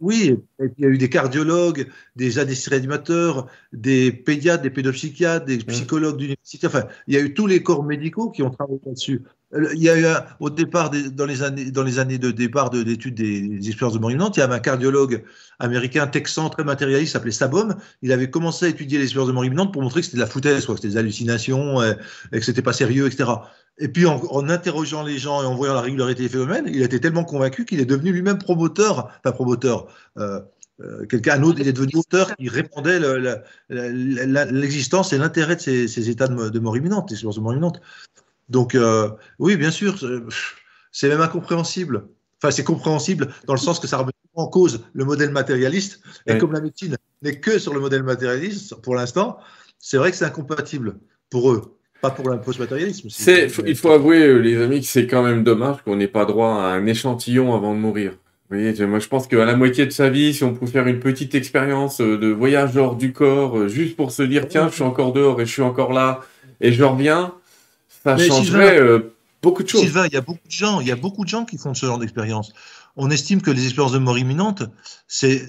oui, 0.01 0.37
il 0.61 0.73
y 0.79 0.85
a 0.85 0.89
eu 0.89 0.99
des 0.99 1.09
cardiologues, 1.09 1.89
des 2.17 2.31
réanimateurs, 2.31 3.47
des 3.73 4.13
pédiatres, 4.13 4.63
des 4.63 4.71
pédopsychiatres, 4.71 5.47
des 5.47 5.59
psychologues 5.59 6.17
d'université. 6.17 6.67
Enfin, 6.67 6.85
il 7.07 7.15
y 7.15 7.17
a 7.17 7.21
eu 7.21 7.35
tous 7.35 7.47
les 7.47 7.63
corps 7.63 7.85
médicaux 7.85 8.31
qui 8.31 8.43
ont 8.43 8.51
travaillé 8.51 8.81
là-dessus. 8.85 9.23
Il 9.73 9.83
y 9.83 9.89
a 9.89 9.99
eu 9.99 10.05
au 10.41 10.51
départ, 10.51 10.91
dans 10.91 11.27
les 11.27 11.43
années, 11.43 11.71
dans 11.71 11.83
les 11.83 11.99
années 11.99 12.19
de 12.19 12.31
départ 12.31 12.71
de 12.71 12.83
l'étude 12.83 13.15
des, 13.15 13.69
expériences 13.69 13.95
de 13.95 14.01
mort 14.01 14.11
imminente, 14.11 14.37
il 14.37 14.41
y 14.41 14.43
avait 14.43 14.55
un 14.55 14.61
cardiologue 14.61 15.25
américain 15.59 16.07
texan 16.07 16.51
très 16.51 16.65
matérialiste, 16.65 17.13
s'appelait 17.13 17.31
Sabom. 17.31 17.75
Il 18.03 18.13
avait 18.13 18.31
commencé 18.31 18.67
à 18.67 18.69
étudier 18.69 18.99
les 18.99 19.05
expériences 19.05 19.29
de 19.29 19.35
mort 19.35 19.45
imminente 19.45 19.73
pour 19.73 19.83
montrer 19.83 20.01
que 20.01 20.07
c'était 20.07 20.17
de 20.17 20.23
la 20.23 20.29
foutaise, 20.29 20.67
que 20.67 20.75
c'était 20.75 20.89
des 20.89 20.97
hallucinations, 20.97 21.83
et, 21.83 21.95
que 22.33 22.41
c'était 22.41 22.63
pas 22.63 22.73
sérieux, 22.73 23.07
etc. 23.07 23.31
Et 23.79 23.89
puis 23.89 24.07
en, 24.07 24.49
interrogeant 24.49 25.03
les 25.03 25.19
gens 25.19 25.43
et 25.43 25.47
en 25.47 25.55
voyant 25.55 25.75
la 25.75 25.81
régularité 25.81 26.23
des 26.23 26.29
phénomènes, 26.29 26.65
il 26.69 26.83
était 26.83 27.01
tellement 27.01 27.25
convaincu 27.25 27.65
qu'il 27.65 27.81
est 27.81 27.87
devenu 27.87 28.13
lui-même 28.13 28.39
promoteur, 28.39 29.11
enfin 29.19 29.33
promoteur. 29.33 29.87
Euh, 30.19 30.41
euh, 30.81 31.07
quelqu'un 31.07 31.43
autre, 31.43 31.61
il 31.61 31.69
est 31.69 31.73
devenu 31.73 31.93
auteur 31.97 32.35
qui 32.37 32.49
répondait 32.49 32.99
l'existence 33.71 35.13
et 35.13 35.19
l'intérêt 35.19 35.57
de 35.57 35.61
ces, 35.61 36.11
états 36.11 36.27
de, 36.27 36.59
mort 36.59 36.77
imminente, 36.77 37.09
des 37.09 37.15
expériences 37.15 37.37
de 37.37 37.41
mort 37.41 37.53
imminente. 37.53 37.81
Donc, 38.49 38.75
euh, 38.75 39.11
oui, 39.39 39.57
bien 39.57 39.71
sûr, 39.71 39.99
c'est 40.93 41.09
même 41.09 41.21
incompréhensible. 41.21 42.07
Enfin, 42.43 42.51
c'est 42.51 42.65
compréhensible 42.65 43.29
dans 43.47 43.55
le 43.55 43.59
sens 43.59 43.81
que 43.81 43.87
ça 43.87 43.99
remet 43.99 44.13
en 44.35 44.47
cause 44.47 44.85
le 44.93 45.05
modèle 45.05 45.31
matérialiste. 45.31 46.01
Et 46.27 46.39
comme 46.39 46.53
la 46.53 46.61
médecine 46.61 46.97
n'est 47.23 47.39
que 47.39 47.59
sur 47.59 47.73
le 47.73 47.81
modèle 47.81 48.03
matérialiste 48.03 48.75
pour 48.83 48.95
l'instant, 48.95 49.39
c'est 49.79 49.97
vrai 49.97 50.11
que 50.11 50.17
c'est 50.17 50.25
incompatible 50.25 50.97
pour 51.31 51.51
eux. 51.53 51.77
Pas 52.01 52.11
pour 52.11 52.29
le 52.29 52.39
matérialisme 52.59 53.09
Il 53.67 53.77
faut 53.77 53.91
avouer, 53.91 54.23
euh, 54.23 54.39
les 54.39 54.61
amis, 54.61 54.81
que 54.81 54.87
c'est 54.87 55.07
quand 55.07 55.23
même 55.23 55.43
dommage 55.43 55.79
qu'on 55.85 55.97
n'ait 55.97 56.09
pas 56.09 56.27
droit 56.27 56.55
à 56.55 56.67
un 56.67 56.85
échantillon 56.87 57.55
avant 57.55 57.75
de 57.75 57.79
mourir. 57.79 58.13
Vous 58.51 58.59
voyez, 58.59 58.87
moi 58.87 58.99
je 58.99 59.09
pense 59.09 59.27
qu'à 59.27 59.43
la 59.47 59.57
moitié 59.57 59.87
de 59.87 59.91
sa 59.91 60.11
vie, 60.11 60.35
si 60.35 60.45
on 60.45 60.53
pouvait 60.53 60.71
faire 60.71 60.87
une 60.87 61.01
petite 61.01 61.35
expérience 61.35 62.03
euh, 62.03 62.19
de 62.19 62.29
voyage 62.29 62.77
hors 62.77 62.97
du 62.97 63.15
corps, 63.15 63.69
juste 63.69 63.97
pour 63.97 64.13
se 64.13 64.23
dire, 64.23 64.49
tiens, 64.49 64.69
je 64.69 64.75
suis 64.75 64.83
encore 64.83 65.15
dehors 65.15 65.41
et 65.41 65.47
je 65.47 65.53
suis 65.53 65.63
encore 65.63 65.95
là, 65.95 66.21
et 66.61 66.73
je 66.73 66.85
reviens, 66.85 67.33
ça 68.05 68.19
changerait 68.19 68.81
euh, 68.81 69.15
beaucoup 69.43 69.63
de 69.63 69.69
choses. 69.69 69.83
Sylvain, 69.83 70.07
il 70.07 70.13
y 70.13 70.17
a 70.17 70.21
beaucoup 70.21 70.47
de 70.47 70.53
gens, 70.53 70.81
il 70.81 70.87
y 70.87 70.93
a 70.93 70.97
beaucoup 70.97 71.25
de 71.25 71.29
gens 71.29 71.45
qui 71.45 71.59
font 71.59 71.75
ce 71.75 71.87
genre 71.87 71.99
d'expérience. 71.99 72.53
On 72.97 73.11
estime 73.11 73.43
que 73.43 73.51
les 73.51 73.65
expériences 73.65 73.93
de 73.93 73.99
mort 73.99 74.19
imminente, 74.19 74.63
c'est 75.09 75.43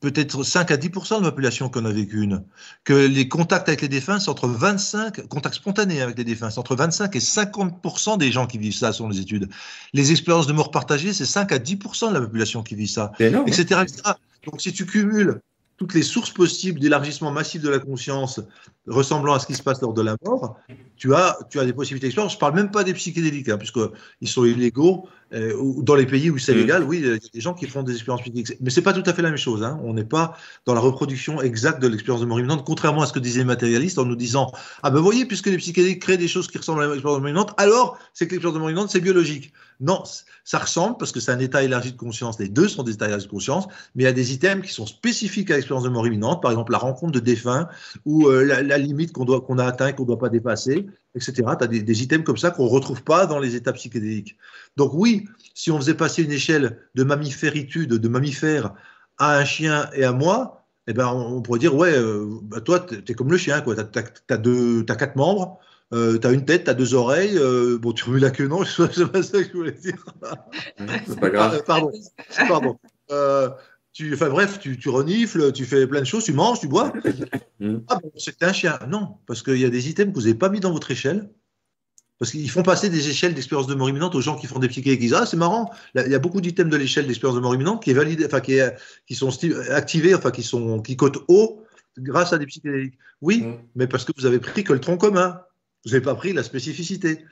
peut-être 0.00 0.42
5 0.42 0.70
à 0.70 0.76
10% 0.76 1.18
de 1.18 1.24
la 1.24 1.30
population 1.30 1.68
qu'on 1.68 1.84
a 1.84 1.92
vécu 1.92 2.22
une. 2.22 2.42
Que 2.84 2.94
les 2.94 3.28
contacts 3.28 3.68
avec 3.68 3.82
les 3.82 3.88
défunts, 3.88 4.18
c'est 4.18 4.30
entre 4.30 4.48
25, 4.48 5.26
contacts 5.28 5.56
spontanés 5.56 6.00
avec 6.00 6.16
les 6.16 6.24
défunts, 6.24 6.50
c'est 6.50 6.58
entre 6.58 6.74
25 6.74 7.14
et 7.14 7.18
50% 7.18 8.18
des 8.18 8.32
gens 8.32 8.46
qui 8.46 8.58
vivent 8.58 8.74
ça, 8.74 8.92
selon 8.92 9.10
les 9.10 9.20
études. 9.20 9.48
Les 9.92 10.10
expériences 10.10 10.46
de 10.46 10.54
mort 10.54 10.70
partagée, 10.70 11.12
c'est 11.12 11.26
5 11.26 11.52
à 11.52 11.58
10% 11.58 12.08
de 12.08 12.14
la 12.14 12.20
population 12.20 12.62
qui 12.62 12.74
vit 12.74 12.88
ça, 12.88 13.12
etc., 13.18 13.82
etc. 13.82 14.02
Donc 14.46 14.60
si 14.62 14.72
tu 14.72 14.86
cumules 14.86 15.40
toutes 15.76 15.94
les 15.94 16.02
sources 16.02 16.30
possibles 16.30 16.80
d'élargissement 16.80 17.30
massif 17.30 17.62
de 17.62 17.68
la 17.68 17.78
conscience 17.78 18.40
ressemblant 18.86 19.34
à 19.34 19.38
ce 19.38 19.46
qui 19.46 19.54
se 19.54 19.62
passe 19.62 19.80
lors 19.82 19.94
de 19.94 20.02
la 20.02 20.16
mort, 20.24 20.58
tu 20.96 21.14
as, 21.14 21.38
tu 21.50 21.60
as 21.60 21.64
des 21.64 21.72
possibilités 21.72 22.06
d'expérience. 22.06 22.32
Je 22.32 22.36
ne 22.36 22.40
parle 22.40 22.54
même 22.54 22.70
pas 22.70 22.84
des 22.84 22.94
psychédéliques, 22.94 23.48
hein, 23.48 23.58
puisqu'ils 23.58 24.28
sont 24.28 24.44
illégaux. 24.44 25.08
Euh, 25.32 25.54
dans 25.78 25.94
les 25.94 26.06
pays 26.06 26.28
où 26.30 26.38
c'est 26.38 26.54
mm. 26.54 26.58
légal, 26.58 26.84
oui, 26.84 26.98
il 26.98 27.08
y 27.08 27.12
a 27.12 27.18
des 27.32 27.40
gens 27.40 27.54
qui 27.54 27.66
font 27.66 27.82
des 27.82 27.92
expériences 27.92 28.22
psychédéliques. 28.22 28.56
Mais 28.60 28.70
ce 28.70 28.80
n'est 28.80 28.84
pas 28.84 28.92
tout 28.92 29.02
à 29.06 29.12
fait 29.12 29.22
la 29.22 29.28
même 29.28 29.38
chose. 29.38 29.62
Hein. 29.62 29.80
On 29.84 29.94
n'est 29.94 30.04
pas 30.04 30.36
dans 30.66 30.74
la 30.74 30.80
reproduction 30.80 31.40
exacte 31.40 31.80
de 31.80 31.88
l'expérience 31.88 32.20
de 32.20 32.26
mort 32.26 32.40
imminente, 32.40 32.64
contrairement 32.66 33.02
à 33.02 33.06
ce 33.06 33.12
que 33.12 33.20
disaient 33.20 33.40
les 33.40 33.44
matérialistes 33.44 33.98
en 33.98 34.04
nous 34.04 34.16
disant 34.16 34.50
Ah 34.82 34.90
ben 34.90 35.00
voyez, 35.00 35.26
puisque 35.26 35.46
les 35.46 35.56
psychédéliques 35.56 36.02
créent 36.02 36.18
des 36.18 36.28
choses 36.28 36.48
qui 36.48 36.58
ressemblent 36.58 36.82
à 36.82 36.86
l'expérience 36.86 37.18
de 37.18 37.22
mort 37.22 37.30
imminente, 37.30 37.54
alors 37.58 37.98
c'est 38.12 38.26
que 38.26 38.32
l'expérience 38.32 38.54
de 38.54 38.60
mort 38.60 38.70
imminente, 38.70 38.90
c'est 38.90 39.00
biologique. 39.00 39.52
Non, 39.80 40.02
ça 40.44 40.58
ressemble 40.58 40.98
parce 40.98 41.10
que 41.10 41.20
c'est 41.20 41.32
un 41.32 41.38
état 41.38 41.62
élargi 41.62 41.92
de 41.92 41.96
conscience. 41.96 42.38
Les 42.38 42.48
deux 42.48 42.68
sont 42.68 42.82
des 42.82 42.92
états 42.92 43.06
élargis 43.06 43.26
de 43.26 43.30
conscience, 43.30 43.66
mais 43.94 44.02
il 44.02 44.06
y 44.06 44.08
a 44.08 44.12
des 44.12 44.34
items 44.34 44.66
qui 44.66 44.72
sont 44.72 44.84
spécifiques 44.84 45.50
à 45.50 45.54
l'expérience 45.54 45.84
de 45.84 45.88
mort 45.88 46.06
imminente, 46.06 46.42
par 46.42 46.50
exemple 46.50 46.72
la 46.72 46.78
rencontre 46.78 47.12
de 47.12 47.20
défunts 47.20 47.66
ou 48.04 48.28
euh, 48.28 48.44
la, 48.44 48.78
limite 48.78 49.12
qu'on 49.12 49.24
qu'on 49.24 49.58
a 49.58 49.64
atteint 49.64 49.88
et 49.88 49.94
qu'on 49.94 50.02
ne 50.02 50.08
doit 50.08 50.18
pas 50.18 50.28
dépasser, 50.28 50.86
etc. 51.14 51.32
Tu 51.58 51.64
as 51.64 51.66
des, 51.66 52.02
items 52.02 52.24
comme 52.24 52.36
ça 52.36 52.50
qu'on 52.50 52.64
ne 52.64 52.68
retrouve 52.68 53.02
pas 53.02 53.24
dans 53.24 53.38
les 53.38 53.56
états 53.56 53.72
psychédéliques. 53.72 54.36
Donc 54.80 54.92
oui, 54.94 55.28
si 55.52 55.70
on 55.70 55.76
faisait 55.76 55.92
passer 55.92 56.22
une 56.22 56.32
échelle 56.32 56.78
de 56.94 57.04
mammiféritude, 57.04 57.90
de 57.90 58.08
mammifère 58.08 58.72
à 59.18 59.36
un 59.36 59.44
chien 59.44 59.90
et 59.92 60.04
à 60.04 60.12
moi, 60.12 60.64
eh 60.86 60.94
ben, 60.94 61.06
on, 61.08 61.42
pourrait 61.42 61.58
dire, 61.58 61.74
ouais, 61.74 61.92
euh, 61.94 62.26
bah, 62.44 62.62
toi, 62.62 62.80
tu 62.80 62.96
es 63.06 63.14
comme 63.14 63.30
le 63.30 63.36
chien, 63.36 63.60
tu 63.60 63.70
as, 63.78 64.94
quatre 64.96 65.16
membres, 65.16 65.58
euh, 65.92 66.16
tu 66.16 66.26
as 66.26 66.32
une 66.32 66.46
tête, 66.46 66.64
tu 66.64 66.70
as 66.70 66.74
deux 66.74 66.94
oreilles. 66.94 67.36
Euh, 67.36 67.76
bon, 67.76 67.92
tu 67.92 68.06
remues 68.06 68.20
la 68.20 68.30
queue, 68.30 68.48
non 68.48 68.64
C'est 68.64 69.12
pas 69.12 69.22
ça 69.22 69.42
que 69.42 69.48
je 69.50 69.52
voulais 69.52 69.72
dire. 69.72 70.02
C'est 71.06 71.20
pas 71.20 71.28
grave. 71.28 71.62
Pardon. 71.66 71.92
Pardon. 72.48 72.78
Euh, 73.10 73.50
tu, 73.92 74.14
enfin 74.14 74.30
bref, 74.30 74.60
tu, 74.60 74.78
tu, 74.78 74.88
renifles, 74.88 75.52
tu 75.52 75.66
fais 75.66 75.86
plein 75.86 76.00
de 76.00 76.06
choses, 76.06 76.24
tu 76.24 76.32
manges, 76.32 76.60
tu 76.60 76.68
bois. 76.68 76.92
Mm. 77.62 77.80
ah 77.88 77.98
bon, 78.02 78.10
c'est 78.16 78.42
un 78.42 78.54
chien. 78.54 78.78
Non, 78.88 79.18
parce 79.26 79.42
qu'il 79.42 79.58
y 79.58 79.66
a 79.66 79.68
des 79.68 79.90
items 79.90 80.14
que 80.14 80.18
vous 80.18 80.24
n'avez 80.24 80.38
pas 80.38 80.48
mis 80.48 80.60
dans 80.60 80.72
votre 80.72 80.90
échelle. 80.90 81.28
Parce 82.20 82.32
qu'ils 82.32 82.50
font 82.50 82.62
passer 82.62 82.90
des 82.90 83.08
échelles 83.08 83.32
d'expérience 83.32 83.66
de 83.66 83.74
mort 83.74 83.88
imminente 83.88 84.14
aux 84.14 84.20
gens 84.20 84.36
qui 84.36 84.46
font 84.46 84.58
des 84.58 84.68
psyché 84.68 84.90
et 84.90 84.98
qui 84.98 85.04
disent 85.04 85.14
Ah, 85.14 85.24
c'est 85.24 85.38
marrant, 85.38 85.70
il 85.94 86.12
y 86.12 86.14
a 86.14 86.18
beaucoup 86.18 86.42
d'items 86.42 86.70
de 86.70 86.76
l'échelle 86.76 87.06
d'expérience 87.06 87.34
de 87.34 87.40
mort 87.40 87.54
imminente 87.54 87.82
qui, 87.82 87.90
est 87.90 87.94
validé, 87.94 88.26
enfin, 88.26 88.40
qui, 88.40 88.58
est, 88.58 88.76
qui 89.06 89.14
sont 89.14 89.30
activés, 89.70 90.14
enfin, 90.14 90.30
qui, 90.30 90.42
sont, 90.42 90.82
qui 90.82 90.96
cotent 90.96 91.24
haut 91.28 91.64
grâce 91.98 92.34
à 92.34 92.38
des 92.38 92.44
psychédéliques. 92.44 92.98
Oui, 93.22 93.40
mm. 93.40 93.58
mais 93.74 93.86
parce 93.86 94.04
que 94.04 94.12
vous 94.18 94.26
avez 94.26 94.38
pris 94.38 94.64
que 94.64 94.74
le 94.74 94.80
tronc 94.80 94.98
commun. 94.98 95.40
Vous 95.86 95.92
n'avez 95.92 96.02
pas 96.02 96.14
pris 96.14 96.34
la 96.34 96.42
spécificité. 96.42 97.24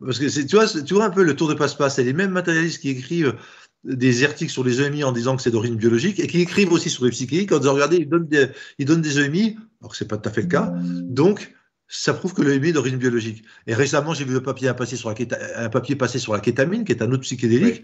Parce 0.00 0.20
que 0.20 0.26
tu 0.26 0.54
vois, 0.54 0.68
tu 0.68 0.94
vois 0.94 1.04
un 1.04 1.10
peu 1.10 1.24
le 1.24 1.34
tour 1.34 1.48
de 1.48 1.54
passe-passe. 1.54 1.96
C'est 1.96 2.04
les 2.04 2.12
mêmes 2.12 2.30
matérialistes 2.30 2.80
qui 2.80 2.90
écrivent 2.90 3.34
des 3.82 4.24
articles 4.24 4.52
sur 4.52 4.62
les 4.62 4.80
EMI 4.80 5.02
en 5.02 5.10
disant 5.10 5.34
que 5.36 5.42
c'est 5.42 5.50
d'origine 5.50 5.76
biologique 5.76 6.20
et 6.20 6.28
qui 6.28 6.40
écrivent 6.40 6.72
aussi 6.72 6.90
sur 6.90 7.04
les 7.04 7.10
psychiques 7.10 7.50
en 7.50 7.58
disant 7.58 7.74
regardez, 7.74 7.96
ils 7.96 8.08
donnent 8.08 8.28
des, 8.28 8.48
ils 8.78 8.86
donnent 8.86 9.02
des 9.02 9.18
EMI, 9.18 9.56
alors 9.80 9.90
que 9.90 9.96
c'est 9.96 10.06
pas 10.06 10.16
tout 10.16 10.28
à 10.28 10.32
fait 10.32 10.42
le 10.42 10.48
cas. 10.48 10.72
Donc, 11.08 11.52
ça 11.88 12.12
prouve 12.12 12.34
que 12.34 12.42
l'EMI 12.42 12.68
est 12.68 12.72
d'origine 12.72 12.98
biologique. 12.98 13.44
Et 13.66 13.74
récemment, 13.74 14.14
j'ai 14.14 14.24
vu 14.24 14.36
un 14.36 14.40
papier, 14.40 14.72
passer 14.74 14.96
sur 14.96 15.08
la 15.08 15.16
un 15.56 15.68
papier 15.70 15.96
passer 15.96 16.18
sur 16.18 16.34
la 16.34 16.40
kétamine, 16.40 16.84
qui 16.84 16.92
est 16.92 17.02
un 17.02 17.10
autre 17.10 17.22
psychédélique, 17.22 17.82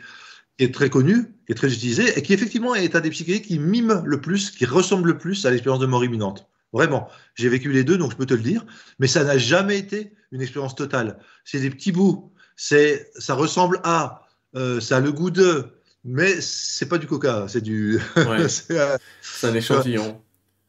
qui 0.59 0.65
est 0.65 0.75
très 0.75 0.91
connu, 0.91 1.35
qui 1.47 1.53
est 1.53 1.57
très 1.57 1.73
utilisé, 1.73 2.17
et 2.17 2.23
qui 2.23 2.35
effectivement 2.35 2.75
est 2.75 2.95
un 2.95 3.01
des 3.01 3.11
psychédéliques 3.11 3.47
qui 3.47 3.59
mime 3.59 4.03
le 4.05 4.21
plus, 4.21 4.51
qui 4.51 4.67
ressemble 4.67 5.09
le 5.09 5.19
plus 5.19 5.47
à 5.47 5.51
l'expérience 5.51 5.81
de 5.81 5.87
mort 5.87 6.05
imminente. 6.05 6.47
Vraiment, 6.73 7.09
j'ai 7.35 7.49
vécu 7.49 7.73
les 7.73 7.85
deux, 7.85 7.97
donc 7.97 8.11
je 8.11 8.17
peux 8.17 8.27
te 8.27 8.35
le 8.35 8.43
dire, 8.43 8.67
mais 8.99 9.07
ça 9.07 9.25
n'a 9.25 9.39
jamais 9.39 9.79
été 9.79 10.13
une 10.33 10.43
expérience 10.43 10.75
totale. 10.75 11.19
C'est 11.45 11.61
des 11.61 11.71
petits 11.71 11.93
bouts, 11.93 12.33
c'est, 12.57 13.11
ça 13.17 13.35
ressemble 13.35 13.81
à, 13.85 14.27
euh, 14.55 14.81
ça 14.81 14.99
a 14.99 15.01
le 15.01 15.13
goût 15.13 15.31
de, 15.31 15.67
mais 16.05 16.41
c'est 16.41 16.87
pas 16.87 16.99
du 16.99 17.07
coca, 17.07 17.47
c'est 17.49 17.63
du. 17.63 18.01
c'est 18.49 19.47
un, 19.47 19.55
échantillon. 19.55 20.21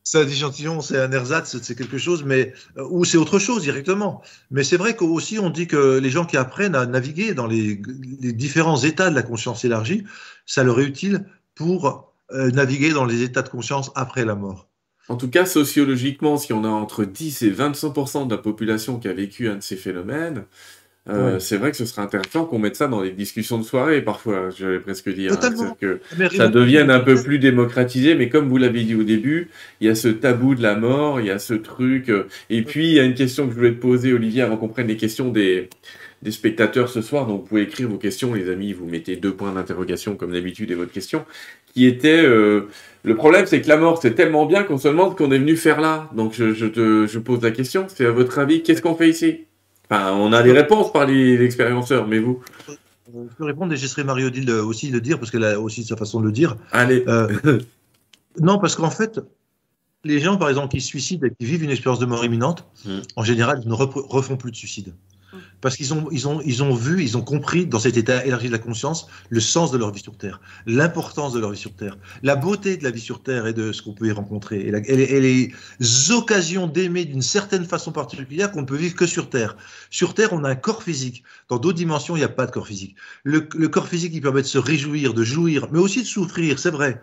C'est 0.07 0.21
un 0.21 0.27
échantillon, 0.27 0.81
c'est 0.81 0.99
un 0.99 1.11
ersatz, 1.11 1.57
c'est 1.63 1.75
quelque 1.75 1.97
chose, 1.97 2.23
mais 2.23 2.53
euh, 2.77 2.87
ou 2.91 3.05
c'est 3.05 3.17
autre 3.17 3.39
chose 3.39 3.63
directement. 3.63 4.21
Mais 4.51 4.63
c'est 4.63 4.77
vrai 4.77 4.95
qu'aussi 4.95 5.39
on 5.39 5.49
dit 5.49 5.65
que 5.65 5.97
les 5.97 6.11
gens 6.11 6.25
qui 6.25 6.37
apprennent 6.37 6.75
à 6.75 6.85
naviguer 6.85 7.33
dans 7.33 7.47
les, 7.47 7.81
différents 8.33 8.77
états 8.77 9.09
de 9.09 9.15
la 9.15 9.23
conscience 9.23 9.65
élargie, 9.65 10.03
ça 10.45 10.63
leur 10.63 10.79
est 10.79 10.83
utile 10.85 11.25
pour 11.55 12.13
euh, 12.31 12.51
naviguer 12.51 12.91
dans 12.91 13.05
les 13.05 13.23
états 13.23 13.41
de 13.41 13.49
conscience 13.49 13.91
après 13.95 14.25
la 14.25 14.35
mort. 14.35 14.67
En 15.09 15.17
tout 15.17 15.29
cas, 15.29 15.47
sociologiquement, 15.47 16.37
si 16.37 16.53
on 16.53 16.63
a 16.63 16.69
entre 16.69 17.03
10 17.03 17.41
et 17.41 17.51
25% 17.51 18.27
de 18.27 18.35
la 18.35 18.41
population 18.41 18.99
qui 18.99 19.07
a 19.07 19.13
vécu 19.13 19.49
un 19.49 19.55
de 19.55 19.63
ces 19.63 19.75
phénomènes, 19.75 20.45
euh, 21.07 21.37
c'est 21.37 21.57
vrai 21.57 21.69
que 21.69 21.77
ce 21.77 21.85
serait 21.85 22.01
intéressant 22.01 22.45
qu'on 22.45 22.57
mette 22.57 22.75
ça 22.75 22.87
dans 22.87 23.01
les 23.01 23.11
discussions 23.11 23.59
de 23.59 23.63
soirée, 23.63 24.01
parfois, 24.01 24.49
j'allais 24.49 24.79
presque 24.79 25.09
dire. 25.13 25.33
Hein. 25.33 25.75
que 25.79 25.99
ça 26.35 26.47
devienne 26.47 26.89
un 26.89 26.99
peu 26.99 27.15
plus 27.15 27.37
démocratisé, 27.37 28.15
mais 28.15 28.27
comme 28.27 28.49
vous 28.49 28.57
l'avez 28.57 28.83
dit 28.83 28.95
au 28.95 29.03
début, 29.03 29.49
il 29.81 29.87
y 29.87 29.89
a 29.89 29.95
ce 29.95 30.07
tabou 30.07 30.55
de 30.55 30.63
la 30.63 30.75
mort, 30.75 31.19
il 31.19 31.27
y 31.27 31.31
a 31.31 31.37
ce 31.37 31.53
truc. 31.53 32.09
Euh, 32.09 32.23
et 32.49 32.63
puis, 32.63 32.87
il 32.87 32.93
y 32.93 32.99
a 32.99 33.03
une 33.03 33.13
question 33.13 33.45
que 33.45 33.51
je 33.51 33.55
voulais 33.55 33.73
te 33.73 33.79
poser, 33.79 34.13
Olivier, 34.13 34.41
avant 34.41 34.57
qu'on 34.57 34.67
prenne 34.67 34.87
les 34.87 34.97
questions 34.97 35.29
des, 35.29 35.69
des 36.23 36.31
spectateurs 36.31 36.89
ce 36.89 37.01
soir. 37.01 37.27
Donc, 37.27 37.41
vous 37.41 37.47
pouvez 37.47 37.61
écrire 37.61 37.87
vos 37.87 37.97
questions, 37.97 38.33
les 38.33 38.49
amis. 38.49 38.73
Vous 38.73 38.87
mettez 38.87 39.15
deux 39.15 39.33
points 39.33 39.51
d'interrogation, 39.51 40.15
comme 40.15 40.31
d'habitude, 40.31 40.71
et 40.71 40.75
votre 40.75 40.91
question. 40.91 41.23
Qui 41.71 41.85
était. 41.85 42.23
Euh, 42.23 42.61
le 43.03 43.15
problème, 43.15 43.45
c'est 43.45 43.61
que 43.61 43.67
la 43.67 43.77
mort, 43.77 44.01
c'est 44.01 44.15
tellement 44.15 44.47
bien 44.47 44.63
qu'on 44.63 44.79
se 44.79 44.87
demande 44.87 45.15
qu'on 45.15 45.31
est 45.31 45.37
venu 45.37 45.55
faire 45.55 45.81
là. 45.81 46.09
Donc, 46.15 46.33
je, 46.33 46.53
je, 46.53 46.65
te, 46.65 47.05
je 47.05 47.19
pose 47.19 47.43
la 47.43 47.51
question. 47.51 47.85
C'est 47.89 48.07
à 48.07 48.11
votre 48.11 48.39
avis, 48.39 48.63
qu'est-ce 48.63 48.81
qu'on 48.81 48.95
fait 48.95 49.09
ici? 49.09 49.45
Enfin, 49.89 50.13
on 50.13 50.33
a 50.33 50.41
les 50.41 50.51
réponses 50.51 50.91
par 50.91 51.05
les, 51.05 51.41
expérienceurs, 51.43 52.07
mais 52.07 52.19
vous 52.19 52.41
Je 52.67 53.35
peux 53.37 53.45
répondre 53.45 53.73
et 53.73 53.77
je 53.77 53.87
serai 53.87 54.03
Mario 54.03 54.27
Odile 54.27 54.49
aussi 54.51 54.89
le 54.89 55.01
dire, 55.01 55.19
parce 55.19 55.31
qu'elle 55.31 55.43
a 55.43 55.59
aussi 55.59 55.83
sa 55.83 55.95
façon 55.95 56.19
de 56.19 56.25
le 56.25 56.31
dire. 56.31 56.57
Allez. 56.71 57.03
Euh, 57.07 57.59
non, 58.39 58.57
parce 58.59 58.75
qu'en 58.75 58.89
fait, 58.89 59.19
les 60.03 60.19
gens, 60.19 60.37
par 60.37 60.49
exemple, 60.49 60.69
qui 60.69 60.81
se 60.81 60.87
suicident 60.87 61.27
et 61.27 61.31
qui 61.31 61.45
vivent 61.45 61.63
une 61.63 61.71
expérience 61.71 61.99
de 61.99 62.05
mort 62.05 62.25
imminente, 62.25 62.67
hmm. 62.85 62.99
en 63.15 63.23
général, 63.23 63.59
ils 63.63 63.69
ne 63.69 63.73
refont 63.73 64.37
plus 64.37 64.51
de 64.51 64.55
suicide 64.55 64.93
parce 65.61 65.75
qu'ils 65.75 65.93
ont, 65.93 66.07
ils 66.11 66.27
ont, 66.27 66.41
ils 66.45 66.63
ont 66.63 66.73
vu, 66.73 67.03
ils 67.03 67.17
ont 67.17 67.21
compris 67.21 67.65
dans 67.65 67.79
cet 67.79 67.97
état 67.97 68.25
élargi 68.25 68.47
de 68.47 68.51
la 68.51 68.59
conscience 68.59 69.07
le 69.29 69.39
sens 69.39 69.71
de 69.71 69.77
leur 69.77 69.91
vie 69.91 70.01
sur 70.01 70.17
Terre, 70.17 70.39
l'importance 70.65 71.33
de 71.33 71.39
leur 71.39 71.51
vie 71.51 71.57
sur 71.57 71.73
Terre, 71.75 71.97
la 72.23 72.35
beauté 72.35 72.77
de 72.77 72.83
la 72.83 72.91
vie 72.91 73.01
sur 73.01 73.23
Terre 73.23 73.47
et 73.47 73.53
de 73.53 73.71
ce 73.71 73.81
qu'on 73.81 73.93
peut 73.93 74.07
y 74.07 74.11
rencontrer, 74.11 74.59
et, 74.59 75.19
les, 75.19 75.51
occasions 76.11 76.67
d'aimer 76.67 77.05
d'une 77.05 77.21
certaine 77.21 77.65
façon 77.65 77.91
particulière 77.91 78.51
qu'on 78.51 78.61
ne 78.61 78.65
peut 78.65 78.75
vivre 78.75 78.95
que 78.95 79.05
sur 79.05 79.29
Terre. 79.29 79.55
Sur 79.89 80.13
Terre, 80.13 80.33
on 80.33 80.43
a 80.43 80.49
un 80.49 80.55
corps 80.55 80.83
physique. 80.83 81.23
Dans 81.49 81.57
d'autres 81.57 81.77
dimensions, 81.77 82.15
il 82.15 82.19
n'y 82.19 82.25
a 82.25 82.29
pas 82.29 82.45
de 82.45 82.51
corps 82.51 82.67
physique. 82.67 82.95
Le, 83.23 83.41
corps 83.67 83.87
physique, 83.87 84.11
il 84.13 84.21
permet 84.21 84.41
de 84.41 84.47
se 84.47 84.57
réjouir, 84.57 85.13
de 85.13 85.23
jouir, 85.23 85.67
mais 85.71 85.79
aussi 85.79 86.01
de 86.01 86.07
souffrir, 86.07 86.59
c'est 86.59 86.71
vrai 86.71 87.01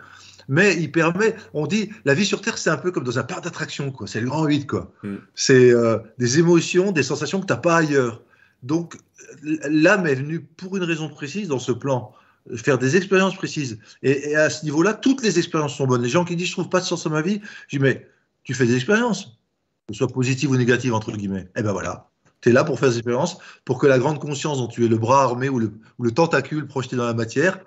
mais 0.49 0.77
il 0.77 0.91
permet, 0.91 1.35
on 1.55 1.67
dit, 1.67 1.91
la 2.05 2.15
vie 2.15 2.27
sur 2.27 2.41
Terre, 2.41 2.59
c'est 2.59 2.71
un 2.71 2.77
peu 2.77 2.91
comme 2.91 3.05
dans 3.05 3.19
un 3.19 3.23
parc 3.23 3.45
d'attraction, 3.45 3.91
quoi. 3.91 4.07
C'est 4.07 4.21
le 4.21 4.29
grand 4.29 4.45
vide, 4.45 4.67
quoi. 4.67 4.93
Mm. 5.03 5.17
C'est 5.35 5.73
euh, 5.73 5.99
des 6.19 6.39
émotions, 6.39 6.93
des 6.93 7.03
sensations 7.03 7.41
que 7.41 7.47
tu 7.47 7.53
n'as 7.53 7.59
pas 7.59 7.77
ailleurs. 7.77 8.23
Donc, 8.63 8.97
l'âme 9.43 10.07
est 10.07 10.15
venue 10.15 10.41
pour 10.41 10.77
une 10.77 10.85
raison 10.85 11.09
précise 11.09 11.49
dans 11.49 11.59
ce 11.59 11.73
plan, 11.73 12.13
faire 12.57 12.79
des 12.79 12.97
expériences 12.97 13.35
précises. 13.35 13.79
Et, 14.03 14.37
à 14.37 14.51
ce 14.51 14.65
niveau-là, 14.65 14.95
toutes 14.95 15.23
les 15.23 15.39
expériences 15.39 15.77
sont 15.77 15.87
bonnes. 15.87 16.03
Les 16.03 16.09
gens 16.09 16.25
qui 16.25 16.37
disent 16.37 16.49
je 16.49 16.53
trouve 16.53 16.69
pas 16.69 16.81
de 16.81 16.85
sens 16.85 17.07
à 17.07 17.11
ma 17.11 17.23
vie, 17.23 17.41
je 17.69 17.77
dis 17.77 17.83
mais 17.83 18.07
tu 18.45 18.55
fais 18.55 18.67
des 18.67 18.75
expériences, 18.75 19.39
que 19.87 19.95
ce 19.95 19.99
soit 19.99 20.09
positives 20.09 20.51
ou 20.51 20.57
négatives 20.57 20.95
entre 20.95 21.13
guillemets. 21.13 21.43
Et 21.43 21.61
eh 21.61 21.63
ben 21.63 21.73
voilà, 21.73 22.11
tu 22.41 22.51
es 22.51 22.53
là 22.53 22.65
pour 22.65 22.79
faire 22.79 22.91
des 22.91 22.99
expériences, 22.99 23.39
pour 23.65 23.79
que 23.79 23.87
la 23.87 23.99
grande 23.99 24.19
conscience 24.19 24.59
dont 24.59 24.69
tu 24.69 24.85
es 24.85 24.89
le 24.89 24.99
bras 24.99 25.23
armé 25.23 25.49
ou 25.49 25.59
le, 25.59 25.73
ou 25.99 26.05
le 26.05 26.11
tentacule 26.11 26.67
projeté 26.67 26.97
dans 26.97 27.07
la 27.07 27.15
matière, 27.15 27.61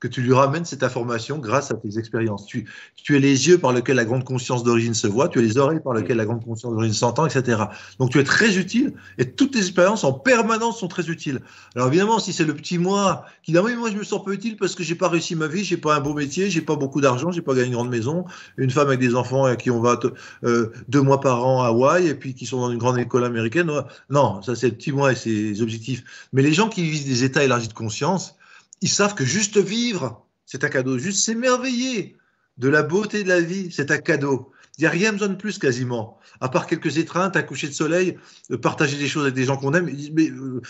que 0.00 0.08
tu 0.08 0.22
lui 0.22 0.32
ramènes 0.32 0.64
cette 0.64 0.82
information 0.82 1.38
grâce 1.38 1.70
à 1.70 1.74
tes 1.74 1.98
expériences. 1.98 2.46
Tu, 2.46 2.66
tu 2.96 3.16
es 3.16 3.20
les 3.20 3.48
yeux 3.48 3.58
par 3.58 3.72
lesquels 3.72 3.96
la 3.96 4.06
grande 4.06 4.24
conscience 4.24 4.64
d'origine 4.64 4.94
se 4.94 5.06
voit, 5.06 5.28
tu 5.28 5.38
es 5.38 5.42
les 5.42 5.58
oreilles 5.58 5.80
par 5.80 5.92
lesquelles 5.92 6.16
la 6.16 6.24
grande 6.24 6.42
conscience 6.42 6.72
d'origine 6.72 6.94
s'entend, 6.94 7.26
etc. 7.26 7.64
Donc 7.98 8.10
tu 8.10 8.18
es 8.18 8.24
très 8.24 8.56
utile 8.56 8.94
et 9.18 9.30
toutes 9.30 9.52
tes 9.52 9.58
expériences 9.58 10.02
en 10.02 10.14
permanence 10.14 10.80
sont 10.80 10.88
très 10.88 11.08
utiles. 11.08 11.40
Alors 11.76 11.88
évidemment, 11.88 12.18
si 12.18 12.32
c'est 12.32 12.44
le 12.44 12.54
petit 12.54 12.78
moi 12.78 13.26
qui 13.42 13.52
dit 13.52 13.58
ah 13.58 13.62
oui, 13.62 13.76
moi 13.76 13.90
je 13.90 13.96
me 13.96 14.02
sens 14.02 14.24
pas 14.24 14.32
utile 14.32 14.56
parce 14.56 14.74
que 14.74 14.82
j'ai 14.82 14.94
pas 14.94 15.08
réussi 15.08 15.36
ma 15.36 15.46
vie, 15.46 15.64
j'ai 15.64 15.76
pas 15.76 15.94
un 15.96 16.00
beau 16.00 16.14
métier, 16.14 16.48
j'ai 16.48 16.62
pas 16.62 16.76
beaucoup 16.76 17.02
d'argent, 17.02 17.30
j'ai 17.30 17.42
pas 17.42 17.52
gagné 17.52 17.68
une 17.68 17.74
grande 17.74 17.90
maison, 17.90 18.24
une 18.56 18.70
femme 18.70 18.88
avec 18.88 19.00
des 19.00 19.14
enfants 19.14 19.44
à 19.44 19.56
qui 19.56 19.70
on 19.70 19.80
va 19.80 20.00
euh, 20.44 20.72
deux 20.88 21.02
mois 21.02 21.20
par 21.20 21.46
an 21.46 21.62
à 21.62 21.66
Hawaï 21.66 22.08
et 22.08 22.14
puis 22.14 22.34
qui 22.34 22.46
sont 22.46 22.60
dans 22.60 22.70
une 22.70 22.78
grande 22.78 22.98
école 22.98 23.24
américaine. 23.24 23.70
Non, 24.08 24.40
ça 24.40 24.54
c'est 24.54 24.68
le 24.68 24.74
petit 24.74 24.92
moi 24.92 25.12
et 25.12 25.14
ses 25.14 25.60
objectifs. 25.60 26.28
Mais 26.32 26.40
les 26.40 26.54
gens 26.54 26.70
qui 26.70 26.82
vivent 26.88 27.04
des 27.04 27.24
états 27.24 27.44
élargis 27.44 27.68
de 27.68 27.74
conscience, 27.74 28.36
ils 28.80 28.88
savent 28.88 29.14
que 29.14 29.24
juste 29.24 29.58
vivre, 29.58 30.26
c'est 30.46 30.64
un 30.64 30.68
cadeau. 30.68 30.98
Juste 30.98 31.24
s'émerveiller 31.24 32.16
de 32.58 32.68
la 32.68 32.82
beauté 32.82 33.24
de 33.24 33.28
la 33.28 33.40
vie, 33.40 33.70
c'est 33.70 33.90
un 33.90 33.98
cadeau. 33.98 34.52
Il 34.78 34.82
n'y 34.82 34.86
a 34.86 34.90
rien 34.90 35.12
besoin 35.12 35.28
de 35.28 35.34
plus 35.34 35.58
quasiment, 35.58 36.18
à 36.40 36.48
part 36.48 36.66
quelques 36.66 36.96
étreintes, 36.96 37.36
un 37.36 37.42
coucher 37.42 37.68
de 37.68 37.74
soleil, 37.74 38.16
euh, 38.50 38.56
partager 38.56 38.96
des 38.96 39.08
choses 39.08 39.24
avec 39.24 39.34
des 39.34 39.44
gens 39.44 39.58
qu'on 39.58 39.74
aime. 39.74 39.90
Mais 40.14 40.30
euh, 40.30 40.62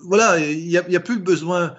voilà, 0.00 0.40
il 0.40 0.66
n'y 0.66 0.76
a, 0.76 1.00
plus 1.00 1.20
besoin, 1.20 1.76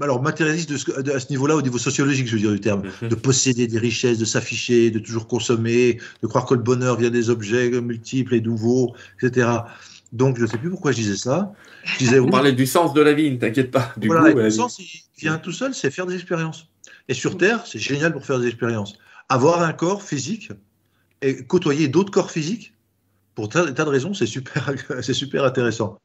alors 0.00 0.22
matérialiste 0.22 0.70
de 0.70 1.12
à 1.12 1.20
ce 1.20 1.28
niveau-là, 1.28 1.56
au 1.56 1.60
niveau 1.60 1.76
sociologique, 1.76 2.28
je 2.28 2.32
veux 2.32 2.40
dire 2.40 2.52
du 2.52 2.60
terme, 2.60 2.82
mhm. 3.02 3.10
de 3.10 3.14
posséder 3.14 3.66
des 3.66 3.78
richesses, 3.78 4.16
de 4.16 4.24
s'afficher, 4.24 4.90
de 4.90 4.98
toujours 4.98 5.26
consommer, 5.26 5.98
de 6.22 6.26
croire 6.26 6.46
que 6.46 6.54
le 6.54 6.62
bonheur 6.62 6.96
vient 6.96 7.10
des 7.10 7.28
objets 7.28 7.68
multiples 7.80 8.34
et 8.34 8.40
nouveaux, 8.40 8.94
etc. 9.20 9.48
Donc, 10.12 10.36
je 10.38 10.42
ne 10.42 10.46
sais 10.46 10.58
plus 10.58 10.70
pourquoi 10.70 10.92
je 10.92 10.96
disais 10.96 11.16
ça. 11.16 11.52
Je 11.84 11.98
disais, 11.98 12.18
Vous 12.18 12.30
parlez 12.30 12.52
du 12.52 12.66
sens 12.66 12.94
de 12.94 13.00
la 13.00 13.12
vie, 13.12 13.30
ne 13.30 13.36
t'inquiète 13.36 13.70
pas. 13.70 13.92
Du 13.96 14.08
voilà, 14.08 14.30
le 14.30 14.50
sens, 14.50 14.78
il 14.78 15.02
vient 15.18 15.38
tout 15.38 15.52
seul, 15.52 15.74
c'est 15.74 15.90
faire 15.90 16.06
des 16.06 16.14
expériences. 16.14 16.68
Et 17.08 17.14
sur 17.14 17.36
Terre, 17.36 17.66
c'est 17.66 17.78
génial 17.78 18.12
pour 18.12 18.24
faire 18.24 18.38
des 18.38 18.46
expériences. 18.46 18.98
Avoir 19.28 19.62
un 19.62 19.72
corps 19.72 20.02
physique 20.02 20.50
et 21.20 21.44
côtoyer 21.44 21.88
d'autres 21.88 22.10
corps 22.10 22.30
physiques 22.30 22.74
pour 23.34 23.48
tas, 23.48 23.70
tas 23.70 23.84
de 23.84 23.90
raisons, 23.90 24.14
c'est 24.14 24.26
super, 24.26 24.72
c'est 25.02 25.14
super 25.14 25.44
intéressant. 25.44 25.98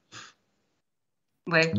Ouais. 1.47 1.73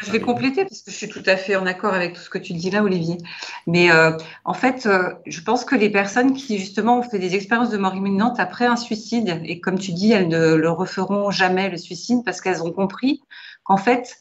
Je 0.00 0.12
vais 0.12 0.20
compléter 0.20 0.64
parce 0.64 0.82
que 0.82 0.92
je 0.92 0.96
suis 0.96 1.08
tout 1.08 1.22
à 1.26 1.36
fait 1.36 1.56
en 1.56 1.66
accord 1.66 1.92
avec 1.92 2.12
tout 2.12 2.20
ce 2.20 2.30
que 2.30 2.38
tu 2.38 2.52
dis 2.52 2.70
là, 2.70 2.84
Olivier. 2.84 3.18
Mais 3.66 3.90
euh, 3.90 4.16
en 4.44 4.54
fait, 4.54 4.86
euh, 4.86 5.12
je 5.26 5.40
pense 5.40 5.64
que 5.64 5.74
les 5.74 5.90
personnes 5.90 6.34
qui 6.34 6.58
justement 6.58 6.98
ont 6.98 7.02
fait 7.02 7.18
des 7.18 7.34
expériences 7.34 7.70
de 7.70 7.78
mort 7.78 7.96
imminente 7.96 8.38
après 8.38 8.66
un 8.66 8.76
suicide, 8.76 9.40
et 9.44 9.60
comme 9.60 9.78
tu 9.78 9.92
dis, 9.92 10.12
elles 10.12 10.28
ne 10.28 10.54
le 10.54 10.70
referont 10.70 11.32
jamais 11.32 11.68
le 11.68 11.76
suicide 11.78 12.22
parce 12.24 12.40
qu'elles 12.40 12.62
ont 12.62 12.70
compris 12.70 13.20
qu'en 13.64 13.76
fait, 13.76 14.20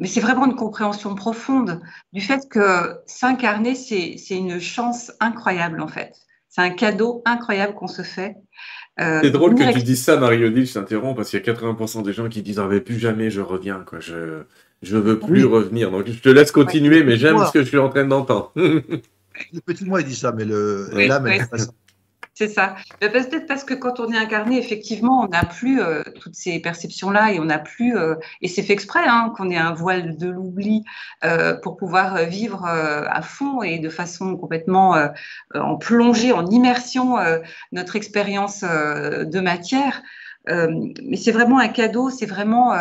mais 0.00 0.08
c'est 0.08 0.20
vraiment 0.20 0.46
une 0.46 0.56
compréhension 0.56 1.14
profonde 1.14 1.80
du 2.12 2.20
fait 2.20 2.48
que 2.48 3.00
s'incarner, 3.06 3.76
c'est 3.76 4.16
une 4.30 4.60
chance 4.60 5.12
incroyable 5.20 5.80
en 5.80 5.88
fait. 5.88 6.14
C'est 6.48 6.62
un 6.62 6.70
cadeau 6.70 7.22
incroyable 7.24 7.74
qu'on 7.74 7.88
se 7.88 8.02
fait. 8.02 8.36
Euh, 9.00 9.20
c'est 9.22 9.30
drôle 9.30 9.54
que 9.54 9.72
tu 9.72 9.82
dises 9.82 10.02
ça, 10.02 10.16
Marie-Odile, 10.16 10.66
je 10.66 10.72
t'interromps, 10.72 11.16
parce 11.16 11.30
qu'il 11.30 11.38
y 11.38 11.48
a 11.48 11.52
80% 11.52 12.02
des 12.02 12.12
gens 12.12 12.28
qui 12.28 12.42
disent 12.42 12.58
ah, 12.58 12.68
plus 12.80 12.98
jamais 12.98 13.30
je 13.30 13.40
reviens, 13.40 13.84
quoi. 13.86 14.00
Je, 14.00 14.42
je 14.82 14.96
veux 14.96 15.18
plus 15.18 15.44
revenir. 15.44 15.90
Donc 15.90 16.06
je 16.06 16.20
te 16.20 16.28
laisse 16.28 16.50
continuer, 16.50 17.04
mais 17.04 17.16
j'aime 17.16 17.38
ce 17.46 17.52
que 17.52 17.62
je 17.62 17.68
suis 17.68 17.78
en 17.78 17.88
train 17.88 18.04
d'entendre. 18.04 18.52
le 18.56 19.60
petit 19.64 19.84
moi, 19.84 20.00
il 20.00 20.06
dit 20.06 20.16
ça, 20.16 20.32
mais 20.32 20.44
le 20.44 20.88
l'âme, 20.92 21.26
elle 21.26 21.46
pas 21.48 21.58
ça. 21.58 21.70
C'est 22.38 22.46
ça. 22.46 22.76
Peut-être 23.00 23.46
parce 23.48 23.64
que 23.64 23.74
quand 23.74 23.98
on 23.98 24.12
est 24.12 24.16
incarné, 24.16 24.58
effectivement, 24.58 25.22
on 25.24 25.26
n'a 25.26 25.44
plus 25.44 25.82
euh, 25.82 26.04
toutes 26.20 26.36
ces 26.36 26.60
perceptions-là 26.60 27.32
et 27.32 27.40
on 27.40 27.46
n'a 27.46 27.58
plus, 27.58 27.96
euh, 27.96 28.14
et 28.42 28.46
c'est 28.46 28.62
fait 28.62 28.74
exprès, 28.74 29.00
hein, 29.04 29.32
qu'on 29.36 29.50
ait 29.50 29.56
un 29.56 29.74
voile 29.74 30.16
de 30.16 30.28
l'oubli 30.28 30.84
euh, 31.24 31.56
pour 31.56 31.76
pouvoir 31.76 32.26
vivre 32.26 32.64
à 32.64 33.22
fond 33.22 33.64
et 33.64 33.80
de 33.80 33.88
façon 33.88 34.36
complètement 34.36 34.94
en 35.52 35.76
plongée, 35.78 36.30
en 36.30 36.46
immersion 36.46 37.16
notre 37.72 37.96
expérience 37.96 38.62
de 38.62 39.40
matière. 39.40 40.00
mais 40.46 41.16
c'est 41.16 41.32
vraiment 41.32 41.58
un 41.58 41.68
cadeau, 41.68 42.08
c'est 42.08 42.26
vraiment, 42.26 42.76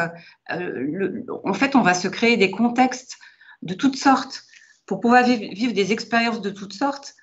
en 0.50 1.54
fait, 1.54 1.76
on 1.76 1.82
va 1.82 1.96
se 1.96 2.08
créer 2.08 2.38
des 2.38 2.52
contextes 2.52 3.18
de 3.64 3.74
toutes 3.74 3.98
sortes 3.98 4.44
pour 4.86 5.00
pouvoir 5.00 5.24
vivre 5.24 5.74
des 5.74 5.92
expériences 5.92 6.42
de 6.42 6.52
toutes 6.52 6.74
sortes 6.74 7.16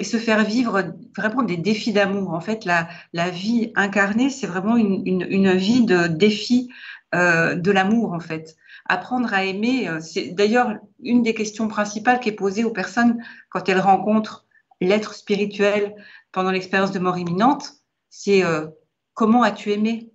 et 0.00 0.04
se 0.04 0.16
faire 0.16 0.42
vivre 0.44 0.82
vraiment 1.14 1.42
des 1.42 1.58
défis 1.58 1.92
d'amour. 1.92 2.32
En 2.32 2.40
fait, 2.40 2.64
la, 2.64 3.30
vie 3.30 3.70
incarnée, 3.76 4.30
c'est 4.30 4.46
vraiment 4.46 4.76
une, 4.76 5.52
vie 5.52 5.84
de 5.84 6.06
défi 6.06 6.70
euh, 7.14 7.54
de 7.54 7.70
l'amour, 7.70 8.14
en 8.14 8.20
fait. 8.20 8.56
Apprendre 8.86 9.32
à 9.34 9.44
aimer, 9.44 9.88
euh, 9.88 10.00
c'est 10.00 10.30
d'ailleurs 10.30 10.78
une 11.02 11.22
des 11.22 11.34
questions 11.34 11.68
principales 11.68 12.18
qui 12.18 12.30
est 12.30 12.32
posée 12.32 12.64
aux 12.64 12.72
personnes 12.72 13.22
quand 13.50 13.68
elles 13.68 13.78
rencontrent 13.78 14.46
l'être 14.80 15.14
spirituel 15.14 15.94
pendant 16.32 16.50
l'expérience 16.50 16.92
de 16.92 16.98
mort 16.98 17.18
imminente, 17.18 17.74
c'est 18.08 18.42
euh, 18.42 18.68
comment 19.12 19.42
as-tu 19.42 19.70
aimé? 19.70 20.14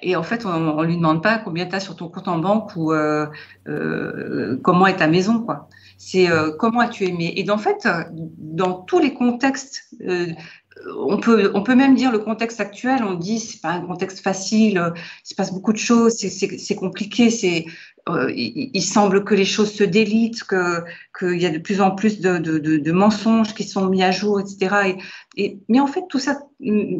Et 0.00 0.16
en 0.16 0.22
fait, 0.22 0.46
on 0.46 0.58
ne 0.58 0.84
lui 0.84 0.96
demande 0.96 1.22
pas 1.22 1.38
combien 1.38 1.66
tu 1.66 1.74
as 1.74 1.80
sur 1.80 1.96
ton 1.96 2.08
compte 2.08 2.28
en 2.28 2.38
banque 2.38 2.74
ou 2.76 2.92
comment 4.62 4.86
est 4.86 4.96
ta 4.96 5.06
maison. 5.06 5.40
quoi. 5.42 5.68
C'est 5.98 6.30
euh, 6.30 6.52
comment 6.58 6.80
as-tu 6.80 7.04
aimé? 7.04 7.32
Et 7.36 7.50
en 7.50 7.58
fait, 7.58 7.88
dans 8.12 8.74
tous 8.82 8.98
les 8.98 9.14
contextes, 9.14 9.88
on, 10.00 11.18
peut, 11.18 11.50
on 11.54 11.62
peut 11.62 11.74
même 11.74 11.94
dire 11.94 12.12
le 12.12 12.18
contexte 12.18 12.60
actuel, 12.60 13.02
on 13.02 13.14
dit 13.14 13.40
c'est 13.40 13.60
pas 13.60 13.70
un 13.70 13.86
contexte 13.86 14.20
facile, 14.20 14.92
il 14.96 15.28
se 15.28 15.34
passe 15.34 15.52
beaucoup 15.52 15.72
de 15.72 15.78
choses, 15.78 16.14
c'est 16.16 16.76
compliqué, 16.76 17.30
c'est 17.30 17.64
il, 18.08 18.70
il, 18.72 18.82
semble 18.82 19.24
que 19.24 19.34
les 19.34 19.46
choses 19.46 19.72
se 19.72 19.84
délitent, 19.84 20.44
qu'il 20.44 21.40
y 21.40 21.46
a 21.46 21.50
de 21.50 21.58
plus 21.58 21.80
en 21.80 21.92
plus 21.92 22.20
de, 22.20 22.38
de, 22.38 22.92
mensonges 22.92 23.54
qui 23.54 23.64
sont 23.64 23.86
mis 23.88 24.02
à 24.02 24.12
jour, 24.12 24.38
etc. 24.38 24.96
Et, 25.36 25.44
et, 25.44 25.58
mais 25.68 25.80
en 25.80 25.86
fait, 25.86 26.04
tout 26.08 26.20
ça, 26.20 26.38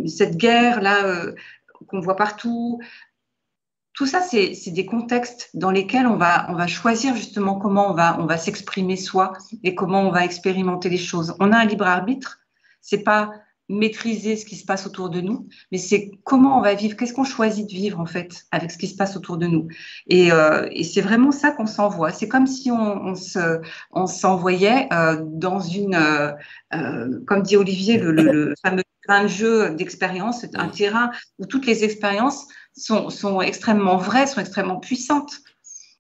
cette 0.07 0.37
guerre 0.37 0.81
là, 0.81 1.27
qu'on 1.89 2.01
voit 2.01 2.17
partout. 2.17 2.81
Tout 3.97 4.05
ça, 4.05 4.21
c'est 4.21 4.71
des 4.71 4.85
contextes 4.85 5.49
dans 5.55 5.71
lesquels 5.71 6.07
on 6.07 6.17
va, 6.17 6.67
choisir 6.67 7.17
justement 7.17 7.59
comment 7.59 7.91
on 7.91 7.95
va, 8.27 8.37
s'exprimer 8.37 8.97
soi 8.97 9.33
et 9.65 9.75
comment 9.75 10.03
on 10.03 10.11
va 10.11 10.23
expérimenter 10.25 10.91
les 10.91 10.99
choses. 10.99 11.35
On 11.41 11.51
a 11.51 11.57
un 11.57 11.65
libre 11.65 11.87
arbitre. 11.87 12.41
C'est 12.83 13.03
pas 13.03 13.33
maîtriser 13.69 14.37
ce 14.37 14.45
qui 14.45 14.55
se 14.55 14.65
passe 14.65 14.87
autour 14.87 15.09
de 15.09 15.21
nous, 15.21 15.49
mais 15.73 15.79
c'est 15.79 16.13
comment 16.23 16.59
on 16.59 16.61
va 16.61 16.75
vivre, 16.75 16.95
qu'est-ce 16.95 17.13
qu'on 17.13 17.25
choisit 17.25 17.69
de 17.69 17.75
vivre 17.75 17.99
en 17.99 18.07
fait 18.07 18.45
avec 18.53 18.71
ce 18.71 18.79
qui 18.79 18.87
se 18.87 18.95
passe 18.95 19.17
autour 19.17 19.39
de 19.39 19.47
nous. 19.47 19.67
Et, 20.07 20.31
euh, 20.31 20.69
c'est 20.85 21.01
vraiment 21.01 21.33
ça 21.33 21.51
qu'on 21.51 21.67
s'envoie. 21.67 22.13
C'est 22.13 22.29
comme 22.29 22.47
si 22.47 22.71
on, 22.71 23.07
on 23.07 23.15
se, 23.17 23.61
on 23.91 24.07
s'envoyait 24.07 24.89
euh, 24.93 25.21
dans 25.25 25.59
une, 25.59 25.97
euh, 25.97 27.21
comme 27.27 27.43
dit 27.43 27.57
Olivier, 27.57 27.99
le, 27.99 28.13
le, 28.13 28.55
fameux 28.63 28.83
un 29.09 29.27
jeu 29.27 29.71
d'expérience, 29.71 30.45
un 30.55 30.69
terrain 30.69 31.11
où 31.39 31.47
toutes 31.47 31.67
les 31.67 31.85
expériences 31.85 32.49
sont, 32.77 33.11
sont 33.11 33.41
extrêmement 33.41 33.97
vraies, 33.97 34.27
sont 34.27 34.41
extrêmement 34.41 34.79
puissantes. 34.79 35.41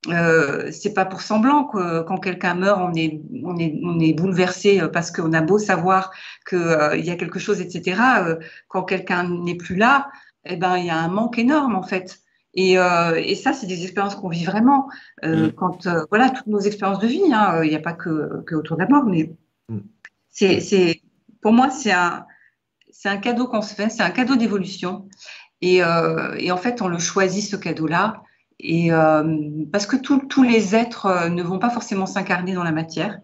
Euh, 0.08 0.70
c'est 0.70 0.92
pas 0.92 1.04
pour 1.04 1.20
semblant 1.20 1.64
que 1.64 2.02
quand 2.02 2.18
quelqu'un 2.18 2.54
meurt, 2.54 2.80
on 2.80 2.94
est, 2.94 3.20
on 3.44 3.56
est, 3.56 3.80
on 3.82 3.98
est 3.98 4.12
bouleversé 4.12 4.80
parce 4.92 5.10
qu'on 5.10 5.32
a 5.32 5.40
beau 5.40 5.58
savoir 5.58 6.12
qu'il 6.48 6.58
euh, 6.58 6.96
y 6.96 7.10
a 7.10 7.16
quelque 7.16 7.38
chose, 7.38 7.60
etc. 7.60 8.00
Euh, 8.18 8.36
quand 8.68 8.84
quelqu'un 8.84 9.28
n'est 9.28 9.56
plus 9.56 9.76
là, 9.76 10.08
eh 10.44 10.56
ben, 10.56 10.76
il 10.76 10.86
y 10.86 10.90
a 10.90 10.98
un 10.98 11.08
manque 11.08 11.38
énorme 11.38 11.74
en 11.74 11.82
fait. 11.82 12.20
Et, 12.54 12.78
euh, 12.78 13.20
et 13.22 13.34
ça, 13.34 13.52
c'est 13.52 13.66
des 13.66 13.82
expériences 13.82 14.14
qu'on 14.14 14.28
vit 14.28 14.44
vraiment. 14.44 14.88
Mm. 15.22 15.48
Quand 15.56 15.88
voilà, 16.08 16.30
toutes 16.30 16.46
nos 16.46 16.60
expériences 16.60 17.00
de 17.00 17.06
vie, 17.06 17.22
hein, 17.32 17.62
il 17.62 17.68
n'y 17.68 17.76
a 17.76 17.80
pas 17.80 17.92
que, 17.92 18.42
que, 18.46 18.54
autour 18.54 18.76
de 18.76 18.82
la 18.82 18.88
mort, 18.88 19.04
mais 19.04 19.30
mm. 19.68 19.80
c'est, 20.30 21.02
pour 21.42 21.52
moi, 21.52 21.70
c'est 21.70 21.92
un, 21.92 22.24
c'est 22.90 23.08
un 23.08 23.18
cadeau 23.18 23.46
qu'on 23.46 23.60
se 23.60 23.74
fait, 23.74 23.90
c'est 23.90 24.02
un 24.02 24.10
cadeau 24.10 24.36
d'évolution. 24.36 25.08
Et, 25.62 25.82
euh, 25.82 26.34
et, 26.38 26.50
en 26.52 26.56
fait, 26.56 26.82
on 26.82 26.88
le 26.88 26.98
choisit, 26.98 27.44
ce 27.44 27.56
cadeau-là. 27.56 28.22
Et 28.58 28.92
euh, 28.92 29.22
parce 29.72 29.86
que 29.86 29.96
tous 29.96 30.42
les 30.42 30.74
êtres 30.74 31.06
euh, 31.06 31.28
ne 31.28 31.42
vont 31.42 31.58
pas 31.58 31.70
forcément 31.70 32.06
s'incarner 32.06 32.54
dans 32.54 32.64
la 32.64 32.72
matière. 32.72 33.18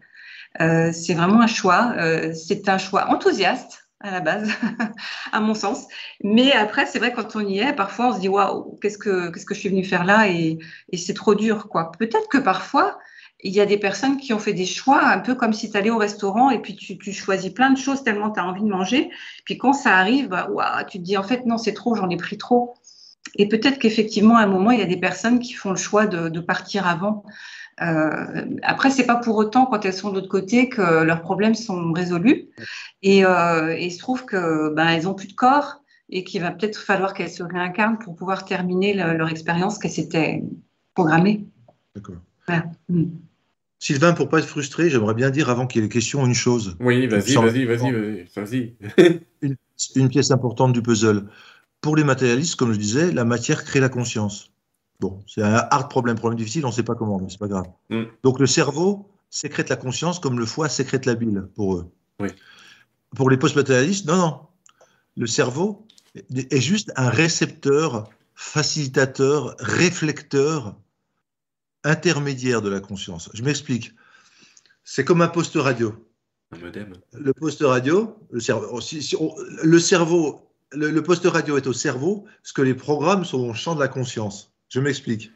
C'est 0.58 1.14
vraiment 1.14 1.40
un 1.40 1.46
choix. 1.46 1.94
C'est 2.34 2.68
un 2.68 2.76
choix 2.76 3.08
enthousiaste 3.08 3.88
à 4.00 4.10
la 4.10 4.20
base, 4.20 4.50
à 5.32 5.40
mon 5.40 5.54
sens. 5.54 5.86
Mais 6.22 6.52
après, 6.52 6.84
c'est 6.84 6.98
vrai 6.98 7.12
quand 7.12 7.36
on 7.36 7.40
y 7.40 7.60
est, 7.60 7.72
parfois 7.72 8.08
on 8.08 8.14
se 8.14 8.20
dit 8.20 8.28
waouh, 8.28 8.78
qu'est-ce 8.82 8.98
que 8.98 9.30
qu'est-ce 9.30 9.46
que 9.46 9.54
je 9.54 9.60
suis 9.60 9.68
venu 9.70 9.84
faire 9.84 10.04
là? 10.04 10.28
Et, 10.28 10.58
et 10.90 10.96
c'est 10.98 11.14
trop 11.14 11.34
dur, 11.34 11.68
quoi. 11.68 11.92
Peut-être 11.92 12.28
que 12.28 12.38
parfois 12.38 12.98
il 13.43 13.53
y 13.53 13.61
a 13.61 13.66
des 13.66 13.76
personnes 13.76 14.16
qui 14.16 14.32
ont 14.32 14.38
fait 14.38 14.53
des 14.53 14.66
choix 14.66 15.05
un 15.05 15.18
peu 15.18 15.34
comme 15.34 15.53
si 15.53 15.70
tu 15.70 15.76
allais 15.76 15.90
au 15.90 15.99
restaurant 15.99 16.51
et 16.51 16.61
puis 16.61 16.76
tu, 16.76 16.97
tu, 16.97 17.12
choisis 17.12 17.51
plein 17.51 17.70
de 17.70 17.78
choses 17.78 18.05
tellement 18.05 18.30
tu 18.30 18.40
as 18.40 18.47
envie 18.47 18.62
de 18.62 18.68
manger. 18.68 19.11
Puis 19.45 19.59
quand 19.59 19.72
ça 19.72 19.97
arrive, 19.97 20.28
bah, 20.28 20.84
tu 20.88 20.99
te 20.99 21.03
dis 21.03 21.16
en 21.16 21.22
fait 21.22 21.45
non, 21.45 21.59
c'est 21.59 21.74
trop, 21.74 21.95
j'en 21.95 22.09
ai 22.09 22.16
pris 22.16 22.38
trop. 22.38 22.74
Et 23.36 23.49
peut-être 23.49 23.78
qu'effectivement, 23.78 24.36
à 24.36 24.43
un 24.43 24.47
moment, 24.47 24.70
il 24.70 24.78
y 24.78 24.82
a 24.82 24.86
des 24.86 24.97
personnes 24.97 25.38
qui 25.38 25.55
font 25.55 25.70
le 25.70 25.76
choix 25.76 26.07
de, 26.07 26.28
de 26.28 26.40
partir 26.40 26.86
avant. 26.86 27.24
Euh, 27.81 28.44
après, 28.62 28.90
c'est 28.90 29.06
pas 29.06 29.16
pour 29.16 29.36
autant 29.36 29.66
quand 29.66 29.85
elles 29.85 29.94
sont 29.94 30.10
de 30.10 30.16
l'autre 30.16 30.28
côté 30.28 30.69
que 30.69 31.02
leurs 31.02 31.23
problèmes 31.23 31.55
sont 31.55 31.93
résolus. 31.93 32.48
Et, 33.02 33.24
euh, 33.24 33.74
et 33.74 33.86
il 33.86 33.90
se 33.90 33.98
trouve 33.98 34.24
que 34.24 34.73
ben, 34.74 34.89
elles 34.89 35.09
ont 35.09 35.14
plus 35.14 35.28
de 35.28 35.32
corps 35.32 35.82
et 36.10 36.24
qu'il 36.24 36.43
va 36.43 36.51
peut-être 36.51 36.77
falloir 36.77 37.14
qu'elles 37.14 37.31
se 37.31 37.43
réincarnent 37.43 37.98
pour 37.98 38.14
pouvoir 38.14 38.44
terminer 38.44 38.93
le, 38.93 39.14
leur 39.14 39.31
expérience 39.31 39.78
qu'elles 39.78 39.93
s'étaient 39.93 40.43
programmée. 40.94 41.47
D'accord. 41.94 42.16
Voilà. 42.47 42.64
Mmh. 42.89 43.05
Sylvain, 43.82 44.12
pour 44.12 44.28
pas 44.28 44.38
être 44.38 44.46
frustré, 44.46 44.88
j'aimerais 44.88 45.14
bien 45.14 45.30
dire 45.30 45.50
avant 45.50 45.66
qu'il 45.66 45.80
y 45.80 45.84
ait 45.84 45.88
les 45.88 45.92
questions 45.92 46.24
une 46.24 46.34
chose. 46.34 46.76
Oui, 46.78 47.09
vas-y, 47.09 47.34
vas-y, 47.34 47.64
vas-y, 47.64 48.28
vas-y. 48.36 48.76
une, 49.96 50.09
pièce 50.09 50.30
importante 50.30 50.72
du 50.72 50.80
puzzle. 50.82 51.24
Pour 51.80 51.96
les 51.96 52.04
matérialistes, 52.04 52.54
comme 52.54 52.72
je 52.72 52.78
disais, 52.78 53.10
la 53.10 53.24
matière 53.24 53.64
crée 53.64 53.80
la 53.80 53.88
conscience. 53.88 54.52
Bon, 55.00 55.24
c'est 55.26 55.42
un 55.42 55.66
hard 55.68 55.90
problème, 55.90 56.16
problème 56.16 56.38
difficile, 56.38 56.64
on 56.64 56.68
ne 56.68 56.72
sait 56.72 56.84
pas 56.84 56.94
comment, 56.94 57.18
mais 57.18 57.28
c'est 57.28 57.40
pas 57.40 57.48
grave. 57.48 57.66
Mm. 57.90 58.02
Donc 58.22 58.38
le 58.38 58.46
cerveau 58.46 59.10
sécrète 59.30 59.68
la 59.68 59.74
conscience 59.74 60.20
comme 60.20 60.38
le 60.38 60.46
foie 60.46 60.68
sécrète 60.68 61.04
la 61.04 61.16
bile 61.16 61.48
pour 61.56 61.74
eux. 61.74 61.90
Oui. 62.20 62.28
Pour 63.16 63.30
les 63.30 63.36
post-matérialistes, 63.36 64.06
non, 64.06 64.16
non. 64.16 64.40
Le 65.16 65.26
cerveau 65.26 65.88
est 66.14 66.60
juste 66.60 66.92
un 66.94 67.10
récepteur, 67.10 68.09
facilitateur, 68.36 69.56
réflecteur 69.59 70.76
intermédiaire 71.84 72.62
de 72.62 72.68
la 72.68 72.80
conscience. 72.80 73.30
Je 73.34 73.42
m'explique. 73.42 73.92
C'est 74.84 75.04
comme 75.04 75.22
un 75.22 75.28
poste 75.28 75.54
radio. 75.56 75.94
Un 76.52 76.59
modem. 76.59 76.92
Le 77.12 77.32
poste 77.32 77.62
radio, 77.62 78.16
le 78.30 78.40
cerveau, 78.40 78.80
si, 78.80 79.16
on, 79.18 79.34
le, 79.62 79.78
cerveau 79.78 80.48
le, 80.72 80.90
le, 80.90 81.02
poste 81.02 81.26
radio 81.26 81.56
est 81.56 81.66
au 81.66 81.72
cerveau, 81.72 82.24
parce 82.42 82.52
que 82.52 82.62
les 82.62 82.74
programmes 82.74 83.24
sont 83.24 83.48
au 83.48 83.54
champ 83.54 83.74
de 83.74 83.80
la 83.80 83.88
conscience. 83.88 84.52
Je 84.68 84.80
m'explique. 84.80 85.30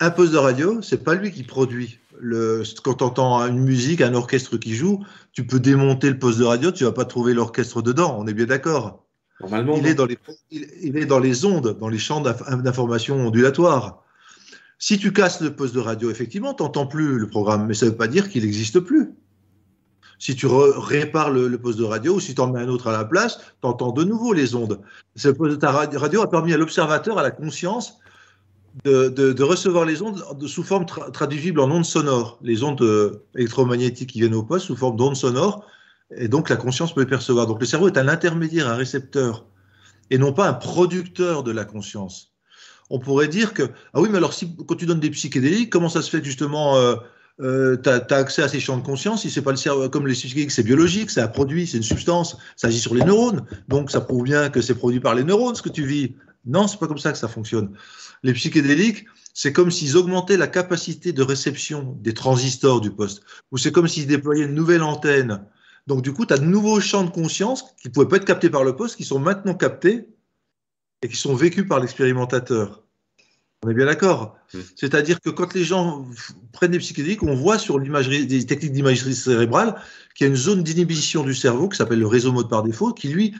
Un 0.00 0.10
poste 0.10 0.32
de 0.32 0.38
radio, 0.38 0.80
c'est 0.82 1.02
pas 1.02 1.14
lui 1.14 1.32
qui 1.32 1.42
produit. 1.42 1.98
Le, 2.20 2.62
quand 2.84 2.94
tu 2.94 3.04
entends 3.04 3.40
une 3.46 3.58
musique, 3.58 4.00
un 4.00 4.14
orchestre 4.14 4.56
qui 4.56 4.74
joue, 4.74 5.04
tu 5.32 5.46
peux 5.46 5.60
démonter 5.60 6.08
le 6.08 6.18
poste 6.18 6.38
de 6.38 6.44
radio, 6.44 6.70
tu 6.70 6.84
vas 6.84 6.92
pas 6.92 7.04
trouver 7.04 7.34
l'orchestre 7.34 7.82
dedans. 7.82 8.16
On 8.18 8.26
est 8.26 8.34
bien 8.34 8.46
d'accord. 8.46 9.04
Normalement, 9.40 9.76
il 9.76 9.86
est, 9.86 9.94
dans 9.94 10.06
les, 10.06 10.18
il, 10.50 10.68
il, 10.82 10.96
est 10.96 11.06
dans 11.06 11.20
les 11.20 11.44
ondes, 11.44 11.78
dans 11.78 11.88
les 11.88 11.98
champs 11.98 12.20
d'information 12.20 13.16
ondulatoires. 13.26 14.02
Si 14.78 14.98
tu 14.98 15.12
casses 15.12 15.40
le 15.40 15.54
poste 15.54 15.74
de 15.74 15.80
radio, 15.80 16.10
effectivement, 16.10 16.54
tu 16.54 16.62
n'entends 16.62 16.86
plus 16.86 17.18
le 17.18 17.26
programme, 17.26 17.66
mais 17.66 17.74
ça 17.74 17.86
ne 17.86 17.90
veut 17.90 17.96
pas 17.96 18.06
dire 18.06 18.28
qu'il 18.28 18.44
n'existe 18.44 18.80
plus. 18.80 19.10
Si 20.20 20.34
tu 20.34 20.46
répares 20.46 21.30
le, 21.30 21.56
poste 21.58 21.78
de 21.78 21.84
radio 21.84 22.16
ou 22.16 22.20
si 22.20 22.34
tu 22.34 22.40
en 22.40 22.52
mets 22.52 22.60
un 22.60 22.68
autre 22.68 22.88
à 22.88 22.92
la 22.92 23.04
place, 23.04 23.38
tu 23.60 23.68
entends 23.68 23.92
de 23.92 24.04
nouveau 24.04 24.32
les 24.32 24.54
ondes. 24.54 24.80
Ce 25.16 25.28
poste 25.28 25.52
de 25.52 25.56
ta 25.56 25.70
radio 25.70 26.22
a 26.22 26.30
permis 26.30 26.52
à 26.52 26.56
l'observateur, 26.56 27.18
à 27.18 27.22
la 27.22 27.30
conscience, 27.30 27.98
de, 28.84 29.42
recevoir 29.42 29.84
les 29.84 30.02
ondes 30.02 30.22
sous 30.46 30.62
forme 30.62 30.86
traduisible 30.86 31.60
en 31.60 31.70
ondes 31.70 31.84
sonores, 31.84 32.38
les 32.42 32.62
ondes 32.62 32.82
euh, 32.82 33.24
électromagnétiques 33.34 34.10
qui 34.10 34.20
viennent 34.20 34.34
au 34.34 34.42
poste 34.42 34.66
sous 34.66 34.76
forme 34.76 34.96
d'ondes 34.96 35.16
sonores, 35.16 35.66
et 36.16 36.28
donc 36.28 36.48
la 36.48 36.56
conscience 36.56 36.94
peut 36.94 37.00
les 37.00 37.06
percevoir. 37.06 37.46
Donc 37.46 37.60
le 37.60 37.66
cerveau 37.66 37.88
est 37.88 37.98
un 37.98 38.08
intermédiaire, 38.08 38.68
un 38.68 38.76
récepteur, 38.76 39.46
et 40.10 40.18
non 40.18 40.32
pas 40.32 40.48
un 40.48 40.54
producteur 40.54 41.42
de 41.42 41.50
la 41.50 41.64
conscience. 41.64 42.32
On 42.90 42.98
pourrait 42.98 43.28
dire 43.28 43.54
que, 43.54 43.64
ah 43.92 44.00
oui, 44.00 44.08
mais 44.10 44.18
alors 44.18 44.32
si, 44.32 44.54
quand 44.66 44.74
tu 44.74 44.86
donnes 44.86 45.00
des 45.00 45.10
psychédéliques, 45.10 45.70
comment 45.70 45.88
ça 45.88 46.02
se 46.02 46.10
fait 46.10 46.24
justement 46.24 46.76
euh, 46.76 46.96
euh, 47.40 47.76
tu 47.76 47.88
as, 47.88 48.16
accès 48.16 48.42
à 48.42 48.48
ces 48.48 48.60
champs 48.60 48.78
de 48.78 48.82
conscience? 48.82 49.22
Si 49.22 49.30
c'est 49.30 49.42
pas 49.42 49.50
le 49.50 49.56
cerveau, 49.56 49.88
comme 49.90 50.06
les 50.06 50.14
psychédéliques, 50.14 50.50
c'est 50.50 50.62
biologique, 50.62 51.10
c'est 51.10 51.20
un 51.20 51.28
produit, 51.28 51.66
c'est 51.66 51.76
une 51.76 51.82
substance, 51.82 52.36
ça 52.56 52.68
agit 52.68 52.80
sur 52.80 52.94
les 52.94 53.04
neurones, 53.04 53.44
donc 53.68 53.90
ça 53.90 54.00
prouve 54.00 54.24
bien 54.24 54.48
que 54.48 54.60
c'est 54.60 54.74
produit 54.74 55.00
par 55.00 55.14
les 55.14 55.24
neurones 55.24 55.54
ce 55.54 55.62
que 55.62 55.68
tu 55.68 55.84
vis. 55.84 56.14
Non, 56.46 56.66
c'est 56.66 56.78
pas 56.78 56.86
comme 56.86 56.98
ça 56.98 57.12
que 57.12 57.18
ça 57.18 57.28
fonctionne. 57.28 57.72
Les 58.22 58.32
psychédéliques, 58.32 59.04
c'est 59.34 59.52
comme 59.52 59.70
s'ils 59.70 59.96
augmentaient 59.96 60.36
la 60.36 60.48
capacité 60.48 61.12
de 61.12 61.22
réception 61.22 61.96
des 62.00 62.14
transistors 62.14 62.80
du 62.80 62.90
poste, 62.90 63.22
ou 63.52 63.58
c'est 63.58 63.70
comme 63.70 63.86
s'ils 63.86 64.06
déployaient 64.06 64.46
une 64.46 64.54
nouvelle 64.54 64.82
antenne. 64.82 65.42
Donc 65.86 66.02
du 66.02 66.12
coup, 66.12 66.26
tu 66.26 66.34
as 66.34 66.38
de 66.38 66.44
nouveaux 66.44 66.80
champs 66.80 67.04
de 67.04 67.10
conscience 67.10 67.64
qui 67.80 67.88
ne 67.88 67.92
pouvaient 67.92 68.08
pas 68.08 68.16
être 68.16 68.24
captés 68.24 68.50
par 68.50 68.64
le 68.64 68.74
poste, 68.76 68.96
qui 68.96 69.04
sont 69.04 69.18
maintenant 69.18 69.54
captés 69.54 70.08
et 71.02 71.08
qui 71.08 71.16
sont 71.16 71.34
vécus 71.34 71.66
par 71.66 71.80
l'expérimentateur. 71.80 72.82
On 73.64 73.70
est 73.70 73.74
bien 73.74 73.86
d'accord. 73.86 74.36
Mmh. 74.54 74.58
C'est-à-dire 74.76 75.20
que 75.20 75.30
quand 75.30 75.52
les 75.54 75.64
gens 75.64 76.06
prennent 76.52 76.70
des 76.70 76.78
psychédéliques, 76.78 77.22
on 77.24 77.34
voit 77.34 77.58
sur 77.58 77.78
l'imagerie, 77.78 78.26
des 78.26 78.46
techniques 78.46 78.72
d'imagerie 78.72 79.14
cérébrale 79.14 79.80
qu'il 80.14 80.26
y 80.26 80.28
a 80.28 80.30
une 80.30 80.36
zone 80.36 80.62
d'inhibition 80.62 81.24
du 81.24 81.34
cerveau 81.34 81.68
qui 81.68 81.76
s'appelle 81.76 81.98
le 81.98 82.06
réseau 82.06 82.32
mode 82.32 82.48
par 82.48 82.62
défaut, 82.62 82.92
qui 82.92 83.08
lui 83.08 83.34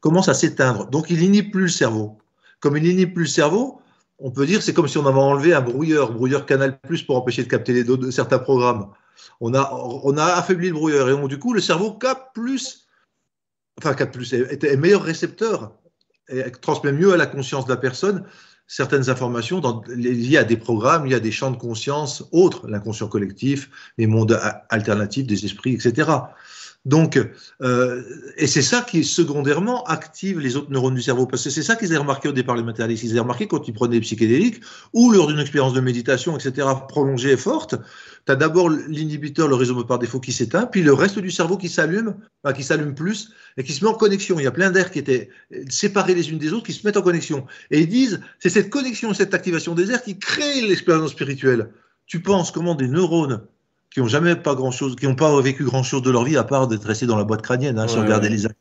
commence 0.00 0.28
à 0.28 0.34
s'éteindre. 0.34 0.88
Donc 0.90 1.10
il 1.10 1.20
n'inhibe 1.20 1.50
plus 1.50 1.62
le 1.62 1.68
cerveau. 1.68 2.18
Comme 2.60 2.76
il 2.76 2.84
n'inhibe 2.84 3.14
plus 3.14 3.24
le 3.24 3.28
cerveau, 3.28 3.80
on 4.18 4.30
peut 4.30 4.46
dire 4.46 4.62
c'est 4.62 4.74
comme 4.74 4.88
si 4.88 4.98
on 4.98 5.06
avait 5.06 5.18
enlevé 5.18 5.54
un 5.54 5.60
brouilleur, 5.60 6.12
brouilleur 6.12 6.46
Canal 6.46 6.78
Plus 6.80 7.02
pour 7.02 7.16
empêcher 7.16 7.42
de 7.42 7.48
capter 7.48 7.72
les 7.72 7.84
de 7.84 8.10
certains 8.10 8.38
programmes. 8.38 8.90
On 9.40 9.54
a, 9.54 9.72
on 9.72 10.16
a 10.16 10.24
affaibli 10.24 10.68
le 10.68 10.74
brouilleur 10.74 11.08
et 11.08 11.12
donc 11.12 11.28
du 11.28 11.38
coup 11.38 11.52
le 11.52 11.60
cerveau 11.60 11.92
capte 11.92 12.34
plus, 12.34 12.86
enfin 13.78 13.94
capte 13.94 14.14
plus, 14.14 14.32
est, 14.32 14.62
est 14.62 14.76
meilleur 14.76 15.02
récepteur 15.02 15.72
et 16.28 16.50
transmet 16.50 16.92
mieux 16.92 17.12
à 17.12 17.16
la 17.16 17.26
conscience 17.26 17.64
de 17.64 17.70
la 17.70 17.76
personne 17.76 18.24
certaines 18.68 19.08
informations 19.08 19.60
dans, 19.60 19.82
liées 19.88 20.36
à 20.36 20.44
des 20.44 20.58
programmes, 20.58 21.06
y 21.06 21.14
a 21.14 21.20
des 21.20 21.32
champs 21.32 21.50
de 21.50 21.56
conscience 21.56 22.24
autres, 22.32 22.68
l'inconscient 22.68 23.08
collectif, 23.08 23.70
les 23.96 24.06
mondes 24.06 24.38
alternatifs 24.68 25.26
des 25.26 25.46
esprits, 25.46 25.72
etc. 25.72 26.10
Donc, 26.84 27.20
euh, 27.60 28.02
et 28.36 28.46
c'est 28.46 28.62
ça 28.62 28.80
qui, 28.80 29.04
secondairement, 29.04 29.84
active 29.84 30.38
les 30.38 30.56
autres 30.56 30.70
neurones 30.70 30.94
du 30.94 31.02
cerveau. 31.02 31.26
Parce 31.26 31.44
que 31.44 31.50
c'est 31.50 31.62
ça 31.62 31.76
qu'ils 31.76 31.88
avaient 31.88 31.98
remarqué 31.98 32.28
au 32.28 32.32
départ, 32.32 32.56
les 32.56 32.62
matérialistes. 32.62 33.02
Ils 33.04 33.10
avaient 33.10 33.20
remarqué 33.20 33.46
quand 33.46 33.68
ils 33.68 33.74
prenaient 33.74 33.96
des 33.96 34.00
psychédéliques 34.00 34.62
ou 34.94 35.10
lors 35.10 35.26
d'une 35.26 35.38
expérience 35.38 35.74
de 35.74 35.80
méditation, 35.80 36.38
etc., 36.38 36.66
prolongée 36.88 37.32
et 37.32 37.36
forte, 37.36 37.74
tu 38.24 38.32
as 38.32 38.36
d'abord 38.36 38.70
l'inhibiteur, 38.70 39.48
le 39.48 39.54
réseau 39.54 39.84
par 39.84 39.98
défaut 39.98 40.20
qui 40.20 40.32
s'éteint, 40.32 40.66
puis 40.66 40.82
le 40.82 40.94
reste 40.94 41.18
du 41.18 41.30
cerveau 41.30 41.58
qui 41.58 41.68
s'allume, 41.68 42.14
qui 42.54 42.62
s'allume 42.62 42.94
plus 42.94 43.32
et 43.58 43.64
qui 43.64 43.72
se 43.72 43.84
met 43.84 43.90
en 43.90 43.94
connexion. 43.94 44.38
Il 44.38 44.44
y 44.44 44.46
a 44.46 44.52
plein 44.52 44.70
d'aires 44.70 44.90
qui 44.90 44.98
étaient 44.98 45.28
séparées 45.68 46.14
les 46.14 46.30
unes 46.30 46.38
des 46.38 46.52
autres 46.52 46.66
qui 46.66 46.72
se 46.72 46.86
mettent 46.86 46.96
en 46.96 47.02
connexion. 47.02 47.46
Et 47.70 47.80
ils 47.80 47.88
disent, 47.88 48.20
c'est 48.38 48.50
cette 48.50 48.70
connexion, 48.70 49.12
cette 49.12 49.34
activation 49.34 49.74
des 49.74 49.90
aires 49.90 50.02
qui 50.02 50.18
crée 50.18 50.62
l'expérience 50.62 51.10
spirituelle. 51.10 51.70
Tu 52.06 52.22
penses 52.22 52.50
comment 52.50 52.74
des 52.74 52.88
neurones 52.88 53.42
qui 53.90 54.00
n'ont 54.00 54.08
jamais 54.08 54.36
pas 54.36 54.54
grand 54.54 54.70
chose, 54.70 54.96
qui 54.96 55.06
n'ont 55.06 55.14
pas 55.14 55.40
vécu 55.40 55.64
grand 55.64 55.82
chose 55.82 56.02
de 56.02 56.10
leur 56.10 56.24
vie 56.24 56.36
à 56.36 56.44
part 56.44 56.68
d'être 56.68 56.84
restés 56.84 57.06
dans 57.06 57.16
la 57.16 57.24
boîte 57.24 57.42
crânienne, 57.42 57.78
hein, 57.78 57.88
si 57.88 57.96
on 57.96 58.02
regardait 58.02 58.28
les 58.28 58.46
actes, 58.46 58.58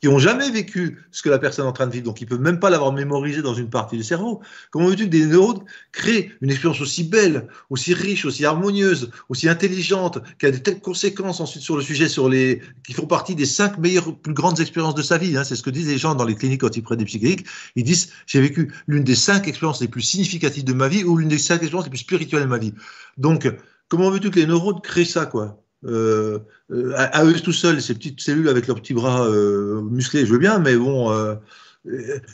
qui 0.00 0.08
n'ont 0.08 0.18
jamais 0.18 0.50
vécu 0.50 0.98
ce 1.12 1.22
que 1.22 1.28
la 1.28 1.38
personne 1.38 1.64
est 1.64 1.68
en 1.68 1.72
train 1.72 1.86
de 1.86 1.92
vivre, 1.92 2.04
donc 2.04 2.20
ils 2.20 2.24
ne 2.24 2.30
peuvent 2.30 2.40
même 2.40 2.58
pas 2.58 2.70
l'avoir 2.70 2.92
mémorisé 2.92 3.40
dans 3.40 3.54
une 3.54 3.70
partie 3.70 3.96
du 3.96 4.02
cerveau. 4.02 4.42
Comment 4.72 4.88
veux-tu 4.88 5.04
que 5.04 5.10
des 5.10 5.26
neurones 5.26 5.60
créent 5.92 6.32
une 6.40 6.50
expérience 6.50 6.80
aussi 6.80 7.04
belle, 7.04 7.46
aussi 7.70 7.94
riche, 7.94 8.24
aussi 8.24 8.44
harmonieuse, 8.44 9.12
aussi 9.28 9.48
intelligente, 9.48 10.18
qui 10.40 10.46
a 10.46 10.50
de 10.50 10.56
telles 10.56 10.80
conséquences 10.80 11.40
ensuite 11.40 11.62
sur 11.62 11.76
le 11.76 11.82
sujet, 11.82 12.08
sur 12.08 12.28
les, 12.28 12.60
qui 12.84 12.94
font 12.94 13.06
partie 13.06 13.36
des 13.36 13.46
cinq 13.46 13.78
meilleures, 13.78 14.16
plus 14.18 14.34
grandes 14.34 14.58
expériences 14.58 14.96
de 14.96 15.02
sa 15.02 15.18
vie. 15.18 15.36
Hein, 15.36 15.44
c'est 15.44 15.54
ce 15.54 15.62
que 15.62 15.70
disent 15.70 15.86
les 15.86 15.98
gens 15.98 16.16
dans 16.16 16.24
les 16.24 16.34
cliniques 16.34 16.62
quand 16.62 16.76
ils 16.76 16.82
prennent 16.82 16.98
des 16.98 17.04
psychédéliques. 17.04 17.46
Ils 17.76 17.84
disent 17.84 18.10
j'ai 18.26 18.40
vécu 18.40 18.72
l'une 18.88 19.04
des 19.04 19.14
cinq 19.14 19.46
expériences 19.46 19.80
les 19.80 19.88
plus 19.88 20.02
significatives 20.02 20.64
de 20.64 20.72
ma 20.72 20.88
vie 20.88 21.04
ou 21.04 21.16
l'une 21.16 21.28
des 21.28 21.38
cinq 21.38 21.62
expériences 21.62 21.84
les 21.84 21.90
plus 21.90 21.98
spirituelles 21.98 22.42
de 22.42 22.48
ma 22.48 22.58
vie. 22.58 22.74
Donc 23.18 23.46
Comment 23.92 24.08
veux-tu 24.08 24.30
que 24.30 24.40
les 24.40 24.46
neurones 24.46 24.80
créent 24.80 25.04
ça, 25.04 25.26
quoi? 25.26 25.62
Euh, 25.84 26.38
euh, 26.70 26.94
à, 26.96 27.26
eux 27.26 27.34
tout 27.34 27.52
seuls, 27.52 27.82
ces 27.82 27.92
petites 27.92 28.22
cellules 28.22 28.48
avec 28.48 28.66
leurs 28.66 28.80
petits 28.80 28.94
bras 28.94 29.26
euh, 29.26 29.82
musclés, 29.82 30.24
je 30.24 30.32
veux 30.32 30.38
bien, 30.38 30.60
mais 30.60 30.76
bon, 30.76 31.12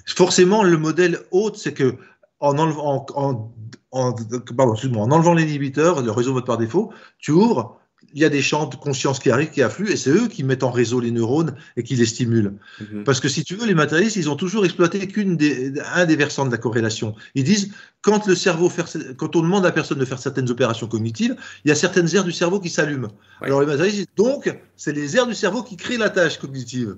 forcément, 0.06 0.62
le 0.62 0.76
modèle 0.76 1.18
haute, 1.32 1.56
c'est 1.56 1.74
que 1.74 1.97
en 2.39 2.56
enlevant, 2.59 3.05
en, 3.12 3.52
en, 3.90 4.14
en 4.14 5.10
enlevant 5.10 5.35
l'inhibiteur, 5.35 6.01
le 6.01 6.12
réseau 6.12 6.32
mode 6.32 6.47
par 6.47 6.59
défaut, 6.59 6.93
tu 7.18 7.32
ouvres 7.32 7.77
il 8.14 8.20
y 8.20 8.24
a 8.24 8.28
des 8.28 8.43
champs 8.43 8.66
de 8.66 8.76
conscience 8.76 9.18
qui 9.18 9.30
arrivent, 9.30 9.51
qui 9.51 9.62
affluent, 9.62 9.90
et 9.90 9.97
c'est 9.97 10.10
eux 10.10 10.28
qui 10.28 10.43
mettent 10.43 10.62
en 10.62 10.70
réseau 10.70 11.01
les 11.01 11.10
neurones 11.10 11.55
et 11.76 11.82
qui 11.82 11.94
les 11.97 12.06
stimulent. 12.06 12.55
Mhm. 12.80 13.05
Parce 13.05 13.20
que 13.20 13.28
si 13.28 13.44
tu 13.44 13.55
veux, 13.55 13.66
les 13.66 13.74
matérialistes, 13.74 14.16
ils 14.16 14.30
ont 14.30 14.36
toujours 14.36 14.64
exploité 14.64 15.06
qu'une 15.06 15.36
des, 15.36 15.74
un 15.94 16.06
des 16.06 16.16
versants 16.16 16.47
de 16.47 16.51
la 16.51 16.56
corrélation. 16.56 17.14
Ils 17.35 17.44
disent, 17.44 17.72
quand 18.01 18.26
le 18.26 18.35
cerveau 18.35 18.68
fait, 18.70 19.14
quand 19.16 19.36
on 19.36 19.43
demande 19.43 19.64
à 19.64 19.68
la 19.68 19.72
personne 19.72 19.98
de 19.98 20.05
faire 20.05 20.18
certaines 20.18 20.51
opérations 20.51 20.86
cognitives, 20.86 21.36
il 21.64 21.68
y 21.68 21.72
a 21.72 21.74
certaines 21.74 22.14
aires 22.14 22.24
du 22.24 22.32
cerveau 22.32 22.60
qui 22.60 22.70
s'allument. 22.70 23.12
Alors 23.40 23.60
les 23.60 23.66
matérialistes, 23.66 24.09
donc, 24.16 24.55
c'est 24.76 24.93
les 24.93 25.16
aires 25.16 25.26
du 25.26 25.35
cerveau 25.35 25.62
qui 25.62 25.76
créent 25.76 25.98
la 25.98 26.10
tâche 26.10 26.39
cognitive. 26.39 26.97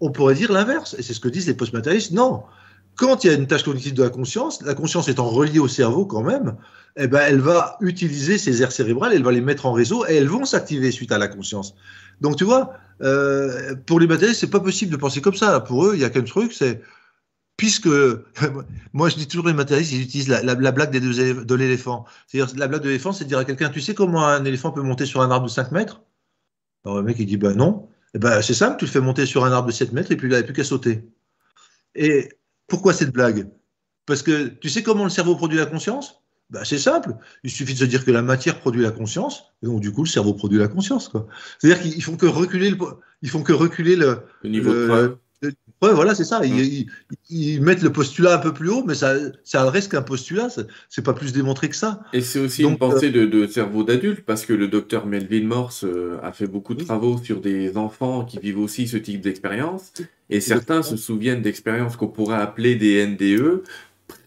On 0.00 0.10
pourrait 0.10 0.34
dire 0.34 0.52
l'inverse, 0.52 0.94
et 0.98 1.02
c'est 1.02 1.14
ce 1.14 1.20
que 1.20 1.28
disent 1.28 1.46
les 1.46 1.54
post-matérialistes. 1.54 2.12
Non, 2.12 2.42
quand 2.96 3.24
il 3.24 3.26
y 3.28 3.30
a 3.30 3.34
une 3.34 3.46
tâche 3.46 3.64
cognitive 3.64 3.94
de 3.94 4.02
la 4.02 4.10
conscience, 4.10 4.62
la 4.62 4.74
conscience 4.74 5.08
étant 5.08 5.28
reliée 5.28 5.58
au 5.58 5.68
cerveau 5.68 6.06
quand 6.06 6.22
même, 6.22 6.56
eh 6.96 7.06
ben, 7.06 7.22
elle 7.26 7.40
va 7.40 7.76
utiliser 7.80 8.38
ces 8.38 8.62
aires 8.62 8.72
cérébrales, 8.72 9.12
elle 9.14 9.22
va 9.22 9.32
les 9.32 9.40
mettre 9.40 9.66
en 9.66 9.72
réseau 9.72 10.04
et 10.06 10.16
elles 10.16 10.28
vont 10.28 10.44
s'activer 10.44 10.90
suite 10.90 11.12
à 11.12 11.18
la 11.18 11.28
conscience. 11.28 11.74
Donc 12.20 12.36
tu 12.36 12.44
vois, 12.44 12.74
euh, 13.02 13.74
pour 13.86 13.98
les 13.98 14.06
matérialistes, 14.06 14.40
c'est 14.40 14.50
pas 14.50 14.60
possible 14.60 14.92
de 14.92 14.96
penser 14.96 15.20
comme 15.20 15.34
ça. 15.34 15.60
Pour 15.60 15.86
eux, 15.86 15.92
il 15.94 16.00
y 16.00 16.04
a 16.04 16.10
qu'un 16.10 16.22
truc, 16.22 16.52
c'est 16.52 16.82
puisque 17.56 17.88
moi 18.92 19.08
je 19.08 19.16
dis 19.16 19.26
toujours 19.26 19.46
les 19.46 19.54
matérialistes, 19.54 19.92
ils 19.92 20.02
utilisent 20.02 20.28
la, 20.28 20.54
blague 20.54 20.90
des 20.90 21.00
deux 21.00 21.44
de 21.44 21.54
l'éléphant. 21.54 22.04
C'est-à-dire 22.26 22.54
la 22.58 22.68
blague 22.68 22.82
de 22.82 22.88
l'éléphant, 22.88 23.12
c'est 23.12 23.24
de 23.24 23.28
dire 23.28 23.38
à 23.38 23.44
quelqu'un, 23.44 23.70
tu 23.70 23.80
sais 23.80 23.94
comment 23.94 24.26
un 24.26 24.44
éléphant 24.44 24.70
peut 24.70 24.82
monter 24.82 25.06
sur 25.06 25.22
un 25.22 25.30
arbre 25.30 25.46
de 25.46 25.50
5 25.50 25.72
mètres? 25.72 26.02
Alors 26.84 26.98
le 26.98 27.04
mec 27.04 27.16
il 27.18 27.26
dit 27.26 27.36
ben 27.38 27.54
non. 27.54 27.88
Eh 28.14 28.18
ben, 28.18 28.42
c'est 28.42 28.54
simple, 28.54 28.76
tu 28.78 28.84
le 28.84 28.90
fais 28.90 29.00
monter 29.00 29.24
sur 29.24 29.44
un 29.44 29.52
arbre 29.52 29.68
de 29.68 29.72
7 29.72 29.92
mètres 29.92 30.12
et 30.12 30.16
puis 30.16 30.28
il 30.28 30.32
n'a 30.32 30.42
plus 30.42 30.52
qu'à 30.52 30.64
sauter. 30.64 31.08
Et 31.94 32.28
pourquoi 32.72 32.94
cette 32.94 33.12
blague? 33.12 33.50
Parce 34.06 34.22
que 34.22 34.48
tu 34.48 34.70
sais 34.70 34.82
comment 34.82 35.04
le 35.04 35.10
cerveau 35.10 35.36
produit 35.36 35.58
la 35.58 35.66
conscience? 35.66 36.22
Ben, 36.48 36.64
C'est 36.64 36.78
simple. 36.78 37.14
Il 37.44 37.50
suffit 37.50 37.74
de 37.74 37.78
se 37.78 37.84
dire 37.84 38.02
que 38.02 38.10
la 38.10 38.22
matière 38.22 38.60
produit 38.60 38.80
la 38.80 38.90
conscience, 38.90 39.44
et 39.62 39.66
donc 39.66 39.80
du 39.80 39.92
coup, 39.92 40.04
le 40.04 40.08
cerveau 40.08 40.32
produit 40.32 40.58
la 40.58 40.68
conscience. 40.68 41.12
C'est-à-dire 41.58 41.82
qu'ils 41.82 42.02
font 42.02 42.16
que 42.16 42.24
reculer 42.24 42.70
le, 42.70 42.78
ils 43.20 43.28
font 43.28 43.42
que 43.42 43.52
reculer 43.52 43.94
le, 43.94 44.22
niveau 44.42 44.72
de 44.72 44.86
preuve. 44.86 45.18
Ouais, 45.82 45.92
voilà, 45.92 46.14
c'est 46.14 46.24
ça. 46.24 46.42
Ils, 46.44 47.60
mettent 47.60 47.82
le 47.82 47.90
postulat 47.90 48.34
un 48.34 48.38
peu 48.38 48.54
plus 48.54 48.70
haut, 48.70 48.84
mais 48.86 48.94
ça, 48.94 49.16
ça 49.42 49.68
reste 49.68 49.90
qu'un 49.90 50.02
postulat. 50.02 50.48
C'est 50.88 51.02
pas 51.02 51.12
plus 51.12 51.32
démontré 51.32 51.68
que 51.68 51.74
ça. 51.74 52.00
Et 52.12 52.20
c'est 52.20 52.38
aussi 52.38 52.62
une 52.62 52.78
pensée 52.78 53.10
de, 53.10 53.46
cerveau 53.48 53.82
d'adulte, 53.82 54.24
parce 54.24 54.46
que 54.46 54.52
le 54.52 54.68
docteur 54.68 55.06
Melvin 55.06 55.44
Morse 55.44 55.84
euh, 55.84 56.18
a 56.22 56.32
fait 56.32 56.46
beaucoup 56.46 56.74
de 56.74 56.84
travaux 56.84 57.18
sur 57.18 57.40
des 57.40 57.76
enfants 57.76 58.24
qui 58.24 58.38
vivent 58.38 58.60
aussi 58.60 58.86
ce 58.86 58.96
type 58.96 59.20
d'expérience. 59.20 59.92
Et 60.30 60.40
certains 60.40 60.82
se 60.82 60.96
souviennent 60.96 61.42
d'expériences 61.42 61.96
qu'on 61.96 62.08
pourrait 62.08 62.40
appeler 62.40 62.76
des 62.76 63.04
NDE 63.04 63.64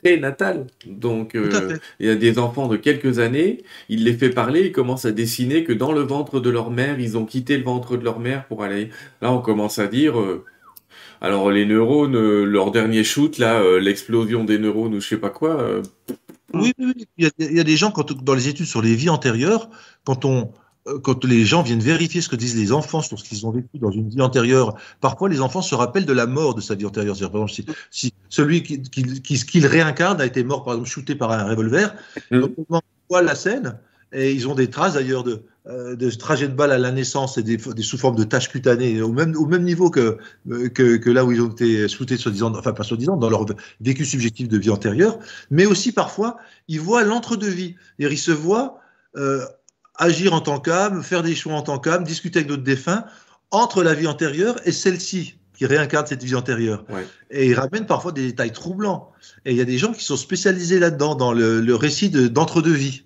prénatales. 0.04 0.68
Donc, 0.86 1.36
euh, 1.36 1.78
il 2.00 2.08
y 2.08 2.10
a 2.10 2.16
des 2.16 2.38
enfants 2.38 2.68
de 2.68 2.76
quelques 2.76 3.20
années, 3.20 3.64
il 3.88 4.04
les 4.04 4.14
fait 4.14 4.30
parler, 4.30 4.66
ils 4.66 4.72
commencent 4.74 5.06
à 5.06 5.12
dessiner 5.12 5.64
que 5.64 5.74
dans 5.74 5.94
le 5.94 6.02
ventre 6.02 6.42
de 6.42 6.50
leur 6.50 6.70
mère, 6.70 7.00
ils 7.00 7.18
ont 7.18 7.26
quitté 7.26 7.58
le 7.58 7.64
ventre 7.64 7.96
de 7.96 8.04
leur 8.04 8.20
mère 8.20 8.46
pour 8.48 8.64
aller. 8.64 8.90
Là, 9.22 9.32
on 9.32 9.42
commence 9.42 9.80
à 9.80 9.88
dire. 9.88 10.20
Euh, 10.20 10.44
alors 11.26 11.50
les 11.50 11.66
neurones, 11.66 12.16
euh, 12.16 12.44
leur 12.44 12.70
dernier 12.70 13.04
shoot, 13.04 13.40
là, 13.40 13.60
euh, 13.60 13.80
l'explosion 13.80 14.44
des 14.44 14.60
neurones 14.60 14.94
ou 14.94 15.02
je 15.02 15.08
sais 15.08 15.18
pas 15.18 15.32
quoi. 15.32 15.60
Euh, 15.60 15.82
oui, 16.54 16.72
oui, 16.78 17.08
Il, 17.18 17.32
y 17.40 17.60
a, 17.60 17.64
des 17.64 17.78
gens, 17.78 17.90
quand, 17.90 18.12
dans 18.12 18.36
les 18.36 18.48
études 18.48 18.68
sur 18.68 18.84
les 18.84 18.94
vies 18.94 19.10
antérieures, 19.10 19.72
quand, 20.06 20.24
on, 20.24 20.52
quand 21.02 21.26
les 21.26 21.44
gens 21.44 21.64
viennent 21.64 21.80
vérifier 21.80 22.22
ce 22.22 22.30
que 22.30 22.36
disent 22.36 22.56
les 22.56 22.72
enfants 22.72 23.02
sur 23.02 23.18
ce 23.18 23.24
qu'ils 23.24 23.48
ont 23.48 23.50
vécu 23.50 23.80
dans 23.80 23.90
une 23.90 24.08
vie 24.08 24.22
antérieure, 24.22 24.76
parfois 25.02 25.28
les 25.28 25.42
enfants 25.42 25.64
se 25.64 25.74
rappellent 25.74 26.06
de 26.06 26.14
la 26.14 26.28
mort 26.28 26.54
de 26.54 26.62
sa 26.62 26.76
vie 26.76 26.86
antérieure. 26.86 27.18
Par 27.18 27.42
exemple, 27.42 27.66
si, 27.90 28.14
celui 28.30 28.62
qui, 28.62 28.84
qui, 28.84 29.66
réincarne 29.66 30.22
a 30.22 30.28
été 30.28 30.44
mort, 30.44 30.64
par 30.64 30.76
exemple, 30.76 30.92
shooté 30.92 31.16
par 31.16 31.32
un 31.32 31.46
revolver, 31.46 31.96
mmh. 32.30 32.40
donc 32.40 32.52
on 32.70 32.82
voit 33.10 33.24
la 33.24 33.34
scène, 33.34 33.80
et 34.14 34.32
ils 34.32 34.48
ont 34.48 34.54
des 34.54 34.70
traces 34.70 34.94
d'ailleurs 34.94 35.24
de, 35.24 35.42
euh, 35.68 35.96
de 35.96 36.10
trajet 36.12 36.48
de 36.48 36.54
balle 36.54 36.72
à 36.72 36.78
la 36.78 36.92
naissance 36.92 37.38
et 37.38 37.44
des, 37.44 37.58
sous 37.82 37.98
formes 37.98 38.16
de 38.16 38.24
taches 38.24 38.50
cutanées 38.50 39.02
au 39.02 39.12
même, 39.12 39.36
au 39.36 39.48
même 39.48 39.64
niveau 39.64 39.90
que, 39.90 40.18
que, 40.46 41.10
là 41.10 41.26
où 41.26 41.32
ils 41.32 41.42
ont 41.42 41.50
été 41.50 41.88
shootés, 41.88 42.18
soi-disant, 42.18 42.54
enfin 42.56 42.74
pas 42.74 42.84
soi-disant, 42.84 43.18
dans 43.18 43.30
leur 43.30 43.46
vécu 43.82 44.06
subjectif 44.06 44.48
de 44.48 44.58
vie 44.58 44.70
antérieure, 44.70 45.18
mais 45.50 45.66
aussi 45.66 45.92
parfois, 45.92 46.38
ils 46.68 46.80
voient 46.80 47.04
l'entre-deux-vie. 47.04 47.76
Ils 48.00 48.18
se 48.18 48.32
voient 48.32 48.80
euh, 49.18 49.46
agir 49.96 50.34
en 50.34 50.42
tant 50.42 50.60
qu'âme, 50.60 51.04
faire 51.04 51.24
des 51.24 51.36
choix 51.36 51.54
en 51.54 51.62
tant 51.62 51.80
qu'âme, 51.80 52.04
discuter 52.04 52.40
avec 52.40 52.50
d'autres 52.50 52.64
défunts 52.64 53.06
entre 53.52 53.84
la 53.84 53.94
vie 53.94 54.08
antérieure 54.08 54.58
et 54.66 54.72
celle-ci 54.72 55.36
qui 55.58 55.66
réincarne 55.66 56.06
cette 56.06 56.24
vie 56.24 56.36
antérieure. 56.36 56.86
Et 57.32 57.48
il 57.48 57.54
ramène 57.54 57.86
parfois 57.86 58.12
des 58.12 58.28
détails 58.28 58.52
troublants. 58.52 59.12
Et 59.46 59.52
il 59.52 59.58
y 59.58 59.62
a 59.62 59.66
des 59.66 59.78
gens 59.78 59.94
qui 59.94 60.04
sont 60.04 60.18
spécialisés 60.18 60.80
là-dedans, 60.80 61.16
dans 61.16 61.34
le, 61.34 61.76
récit 61.76 62.10
d'entre-deux 62.10 62.74
vies. 62.74 63.05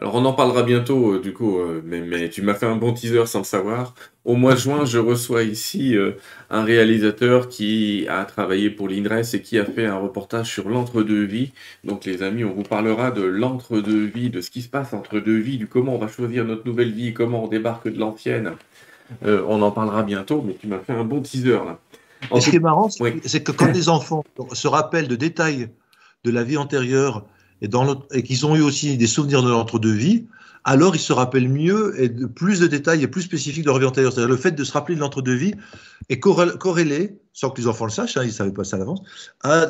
Alors 0.00 0.14
on 0.14 0.24
en 0.24 0.32
parlera 0.32 0.62
bientôt, 0.62 1.14
euh, 1.14 1.20
du 1.20 1.32
coup, 1.32 1.58
euh, 1.58 1.82
mais, 1.84 2.28
tu 2.28 2.42
m'as 2.42 2.54
fait 2.54 2.66
un 2.66 2.76
bon 2.76 2.92
teaser 2.92 3.26
sans 3.26 3.40
le 3.40 3.44
savoir. 3.44 3.94
Au 4.24 4.36
mois 4.36 4.54
de 4.54 4.58
juin, 4.58 4.84
je 4.84 4.98
reçois 4.98 5.42
ici 5.42 5.96
euh, 5.96 6.12
un 6.50 6.62
réalisateur 6.62 7.48
qui 7.48 8.06
a 8.08 8.24
travaillé 8.24 8.70
pour 8.70 8.88
l'INRES 8.88 9.34
et 9.34 9.42
qui 9.42 9.58
a 9.58 9.64
fait 9.64 9.86
un 9.86 9.98
reportage 9.98 10.52
sur 10.52 10.68
l'entre-deux-vie. 10.68 11.52
Donc 11.82 12.04
les 12.04 12.22
amis, 12.22 12.44
on 12.44 12.52
vous 12.52 12.62
parlera 12.62 13.10
de 13.10 13.22
l'entre-deux-vie, 13.22 14.30
de 14.30 14.40
ce 14.40 14.50
qui 14.50 14.62
se 14.62 14.68
passe 14.68 14.92
entre 14.92 15.18
deux 15.18 15.38
vies, 15.38 15.58
du 15.58 15.66
comment 15.66 15.96
on 15.96 15.98
va 15.98 16.08
choisir 16.08 16.44
notre 16.44 16.64
nouvelle 16.64 16.92
vie, 16.92 17.12
comment 17.12 17.44
on 17.44 17.48
débarque 17.48 17.88
de 17.88 17.98
l'ancienne. 17.98 18.52
on 19.24 19.62
en 19.62 19.70
parlera 19.72 20.04
bientôt, 20.04 20.44
mais 20.46 20.54
tu 20.54 20.68
m'as 20.68 20.78
fait 20.78 20.92
un 20.92 21.04
bon 21.04 21.20
teaser 21.20 21.58
là. 21.64 21.78
Et 22.34 22.40
ce 22.40 22.50
qui 22.50 22.56
est 22.56 22.60
marrant, 22.60 22.88
c'est 22.90 23.42
que 23.42 23.52
quand 23.52 23.72
les 23.74 23.88
enfants 23.88 24.24
se 24.52 24.68
rappellent 24.68 25.08
de 25.08 25.16
détails 25.16 25.70
de 26.24 26.30
la 26.30 26.44
vie 26.44 26.56
antérieure 26.56 27.24
et, 27.62 27.68
et 28.12 28.22
qu'ils 28.22 28.46
ont 28.46 28.56
eu 28.56 28.60
aussi 28.60 28.96
des 28.96 29.06
souvenirs 29.06 29.42
de 29.42 29.50
l'entre-deux-vie, 29.50 30.26
alors 30.64 30.94
ils 30.94 31.00
se 31.00 31.12
rappellent 31.12 31.48
mieux 31.48 31.94
et 32.00 32.08
de 32.08 32.26
plus 32.26 32.60
de 32.60 32.66
détails 32.66 33.02
et 33.02 33.08
plus 33.08 33.22
spécifiques 33.22 33.62
de 33.62 33.68
leur 33.68 33.78
vie 33.78 33.86
antérieure. 33.86 34.12
C'est-à-dire 34.12 34.30
le 34.30 34.36
fait 34.36 34.52
de 34.52 34.64
se 34.64 34.72
rappeler 34.72 34.96
de 34.96 35.00
l'entre-deux-vie 35.00 35.54
est 36.08 36.20
corrélé 36.20 37.18
sans 37.32 37.50
que 37.50 37.60
les 37.60 37.66
enfants 37.66 37.84
le 37.84 37.90
sachent, 37.90 38.16
hein, 38.16 38.22
ils 38.24 38.28
ne 38.28 38.32
savaient 38.32 38.52
pas 38.52 38.64
ça 38.64 38.76
à 38.76 38.78
l'avance, 38.78 39.00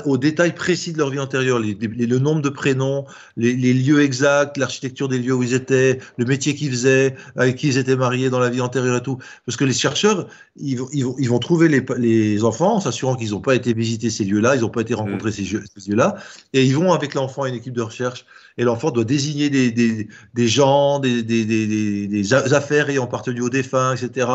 aux 0.04 0.18
détails 0.18 0.54
précis 0.54 0.92
de 0.92 0.98
leur 0.98 1.10
vie 1.10 1.18
antérieure, 1.18 1.58
le 1.58 2.18
nombre 2.18 2.42
de 2.42 2.48
prénoms, 2.48 3.04
les, 3.36 3.54
lieux 3.74 4.02
exacts, 4.02 4.56
l'architecture 4.56 5.08
des 5.08 5.18
lieux 5.18 5.34
où 5.34 5.42
ils 5.42 5.54
étaient, 5.54 5.98
le 6.16 6.24
métier 6.24 6.54
qu'ils 6.54 6.70
faisaient, 6.70 7.14
avec 7.36 7.56
qui 7.56 7.68
ils 7.68 7.78
étaient 7.78 7.96
mariés 7.96 8.30
dans 8.30 8.38
la 8.38 8.48
vie 8.48 8.60
antérieure 8.60 8.96
et 8.96 9.02
tout. 9.02 9.18
Parce 9.46 9.56
que 9.56 9.64
les 9.64 9.72
chercheurs, 9.72 10.28
ils, 10.56 10.76
vont, 10.76 10.88
ils 10.92 11.28
vont, 11.28 11.38
trouver 11.38 11.68
les, 11.68 11.84
les, 11.98 12.44
enfants 12.44 12.76
en 12.76 12.80
s'assurant 12.80 13.16
qu'ils 13.16 13.30
n'ont 13.30 13.40
pas 13.40 13.54
été 13.54 13.72
visiter 13.72 14.10
ces 14.10 14.24
lieux-là, 14.24 14.56
ils 14.56 14.62
n'ont 14.62 14.70
pas 14.70 14.80
été 14.80 14.94
rencontrer 14.94 15.30
mmh. 15.30 15.32
ces, 15.32 15.44
ces 15.44 15.90
lieux-là, 15.90 16.16
et 16.52 16.64
ils 16.64 16.74
vont 16.74 16.92
avec 16.92 17.14
l'enfant 17.14 17.42
à 17.42 17.48
une 17.48 17.54
équipe 17.54 17.74
de 17.74 17.82
recherche 17.82 18.24
et 18.58 18.64
l'enfant 18.64 18.90
doit 18.90 19.04
désigner 19.04 19.50
des, 19.50 19.70
des, 19.70 20.08
des 20.34 20.48
gens, 20.48 20.98
des, 20.98 21.22
des, 21.22 22.34
affaires 22.34 22.90
ayant 22.90 23.04
appartenu 23.04 23.40
aux 23.40 23.48
défunts, 23.48 23.94
etc., 23.94 24.28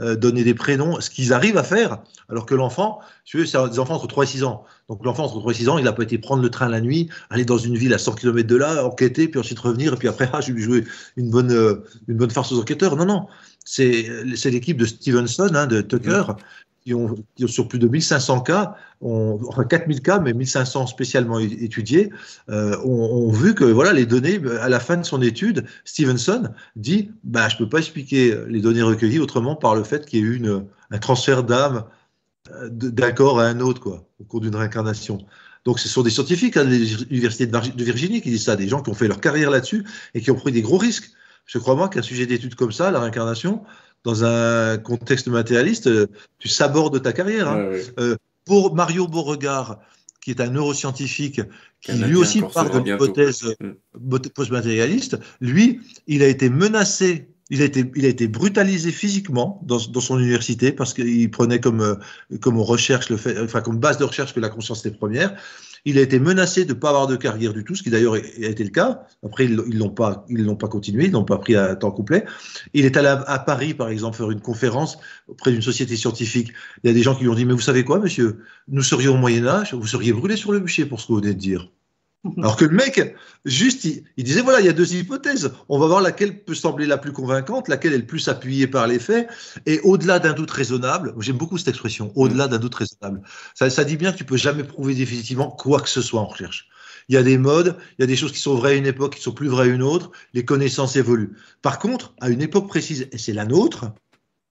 euh, 0.00 0.16
donner 0.16 0.42
des 0.42 0.54
prénoms, 0.54 1.00
ce 1.00 1.10
qu'ils 1.10 1.34
arrivent 1.34 1.58
à 1.58 1.62
faire, 1.62 1.98
alors 2.30 2.46
que 2.46 2.54
l'enfant, 2.58 3.00
tu 3.24 3.38
veux, 3.38 3.46
c'est 3.46 3.58
des 3.70 3.78
enfants 3.78 3.94
entre 3.94 4.06
3 4.06 4.24
et 4.24 4.26
6 4.26 4.44
ans. 4.44 4.64
Donc 4.88 5.04
l'enfant 5.04 5.24
entre 5.24 5.38
3 5.38 5.52
et 5.52 5.54
6 5.54 5.68
ans, 5.68 5.78
il 5.78 5.84
n'a 5.84 5.92
pas 5.92 6.02
été 6.02 6.18
prendre 6.18 6.42
le 6.42 6.50
train 6.50 6.68
la 6.68 6.80
nuit, 6.80 7.08
aller 7.30 7.44
dans 7.44 7.58
une 7.58 7.76
ville 7.76 7.94
à 7.94 7.98
100 7.98 8.14
km 8.14 8.46
de 8.46 8.56
là, 8.56 8.84
enquêter, 8.84 9.28
puis 9.28 9.40
ensuite 9.40 9.58
revenir, 9.58 9.94
et 9.94 9.96
puis 9.96 10.08
après, 10.08 10.28
ah, 10.32 10.40
je 10.40 10.52
vais 10.52 10.60
jouer 10.60 10.84
une 11.16 11.30
bonne, 11.30 11.52
euh, 11.52 11.84
une 12.08 12.16
bonne 12.16 12.30
farce 12.30 12.52
aux 12.52 12.60
enquêteurs. 12.60 12.96
Non, 12.96 13.06
non, 13.06 13.26
c'est 13.64 14.50
l'équipe 14.50 14.76
de 14.76 14.86
Stevenson, 14.86 15.50
hein, 15.54 15.66
de 15.66 15.80
Tucker, 15.80 16.24
qui 16.84 16.94
ont, 16.94 17.16
sur 17.46 17.68
plus 17.68 17.78
de 17.78 17.86
1500 17.86 18.40
cas, 18.40 18.76
enfin 19.02 19.64
4000 19.64 20.00
cas, 20.00 20.20
mais 20.20 20.32
1500 20.32 20.86
spécialement 20.86 21.38
étudiés, 21.38 22.10
euh, 22.48 22.78
ont, 22.82 23.30
vu 23.30 23.54
que 23.54 23.64
voilà 23.64 23.92
les 23.92 24.06
données, 24.06 24.40
à 24.60 24.70
la 24.70 24.80
fin 24.80 24.96
de 24.96 25.04
son 25.04 25.20
étude, 25.20 25.66
Stevenson 25.84 26.50
dit 26.76 27.10
bah, 27.24 27.48
Je 27.48 27.56
ne 27.56 27.58
peux 27.58 27.68
pas 27.68 27.78
expliquer 27.78 28.34
les 28.48 28.60
données 28.60 28.82
recueillies 28.82 29.18
autrement 29.18 29.54
par 29.54 29.74
le 29.74 29.84
fait 29.84 30.06
qu'il 30.06 30.20
y 30.20 30.22
ait 30.22 30.24
eu 30.24 30.36
une, 30.36 30.64
un 30.90 30.98
transfert 30.98 31.44
d'âme 31.44 31.76
euh, 31.76 31.82
d'un 32.70 33.12
corps 33.12 33.40
à 33.40 33.44
un 33.44 33.60
autre 33.60 33.80
quoi, 33.80 34.04
au 34.20 34.24
cours 34.24 34.40
d'une 34.40 34.56
réincarnation. 34.56 35.18
Donc, 35.64 35.78
ce 35.80 35.88
sont 35.88 36.02
des 36.02 36.10
scientifiques 36.10 36.56
à 36.56 36.62
hein, 36.62 36.64
l'université 36.64 37.46
de 37.46 37.84
Virginie 37.84 38.22
qui 38.22 38.30
disent 38.30 38.44
ça, 38.44 38.56
des 38.56 38.68
gens 38.68 38.82
qui 38.82 38.90
ont 38.90 38.94
fait 38.94 39.08
leur 39.08 39.20
carrière 39.20 39.50
là-dessus 39.50 39.84
et 40.14 40.20
qui 40.20 40.30
ont 40.30 40.36
pris 40.36 40.52
des 40.52 40.62
gros 40.62 40.78
risques. 40.78 41.10
Je 41.44 41.58
crois 41.58 41.74
moi 41.74 41.88
qu'un 41.88 42.02
sujet 42.02 42.26
d'étude 42.26 42.54
comme 42.54 42.72
ça, 42.72 42.90
la 42.90 43.00
réincarnation, 43.00 43.62
dans 44.04 44.24
un 44.24 44.78
contexte 44.78 45.28
matérialiste, 45.28 45.86
euh, 45.88 46.06
tu 46.38 46.48
sabordes 46.48 47.02
ta 47.02 47.12
carrière. 47.12 47.48
Hein. 47.48 47.70
Euh, 47.98 48.16
pour 48.44 48.74
Mario 48.74 49.06
Beauregard, 49.08 49.80
qui 50.22 50.30
est 50.30 50.40
un 50.40 50.48
neuroscientifique, 50.48 51.40
qui 51.80 51.92
lui 51.92 52.16
aussi 52.16 52.40
parle 52.42 52.70
de 52.70 52.90
l'hypothèse 52.90 53.54
mm. 53.60 54.18
post-matérialiste, 54.34 55.18
lui, 55.40 55.80
il 56.06 56.22
a 56.22 56.28
été 56.28 56.48
menacé 56.48 57.28
il 57.50 57.62
a 57.62 57.64
été, 57.64 57.90
il 57.96 58.04
a 58.04 58.08
été 58.08 58.28
brutalisé 58.28 58.90
physiquement 58.92 59.60
dans, 59.64 59.78
dans 59.78 60.00
son 60.00 60.18
université 60.18 60.72
parce 60.72 60.94
qu'il 60.94 61.30
prenait 61.30 61.60
comme, 61.60 61.80
euh, 61.80 61.94
comme 62.40 62.58
recherche 62.60 63.08
le 63.10 63.16
fait, 63.16 63.38
enfin 63.40 63.60
comme 63.60 63.78
base 63.78 63.98
de 63.98 64.04
recherche 64.04 64.34
que 64.34 64.40
la 64.40 64.48
conscience 64.48 64.84
était 64.84 64.96
première. 64.96 65.34
Il 65.84 65.96
a 65.98 66.02
été 66.02 66.18
menacé 66.18 66.64
de 66.64 66.74
ne 66.74 66.78
pas 66.78 66.90
avoir 66.90 67.06
de 67.06 67.16
carrière 67.16 67.52
du 67.52 67.64
tout, 67.64 67.74
ce 67.74 67.82
qui 67.82 67.90
d'ailleurs 67.90 68.14
a 68.14 68.18
été 68.18 68.64
le 68.64 68.70
cas. 68.70 69.06
Après, 69.24 69.44
ils 69.44 69.54
ne 69.54 69.78
l'ont 69.78 69.90
pas, 69.90 70.26
ils 70.28 70.44
l'ont 70.44 70.56
pas 70.56 70.68
continué, 70.68 71.06
ils 71.06 71.12
n'ont 71.12 71.24
pas 71.24 71.38
pris 71.38 71.54
à 71.56 71.76
temps 71.76 71.92
complet. 71.92 72.24
Il 72.74 72.84
est 72.84 72.96
allé 72.96 73.08
à, 73.08 73.38
Paris, 73.38 73.74
par 73.74 73.88
exemple, 73.88 74.16
faire 74.16 74.30
une 74.30 74.40
conférence 74.40 74.98
auprès 75.28 75.52
d'une 75.52 75.62
société 75.62 75.96
scientifique. 75.96 76.52
Il 76.82 76.88
y 76.88 76.90
a 76.90 76.94
des 76.94 77.02
gens 77.02 77.14
qui 77.14 77.22
lui 77.22 77.30
ont 77.30 77.34
dit, 77.34 77.44
mais 77.44 77.54
vous 77.54 77.60
savez 77.60 77.84
quoi, 77.84 78.00
monsieur, 78.00 78.40
nous 78.66 78.82
serions 78.82 79.14
au 79.14 79.18
Moyen 79.18 79.46
Âge, 79.46 79.72
vous 79.72 79.86
seriez 79.86 80.12
brûlé 80.12 80.36
sur 80.36 80.52
le 80.52 80.60
bûcher 80.60 80.84
pour 80.84 81.00
ce 81.00 81.06
que 81.06 81.12
vous 81.12 81.20
venez 81.20 81.34
de 81.34 81.38
dire. 81.38 81.70
Alors 82.38 82.56
que 82.56 82.64
le 82.64 82.74
mec, 82.74 83.14
juste, 83.44 83.84
il, 83.84 84.24
disait 84.24 84.40
voilà, 84.40 84.60
il 84.60 84.66
y 84.66 84.68
a 84.68 84.72
deux 84.72 84.94
hypothèses. 84.94 85.52
On 85.68 85.78
va 85.78 85.86
voir 85.86 86.00
laquelle 86.00 86.42
peut 86.42 86.54
sembler 86.54 86.86
la 86.86 86.98
plus 86.98 87.12
convaincante, 87.12 87.68
laquelle 87.68 87.92
est 87.92 87.98
le 87.98 88.06
plus 88.06 88.28
appuyée 88.28 88.66
par 88.66 88.86
les 88.86 88.98
faits. 88.98 89.28
Et 89.66 89.80
au-delà 89.80 90.18
d'un 90.18 90.32
doute 90.32 90.50
raisonnable, 90.50 91.14
j'aime 91.20 91.36
beaucoup 91.36 91.58
cette 91.58 91.68
expression, 91.68 92.12
au-delà 92.16 92.48
d'un 92.48 92.58
doute 92.58 92.74
raisonnable. 92.74 93.22
Ça, 93.54 93.70
ça 93.70 93.84
dit 93.84 93.96
bien 93.96 94.12
que 94.12 94.18
tu 94.18 94.24
peux 94.24 94.36
jamais 94.36 94.64
prouver 94.64 94.94
définitivement 94.94 95.50
quoi 95.50 95.80
que 95.80 95.88
ce 95.88 96.02
soit 96.02 96.20
en 96.20 96.26
recherche. 96.26 96.68
Il 97.08 97.14
y 97.14 97.18
a 97.18 97.22
des 97.22 97.38
modes, 97.38 97.76
il 97.98 98.02
y 98.02 98.04
a 98.04 98.06
des 98.06 98.16
choses 98.16 98.32
qui 98.32 98.40
sont 98.40 98.54
vraies 98.54 98.72
à 98.72 98.74
une 98.74 98.86
époque, 98.86 99.14
qui 99.14 99.22
sont 99.22 99.32
plus 99.32 99.48
vraies 99.48 99.70
à 99.70 99.72
une 99.72 99.82
autre. 99.82 100.10
Les 100.34 100.44
connaissances 100.44 100.96
évoluent. 100.96 101.36
Par 101.62 101.78
contre, 101.78 102.14
à 102.20 102.28
une 102.28 102.42
époque 102.42 102.68
précise, 102.68 103.08
et 103.12 103.18
c'est 103.18 103.32
la 103.32 103.46
nôtre, 103.46 103.86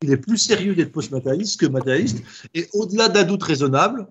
il 0.01 0.11
est 0.11 0.17
plus 0.17 0.37
sérieux 0.37 0.73
d'être 0.73 0.91
post-matérialiste 0.91 1.59
que 1.59 1.65
matérialiste. 1.65 2.23
Et 2.53 2.67
au-delà 2.73 3.09
d'un 3.09 3.23
doute 3.23 3.43
raisonnable, 3.43 4.07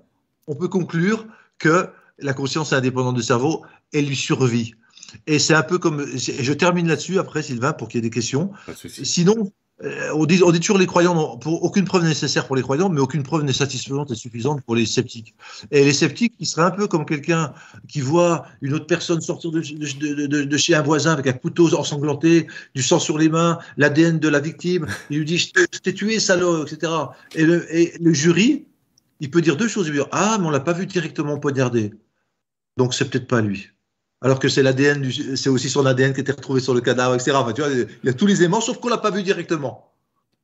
on 0.47 0.55
peut 0.55 0.69
conclure 0.69 1.27
que 1.59 1.89
la 2.19 2.33
conscience 2.33 2.73
indépendante 2.73 3.17
du 3.17 3.23
cerveau, 3.23 3.65
elle 3.93 4.07
lui 4.07 4.17
survit. 4.17 4.75
Et 5.27 5.39
c'est 5.39 5.55
un 5.55 5.63
peu 5.63 5.79
comme. 5.79 6.05
Je 6.17 6.53
termine 6.53 6.89
là-dessus 6.89 7.19
après, 7.19 7.43
Sylvain, 7.43 7.73
pour 7.73 7.89
qu'il 7.89 7.99
y 7.99 8.01
ait 8.01 8.09
des 8.09 8.15
questions. 8.15 8.51
Sinon, 8.87 9.53
euh, 9.85 10.11
on 10.15 10.25
dit, 10.25 10.43
on 10.43 10.51
dit, 10.53 10.61
toujours 10.61 10.79
les 10.79 10.87
croyants, 10.87 11.37
pour, 11.37 11.63
aucune 11.63 11.85
preuve 11.85 12.05
nécessaire 12.05 12.47
pour 12.47 12.57
les 12.57 12.63
croyants, 12.63 12.89
mais 12.89 13.01
aucune 13.01 13.23
preuve 13.23 13.45
n'est 13.45 13.53
satisfaisante 13.53 14.11
et 14.11 14.15
suffisante 14.15 14.63
pour 14.63 14.75
les 14.75 14.87
sceptiques. 14.87 15.35
Et 15.71 15.85
les 15.85 15.93
sceptiques, 15.93 16.35
ils 16.39 16.47
seraient 16.47 16.67
un 16.67 16.71
peu 16.71 16.89
comme 16.89 17.05
quelqu'un 17.05 17.53
qui 17.87 18.01
voit 18.01 18.47
une 18.63 18.73
autre 18.73 18.87
personne 18.87 19.21
sortir 19.21 19.51
de, 19.51 19.61
de, 19.61 20.45
de, 20.45 20.57
chez 20.57 20.75
un 20.75 20.83
voisin 20.83 21.13
avec 21.13 21.27
un 21.27 21.35
couteau 21.35 21.75
ensanglanté, 21.75 22.47
du 22.75 22.83
sang 22.83 22.99
sur 22.99 23.19
les 23.19 23.29
mains, 23.29 23.59
l'ADN 23.77 24.19
de 24.19 24.29
la 24.29 24.41
victime, 24.41 24.87
il 25.11 25.19
lui 25.19 25.25
dit 25.27 25.39
Je 25.39 25.79
t'ai 25.81 25.93
tué, 25.93 26.21
salaud, 26.21 26.65
etc. 26.67 26.93
Et 27.35 27.45
le, 27.45 27.75
et 27.75 27.93
le 28.01 28.15
jury, 28.15 28.65
il 29.21 29.31
peut 29.31 29.43
dire 29.43 29.59
deux 29.59 29.69
choses. 29.69 29.89
Il 29.89 29.91
peut 29.91 29.99
dire 29.99 30.09
Ah, 30.11 30.39
mais 30.41 30.47
on 30.47 30.51
l'a 30.51 30.61
pas 30.61 30.73
vu 30.73 30.87
directement 30.87 31.39
poignarder 31.39 31.93
donc 32.77 32.95
c'est 32.95 33.09
peut-être 33.09 33.29
pas 33.29 33.41
lui. 33.41 33.71
Alors 34.23 34.39
que 34.39 34.49
c'est 34.49 34.63
l'ADN, 34.63 35.09
c'est 35.37 35.51
aussi 35.51 35.69
son 35.69 35.85
ADN 35.87 36.15
qui 36.15 36.21
était 36.21 36.33
retrouvé 36.33 36.61
sur 36.61 36.75
le 36.75 36.81
cadavre, 36.81 37.15
etc. 37.15 37.33
Enfin, 37.35 37.53
tu 37.53 37.61
vois, 37.61 37.71
il 37.71 37.89
y 38.05 38.09
a 38.09 38.15
tous 38.15 38.27
les 38.27 38.43
aimants, 38.43 38.61
sauf 38.61 38.79
qu'on 38.79 38.89
l'a 38.89 38.99
pas 38.99 39.11
vu 39.11 39.23
directement. 39.23 39.93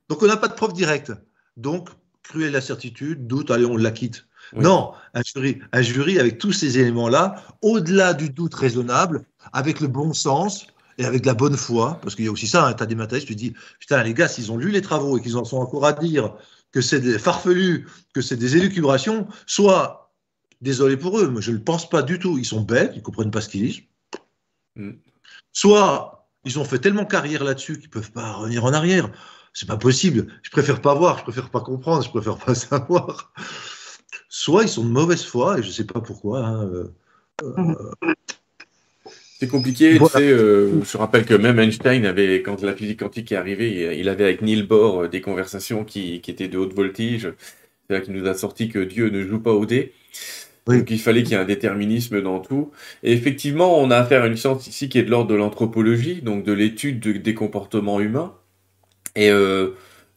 Donc 0.08 0.22
on 0.22 0.26
n'a 0.26 0.36
pas 0.36 0.48
de 0.48 0.54
preuve 0.54 0.72
directe. 0.72 1.12
Donc, 1.56 1.88
cruelle 2.22 2.60
certitude, 2.62 3.26
doute, 3.26 3.50
allez, 3.50 3.64
on 3.64 3.76
la 3.76 3.90
quitte. 3.90 4.26
Non, 4.54 4.92
un 5.14 5.22
jury, 5.24 5.60
un 5.72 5.82
jury 5.82 6.18
avec 6.18 6.38
tous 6.38 6.52
ces 6.52 6.78
éléments-là, 6.78 7.42
au-delà 7.62 8.12
du 8.12 8.28
doute 8.28 8.54
raisonnable, 8.54 9.24
avec 9.52 9.80
le 9.80 9.88
bon 9.88 10.12
sens 10.12 10.66
et 10.98 11.06
avec 11.06 11.24
la 11.24 11.32
bonne 11.32 11.56
foi, 11.56 11.98
parce 12.02 12.14
qu'il 12.14 12.26
y 12.26 12.28
a 12.28 12.30
aussi 12.30 12.46
ça, 12.46 12.66
hein, 12.66 12.74
tu 12.74 12.82
as 12.82 12.86
des 12.86 12.94
matérialistes, 12.94 13.28
tu 13.28 13.34
dis, 13.34 13.54
putain, 13.78 14.02
les 14.02 14.12
gars, 14.12 14.28
s'ils 14.28 14.52
ont 14.52 14.58
lu 14.58 14.70
les 14.70 14.82
travaux 14.82 15.16
et 15.16 15.22
qu'ils 15.22 15.36
en 15.36 15.44
sont 15.44 15.58
encore 15.58 15.86
à 15.86 15.92
dire 15.92 16.34
que 16.70 16.80
c'est 16.80 17.00
des 17.00 17.18
farfelus, 17.18 17.86
que 18.12 18.20
c'est 18.20 18.36
des 18.36 18.56
élucubrations, 18.56 19.26
soit 19.46 20.01
Désolé 20.62 20.96
pour 20.96 21.18
eux, 21.18 21.28
mais 21.28 21.42
je 21.42 21.50
ne 21.50 21.56
le 21.56 21.62
pense 21.62 21.90
pas 21.90 22.02
du 22.02 22.20
tout. 22.20 22.38
Ils 22.38 22.44
sont 22.44 22.60
bêtes, 22.60 22.92
ils 22.94 22.98
ne 22.98 23.02
comprennent 23.02 23.32
pas 23.32 23.40
ce 23.40 23.48
qu'ils 23.48 23.62
disent. 23.62 23.82
Mm. 24.76 24.92
Soit 25.52 26.28
ils 26.44 26.58
ont 26.58 26.64
fait 26.64 26.78
tellement 26.78 27.04
carrière 27.04 27.42
là-dessus 27.42 27.74
qu'ils 27.74 27.88
ne 27.88 27.92
peuvent 27.92 28.12
pas 28.12 28.32
revenir 28.32 28.64
en 28.64 28.72
arrière. 28.72 29.10
C'est 29.52 29.68
pas 29.68 29.76
possible. 29.76 30.28
Je 30.42 30.50
préfère 30.50 30.80
pas 30.80 30.94
voir, 30.94 31.18
je 31.18 31.24
préfère 31.24 31.50
pas 31.50 31.60
comprendre, 31.60 32.04
je 32.04 32.10
préfère 32.10 32.38
pas 32.38 32.54
savoir. 32.54 33.32
Soit 34.28 34.62
ils 34.62 34.68
sont 34.68 34.84
de 34.84 34.90
mauvaise 34.90 35.24
foi, 35.24 35.58
et 35.58 35.62
je 35.62 35.68
ne 35.68 35.72
sais 35.72 35.84
pas 35.84 36.00
pourquoi. 36.00 36.46
Hein, 36.46 36.64
euh, 36.64 36.94
euh, 37.42 38.14
c'est 39.40 39.48
compliqué. 39.48 39.98
Tu 39.98 40.06
sais, 40.06 40.30
euh, 40.30 40.82
je 40.84 40.96
rappelle 40.96 41.24
que 41.24 41.34
même 41.34 41.58
Einstein 41.58 42.06
avait, 42.06 42.40
quand 42.42 42.62
la 42.62 42.74
physique 42.74 43.00
quantique 43.00 43.32
est 43.32 43.36
arrivée, 43.36 43.98
il 43.98 44.08
avait 44.08 44.24
avec 44.24 44.42
Niels 44.42 44.66
Bohr 44.66 45.08
des 45.08 45.20
conversations 45.20 45.84
qui, 45.84 46.20
qui 46.20 46.30
étaient 46.30 46.46
de 46.46 46.56
haute 46.56 46.72
voltige. 46.72 47.32
C'est 47.88 47.94
là 47.94 48.00
qu'il 48.00 48.14
nous 48.14 48.28
a 48.28 48.34
sorti 48.34 48.68
que 48.68 48.78
Dieu 48.78 49.10
ne 49.10 49.26
joue 49.26 49.40
pas 49.40 49.52
au 49.52 49.66
dé. 49.66 49.92
Donc 50.66 50.90
il 50.90 50.98
fallait 51.00 51.22
qu'il 51.22 51.32
y 51.32 51.34
ait 51.34 51.42
un 51.42 51.44
déterminisme 51.44 52.22
dans 52.22 52.38
tout. 52.38 52.70
Et 53.02 53.12
effectivement, 53.12 53.78
on 53.80 53.90
a 53.90 53.96
affaire 53.96 54.22
à 54.22 54.26
une 54.26 54.36
science 54.36 54.66
ici 54.66 54.88
qui 54.88 54.98
est 54.98 55.02
de 55.02 55.10
l'ordre 55.10 55.30
de 55.30 55.34
l'anthropologie, 55.34 56.22
donc 56.22 56.44
de 56.44 56.52
l'étude 56.52 57.22
des 57.22 57.34
comportements 57.34 58.00
humains. 58.00 58.34
Et 59.16 59.30
euh, 59.30 59.70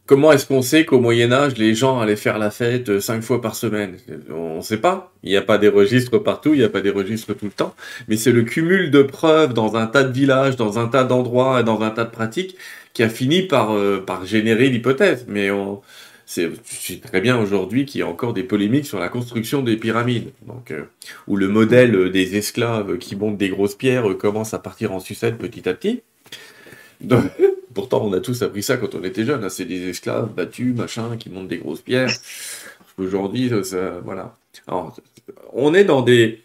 comment 0.06 0.32
est-ce 0.32 0.46
qu'on 0.46 0.62
sait 0.62 0.86
qu'au 0.86 1.00
Moyen 1.00 1.32
Âge, 1.32 1.58
les 1.58 1.74
gens 1.74 2.00
allaient 2.00 2.16
faire 2.16 2.38
la 2.38 2.52
fête 2.52 2.90
euh, 2.90 3.00
cinq 3.00 3.24
fois 3.24 3.42
par 3.42 3.56
semaine? 3.56 3.98
On 4.32 4.58
ne 4.58 4.62
sait 4.62 4.78
pas. 4.78 5.14
Il 5.24 5.32
n'y 5.32 5.38
a 5.38 5.42
pas 5.42 5.58
des 5.58 5.68
registres 5.68 6.20
partout, 6.20 6.54
il 6.54 6.60
n'y 6.60 6.66
a 6.66 6.70
pas 6.70 6.82
des 6.82 6.92
registres 6.92 7.34
tout 7.34 7.46
le 7.46 7.52
temps. 7.52 7.76
Mais 8.08 8.16
c'est 8.16 8.32
le 8.32 8.44
cumul 8.44 8.92
de 8.92 9.02
preuves 9.02 9.54
dans 9.54 9.76
un 9.76 9.88
tas 9.88 10.04
de 10.04 10.14
villages, 10.14 10.56
dans 10.56 10.78
un 10.78 10.88
tas 10.88 11.04
d'endroits, 11.04 11.64
dans 11.64 11.82
un 11.82 11.90
tas 11.90 12.06
de 12.06 12.12
pratiques 12.12 12.56
qui 12.94 13.04
a 13.04 13.10
fini 13.10 13.42
par, 13.42 13.74
euh, 13.74 14.04
par 14.06 14.26
générer 14.26 14.70
l'hypothèse. 14.70 15.26
Mais 15.28 15.50
on, 15.52 15.82
c'est 16.26 17.02
très 17.02 17.22
bien 17.22 17.38
aujourd'hui 17.38 17.86
qu'il 17.86 18.00
y 18.00 18.04
a 18.04 18.08
encore 18.08 18.34
des 18.34 18.44
polémiques 18.44 18.86
sur 18.86 19.00
la 19.00 19.10
construction 19.10 19.62
des 19.62 19.78
pyramides, 19.78 20.32
donc 20.48 20.72
euh, 20.72 20.84
où 21.28 21.36
le 21.36 21.48
modèle 21.48 22.12
des 22.12 22.36
esclaves 22.36 22.98
qui 22.98 23.16
montent 23.16 23.38
des 23.38 23.50
grosses 23.50 23.76
pierres 23.76 24.18
commence 24.18 24.54
à 24.54 24.60
partir 24.60 24.92
en 24.92 25.00
sucette 25.00 25.38
petit 25.38 25.70
à 25.70 25.74
petit. 25.74 26.02
pourtant, 27.76 28.04
on 28.04 28.14
a 28.14 28.20
tous 28.20 28.42
appris 28.42 28.64
ça 28.64 28.78
quand 28.78 28.96
on 28.96 29.04
était 29.04 29.26
jeune. 29.26 29.44
Hein, 29.44 29.50
c'est 29.50 29.66
des 29.66 29.90
esclaves 29.90 30.34
battus, 30.34 30.76
machin, 30.76 31.18
qui 31.18 31.30
montent 31.30 31.48
des 31.48 31.58
grosses 31.58 31.82
pierres. 31.82 32.10
Aujourd'hui, 32.98 33.52
voilà. 34.04 34.36
on 35.54 35.74
est 35.74 35.84
dans 35.84 36.02
des, 36.02 36.42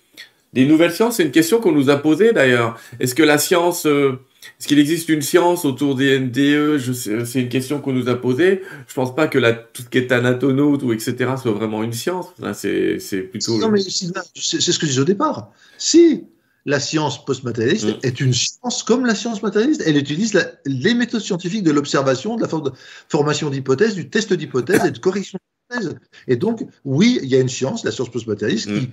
nouvelles 0.54 0.92
sciences. 0.92 1.16
C'est 1.16 1.24
une 1.24 1.30
question 1.30 1.60
qu'on 1.60 1.72
nous 1.72 1.88
a 1.90 1.96
posée 1.96 2.32
d'ailleurs. 2.32 2.78
Est-ce 2.98 3.14
que 3.14 3.22
la 3.22 3.38
science, 3.38 3.86
euh, 3.86 4.18
est-ce 4.58 4.68
qu'il 4.68 4.78
existe 4.78 5.08
une 5.08 5.22
science 5.22 5.64
autour 5.64 5.96
des 5.96 6.18
NDE 6.18 6.78
C'est 7.24 7.40
une 7.40 7.48
question 7.48 7.80
qu'on 7.80 7.92
nous 7.92 8.08
a 8.08 8.14
posée. 8.14 8.62
Je 8.88 8.94
pense 8.94 9.14
pas 9.14 9.28
que 9.28 9.38
la, 9.38 9.52
tout 9.52 9.82
ce 9.82 9.88
qui 9.88 9.98
est 9.98 10.12
anatonaute 10.12 10.82
ou 10.82 10.92
etc. 10.92 11.14
soit 11.40 11.52
vraiment 11.52 11.82
une 11.82 11.92
science. 11.92 12.26
C'est 12.54 13.28
plutôt. 13.30 13.58
Non, 13.58 13.70
mais 13.70 13.80
c'est 13.80 14.60
ce 14.60 14.78
que 14.78 14.86
je 14.86 14.90
disais 14.90 15.00
au 15.00 15.04
départ. 15.04 15.52
Si 15.78 16.24
la 16.66 16.80
science 16.80 17.24
postmatérialiste 17.24 17.86
mm. 17.86 17.98
est 18.02 18.20
une 18.20 18.32
science 18.34 18.82
comme 18.82 19.06
la 19.06 19.14
science 19.14 19.42
matérialiste. 19.42 19.82
Elle 19.86 19.96
utilise 19.96 20.38
les 20.66 20.94
méthodes 20.94 21.22
scientifiques 21.22 21.62
de 21.62 21.70
l'observation, 21.70 22.36
de 22.36 22.42
la 22.42 22.48
formation 23.08 23.50
d'hypothèses, 23.50 23.94
du 23.94 24.08
test 24.10 24.32
d'hypothèses 24.32 24.84
et 24.84 24.90
de 24.90 24.98
correction 24.98 25.38
d'hypothèses. 25.70 25.96
Et 26.28 26.36
donc, 26.36 26.66
oui, 26.84 27.18
il 27.22 27.28
y 27.28 27.36
a 27.36 27.40
une 27.40 27.48
science, 27.48 27.84
la 27.84 27.92
science 27.92 28.10
postmatérialiste, 28.10 28.66
qui 28.66 28.86
mm. 28.86 28.92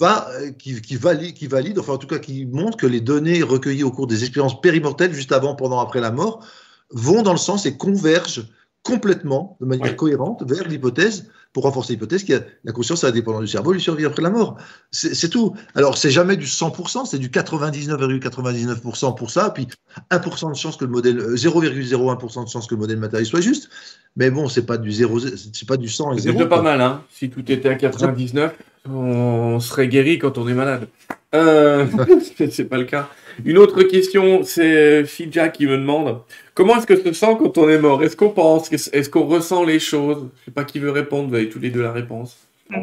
Va, 0.00 0.28
qui, 0.58 0.80
qui, 0.80 0.96
valide, 0.96 1.34
qui 1.34 1.46
valide, 1.46 1.78
enfin 1.78 1.92
en 1.92 1.98
tout 1.98 2.06
cas 2.06 2.18
qui 2.18 2.46
montre 2.46 2.76
que 2.78 2.86
les 2.86 3.00
données 3.00 3.42
recueillies 3.42 3.84
au 3.84 3.92
cours 3.92 4.06
des 4.06 4.24
expériences 4.24 4.60
périmortelles, 4.60 5.12
juste 5.12 5.32
avant, 5.32 5.54
pendant, 5.54 5.78
après 5.78 6.00
la 6.00 6.10
mort, 6.10 6.44
vont 6.90 7.22
dans 7.22 7.32
le 7.32 7.38
sens 7.38 7.66
et 7.66 7.76
convergent 7.76 8.48
complètement, 8.82 9.56
de 9.60 9.66
manière 9.66 9.94
cohérente, 9.94 10.42
vers 10.50 10.66
l'hypothèse 10.66 11.30
pour 11.52 11.64
renforcer 11.64 11.94
l'hypothèse 11.94 12.24
que 12.24 12.34
la 12.64 12.72
conscience 12.72 13.02
indépendante 13.02 13.42
du 13.42 13.48
cerveau 13.48 13.72
lui 13.72 13.80
survit 13.80 14.04
après 14.04 14.22
la 14.22 14.30
mort. 14.30 14.56
C'est 14.92 15.28
tout. 15.28 15.54
Alors, 15.74 15.98
c'est 15.98 16.10
jamais 16.10 16.36
du 16.36 16.46
100%, 16.46 17.06
c'est 17.06 17.18
du 17.18 17.28
99,99% 17.28 19.16
pour 19.16 19.30
ça, 19.30 19.50
puis 19.50 19.66
1% 20.10 20.50
de 20.50 20.56
chance 20.56 20.76
que 20.76 20.84
le 20.84 20.90
modèle, 20.90 21.18
0,01% 21.18 22.40
euh, 22.40 22.44
de 22.44 22.48
chance 22.48 22.66
que 22.68 22.74
le 22.74 22.80
modèle 22.80 22.98
matériel 22.98 23.26
soit 23.26 23.40
juste. 23.40 23.68
Mais 24.16 24.30
bon, 24.30 24.48
c'est 24.48 24.64
pas 24.64 24.78
du 24.78 24.92
0, 24.92 25.18
c'est 25.18 25.66
pas 25.66 25.76
du 25.76 25.88
100 25.88 26.14
et 26.14 26.20
0. 26.20 26.38
C'est 26.38 26.48
pas 26.48 26.62
mal, 26.62 26.80
hein. 26.80 27.02
Si 27.10 27.30
tout 27.30 27.50
était 27.50 27.68
à 27.68 27.74
99, 27.74 28.54
on 28.88 29.58
serait 29.60 29.88
guéri 29.88 30.18
quand 30.18 30.38
on 30.38 30.48
est 30.48 30.54
malade. 30.54 30.88
Euh, 31.34 31.86
c'est 32.50 32.64
pas 32.64 32.78
le 32.78 32.84
cas. 32.84 33.08
Une 33.44 33.58
autre 33.58 33.82
question, 33.84 34.42
c'est 34.42 35.04
Fidja 35.04 35.48
qui 35.48 35.66
me 35.66 35.76
demande 35.76 36.22
comment 36.54 36.76
est-ce 36.76 36.86
que 36.86 37.00
se 37.00 37.12
sent 37.12 37.36
quand 37.38 37.56
on 37.58 37.68
est 37.68 37.78
mort? 37.78 38.02
Est-ce 38.02 38.16
qu'on 38.16 38.30
pense 38.30 38.72
Est-ce 38.72 39.08
qu'on 39.08 39.26
ressent 39.26 39.64
les 39.64 39.78
choses? 39.78 40.28
Je 40.40 40.46
sais 40.46 40.50
pas 40.50 40.64
qui 40.64 40.78
veut 40.78 40.90
répondre, 40.90 41.28
vous 41.28 41.34
avez 41.34 41.48
tous 41.48 41.60
les 41.60 41.70
deux 41.70 41.82
la 41.82 41.92
réponse. 41.92 42.36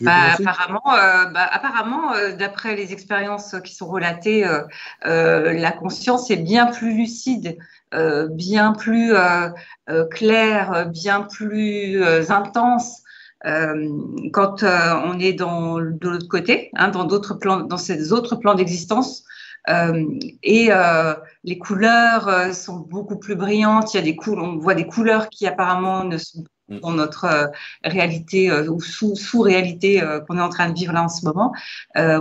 Bah, 0.00 0.34
apparemment, 0.38 0.94
euh, 0.94 1.24
bah, 1.26 1.48
apparemment 1.50 2.12
euh, 2.12 2.32
d'après 2.36 2.76
les 2.76 2.92
expériences 2.92 3.56
qui 3.64 3.74
sont 3.74 3.86
relatées, 3.86 4.44
la 5.02 5.72
conscience 5.72 6.30
est 6.30 6.36
bien 6.36 6.66
plus 6.66 6.94
lucide, 6.94 7.58
bien 8.30 8.72
plus 8.72 9.12
claire, 10.10 10.86
bien 10.92 11.22
plus 11.22 12.00
intense 12.30 13.02
quand 13.44 14.64
on 14.64 15.18
est 15.18 15.32
dans, 15.32 15.78
de 15.78 16.08
l'autre 16.08 16.28
côté, 16.28 16.70
hein, 16.74 16.88
dans 16.88 17.04
d'autres 17.04 17.34
plans, 17.34 17.60
dans 17.60 17.76
ces 17.76 18.12
autres 18.12 18.36
plans 18.36 18.54
d'existence 18.54 19.24
euh, 19.68 20.18
et 20.42 20.68
euh, 20.70 21.14
les 21.44 21.58
couleurs 21.58 22.28
euh, 22.28 22.52
sont 22.52 22.78
beaucoup 22.78 23.18
plus 23.18 23.34
brillantes. 23.34 23.92
Il 23.92 23.96
y 23.98 24.00
a 24.00 24.02
des 24.02 24.16
on 24.26 24.56
voit 24.56 24.74
des 24.74 24.86
couleurs 24.86 25.28
qui 25.28 25.46
apparemment 25.46 26.04
ne 26.04 26.16
sont 26.16 26.42
pas. 26.42 26.50
Dans 26.68 26.92
notre 26.92 27.50
réalité 27.84 28.52
ou 28.52 28.80
sous, 28.80 29.40
réalité 29.40 30.02
qu'on 30.26 30.38
est 30.38 30.42
en 30.42 30.48
train 30.48 30.68
de 30.68 30.78
vivre 30.78 30.92
là 30.92 31.04
en 31.04 31.08
ce 31.08 31.24
moment. 31.24 31.52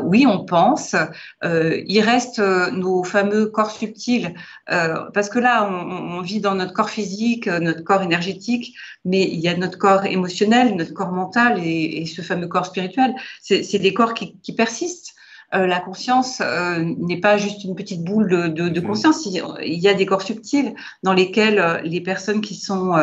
oui, 0.04 0.26
on 0.28 0.46
pense. 0.46 0.96
il 1.44 2.02
reste 2.02 2.40
nos 2.40 3.04
fameux 3.04 3.48
corps 3.48 3.72
subtils 3.72 4.34
parce 4.66 5.30
que 5.30 5.40
là, 5.40 5.70
on, 5.70 6.22
vit 6.22 6.40
dans 6.40 6.56
notre 6.56 6.74
corps 6.74 6.90
physique, 6.90 7.48
notre 7.48 7.84
corps 7.84 8.02
énergétique, 8.02 8.76
mais 9.06 9.24
il 9.24 9.40
y 9.40 9.48
a 9.48 9.56
notre 9.56 9.78
corps 9.78 10.06
émotionnel, 10.06 10.76
notre 10.76 10.94
corps 10.94 11.12
mental 11.12 11.60
et, 11.64 12.06
ce 12.06 12.22
fameux 12.22 12.48
corps 12.48 12.66
spirituel. 12.66 13.14
C'est 13.42 13.80
des 13.80 13.94
corps 13.94 14.14
qui 14.14 14.54
persistent. 14.56 15.17
Euh, 15.56 15.66
la 15.66 15.80
conscience 15.80 16.42
euh, 16.42 16.84
n'est 16.98 17.22
pas 17.22 17.38
juste 17.38 17.64
une 17.64 17.74
petite 17.74 18.04
boule 18.04 18.54
de, 18.54 18.68
de, 18.68 18.80
conscience. 18.82 19.26
Il 19.26 19.80
y 19.80 19.88
a 19.88 19.94
des 19.94 20.06
corps 20.06 20.22
subtils 20.22 20.76
dans 21.04 21.14
lesquels 21.14 21.60
euh, 21.60 21.80
les 21.84 22.02
personnes 22.02 22.42
qui 22.42 22.56
sont 22.56 22.96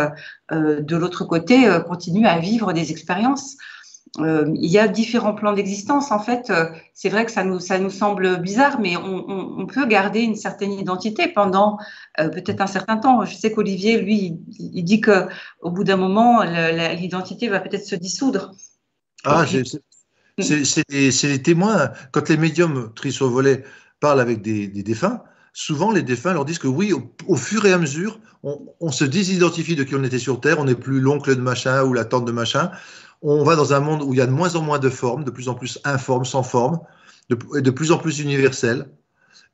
de 0.51 0.97
l'autre 0.97 1.25
côté 1.25 1.67
continuent 1.89 2.27
à 2.27 2.39
vivre 2.39 2.75
des 2.75 2.91
expériences. 2.91 3.57
il 4.19 4.71
y 4.71 4.79
a 4.79 4.89
différents 4.89 5.35
plans 5.35 5.55
d'existence. 5.55 6.13
En 6.13 6.19
fait, 6.19 6.53
c'est 6.93 7.09
vrai 7.09 7.25
que 7.25 7.33
ça 7.33 7.45
nous, 7.45 7.61
ça 7.61 7.79
nous 7.79 7.91
semble 7.91 8.37
bizarre, 8.43 8.79
mais 8.79 8.97
on, 8.99 9.61
on, 9.61 9.67
peut 9.67 9.87
garder 9.87 10.21
une 10.21 10.37
certaine 10.37 10.73
identité 10.73 11.29
pendant 11.29 11.79
peut-être 12.19 12.61
un 12.61 12.67
certain 12.67 12.99
temps. 12.99 13.25
Je 13.25 13.35
sais 13.35 13.53
qu'Olivier, 13.53 13.99
lui, 14.03 14.39
il, 14.59 14.85
dit 14.85 15.01
que 15.01 15.27
au 15.63 15.71
bout 15.71 15.85
d'un 15.85 15.97
moment, 15.97 16.43
l'identité 16.43 17.49
va 17.49 17.61
peut-être 17.61 17.87
se 17.87 17.97
dissoudre. 17.97 18.53
Ah, 19.25 19.47
c'est 20.43 21.29
les 21.29 21.43
témoins. 21.43 21.91
Quand 22.13 22.29
les 22.29 22.37
médiums 22.37 22.93
tristes 22.95 23.23
au 23.23 23.31
volet 23.31 23.65
parlent 24.01 24.21
avec 24.21 24.43
des, 24.43 24.69
défunts, 24.69 25.23
souvent 25.53 25.93
les 25.93 26.03
défunts 26.03 26.33
leur 26.33 26.45
disent 26.45 26.59
que 26.59 26.69
oui, 26.69 26.93
au, 27.27 27.37
fur 27.37 27.65
et 27.67 27.73
à 27.73 27.79
mesure, 27.79 28.19
on, 28.43 28.91
se 28.91 29.05
désidentifie 29.05 29.77
de 29.77 29.85
qui 29.85 29.95
on 29.95 30.05
était 30.05 30.19
sur 30.19 30.41
Terre, 30.41 30.59
on 30.59 30.65
n'est 30.65 30.75
plus 30.75 31.01
l'oncle 31.01 31.35
de 31.35 31.41
machin 31.41 31.83
ou 31.85 31.93
la 31.93 32.05
tante 32.05 32.25
de 32.25 32.33
machin. 32.33 32.71
On 33.23 33.43
va 33.43 33.57
dans 33.57 33.73
un 33.73 33.81
monde 33.81 34.03
où 34.03 34.13
il 34.13 34.19
y 34.19 34.21
a 34.21 34.27
de 34.27 34.33
moins 34.33 34.55
en 34.57 34.63
moins 34.63 34.79
de 34.79 34.91
formes, 34.91 35.25
de 35.25 35.31
plus 35.31 35.49
en 35.49 35.55
plus 35.55 35.79
informes, 35.85 36.27
sans 36.27 36.43
forme, 36.43 36.81
de, 37.31 37.61
de 37.61 37.71
plus 37.71 37.91
en 37.91 37.99
plus 37.99 38.21
universelles. 38.21 38.87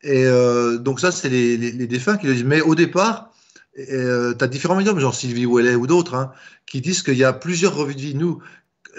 Et 0.02 0.24
euh, 0.24 0.78
donc 0.78 1.01
ça, 1.01 1.12
c'est 1.12 1.28
les, 1.28 1.86
défunts 1.86 2.16
qui 2.16 2.27
le 2.27 2.35
disent. 2.35 2.44
Mais 2.44 2.61
au 2.61 2.74
départ, 2.74 3.32
euh, 3.78 4.35
tu 4.35 4.44
as 4.44 4.48
différents 4.48 4.77
médiums, 4.77 4.98
genre 4.98 5.15
Sylvie 5.15 5.47
Ouellet 5.47 5.74
ou 5.74 5.86
d'autres, 5.86 6.15
hein, 6.15 6.32
qui 6.66 6.81
disent 6.81 7.02
qu'il 7.02 7.16
y 7.16 7.24
a 7.24 7.32
plusieurs 7.32 7.74
revues 7.74 7.94
de 7.94 8.01
vie. 8.01 8.15
Nous, 8.15 8.40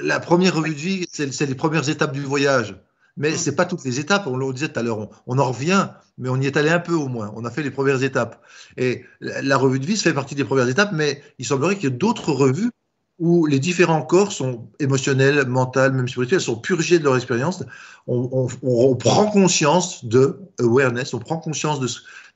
la 0.02 0.20
première 0.20 0.56
revue 0.56 0.74
de 0.74 0.80
vie, 0.80 1.06
c'est 1.12 1.46
les 1.46 1.56
premières 1.56 1.90
étapes 1.90 2.14
du 2.14 2.22
voyage. 2.22 2.76
Mais 3.18 3.32
mm. 3.32 3.38
ce 3.38 3.50
n'est 3.50 3.56
pas 3.56 3.66
toutes 3.66 3.84
les 3.84 4.00
étapes, 4.00 4.28
on 4.28 4.38
le 4.38 4.54
disait 4.54 4.70
tout 4.70 4.80
à 4.80 4.84
l'heure, 4.84 5.10
on, 5.28 5.38
en 5.38 5.52
revient, 5.52 5.90
mais 6.18 6.30
on 6.30 6.40
y 6.40 6.48
est 6.48 6.58
allé 6.58 6.70
un 6.70 6.80
peu 6.80 6.94
au 6.94 7.08
moins, 7.08 7.32
on 7.36 7.46
a 7.46 7.52
fait 7.52 7.64
les 7.64 7.72
premières 7.72 8.04
étapes. 8.04 8.42
Et 8.78 9.04
la, 9.20 9.58
revue 9.58 9.80
de 9.80 9.86
vie, 9.86 9.98
ça 9.98 10.04
fait 10.04 10.14
partie 10.14 10.36
des 10.36 10.46
premières 10.46 10.70
étapes, 10.70 10.92
mais 10.94 11.22
il 11.40 11.46
semblerait 11.46 11.76
qu'il 11.76 11.90
y 11.90 11.94
ait 11.94 11.96
d'autres 11.96 12.32
revues 12.32 12.72
où 13.20 13.46
les 13.46 13.60
différents 13.60 14.02
corps 14.02 14.32
sont 14.32 14.68
émotionnels, 14.80 15.46
mentaux, 15.46 15.92
même 15.92 16.08
spirituels, 16.08 16.42
sont 16.42 16.56
purgés 16.56 16.98
de 16.98 17.04
leur 17.04 17.16
expérience. 17.16 17.64
On, 18.08 18.48
prend 18.96 19.28
conscience 19.28 20.06
de 20.06 20.40
awareness, 20.60 21.14
on 21.14 21.20
prend 21.20 21.38
conscience 21.38 21.80
de 21.80 21.88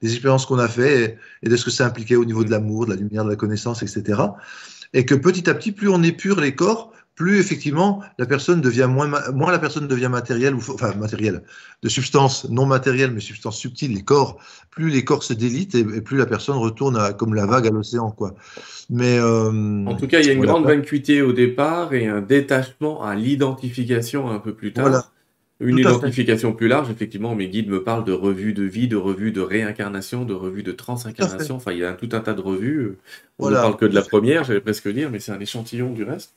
des 0.02 0.14
expériences 0.14 0.46
qu'on 0.46 0.60
a 0.60 0.68
fait 0.68 1.18
et, 1.42 1.50
de 1.50 1.56
ce 1.56 1.66
que 1.66 1.72
ça 1.72 1.86
impliquait 1.86 2.18
au 2.18 2.26
niveau 2.26 2.44
de 2.44 2.52
l'amour, 2.52 2.86
de 2.86 2.92
la 2.92 2.98
lumière, 2.98 3.24
de 3.24 3.30
la 3.30 3.36
connaissance, 3.36 3.82
etc. 3.82 4.22
Et 4.94 5.06
que 5.06 5.16
petit 5.16 5.50
à 5.50 5.54
petit, 5.54 5.72
plus 5.72 5.90
on 5.90 6.04
épure 6.04 6.40
les 6.40 6.54
corps, 6.54 6.92
plus 7.16 7.40
effectivement 7.40 8.04
la 8.20 8.26
personne 8.26 8.62
devient 8.62 8.88
moins, 8.90 9.10
moins 9.32 9.52
la 9.52 9.60
personne 9.60 9.88
devient 9.88 10.10
matérielle, 10.10 10.54
ou, 10.54 10.62
enfin 10.74 10.94
matérielle, 10.96 11.44
de 11.82 11.90
substance 11.90 12.48
non 12.50 12.66
matérielle 12.66 13.12
mais 13.12 13.22
substance 13.22 13.58
subtile, 13.58 13.94
les 13.94 14.04
corps, 14.04 14.38
plus 14.70 14.90
les 14.90 15.04
corps 15.04 15.24
se 15.24 15.34
délitent 15.34 15.76
et, 15.76 15.84
plus 16.02 16.18
la 16.18 16.26
personne 16.26 16.58
retourne 16.58 16.98
à, 16.98 17.14
comme 17.14 17.34
la 17.34 17.46
vague 17.46 17.68
à 17.68 17.72
l'océan, 17.72 18.12
quoi. 18.12 18.36
Mais 18.90 19.18
euh, 19.18 19.86
en 19.86 19.96
tout 19.96 20.08
cas, 20.08 20.20
il 20.20 20.28
y 20.28 20.30
a 20.30 20.34
une 20.34 20.46
grande 20.46 20.66
vacuité 20.66 21.22
au 21.22 21.34
départ 21.34 21.94
et 21.94 22.08
un 22.08 22.22
détachement 22.22 23.04
à 23.04 23.16
l'identification 23.16 24.30
un 24.30 24.40
peu 24.40 24.54
plus 24.54 24.74
tard. 24.74 24.88
Voilà. 24.88 25.06
Une 25.62 25.80
identification 25.80 26.52
plus 26.52 26.68
large, 26.68 26.90
effectivement, 26.92 27.34
mes 27.34 27.48
guides 27.48 27.70
me 27.70 27.82
parlent 27.82 28.04
de 28.04 28.12
revues 28.12 28.54
de 28.54 28.64
vie, 28.64 28.90
de 28.90 28.98
revues 28.98 29.32
de 29.32 29.40
réincarnation, 29.40 30.26
de 30.26 30.34
revues 30.34 30.64
de 30.64 30.74
transincarnation. 30.74 31.56
Enfin, 31.56 31.72
il 31.72 31.78
y 31.78 31.86
a 31.86 31.94
tout 31.94 32.10
un 32.12 32.20
tas 32.20 32.34
de 32.34 32.42
revues. 32.42 32.98
On 33.40 33.50
ne 33.50 33.56
parle 33.56 33.78
que 33.78 33.86
de 33.86 33.96
la 33.96 34.02
première, 34.02 34.44
j'allais 34.44 34.60
presque 34.60 34.90
dire, 34.90 35.10
mais 35.10 35.20
c'est 35.20 35.32
un 35.32 35.40
échantillon 35.40 35.94
du 35.94 36.04
reste. 36.04 36.34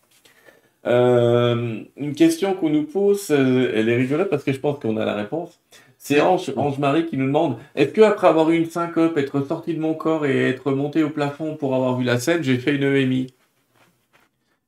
Euh, 0.87 1.83
une 1.97 2.15
question 2.15 2.55
qu'on 2.55 2.71
nous 2.71 2.85
pose, 2.85 3.27
euh, 3.31 3.73
elle 3.75 3.89
est 3.89 3.97
rigolote 3.97 4.31
parce 4.31 4.45
que 4.45 4.53
je 4.53 4.61
pense 4.61 4.79
qu'on 4.79 4.97
a 4.97 5.05
la 5.05 5.15
réponse. 5.15 5.61
C'est 5.99 6.21
Ange, 6.21 6.53
Ange-Marie 6.57 7.07
qui 7.07 7.17
nous 7.17 7.27
demande 7.27 7.57
Est-ce 7.75 7.91
que 7.91 8.01
après 8.03 8.29
avoir 8.29 8.51
eu 8.51 8.57
une 8.57 8.71
syncope, 8.71 9.19
être 9.19 9.45
sorti 9.45 9.75
de 9.75 9.81
mon 9.81 9.95
corps 9.95 10.25
et 10.27 10.49
être 10.49 10.71
monté 10.71 11.03
au 11.03 11.11
plafond 11.11 11.57
pour 11.57 11.75
avoir 11.75 11.99
vu 11.99 12.05
la 12.05 12.21
scène, 12.21 12.43
j'ai 12.43 12.59
fait 12.59 12.77
une 12.77 12.85
EMI 12.85 13.27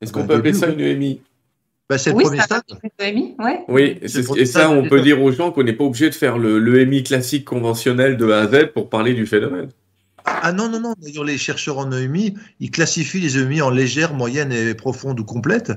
Est-ce 0.00 0.12
qu'on 0.12 0.20
bah, 0.20 0.26
peut 0.26 0.34
appeler 0.34 0.52
ça 0.52 0.68
une 0.68 0.80
EMI 0.80 1.22
bah, 1.88 1.98
c'est 1.98 2.10
le 2.10 2.16
oui, 2.16 2.22
premier 2.22 2.40
stade. 2.40 2.62
EMI, 3.00 3.34
ouais. 3.40 3.64
Oui, 3.66 3.98
et, 4.00 4.46
ça, 4.46 4.70
on 4.70 4.84
peut 4.84 5.00
dire 5.00 5.20
aux 5.20 5.32
gens 5.32 5.50
qu'on 5.50 5.64
n'est 5.64 5.72
pas 5.72 5.82
obligé 5.82 6.08
de 6.08 6.14
faire 6.14 6.38
le, 6.38 6.60
l'EMI 6.60 7.02
classique 7.02 7.44
conventionnel 7.44 8.16
de 8.16 8.30
A 8.30 8.42
à 8.42 8.46
Z 8.46 8.66
pour 8.72 8.88
parler 8.88 9.12
du 9.12 9.26
phénomène. 9.26 9.70
Ah 10.42 10.52
non, 10.52 10.68
non, 10.68 10.80
non. 10.80 10.94
D'ailleurs, 11.00 11.24
les 11.24 11.38
chercheurs 11.38 11.78
en 11.78 11.90
EMI, 11.92 12.34
ils 12.60 12.70
classifient 12.70 13.20
les 13.20 13.38
EMI 13.38 13.62
en 13.62 13.70
légères, 13.70 14.14
moyennes 14.14 14.52
et 14.52 14.74
profondes 14.74 15.20
ou 15.20 15.24
complètes. 15.24 15.72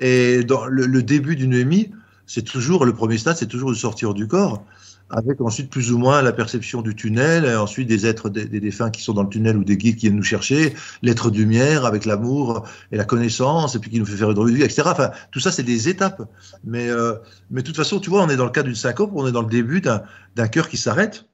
Et 0.00 0.44
dans 0.44 0.66
le, 0.66 1.02
début 1.02 1.36
d'une 1.36 1.54
EMI, 1.54 1.90
c'est 2.26 2.42
toujours, 2.42 2.84
le 2.84 2.92
premier 2.92 3.18
stade, 3.18 3.36
c'est 3.36 3.46
toujours 3.46 3.70
de 3.70 3.76
sortir 3.76 4.14
du 4.14 4.26
corps 4.26 4.64
avec 5.12 5.40
ensuite 5.40 5.70
plus 5.70 5.92
ou 5.92 5.98
moins 5.98 6.22
la 6.22 6.32
perception 6.32 6.80
du 6.80 6.94
tunnel, 6.94 7.44
et 7.44 7.54
ensuite 7.54 7.86
des 7.86 8.06
êtres, 8.06 8.30
des, 8.30 8.46
défunts 8.46 8.90
qui 8.90 9.02
sont 9.02 9.12
dans 9.12 9.22
le 9.22 9.28
tunnel 9.28 9.58
ou 9.58 9.64
des 9.64 9.76
guides 9.76 9.96
qui 9.96 10.06
viennent 10.06 10.16
nous 10.16 10.22
chercher, 10.22 10.74
l'être 11.02 11.30
lumière 11.30 11.84
avec 11.84 12.06
l'amour 12.06 12.66
et 12.90 12.96
la 12.96 13.04
connaissance, 13.04 13.74
et 13.74 13.78
puis 13.78 13.90
qui 13.90 14.00
nous 14.00 14.06
fait 14.06 14.16
faire 14.16 14.30
une 14.30 14.38
revue, 14.38 14.62
etc. 14.62 14.82
Enfin, 14.86 15.10
tout 15.30 15.40
ça, 15.40 15.52
c'est 15.52 15.62
des 15.62 15.90
étapes. 15.90 16.22
Mais, 16.64 16.88
euh, 16.88 17.14
mais 17.50 17.60
de 17.60 17.66
toute 17.66 17.76
façon, 17.76 18.00
tu 18.00 18.08
vois, 18.08 18.22
on 18.22 18.28
est 18.30 18.36
dans 18.36 18.46
le 18.46 18.50
cas 18.50 18.62
d'une 18.62 18.74
syncope, 18.74 19.10
on 19.14 19.26
est 19.26 19.32
dans 19.32 19.42
le 19.42 19.50
début 19.50 19.82
d'un 19.82 20.48
cœur 20.48 20.68
qui 20.68 20.78
s'arrête, 20.78 21.26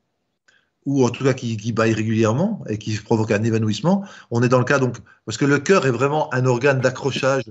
ou 0.89 1.05
en 1.05 1.11
tout 1.11 1.23
cas 1.23 1.35
qui, 1.35 1.59
qui 1.59 1.73
bat 1.73 1.87
irrégulièrement 1.87 2.65
et 2.67 2.79
qui 2.79 2.97
provoque 2.97 3.31
un 3.31 3.43
évanouissement. 3.43 4.05
On 4.31 4.43
est 4.43 4.49
dans 4.49 4.59
le 4.59 4.65
cas 4.65 4.79
donc, 4.79 4.97
parce 5.27 5.37
que 5.37 5.45
le 5.45 5.59
cœur 5.59 5.87
est 5.87 5.91
vraiment 5.91 6.33
un 6.33 6.47
organe 6.47 6.81
d'accrochage 6.81 7.45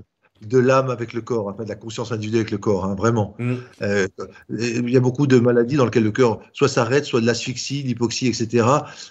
de 0.44 0.58
l'âme 0.58 0.90
avec 0.90 1.12
le 1.12 1.20
corps, 1.20 1.46
enfin 1.46 1.62
de 1.62 1.68
la 1.68 1.76
conscience 1.76 2.10
individuelle 2.10 2.40
avec 2.40 2.50
le 2.50 2.58
corps, 2.58 2.84
hein, 2.84 2.96
vraiment. 2.96 3.36
Mm. 3.38 3.54
Euh, 3.82 4.08
il 4.50 4.90
y 4.90 4.96
a 4.96 5.00
beaucoup 5.00 5.28
de 5.28 5.38
maladies 5.38 5.76
dans 5.76 5.84
lesquelles 5.84 6.04
le 6.04 6.10
cœur 6.10 6.40
soit 6.52 6.68
s'arrête, 6.68 7.04
soit 7.04 7.20
de 7.20 7.26
l'asphyxie, 7.26 7.82
l'hypoxie, 7.82 8.26
etc. 8.26 8.66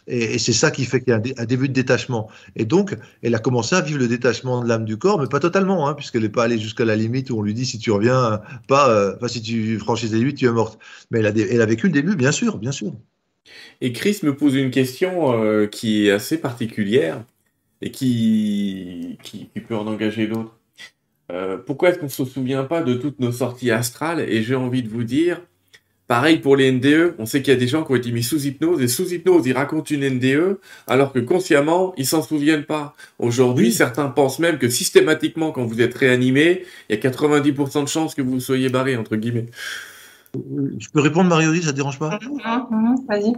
Et, 0.08 0.38
c'est 0.40 0.54
ça 0.54 0.72
qui 0.72 0.84
fait 0.84 1.00
qu'il 1.00 1.10
y 1.10 1.14
a 1.14 1.22
un, 1.38 1.46
début 1.46 1.70
de 1.70 1.74
détachement. 1.74 2.30
Et 2.58 2.66
donc, 2.66 2.98
elle 3.24 3.36
a 3.36 3.40
commencé 3.40 3.76
à 3.76 3.82
vivre 3.82 4.00
le 4.00 4.10
détachement 4.10 4.62
de 4.62 4.68
l'âme 4.68 4.84
du 4.84 4.98
corps, 4.98 5.20
mais 5.22 5.28
pas 5.28 5.40
totalement, 5.40 5.88
hein, 5.88 5.94
puisqu'elle 5.94 6.24
n'est 6.24 6.30
pas 6.30 6.44
allée 6.44 6.60
jusqu'à 6.60 6.86
la 6.86 6.98
limite 6.98 7.30
où 7.30 7.40
on 7.40 7.42
lui 7.42 7.54
dit 7.54 7.66
si 7.66 7.80
tu 7.80 7.92
reviens, 7.92 8.42
pas, 8.68 8.90
euh, 8.90 9.16
enfin 9.16 9.28
si 9.30 9.42
tu 9.42 9.80
franchis 9.80 10.08
les 10.10 10.20
limites, 10.20 10.38
tu 10.38 10.46
es 10.46 10.52
morte. 10.52 10.80
Mais 11.12 11.20
elle 11.20 11.28
a, 11.28 11.32
elle 11.32 11.62
a 11.62 11.66
vécu 11.66 11.88
le 11.88 11.94
début, 11.94 12.16
bien 12.16 12.32
sûr, 12.32 12.58
bien 12.58 12.74
sûr. 12.74 12.94
Et 13.82 13.92
Chris 13.94 14.20
me 14.24 14.36
pose 14.36 14.56
une 14.56 14.72
question 14.72 15.42
euh, 15.42 15.68
qui 15.68 16.08
est 16.08 16.12
assez 16.12 16.40
particulière 16.40 17.24
et 17.82 17.92
qui, 17.92 19.18
qui 19.24 19.50
peut 19.68 19.76
en 19.76 19.88
engager 19.88 20.28
d'autres. 20.28 20.58
Euh, 21.32 21.58
pourquoi 21.58 21.90
est-ce 21.90 22.00
qu'on 22.00 22.06
ne 22.06 22.12
se 22.12 22.26
souvient 22.26 22.64
pas 22.64 22.82
de 22.82 22.94
toutes 22.94 23.20
nos 23.20 23.32
sorties 23.32 23.72
astrales? 23.72 24.22
Et 24.22 24.44
j'ai 24.44 24.56
envie 24.56 24.82
de 24.82 24.90
vous 24.90 25.04
dire, 25.04 25.42
pareil 26.08 26.40
pour 26.40 26.56
les 26.56 26.72
NDE, 26.72 27.16
on 27.20 27.26
sait 27.26 27.42
qu'il 27.42 27.54
y 27.54 27.58
a 27.58 27.60
des 27.60 27.68
gens 27.68 27.84
qui 27.84 27.92
ont 27.92 27.96
été 27.96 28.12
mis 28.12 28.24
sous 28.24 28.46
hypnose, 28.46 28.82
et 28.82 28.88
sous 28.88 29.12
hypnose, 29.14 29.46
ils 29.46 29.54
racontent 29.54 29.94
une 29.94 30.08
NDE, 30.08 30.60
alors 30.88 31.12
que 31.12 31.20
consciemment, 31.20 31.94
ils 31.98 32.06
s'en 32.06 32.22
souviennent 32.22 32.66
pas. 32.66 32.96
Aujourd'hui, 33.20 33.72
certains 33.72 34.08
pensent 34.08 34.40
même 34.40 34.58
que 34.58 34.70
systématiquement, 34.70 35.52
quand 35.52 35.66
vous 35.66 35.82
êtes 35.82 35.96
réanimé, 35.96 36.64
il 36.90 36.96
y 36.96 36.98
a 36.98 37.10
90% 37.10 37.84
de 37.84 37.90
chances 37.90 38.16
que 38.16 38.22
vous 38.22 38.40
soyez 38.40 38.70
barré, 38.70 38.96
entre 38.96 39.18
guillemets. 39.18 39.48
Je 40.78 40.90
peux 40.90 41.02
répondre, 41.02 41.30
Mario, 41.30 41.54
ça 41.62 41.68
ne 41.68 41.72
dérange 41.72 42.00
pas? 42.00 42.20
Mmh, 42.22 42.76
mmh, 42.76 42.96
Vas-y. 43.08 43.34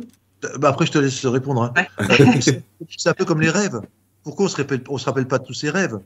Bah, 0.58 0.70
après, 0.70 0.86
je 0.86 0.92
te 0.92 0.98
laisse 0.98 1.26
répondre. 1.26 1.74
Hein. 1.76 1.86
c'est 2.42 3.10
un 3.10 3.14
peu 3.14 3.26
comme 3.26 3.42
les 3.42 3.50
rêves. 3.50 3.82
Pourquoi 4.24 4.46
on 4.46 4.94
ne 4.94 4.98
se 5.00 5.06
rappelle 5.06 5.28
pas 5.28 5.40
de 5.40 5.46
tous 5.46 5.54
ces 5.54 5.70
rêves? 5.70 6.00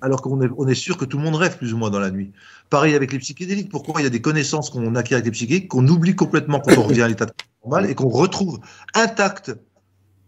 Alors 0.00 0.20
qu'on 0.20 0.42
est, 0.42 0.50
on 0.56 0.66
est 0.66 0.74
sûr 0.74 0.96
que 0.96 1.04
tout 1.04 1.16
le 1.16 1.22
monde 1.22 1.36
rêve 1.36 1.58
plus 1.58 1.72
ou 1.72 1.76
moins 1.76 1.90
dans 1.90 2.00
la 2.00 2.10
nuit. 2.10 2.32
Pareil 2.70 2.94
avec 2.94 3.12
les 3.12 3.18
psychédéliques, 3.18 3.70
pourquoi 3.70 4.00
il 4.00 4.04
y 4.04 4.06
a 4.06 4.10
des 4.10 4.20
connaissances 4.20 4.68
qu'on 4.70 4.94
acquiert 4.96 5.16
avec 5.16 5.26
les 5.26 5.30
psychédéliques 5.30 5.68
qu'on 5.68 5.86
oublie 5.86 6.16
complètement 6.16 6.58
quand 6.60 6.76
on 6.76 6.82
revient 6.82 7.02
à 7.02 7.08
l'état 7.08 7.26
normal 7.64 7.88
et 7.88 7.94
qu'on 7.94 8.08
retrouve 8.08 8.58
intact 8.94 9.54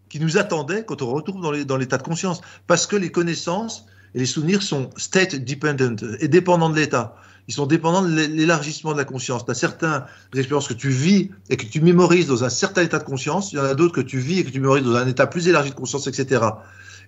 qui 0.07 0.19
nous 0.21 0.37
attendait 0.37 0.85
quand 0.85 1.01
on 1.01 1.11
retrouve 1.11 1.41
dans 1.65 1.77
l'état 1.77 1.97
de 1.97 2.03
conscience? 2.03 2.41
Parce 2.67 2.87
que 2.87 2.95
les 2.95 3.11
connaissances 3.11 3.85
et 4.13 4.19
les 4.19 4.25
souvenirs 4.25 4.63
sont 4.63 4.89
state 4.95 5.35
dependent 5.35 6.17
et 6.21 6.29
dépendants 6.29 6.69
de 6.69 6.75
l'état. 6.77 7.17
Ils 7.47 7.53
sont 7.53 7.67
dépendants 7.67 8.01
de 8.01 8.09
l'élargissement 8.09 8.93
de 8.93 8.97
la 8.97 9.05
conscience. 9.05 9.45
Tu 9.45 9.51
as 9.51 9.55
certaines 9.55 10.03
expériences 10.35 10.67
que 10.67 10.73
tu 10.73 10.89
vis 10.89 11.29
et 11.49 11.57
que 11.57 11.65
tu 11.65 11.81
mémorises 11.81 12.27
dans 12.27 12.43
un 12.43 12.49
certain 12.49 12.81
état 12.81 12.99
de 12.99 13.03
conscience. 13.03 13.51
Il 13.51 13.57
y 13.57 13.59
en 13.59 13.65
a 13.65 13.75
d'autres 13.75 13.93
que 13.93 14.01
tu 14.01 14.17
vis 14.17 14.39
et 14.39 14.43
que 14.43 14.49
tu 14.49 14.59
mémorises 14.59 14.83
dans 14.83 14.95
un 14.95 15.07
état 15.07 15.27
plus 15.27 15.47
élargi 15.47 15.69
de 15.69 15.75
conscience, 15.75 16.07
etc. 16.07 16.41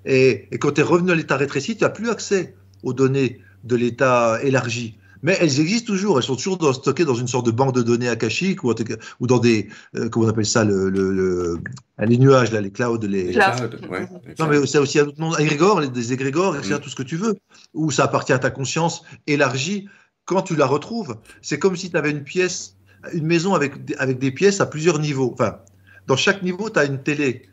Et, 0.05 0.47
quand 0.59 0.73
tu 0.73 0.81
es 0.81 0.84
revenu 0.84 1.11
à 1.11 1.15
l'état 1.15 1.38
rétréci, 1.38 1.76
tu 1.76 1.84
n'as 1.84 1.89
plus 1.89 2.09
accès 2.09 2.55
aux 2.84 2.93
données 2.93 3.41
de 3.64 3.76
l'état 3.76 4.39
élargi. 4.43 4.97
Mais 5.23 5.35
elles 5.41 5.59
existent 5.59 5.88
toujours, 5.88 6.18
elles 6.18 6.23
sont 6.23 6.35
toujours 6.35 6.76
stockées 6.76 7.03
dans 7.03 7.15
une 7.15 7.27
sorte 7.27 7.45
de 7.47 7.51
banque 7.51 7.73
de 7.73 7.81
données 7.81 8.07
akashiques 8.07 8.64
ou, 8.64 8.73
ou 9.19 9.27
dans 9.27 9.39
des, 9.39 9.68
euh, 9.95 10.09
comment 10.09 10.27
on 10.27 10.30
appelle 10.30 10.45
ça, 10.45 10.64
le, 10.64 10.89
le, 10.89 11.59
les 11.99 12.18
nuages, 12.18 12.51
là, 12.51 12.61
les 12.61 12.69
clouds. 12.69 12.99
Les, 13.01 13.31
clouds, 13.31 13.89
ouais, 13.89 14.07
non, 14.38 14.47
mais 14.47 14.65
c'est 14.68 14.77
aussi 14.77 14.99
un 14.99 15.05
autre 15.05 15.19
nom, 15.19 15.31
des 15.31 16.14
égrégores, 16.14 16.55
etc., 16.55 16.76
mm. 16.76 16.80
tout 16.80 16.89
ce 16.89 16.95
que 16.95 17.03
tu 17.03 17.18
veux, 17.18 17.35
où 17.73 17.89
ça 17.89 18.03
appartient 18.03 18.34
à 18.34 18.39
ta 18.39 18.51
conscience 18.51 19.01
élargie. 19.26 19.88
Quand 20.28 20.44
tu 20.44 20.56
la 20.56 20.68
retrouves, 20.68 21.18
c'est 21.41 21.58
comme 21.58 21.76
si 21.76 21.90
tu 21.90 21.98
avais 21.98 22.12
une 22.12 22.24
pièce, 22.24 22.76
une 23.14 23.26
maison 23.26 23.56
avec, 23.56 23.74
avec 23.98 24.20
des 24.20 24.32
pièces 24.32 24.62
à 24.62 24.68
plusieurs 24.68 24.99
niveaux. 24.99 25.32
Enfin, 25.34 25.58
dans 26.06 26.18
chaque 26.18 26.44
niveau, 26.44 26.70
tu 26.70 26.78
as 26.78 26.86
une 26.86 27.02
télé 27.02 27.49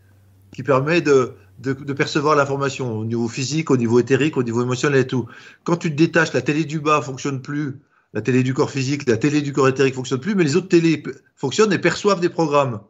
qui 0.53 0.63
permet 0.63 1.01
de, 1.01 1.35
de, 1.61 1.93
percevoir 1.93 2.37
l'information 2.37 2.99
au 2.99 3.05
niveau 3.05 3.29
physique, 3.29 3.71
au 3.71 3.77
niveau 3.77 4.01
éthérique, 4.01 4.37
au 4.37 4.43
niveau 4.43 4.63
émotionnel 4.63 5.01
et 5.01 5.07
tout. 5.07 5.27
Quand 5.63 5.77
tu 5.77 5.91
te 5.91 5.97
détaches, 5.97 6.33
la 6.33 6.43
télé 6.43 6.65
du 6.65 6.81
bas 6.81 7.01
fonctionne 7.01 7.41
plus, 7.41 7.81
la 8.13 8.23
télé 8.23 8.43
du 8.43 8.55
corps 8.55 8.71
physique, 8.71 9.09
la 9.09 9.17
télé 9.17 9.41
du 9.41 9.53
corps 9.53 9.69
éthérique 9.69 9.95
fonctionne 9.95 10.21
plus, 10.21 10.35
mais 10.35 10.45
les 10.45 10.57
autres 10.57 10.69
télés 10.69 11.03
fonctionnent 11.37 11.73
et 11.73 11.79
perçoivent 11.79 12.21
des 12.21 12.29
programmes. 12.29 12.81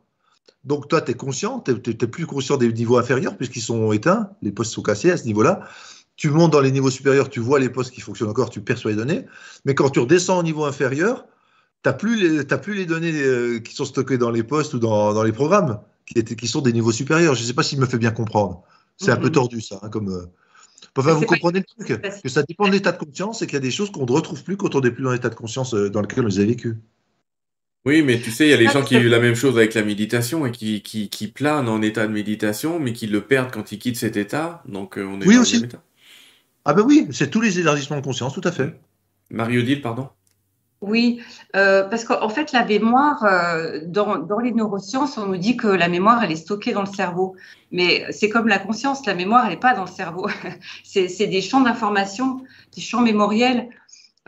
Donc 0.65 0.89
toi, 0.89 1.03
tu 1.03 1.11
es 1.11 1.15
conscient, 1.15 1.61
tu 1.61 1.73
n'es 1.73 2.09
plus 2.09 2.27
conscient 2.27 2.57
des 2.57 2.73
niveaux 2.73 2.97
inférieurs 2.97 3.37
puisqu'ils 3.37 3.61
sont 3.61 3.93
éteints, 3.93 4.31
les 4.41 4.51
postes 4.51 4.73
sont 4.73 4.83
cassés 4.83 5.11
à 5.11 5.19
ce 5.19 5.25
niveau-là. 5.25 5.69
Tu 6.17 6.31
montes 6.31 6.53
dans 6.53 6.61
les 6.61 6.71
niveaux 6.71 6.91
supérieurs, 6.91 7.29
tu 7.29 7.41
vois 7.41 7.59
les 7.59 7.69
postes 7.69 7.93
qui 7.93 8.01
fonctionnent 8.01 8.31
encore, 8.31 8.51
tu 8.51 8.61
perçois 8.61 8.93
les 8.93 8.97
données. 8.97 9.27
Mais 9.65 9.75
quand 9.75 9.91
tu 9.91 9.99
redescends 9.99 10.39
au 10.39 10.43
niveau 10.43 10.65
inférieur, 10.65 11.27
tu 11.83 11.91
n'as 11.91 11.93
plus, 11.93 12.17
les, 12.17 12.45
plus 12.45 12.75
les 12.75 12.87
données 12.87 13.13
euh, 13.13 13.59
qui 13.59 13.75
sont 13.75 13.85
stockées 13.85 14.19
dans 14.19 14.31
les 14.31 14.45
postes 14.45 14.75
ou 14.75 14.79
dans 14.79 15.23
les 15.23 15.33
programmes 15.33 15.81
qui, 16.07 16.49
sont 16.49 16.61
des 16.61 16.73
niveaux 16.73 16.93
supérieurs. 16.93 17.35
Je 17.35 17.43
ne 17.43 17.47
sais 17.47 17.55
pas 17.55 17.63
s'il 17.63 17.81
me 17.81 17.87
fait 17.87 17.99
bien 17.99 18.11
comprendre. 18.11 18.63
C'est 18.97 19.11
un 19.11 19.17
peu 19.17 19.31
tordu, 19.31 19.61
ça, 19.61 19.81
hein, 19.83 19.89
comme. 19.89 20.09
Euh, 20.09 20.27
enfin, 20.97 21.15
vous 21.15 21.27
comprenez 21.27 21.61
le 21.61 21.85
truc 21.85 22.01
Que 22.23 22.29
ça 22.29 22.43
dépend 22.43 22.67
de 22.67 22.73
l'état 22.73 22.93
de 22.93 22.99
conscience 22.99 23.43
et 23.43 23.47
qu'il 23.47 23.55
y 23.55 23.57
a 23.57 23.61
des 23.61 23.71
choses 23.71 23.91
qu'on 23.91 24.07
ne 24.07 24.13
retrouve 24.13 24.43
plus 24.45 24.57
quand 24.57 24.75
on 24.75 24.81
n'est 24.81 24.91
plus 24.91 25.03
dans 25.03 25.13
l'état 25.13 25.31
de 25.31 25.35
conscience 25.35 25.75
euh, 25.75 25.91
dans 25.91 26.01
lequel 26.01 26.25
on 26.25 26.29
les 26.29 26.41
a 26.41 26.45
vécues. 26.45 26.77
Oui, 27.87 28.03
mais 28.03 28.19
tu 28.21 28.31
sais, 28.31 28.47
il 28.47 28.51
y 28.51 28.55
a 28.55 28.57
les 28.57 28.69
gens 28.69 28.83
qui 28.83 28.97
ont 28.97 29.01
eu 29.01 29.09
la 29.09 29.19
même 29.19 29.35
chose 29.35 29.59
avec 29.59 29.75
la 29.75 29.83
méditation 29.83 30.47
et 30.47 30.53
qui, 30.53 30.83
qui, 30.83 31.11
qui, 31.11 31.29
planent 31.29 31.69
en 31.69 31.83
état 31.83 32.07
de 32.07 32.13
méditation, 32.13 32.81
mais 32.81 32.95
qui 32.95 33.07
le 33.07 33.21
perdent 33.21 33.51
quand 33.51 33.73
ils 33.73 33.79
quittent 33.79 33.99
cet 33.99 34.17
état. 34.17 34.63
Donc, 34.67 34.95
on 34.97 35.21
est 35.21 35.27
oui, 35.27 35.37
aussi. 35.37 35.67
Ah 36.65 36.75
ben 36.75 36.83
oui, 36.83 37.09
c'est 37.13 37.31
tous 37.31 37.41
les 37.41 37.59
élargissements 37.59 37.97
de 37.97 38.05
conscience, 38.05 38.33
tout 38.33 38.41
à 38.45 38.53
fait. 38.53 38.79
Mario 39.31 39.63
Dil, 39.63 39.83
pardon 39.83 40.09
oui, 40.85 41.23
euh, 41.57 41.85
parce 41.85 42.05
qu'en 42.05 42.29
fait, 42.29 42.53
la 42.53 42.63
mémoire, 42.65 43.25
euh, 43.25 43.81
dans, 43.87 44.19
dans, 44.19 44.39
les 44.39 44.53
neurosciences, 44.53 45.17
on 45.17 45.27
nous 45.27 45.39
dit 45.39 45.57
que 45.57 45.67
la 45.67 45.89
mémoire, 45.89 46.23
elle 46.23 46.31
est 46.31 46.37
stockée 46.37 46.73
dans 46.73 46.83
le 46.83 46.93
cerveau. 46.93 47.37
Mais 47.73 48.05
c'est 48.13 48.29
comme 48.29 48.49
la 48.49 48.59
conscience, 48.59 49.07
la 49.07 49.15
mémoire, 49.15 49.45
elle 49.45 49.53
n'est 49.53 49.59
pas 49.59 49.75
dans 49.75 49.85
le 49.85 49.91
cerveau. 49.91 50.29
c'est 50.85 51.27
des 51.27 51.41
champs 51.41 51.63
d'information, 51.63 52.45
des 52.75 52.83
champs 52.83 53.01
mémoriels 53.01 53.71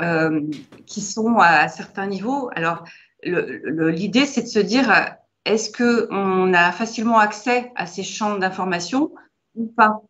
euh, 0.01 0.41
qui 0.87 1.03
sont 1.03 1.37
à, 1.41 1.69
certains 1.69 2.07
niveaux. 2.07 2.49
Alors, 2.55 2.85
l'idée, 3.23 4.25
c'est 4.25 4.43
de 4.43 4.49
se 4.49 4.61
dire, 4.61 4.91
est-ce 5.45 5.71
qu'on 5.71 6.55
a 6.55 6.73
facilement 6.73 7.19
accès 7.19 7.71
à 7.77 7.87
ces 7.87 8.03
champs 8.03 8.39
d'information 8.39 9.13
ou 9.57 9.67
pas? 9.67 10.01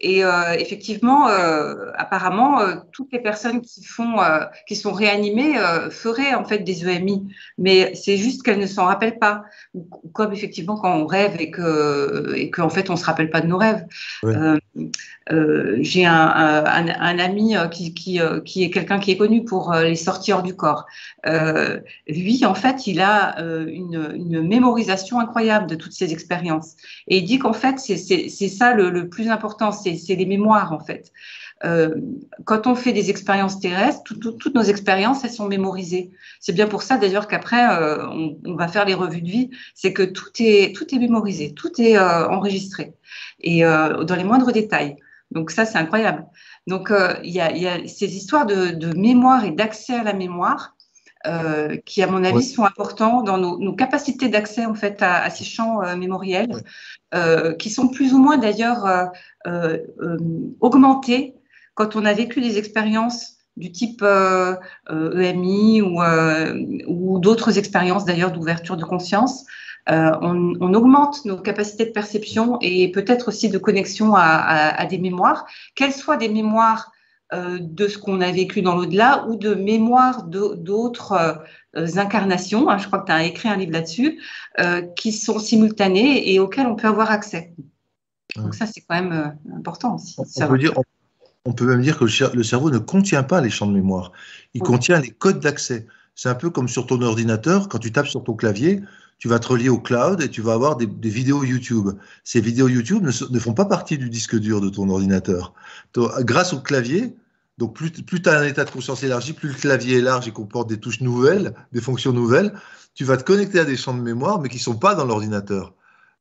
Et 0.00 0.24
euh, 0.24 0.52
effectivement, 0.52 1.28
euh, 1.28 1.90
apparemment, 1.94 2.60
euh, 2.60 2.76
toutes 2.92 3.12
les 3.12 3.18
personnes 3.18 3.62
qui 3.62 3.82
font, 3.82 4.20
euh, 4.20 4.40
qui 4.68 4.76
sont 4.76 4.92
réanimées 4.92 5.58
euh, 5.58 5.88
feraient 5.90 6.34
en 6.34 6.44
fait 6.44 6.58
des 6.58 6.86
EMI, 6.86 7.26
mais 7.56 7.94
c'est 7.94 8.18
juste 8.18 8.42
qu'elles 8.42 8.58
ne 8.58 8.66
s'en 8.66 8.84
rappellent 8.84 9.18
pas. 9.18 9.44
Comme 10.12 10.32
effectivement 10.32 10.76
quand 10.76 10.94
on 10.94 11.06
rêve 11.06 11.36
et 11.40 11.50
que 11.50 12.34
et 12.36 12.50
qu'en 12.50 12.68
fait 12.68 12.90
on 12.90 12.96
se 12.96 13.04
rappelle 13.04 13.30
pas 13.30 13.40
de 13.40 13.46
nos 13.46 13.58
rêves. 13.58 13.84
J'ai 15.80 16.06
un, 16.06 17.18
ami 17.18 17.54
qui, 17.72 17.94
qui, 17.94 18.20
qui 18.44 18.64
est 18.64 18.70
quelqu'un 18.70 18.98
qui 18.98 19.10
est 19.10 19.16
connu 19.16 19.44
pour 19.44 19.74
les 19.74 19.96
sorties 19.96 20.32
hors 20.32 20.42
du 20.42 20.54
corps. 20.54 20.86
lui, 22.06 22.44
en 22.44 22.54
fait, 22.54 22.86
il 22.86 23.00
a 23.00 23.36
une, 23.40 24.46
mémorisation 24.46 25.18
incroyable 25.18 25.66
de 25.66 25.74
toutes 25.74 25.92
ces 25.92 26.12
expériences, 26.12 26.76
et 27.08 27.18
il 27.18 27.24
dit 27.24 27.38
qu'en 27.38 27.52
fait 27.52 27.78
c'est 27.78 28.28
ça 28.48 28.74
le, 28.74 29.08
plus 29.08 29.28
important 29.28 29.72
c'est 29.72 30.16
des 30.16 30.26
mémoires 30.26 30.72
en 30.72 30.80
fait. 30.80 31.12
Euh, 31.64 31.94
quand 32.44 32.66
on 32.66 32.74
fait 32.74 32.92
des 32.92 33.08
expériences 33.08 33.60
terrestres, 33.60 34.02
toutes 34.04 34.54
nos 34.54 34.62
expériences, 34.62 35.24
elles 35.24 35.30
sont 35.30 35.48
mémorisées. 35.48 36.10
C'est 36.38 36.52
bien 36.52 36.66
pour 36.66 36.82
ça 36.82 36.98
d'ailleurs 36.98 37.28
qu'après, 37.28 37.66
euh, 37.70 38.06
on, 38.44 38.56
va 38.56 38.68
faire 38.68 38.84
les 38.84 38.94
revues 38.94 39.22
de 39.22 39.30
vie, 39.30 39.50
c'est 39.74 39.92
que 39.92 40.02
tout 40.02 40.30
est, 40.38 40.76
tout 40.76 40.94
est 40.94 40.98
mémorisé, 40.98 41.54
tout 41.54 41.80
est 41.80 41.96
euh, 41.96 42.28
enregistré, 42.28 42.94
et 43.40 43.62
dans 43.62 44.16
les 44.16 44.24
moindres 44.24 44.52
détails. 44.52 44.96
Donc 45.30 45.50
ça, 45.50 45.64
c'est 45.64 45.78
incroyable. 45.78 46.26
Donc 46.66 46.92
il 47.24 47.30
y, 47.30 47.40
a, 47.40 47.88
ces 47.88 48.16
histoires 48.16 48.46
de, 48.46 48.94
mémoire 48.96 49.44
et 49.44 49.50
d'accès 49.50 49.94
à 49.94 50.02
la 50.02 50.12
mémoire. 50.12 50.74
qui, 51.86 52.02
à 52.02 52.06
mon 52.06 52.22
avis, 52.22 52.44
sont 52.44 52.64
importants 52.64 53.22
dans 53.22 53.38
nos, 53.38 53.74
capacités 53.74 54.28
d'accès 54.28 54.66
en 54.66 54.74
fait 54.74 55.02
à, 55.02 55.28
ces 55.30 55.44
champs 55.44 55.80
mémoriels, 55.96 56.62
qui 57.58 57.70
sont 57.70 57.88
plus 57.88 58.12
ou 58.12 58.18
moins 58.18 58.36
d'ailleurs 58.36 59.10
augmenter 60.60 61.34
quand 61.76 61.94
on 61.94 62.04
a 62.04 62.12
vécu 62.12 62.40
des 62.40 62.58
expériences 62.58 63.36
du 63.56 63.70
type 63.72 64.02
EMI 64.90 65.80
euh, 65.80 66.64
ou, 66.86 67.14
ou 67.14 67.18
d'autres 67.18 67.58
expériences 67.58 68.04
d'ailleurs 68.04 68.32
d'ouverture 68.32 68.76
de 68.76 68.84
conscience. 68.84 69.44
on, 69.88 70.74
augmente 70.74 71.24
nos 71.24 71.38
capacités 71.38 71.86
de 71.86 71.92
perception 71.92 72.58
et 72.60 72.90
peut-être 72.90 73.28
aussi 73.28 73.48
de 73.48 73.58
connexion 73.58 74.14
à, 74.16 74.84
des 74.86 74.98
mémoires, 74.98 75.46
qu'elles 75.74 75.92
soient 75.92 76.16
des 76.16 76.28
mémoires 76.28 76.90
de 77.32 77.88
ce 77.88 77.98
qu'on 77.98 78.20
a 78.20 78.30
vécu 78.32 78.62
dans 78.62 78.74
l'au-delà 78.74 79.26
ou 79.28 79.36
de 79.36 79.54
mémoires 79.54 80.24
d'autres 80.24 81.44
incarnations, 81.96 82.68
hein, 82.68 82.78
je 82.78 82.86
crois 82.88 83.00
que 83.00 83.06
tu 83.06 83.12
as 83.12 83.24
écrit 83.24 83.48
un 83.48 83.56
livre 83.56 83.72
là-dessus, 83.72 84.20
qui 84.96 85.12
sont 85.12 85.38
simultanées 85.38 86.32
et 86.32 86.40
auxquelles 86.40 86.66
on 86.66 86.74
peut 86.74 86.88
avoir 86.88 87.10
accès. 87.12 87.54
Donc 88.34 88.54
ça, 88.54 88.66
c'est 88.66 88.80
quand 88.80 89.00
même 89.00 89.38
important 89.56 89.94
aussi. 89.94 90.16
On 90.18 90.48
peut 90.48 90.58
dire, 90.58 90.72
on 90.76 90.82
peut 91.52 91.66
même 91.66 91.82
dire 91.82 91.98
que 91.98 92.04
le 92.04 92.42
cerveau 92.42 92.70
ne 92.70 92.78
contient 92.78 93.22
pas 93.22 93.40
les 93.40 93.50
champs 93.50 93.66
de 93.66 93.72
mémoire. 93.72 94.12
Il 94.54 94.62
contient 94.62 95.00
les 95.00 95.10
codes 95.10 95.40
d'accès. 95.40 95.86
C'est 96.14 96.28
un 96.28 96.34
peu 96.34 96.50
comme 96.50 96.68
sur 96.68 96.86
ton 96.86 97.00
ordinateur, 97.02 97.68
quand 97.68 97.78
tu 97.78 97.92
tapes 97.92 98.08
sur 98.08 98.24
ton 98.24 98.34
clavier, 98.34 98.80
tu 99.18 99.28
vas 99.28 99.38
te 99.38 99.48
relier 99.48 99.68
au 99.68 99.78
cloud 99.78 100.20
et 100.20 100.30
tu 100.30 100.42
vas 100.42 100.54
avoir 100.54 100.76
des, 100.76 100.86
vidéos 101.08 101.44
YouTube. 101.44 101.90
Ces 102.24 102.40
vidéos 102.40 102.68
YouTube 102.68 103.04
ne, 103.04 103.38
font 103.38 103.54
pas 103.54 103.64
partie 103.64 103.98
du 103.98 104.10
disque 104.10 104.38
dur 104.38 104.60
de 104.60 104.68
ton 104.68 104.88
ordinateur. 104.88 105.54
grâce 106.20 106.52
au 106.52 106.60
clavier, 106.60 107.16
donc 107.58 107.74
plus, 107.74 107.90
plus 107.90 108.20
tu 108.20 108.28
as 108.28 108.38
un 108.38 108.44
état 108.44 108.64
de 108.64 108.70
conscience 108.70 109.02
élargi, 109.02 109.32
plus 109.32 109.48
le 109.48 109.54
clavier 109.54 109.98
est 109.98 110.02
large 110.02 110.28
et 110.28 110.32
comporte 110.32 110.68
des 110.68 110.78
touches 110.78 111.00
nouvelles, 111.00 111.54
des 111.72 111.80
fonctions 111.80 112.12
nouvelles, 112.12 112.52
tu 112.94 113.04
vas 113.04 113.16
te 113.16 113.24
connecter 113.24 113.60
à 113.60 113.64
des 113.64 113.76
champs 113.76 113.94
de 113.94 114.02
mémoire, 114.02 114.40
mais 114.40 114.48
qui 114.48 114.56
ne 114.56 114.62
sont 114.62 114.76
pas 114.76 114.94
dans 114.94 115.04
l'ordinateur. 115.04 115.74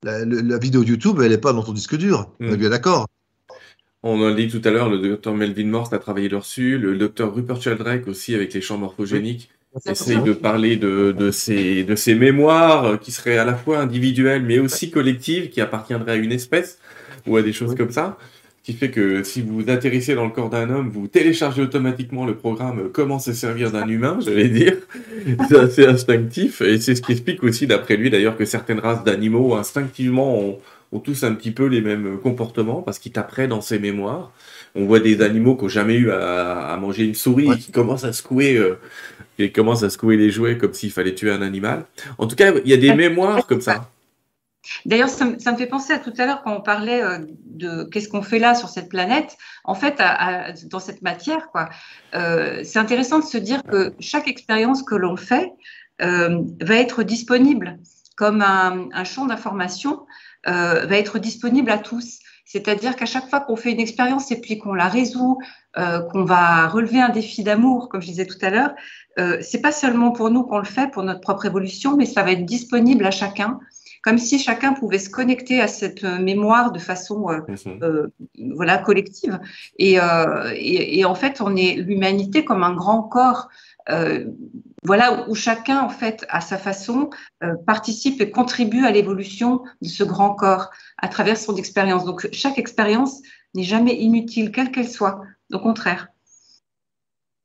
La, 0.04 0.58
vidéo 0.58 0.84
YouTube, 0.84 1.20
elle 1.22 1.32
n'est 1.32 1.38
pas 1.38 1.52
dans 1.52 1.64
ton 1.64 1.74
disque 1.74 1.96
dur. 1.96 2.32
On 2.40 2.46
est 2.46 2.52
mm. 2.52 2.56
bien 2.56 2.70
d'accord. 2.70 3.08
On 4.08 4.24
a 4.24 4.32
dit 4.36 4.48
tout 4.48 4.62
à 4.64 4.70
l'heure, 4.70 4.88
le 4.88 5.00
docteur 5.00 5.34
Melvin 5.34 5.66
Morse 5.66 5.92
a 5.92 5.98
travaillé 5.98 6.30
dessus, 6.30 6.78
le 6.78 6.96
docteur 6.96 7.34
Rupert 7.34 7.60
Sheldrake 7.60 8.08
aussi 8.08 8.36
avec 8.36 8.54
les 8.54 8.62
champs 8.62 8.78
morphogéniques. 8.78 9.50
essaye 9.88 10.22
de 10.22 10.32
parler 10.32 10.76
de, 10.76 11.12
de, 11.12 11.32
ces, 11.32 11.84
de 11.84 11.96
ces 11.96 12.14
mémoires 12.14 13.00
qui 13.00 13.12
seraient 13.12 13.40
à 13.40 13.46
la 13.46 13.56
fois 13.56 13.80
individuelles 13.80 14.44
mais 14.44 14.60
aussi 14.60 14.92
collectives, 14.92 15.50
qui 15.50 15.60
appartiendraient 15.60 16.12
à 16.12 16.16
une 16.18 16.32
espèce 16.32 16.78
ou 17.26 17.36
à 17.36 17.42
des 17.42 17.52
choses 17.52 17.74
comme 17.74 17.90
ça. 17.90 18.20
Qui 18.62 18.74
fait 18.74 18.92
que 18.92 19.24
si 19.24 19.42
vous 19.42 19.64
atterrissez 19.72 20.14
dans 20.14 20.26
le 20.26 20.32
corps 20.32 20.52
d'un 20.52 20.70
homme, 20.70 20.90
vous 20.90 21.08
téléchargez 21.08 21.64
automatiquement 21.64 22.28
le 22.28 22.36
programme 22.36 22.90
Comment 22.94 23.18
se 23.18 23.34
servir 23.34 23.72
d'un 23.72 23.88
humain, 23.88 24.20
j'allais 24.24 24.50
dire. 24.50 24.76
C'est 25.50 25.58
assez 25.58 25.86
instinctif 25.88 26.62
et 26.62 26.80
c'est 26.80 26.94
ce 26.94 27.02
qui 27.02 27.14
explique 27.14 27.42
aussi, 27.44 27.66
d'après 27.66 27.98
lui 27.98 28.12
d'ailleurs, 28.12 28.38
que 28.38 28.46
certaines 28.46 28.80
races 28.80 29.04
d'animaux 29.04 29.56
instinctivement 29.56 30.40
ont 30.40 30.60
ont 30.92 31.00
tous 31.00 31.24
un 31.24 31.34
petit 31.34 31.52
peu 31.52 31.66
les 31.66 31.82
mêmes 31.82 32.20
comportements 32.20 32.82
parce 32.82 33.00
qu'ils 33.00 33.12
t'apprennent 33.12 33.50
dans 33.50 33.62
ses 33.62 33.80
mémoires. 33.80 34.32
On 34.76 34.86
voit 34.86 35.00
des 35.00 35.22
animaux 35.22 35.56
qui 35.56 35.64
n'ont 35.64 35.70
jamais 35.70 35.96
eu 35.96 36.12
à, 36.12 36.78
manger 36.80 37.06
une 37.06 37.16
souris 37.16 37.52
et 37.52 37.58
qui 37.58 37.72
commencent 37.72 38.04
à 38.04 38.14
secouer, 38.14 38.58
euh, 38.58 39.50
commencent 39.54 39.84
à 39.84 39.90
secouer 39.90 40.18
les 40.18 40.32
jouets 40.32 40.58
comme 40.58 40.74
s'il 40.74 40.92
fallait 40.92 41.16
tuer 41.16 41.32
un 41.32 41.42
animal. 41.42 41.86
En 42.18 42.28
tout 42.28 42.36
cas, 42.36 42.54
il 42.64 42.70
y 42.70 42.74
a 42.74 42.78
des 42.78 42.94
mémoires 42.94 43.46
comme 43.48 43.62
ça. 43.62 43.90
D'ailleurs, 44.86 45.10
ça, 45.10 45.26
me 45.26 45.58
fait 45.58 45.68
penser 45.68 45.94
à 45.94 46.00
tout 46.00 46.14
à 46.18 46.26
l'heure 46.26 46.42
quand 46.44 46.56
on 46.56 46.62
parlait 46.62 47.04
euh, 47.04 47.20
de 47.46 47.84
qu'est-ce 47.84 48.10
qu'on 48.10 48.24
fait 48.24 48.40
là 48.40 48.56
sur 48.56 48.70
cette 48.70 48.90
planète. 48.90 49.38
En 49.64 49.76
fait, 49.76 50.02
dans 50.66 50.80
cette 50.80 51.04
matière, 51.04 51.50
quoi, 51.52 51.70
euh, 52.16 52.62
c'est 52.64 52.80
intéressant 52.80 53.20
de 53.20 53.26
se 53.26 53.38
dire 53.38 53.62
que 53.64 53.94
chaque 54.00 54.28
expérience 54.28 54.82
que 54.82 54.96
l'on 54.96 55.18
fait 55.18 55.52
va 56.00 56.76
être 56.76 57.04
disponible 57.04 57.78
comme 58.18 58.42
un, 58.42 58.90
un 58.92 59.04
champ 59.04 59.26
d'information 59.26 60.06
euh, 60.48 60.86
va 60.86 60.98
être 60.98 61.20
disponible 61.20 61.72
à 61.72 61.78
tous. 61.78 62.20
C'est-à-dire 62.46 62.96
qu'à 62.96 63.08
chaque 63.08 63.28
fois 63.30 63.42
qu'on 63.42 63.56
fait 63.56 63.72
une 63.72 63.80
expérience 63.80 64.32
et 64.32 64.40
puis 64.40 64.60
qu'on 64.60 64.76
la 64.76 64.88
résout, 64.88 65.40
euh, 65.78 66.02
qu'on 66.02 66.24
va 66.24 66.68
relever 66.68 67.02
un 67.02 67.10
défi 67.10 67.44
d'amour, 67.44 67.90
comme 67.90 68.02
je 68.02 68.08
disais 68.08 68.28
tout 68.28 68.38
à 68.42 68.52
l'heure, 68.52 68.76
euh, 69.18 69.40
c'est 69.42 69.62
pas 69.62 69.72
seulement 69.72 70.12
pour 70.12 70.30
nous 70.30 70.44
qu'on 70.44 70.60
le 70.60 70.66
fait, 70.66 70.92
pour 70.92 71.02
notre 71.04 71.22
propre 71.22 71.48
évolution, 71.48 71.98
mais 71.98 72.06
ça 72.06 72.22
va 72.22 72.32
être 72.32 72.46
disponible 72.46 73.04
à 73.06 73.12
chacun, 73.12 73.60
comme 74.04 74.20
si 74.20 74.38
chacun 74.38 74.74
pouvait 74.74 75.00
se 75.00 75.10
connecter 75.10 75.60
à 75.60 75.68
cette 75.68 76.04
mémoire 76.04 76.72
de 76.72 76.78
façon 76.78 77.28
euh, 77.30 77.40
euh 77.82 78.08
voilà 78.56 78.78
collective. 78.78 79.40
Et, 79.80 79.98
et, 80.54 81.00
et, 81.00 81.06
en 81.06 81.16
fait, 81.16 81.42
on 81.42 81.56
est 81.56 81.76
l'humanité 81.76 82.46
comme 82.46 82.62
un 82.62 82.76
grand 82.76 83.02
corps 83.02 83.50
euh, 83.90 84.26
voilà 84.84 85.28
où 85.30 85.36
chacun, 85.36 85.82
en 85.82 85.90
fait, 85.90 86.26
à 86.30 86.42
sa 86.42 86.58
façon, 86.58 87.10
euh, 87.44 87.56
participe 87.66 88.22
et 88.22 88.32
contribue 88.32 88.86
à 88.86 88.92
l'évolution 88.92 89.64
de 89.82 89.88
ce 89.88 90.04
grand 90.04 90.34
corps 90.34 90.72
à 90.98 91.08
travers 91.08 91.38
son 91.38 91.56
expérience. 91.56 92.06
Donc, 92.06 92.28
chaque 92.32 92.58
expérience 92.58 93.22
n'est 93.54 93.64
jamais 93.64 93.96
inutile, 93.96 94.52
quelle 94.52 94.72
qu'elle 94.72 94.90
soit. 94.90 95.22
Au 95.54 95.60
contraire, 95.60 96.10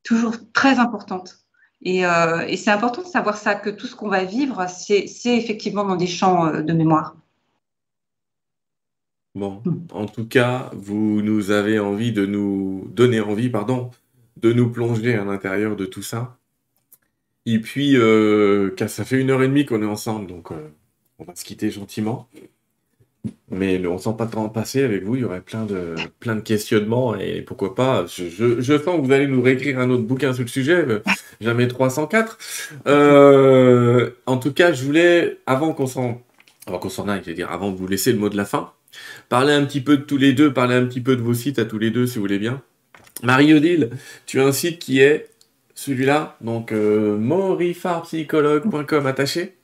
toujours 0.03 0.35
très 0.53 0.79
importante. 0.79 1.37
Et, 1.83 2.05
euh, 2.05 2.45
et 2.47 2.57
c'est 2.57 2.71
important 2.71 3.01
de 3.01 3.07
savoir 3.07 3.37
ça, 3.37 3.55
que 3.55 3.69
tout 3.69 3.87
ce 3.87 3.95
qu'on 3.95 4.09
va 4.09 4.23
vivre, 4.23 4.67
c'est 4.69 5.05
effectivement 5.25 5.83
dans 5.83 5.95
des 5.95 6.07
champs 6.07 6.61
de 6.61 6.73
mémoire. 6.73 7.15
Bon, 9.33 9.63
en 9.93 10.05
tout 10.07 10.27
cas, 10.27 10.69
vous 10.73 11.21
nous 11.21 11.51
avez 11.51 11.79
envie 11.79 12.11
de 12.11 12.25
nous 12.25 12.87
donner 12.89 13.21
envie, 13.21 13.49
pardon, 13.49 13.89
de 14.37 14.53
nous 14.53 14.69
plonger 14.69 15.15
à 15.15 15.23
l'intérieur 15.23 15.75
de 15.75 15.85
tout 15.85 16.03
ça. 16.03 16.37
Et 17.45 17.59
puis, 17.59 17.97
euh, 17.97 18.75
ça 18.87 19.03
fait 19.03 19.19
une 19.19 19.31
heure 19.31 19.41
et 19.41 19.47
demie 19.47 19.65
qu'on 19.65 19.81
est 19.81 19.87
ensemble, 19.87 20.27
donc 20.27 20.51
euh, 20.51 20.55
on 21.19 21.23
va 21.23 21.35
se 21.35 21.43
quitter 21.43 21.71
gentiment. 21.71 22.27
Mais 23.51 23.85
on 23.85 23.97
sent 23.99 24.15
pas 24.17 24.25
le 24.25 24.31
temps 24.31 24.49
passer 24.49 24.83
avec 24.83 25.03
vous, 25.03 25.15
il 25.15 25.21
y 25.21 25.23
aurait 25.23 25.41
plein 25.41 25.65
de, 25.65 25.93
plein 26.19 26.35
de 26.35 26.41
questionnements, 26.41 27.15
et 27.15 27.41
pourquoi 27.41 27.75
pas, 27.75 28.05
je, 28.07 28.23
je, 28.59 28.77
sens 28.77 28.97
que 28.97 29.05
vous 29.05 29.11
allez 29.11 29.27
nous 29.27 29.43
réécrire 29.43 29.77
un 29.77 29.91
autre 29.91 30.03
bouquin 30.03 30.33
sur 30.33 30.43
le 30.43 30.47
sujet, 30.47 30.85
euh, 30.87 31.03
jamais 31.39 31.67
304. 31.67 32.37
en 34.25 34.37
tout 34.37 34.53
cas, 34.53 34.73
je 34.73 34.83
voulais, 34.83 35.37
avant 35.45 35.73
qu'on 35.73 35.85
s'en, 35.85 36.21
avant 36.65 36.79
qu'on 36.79 36.89
s'en 36.89 37.07
aille, 37.07 37.21
je 37.23 37.29
veux 37.29 37.35
dire, 37.35 37.51
avant 37.51 37.71
de 37.71 37.77
vous 37.77 37.87
laisser 37.87 38.11
le 38.11 38.17
mot 38.17 38.29
de 38.29 38.37
la 38.37 38.45
fin, 38.45 38.71
parler 39.29 39.53
un 39.53 39.65
petit 39.65 39.81
peu 39.81 39.97
de 39.97 40.03
tous 40.03 40.17
les 40.17 40.33
deux, 40.33 40.51
parler 40.51 40.75
un 40.75 40.85
petit 40.85 41.01
peu 41.01 41.15
de 41.15 41.21
vos 41.21 41.35
sites 41.35 41.59
à 41.59 41.65
tous 41.65 41.77
les 41.77 41.91
deux, 41.91 42.07
si 42.07 42.15
vous 42.15 42.21
voulez 42.21 42.39
bien. 42.39 42.61
Marie-Odile, 43.23 43.91
tu 44.25 44.39
as 44.39 44.45
un 44.45 44.51
site 44.51 44.79
qui 44.79 44.99
est 44.99 45.29
celui-là, 45.75 46.37
donc 46.41 46.71
euh, 46.71 47.17
morifarpsychologue.com 47.17 49.05
attaché? 49.05 49.57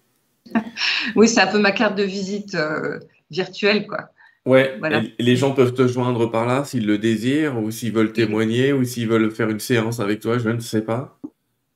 oui, 1.16 1.28
c'est 1.28 1.42
un 1.42 1.48
peu 1.48 1.60
ma 1.60 1.72
carte 1.72 1.98
de 1.98 2.04
visite 2.04 2.56
euh, 2.56 3.00
virtuelle, 3.30 3.88
quoi. 3.88 4.10
Ouais, 4.46 4.80
les 5.20 5.36
gens 5.36 5.52
peuvent 5.52 5.74
te 5.74 5.88
joindre 5.88 6.32
par 6.32 6.46
là 6.46 6.64
s'ils 6.64 6.88
le 6.88 6.98
désirent, 6.98 7.62
ou 7.62 7.70
s'ils 7.70 7.92
veulent 7.92 8.14
témoigner, 8.14 8.72
ou 8.72 8.86
s'ils 8.86 9.08
veulent 9.08 9.30
faire 9.30 9.50
une 9.50 9.60
séance 9.60 10.00
avec 10.00 10.22
toi, 10.22 10.38
je 10.38 10.48
ne 10.48 10.62
sais 10.62 10.82
pas. 10.82 11.20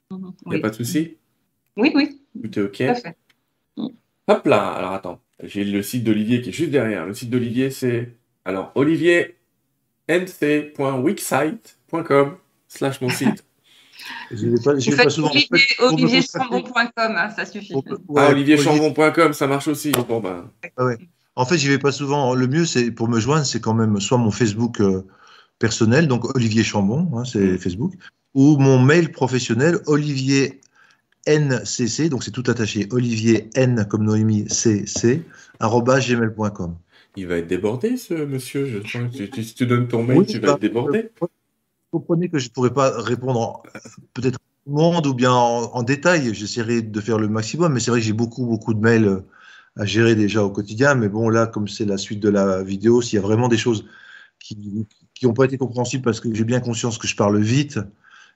Il 0.09 0.17
mhm, 0.17 0.33
n'y 0.45 0.55
a 0.55 0.59
pas 0.59 0.69
de 0.69 0.75
souci? 0.75 1.17
Oui, 1.75 1.91
oui. 1.93 2.21
Tout 2.41 2.59
est 2.59 2.63
OK 2.63 2.77
fait. 2.77 3.17
Mm. 3.75 3.87
Hop 4.27 4.45
là, 4.45 4.71
alors 4.71 4.93
attends, 4.93 5.19
j'ai 5.43 5.65
le 5.65 5.83
site 5.83 6.05
d'Olivier 6.05 6.41
qui 6.41 6.49
est 6.49 6.53
juste 6.53 6.71
derrière. 6.71 7.05
Le 7.05 7.13
site 7.13 7.29
d'Olivier, 7.29 7.71
c'est 7.71 8.15
alors 8.45 8.71
Olivier 8.75 9.35
nc.wixsite.com 10.11 12.37
slash 12.67 13.01
mon 13.01 13.09
site. 13.09 13.43
Je 14.31 14.47
ne 14.47 14.57
pas, 14.57 14.73
pas 15.03 15.09
souvent. 15.09 15.31
Olivierchambon.com, 15.79 16.91
hein, 16.97 17.29
ça 17.35 17.45
suffit. 17.45 17.73
ah, 18.15 18.29
olivierchambon.com, 18.29 19.33
ça 19.33 19.47
marche 19.47 19.67
aussi. 19.67 19.91
Bon, 19.91 20.19
ben. 20.19 20.49
ah 20.77 20.85
ouais. 20.85 20.97
En 21.35 21.45
fait, 21.45 21.57
j'y 21.57 21.69
vais 21.69 21.77
pas 21.77 21.91
souvent. 21.91 22.33
Le 22.33 22.47
mieux, 22.47 22.65
c'est 22.65 22.91
pour 22.91 23.07
me 23.07 23.19
joindre, 23.19 23.45
c'est 23.45 23.61
quand 23.61 23.73
même 23.73 23.99
soit 23.99 24.17
mon 24.17 24.31
Facebook 24.31 24.81
euh, 24.81 25.05
personnel, 25.59 26.07
donc 26.07 26.35
Olivier 26.35 26.63
Chambon, 26.63 27.09
hein, 27.15 27.23
c'est 27.23 27.39
mm. 27.39 27.57
Facebook, 27.59 27.93
ou 28.33 28.57
mon 28.57 28.79
mail 28.79 29.11
professionnel, 29.11 29.79
Olivier 29.85 30.59
NCC, 31.27 32.09
donc 32.09 32.23
c'est 32.23 32.31
tout 32.31 32.43
attaché, 32.47 32.87
Olivier 32.91 33.49
N 33.55 33.85
comme 33.89 34.03
Noémie 34.03 34.49
CC, 34.49 35.23
gmail.com. 35.61 36.75
Il 37.15 37.27
va 37.27 37.37
être 37.37 37.47
débordé, 37.47 37.97
ce 37.97 38.13
monsieur. 38.13 38.65
Je 38.65 38.87
sens 38.87 39.15
que 39.15 39.41
si 39.41 39.53
tu 39.53 39.65
donnes 39.65 39.87
ton 39.87 40.03
mail, 40.03 40.25
tu 40.25 40.39
vas 40.39 40.47
bah, 40.47 40.53
être 40.53 40.61
débordé. 40.61 41.09
Vous 41.19 41.99
comprenez 41.99 42.29
que 42.29 42.39
je 42.39 42.47
ne 42.47 42.53
pourrais 42.53 42.73
pas 42.73 43.01
répondre 43.01 43.63
peut-être 44.13 44.39
au 44.65 44.71
monde 44.71 45.05
ou 45.07 45.13
bien 45.13 45.33
en, 45.33 45.83
détail. 45.83 46.33
J'essaierai 46.33 46.81
de 46.81 47.01
faire 47.01 47.17
le 47.17 47.27
maximum, 47.27 47.73
mais 47.73 47.79
c'est 47.79 47.91
vrai 47.91 47.99
que 47.99 48.05
j'ai 48.05 48.13
beaucoup, 48.13 48.45
beaucoup 48.45 48.73
de 48.73 48.79
mails 48.79 49.07
euh, 49.07 49.25
à 49.75 49.85
gérer 49.85 50.15
déjà 50.15 50.43
au 50.43 50.49
quotidien. 50.49 50.95
Mais 50.95 51.09
bon, 51.09 51.27
là, 51.27 51.47
comme 51.47 51.67
c'est 51.67 51.85
la 51.85 51.97
suite 51.97 52.21
de 52.21 52.29
la 52.29 52.63
vidéo, 52.63 53.01
s'il 53.01 53.17
y 53.17 53.19
a 53.19 53.21
vraiment 53.25 53.49
des 53.49 53.57
choses 53.57 53.85
qui 54.39 54.87
n'ont 55.23 55.33
pas 55.33 55.45
été 55.45 55.57
compréhensibles 55.57 56.03
parce 56.03 56.19
que 56.19 56.33
j'ai 56.33 56.45
bien 56.45 56.61
conscience 56.61 56.97
que 56.97 57.07
je 57.07 57.15
parle 57.15 57.39
vite 57.39 57.79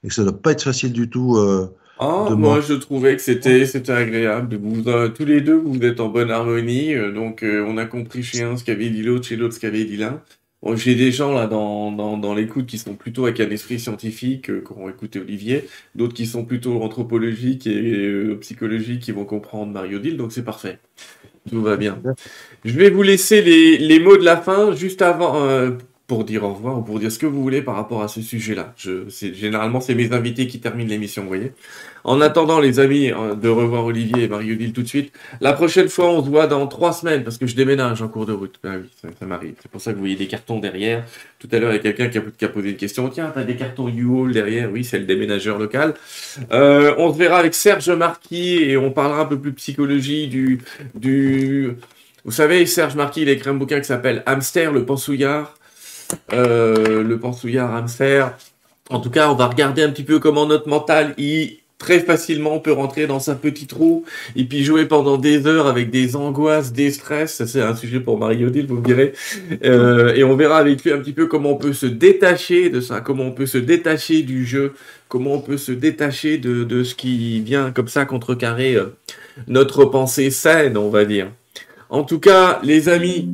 et 0.04 0.10
que 0.10 0.14
ça 0.14 0.24
ne 0.24 0.30
doit 0.30 0.42
pas 0.42 0.52
être 0.52 0.64
facile 0.64 0.92
du 0.92 1.10
tout. 1.10 1.38
Euh, 1.38 1.74
ah, 1.98 2.30
moi, 2.36 2.60
je 2.60 2.74
trouvais 2.74 3.16
que 3.16 3.22
c'était 3.22 3.66
c'était 3.66 3.92
agréable. 3.94 4.58
Vous, 4.58 4.88
euh, 4.90 5.10
tous 5.10 5.26
les 5.26 5.42
deux, 5.42 5.56
vous 5.56 5.82
êtes 5.84 6.00
en 6.00 6.10
bonne 6.10 6.30
harmonie. 6.30 6.94
Euh, 6.94 7.12
donc, 7.12 7.42
euh, 7.44 7.66
on 7.68 7.78
a 7.78 7.86
compris 7.86 8.22
chez 8.24 8.42
un 8.44 8.58
ce 8.58 8.64
qu'avait 8.66 8.90
dit 8.90 9.02
l'autre, 9.02 9.26
chez 9.26 9.38
l'autre 9.38 9.54
ce 9.54 9.60
qu'avait 9.60 9.86
dit 9.86 9.98
l'un. 9.98 10.22
J'ai 10.74 10.96
des 10.96 11.12
gens 11.12 11.32
là 11.32 11.46
dans, 11.46 11.92
dans, 11.92 12.18
dans 12.18 12.34
l'écoute 12.34 12.66
qui 12.66 12.80
sont 12.80 12.96
plutôt 12.96 13.26
avec 13.26 13.40
un 13.40 13.50
esprit 13.52 13.80
scientifique, 13.80 14.46
qui 14.46 14.72
ont 14.76 14.90
écouté 14.90 15.20
Olivier, 15.20 15.66
d'autres 15.94 16.16
qui 16.16 16.26
sont 16.26 16.44
plutôt 16.44 16.82
anthropologiques 16.82 17.68
et 17.68 18.36
psychologiques, 18.42 19.02
qui 19.02 19.12
vont 19.12 19.26
comprendre 19.26 19.72
Mario 19.72 20.00
Dill, 20.00 20.18
donc 20.18 20.32
c'est 20.32 20.44
parfait. 20.44 20.80
Tout 21.48 21.62
va 21.62 21.78
bien. 21.78 22.02
Je 22.64 22.74
vais 22.74 22.90
vous 22.90 23.04
laisser 23.04 23.44
les, 23.44 23.78
les 23.78 24.00
mots 24.00 24.18
de 24.18 24.24
la 24.24 24.38
fin 24.38 24.74
juste 24.74 25.04
avant, 25.04 25.36
pour 26.08 26.24
dire 26.24 26.44
au 26.44 26.54
revoir 26.54 26.78
ou 26.78 26.82
pour 26.82 27.00
dire 27.00 27.12
ce 27.12 27.18
que 27.18 27.26
vous 27.26 27.42
voulez 27.42 27.62
par 27.64 27.76
rapport 27.76 28.04
à 28.04 28.08
ce 28.08 28.22
sujet-là. 28.22 28.74
Je, 28.78 29.10
généralement, 29.10 29.82
c'est 29.82 29.96
mes 29.96 30.14
invités 30.14 30.46
qui 30.46 30.60
terminent 30.60 30.90
l'émission, 30.90 31.24
vous 31.24 31.28
voyez. 31.28 31.52
En 32.04 32.22
attendant, 32.22 32.60
les 32.60 32.80
amis, 32.80 33.12
euh, 33.12 33.34
de 33.34 33.50
revoir 33.50 33.86
Olivier 33.86 34.26
et 34.26 34.28
Marie-Odile 34.28 34.72
tout 34.72 34.84
de 34.84 34.88
suite. 34.88 35.12
La 35.42 35.54
prochaine 35.54 35.90
fois, 35.90 36.12
on 36.12 36.24
se 36.24 36.30
voit 36.30 36.46
dans 36.46 36.68
trois 36.68 36.94
semaines 36.94 37.24
parce 37.24 37.40
que 37.40 37.48
je 37.48 37.56
déménage 37.56 38.04
en 38.04 38.08
cours 38.08 38.28
de 38.28 38.34
route. 38.34 38.60
Ah 38.64 38.74
oui, 38.80 39.12
ça, 39.20 39.26
m'arrive. 39.26 39.56
C'est 39.60 39.72
pour 39.72 39.82
ça 39.82 39.92
que 39.92 39.96
vous 39.96 40.02
voyez 40.02 40.16
des 40.16 40.28
cartons 40.28 40.60
derrière. 40.60 41.04
Tout 41.40 41.48
à 41.52 41.58
l'heure, 41.58 41.72
il 41.72 41.78
y 41.78 41.80
a 41.80 41.94
quelqu'un 41.94 42.10
qui, 42.10 42.46
a 42.46 42.50
posé 42.50 42.70
une 42.70 42.78
question. 42.78 43.10
Tiens, 43.10 43.32
t'as 43.34 43.44
des 43.44 43.56
cartons 43.56 43.88
U-Haul 43.88 44.32
derrière. 44.32 44.72
Oui, 44.72 44.84
c'est 44.84 45.00
le 45.00 45.06
déménageur 45.06 45.58
local. 45.58 45.96
Euh, 46.52 46.94
on 47.00 47.12
se 47.12 47.18
verra 47.18 47.40
avec 47.40 47.56
Serge 47.56 47.90
Marquis 47.90 48.58
et 48.58 48.78
on 48.78 48.92
parlera 48.92 49.22
un 49.22 49.26
peu 49.26 49.40
plus 49.40 49.54
psychologie 49.54 50.28
du, 50.28 50.60
du, 50.94 51.76
vous 52.26 52.32
savez, 52.32 52.66
Serge 52.66 52.96
Marquis, 52.96 53.22
il 53.22 53.30
a 53.30 53.34
écrit 53.34 53.52
un 53.52 53.54
bouquin 53.54 53.80
qui 53.80 53.86
s'appelle 53.86 54.24
Hamster, 54.26 54.72
le 54.72 54.84
pensouillard. 54.84 55.56
Euh, 56.34 57.04
le 57.04 57.20
pensouillard 57.20 57.74
hamster. 57.74 58.38
En 58.90 59.00
tout 59.00 59.10
cas, 59.10 59.30
on 59.30 59.36
va 59.36 59.48
regarder 59.48 59.82
un 59.82 59.90
petit 59.90 60.04
peu 60.04 60.20
comment 60.20 60.46
notre 60.46 60.70
mental, 60.70 61.14
il 61.18 61.58
très 61.78 62.00
facilement 62.00 62.60
peut 62.60 62.72
rentrer 62.72 63.06
dans 63.06 63.20
sa 63.20 63.36
petite 63.36 63.74
roue 63.74 64.06
et 64.36 64.46
puis 64.46 64.64
jouer 64.64 64.86
pendant 64.86 65.18
des 65.18 65.46
heures 65.46 65.68
avec 65.68 65.90
des 65.90 66.16
angoisses, 66.16 66.72
des 66.72 66.92
stress. 66.92 67.44
C'est 67.46 67.62
un 67.62 67.76
sujet 67.76 68.00
pour 68.00 68.18
Marie-Odile, 68.18 68.66
vous 68.68 68.78
me 68.78 68.84
direz. 68.84 69.14
Euh, 69.64 70.14
et 70.16 70.24
on 70.24 70.36
verra 70.36 70.58
avec 70.58 70.84
lui 70.84 70.92
un 70.92 71.00
petit 71.00 71.12
peu 71.12 71.28
comment 71.28 71.52
on 71.52 71.58
peut 71.58 71.74
se 71.74 71.86
détacher 71.86 72.70
de 72.70 72.80
ça, 72.80 73.02
comment 73.02 73.26
on 73.26 73.32
peut 73.32 73.46
se 73.46 73.58
détacher 73.58 74.22
du 74.24 74.46
jeu, 74.46 74.74
comment 75.10 75.34
on 75.34 75.42
peut 75.42 75.58
se 75.58 75.72
détacher 75.72 76.38
de, 76.38 76.64
de 76.64 76.84
ce 76.84 76.96
qui 76.96 77.42
vient 77.42 77.72
comme 77.72 77.88
ça 77.90 78.06
contrecarrer 78.06 78.76
euh, 78.76 78.96
notre 79.48 79.86
pensée 79.86 80.30
saine, 80.30 80.78
on 80.78 80.90
va 80.90 81.06
dire. 81.06 81.28
En 81.90 82.04
tout 82.04 82.20
cas, 82.20 82.60
les 82.64 82.90
amis, 82.90 83.30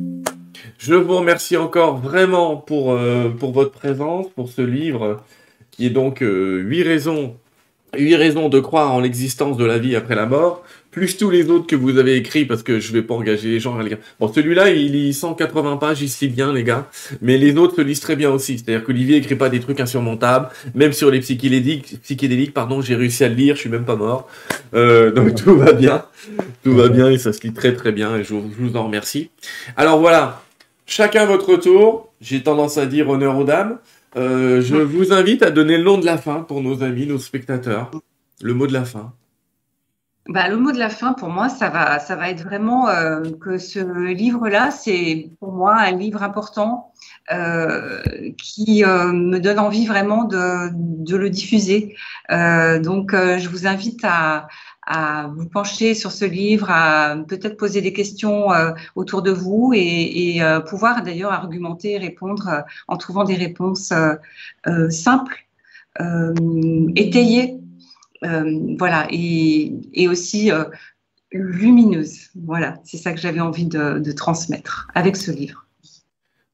je 0.82 0.94
vous 0.94 1.16
remercie 1.16 1.56
encore 1.56 1.98
vraiment 1.98 2.56
pour, 2.56 2.92
euh, 2.92 3.28
pour 3.28 3.52
votre 3.52 3.70
présence, 3.70 4.26
pour 4.34 4.48
ce 4.48 4.62
livre 4.62 5.22
qui 5.70 5.86
est 5.86 5.90
donc 5.90 6.22
euh, 6.22 6.58
huit 6.58 6.82
raisons, 6.82 7.36
huit 7.96 8.16
raisons 8.16 8.48
de 8.48 8.58
croire 8.58 8.92
en 8.92 8.98
l'existence 8.98 9.56
de 9.56 9.64
la 9.64 9.78
vie 9.78 9.94
après 9.94 10.16
la 10.16 10.26
mort, 10.26 10.64
plus 10.90 11.16
tous 11.16 11.30
les 11.30 11.50
autres 11.50 11.68
que 11.68 11.76
vous 11.76 11.98
avez 11.98 12.16
écrits 12.16 12.46
parce 12.46 12.64
que 12.64 12.80
je 12.80 12.92
vais 12.92 13.00
pas 13.00 13.14
engager 13.14 13.48
les 13.48 13.60
gens 13.60 13.78
à 13.78 13.82
lire. 13.84 13.98
Bon, 14.18 14.30
celui-là, 14.30 14.70
il 14.70 14.90
lit 14.90 15.14
180 15.14 15.76
pages, 15.76 16.02
il 16.02 16.08
se 16.08 16.24
lit 16.24 16.32
bien, 16.32 16.52
les 16.52 16.64
gars, 16.64 16.90
mais 17.20 17.38
les 17.38 17.56
autres 17.56 17.76
se 17.76 17.80
lisent 17.80 18.00
très 18.00 18.16
bien 18.16 18.30
aussi. 18.30 18.58
C'est-à-dire 18.58 18.84
qu'Olivier 18.84 19.18
écrit 19.18 19.36
pas 19.36 19.50
des 19.50 19.60
trucs 19.60 19.78
insurmontables, 19.78 20.48
même 20.74 20.92
sur 20.92 21.12
les 21.12 21.20
psychédéliques, 21.20 22.00
psychédéliques, 22.02 22.54
pardon, 22.54 22.80
j'ai 22.80 22.96
réussi 22.96 23.22
à 23.22 23.28
le 23.28 23.36
lire, 23.36 23.54
je 23.54 23.60
suis 23.60 23.70
même 23.70 23.84
pas 23.84 23.96
mort. 23.96 24.28
Euh, 24.74 25.12
donc 25.12 25.36
tout 25.36 25.54
va 25.56 25.72
bien, 25.72 26.04
tout 26.64 26.74
va 26.74 26.88
bien 26.88 27.08
et 27.08 27.18
ça 27.18 27.32
se 27.32 27.40
lit 27.42 27.52
très 27.52 27.72
très 27.72 27.92
bien 27.92 28.16
et 28.16 28.24
je 28.24 28.34
vous 28.34 28.76
en 28.76 28.84
remercie. 28.84 29.30
Alors 29.76 30.00
voilà, 30.00 30.42
Chacun 30.94 31.24
votre 31.24 31.56
tour. 31.56 32.12
J'ai 32.20 32.42
tendance 32.42 32.76
à 32.76 32.84
dire 32.84 33.08
honneur 33.08 33.38
aux 33.38 33.44
dames. 33.44 33.78
Euh, 34.14 34.60
je 34.60 34.76
vous 34.76 35.14
invite 35.14 35.42
à 35.42 35.50
donner 35.50 35.78
le 35.78 35.84
nom 35.84 35.96
de 35.96 36.04
la 36.04 36.18
fin 36.18 36.40
pour 36.42 36.60
nos 36.60 36.82
amis, 36.82 37.06
nos 37.06 37.16
spectateurs. 37.16 37.90
Le 38.42 38.52
mot 38.52 38.66
de 38.66 38.74
la 38.74 38.84
fin. 38.84 39.14
Bah, 40.28 40.50
le 40.50 40.58
mot 40.58 40.70
de 40.70 40.78
la 40.78 40.90
fin, 40.90 41.14
pour 41.14 41.30
moi, 41.30 41.48
ça 41.48 41.70
va, 41.70 41.98
ça 41.98 42.14
va 42.14 42.28
être 42.28 42.42
vraiment 42.42 42.90
euh, 42.90 43.22
que 43.40 43.56
ce 43.56 43.78
livre-là, 44.12 44.70
c'est 44.70 45.30
pour 45.40 45.52
moi 45.52 45.76
un 45.76 45.92
livre 45.92 46.22
important 46.22 46.92
euh, 47.32 48.02
qui 48.36 48.84
me 48.84 49.38
donne 49.38 49.60
envie 49.60 49.86
vraiment 49.86 50.24
de, 50.24 50.68
de 50.74 51.16
le 51.16 51.30
diffuser. 51.30 51.96
donc, 52.28 53.12
je 53.14 53.48
vous 53.48 53.66
invite 53.66 54.00
à, 54.04 54.46
à 54.92 55.28
vous 55.34 55.46
pencher 55.46 55.94
sur 55.94 56.12
ce 56.12 56.26
livre, 56.26 56.70
à 56.70 57.16
peut-être 57.26 57.56
poser 57.56 57.80
des 57.80 57.94
questions 57.94 58.52
euh, 58.52 58.72
autour 58.94 59.22
de 59.22 59.30
vous 59.30 59.72
et, 59.74 60.34
et 60.34 60.42
euh, 60.42 60.60
pouvoir 60.60 61.02
d'ailleurs 61.02 61.32
argumenter 61.32 61.92
et 61.92 61.98
répondre 61.98 62.48
euh, 62.48 62.60
en 62.88 62.98
trouvant 62.98 63.24
des 63.24 63.34
réponses 63.34 63.92
simples, 64.90 65.46
étayées, 66.96 67.58
voilà, 68.22 69.06
et, 69.10 69.72
et 69.94 70.08
aussi 70.08 70.50
lumineuses. 71.32 72.30
Voilà, 72.34 72.74
c'est 72.84 72.98
ça 72.98 73.12
que 73.12 73.20
j'avais 73.20 73.40
envie 73.40 73.66
de, 73.66 73.98
de, 73.98 74.12
transmettre 74.12 74.88
avec 74.94 75.16
ce 75.16 75.30
livre. 75.30 75.66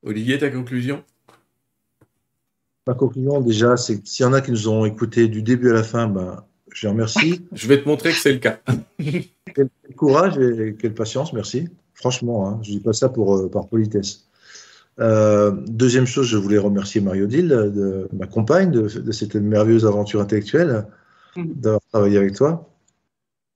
Olivier, 0.04 0.38
ta 0.38 0.50
conclusion? 0.50 1.02
Ma 2.86 2.94
conclusion, 2.94 3.40
déjà, 3.40 3.76
c'est 3.76 4.00
que 4.00 4.08
s'il 4.08 4.24
y 4.24 4.28
en 4.28 4.32
a 4.32 4.40
qui 4.40 4.52
nous 4.52 4.68
ont 4.68 4.84
écoutés 4.86 5.28
du 5.28 5.42
début 5.42 5.70
à 5.70 5.74
la 5.74 5.82
fin, 5.82 6.06
ben, 6.06 6.44
je 6.72 6.88
remercie. 6.88 7.46
je 7.52 7.68
vais 7.68 7.82
te 7.82 7.88
montrer 7.88 8.10
que 8.10 8.16
c'est 8.16 8.32
le 8.32 8.38
cas. 8.38 8.58
quel 8.98 9.68
courage 9.96 10.38
et 10.38 10.74
quelle 10.74 10.94
patience, 10.94 11.32
merci. 11.32 11.68
Franchement, 11.94 12.48
hein, 12.48 12.60
je 12.62 12.70
ne 12.70 12.76
dis 12.76 12.82
pas 12.82 12.92
ça 12.92 13.08
pour, 13.08 13.36
euh, 13.36 13.50
par 13.50 13.66
politesse. 13.66 14.28
Euh, 15.00 15.52
deuxième 15.66 16.06
chose, 16.06 16.26
je 16.26 16.36
voulais 16.36 16.58
remercier 16.58 17.00
Mario 17.00 17.26
Dill, 17.26 17.48
de, 17.48 18.08
ma 18.12 18.26
compagne, 18.26 18.70
de, 18.70 19.12
cette 19.12 19.36
merveilleuse 19.36 19.86
aventure 19.86 20.20
intellectuelle, 20.20 20.86
mm. 21.36 21.44
d'avoir 21.54 21.80
travaillé 21.92 22.18
avec 22.18 22.34
toi. 22.34 22.68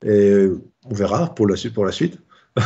Et 0.04 0.46
on 0.84 0.94
verra 0.94 1.34
pour 1.34 1.46
la, 1.46 1.56
pour 1.72 1.84
la 1.84 1.92
suite. 1.92 2.18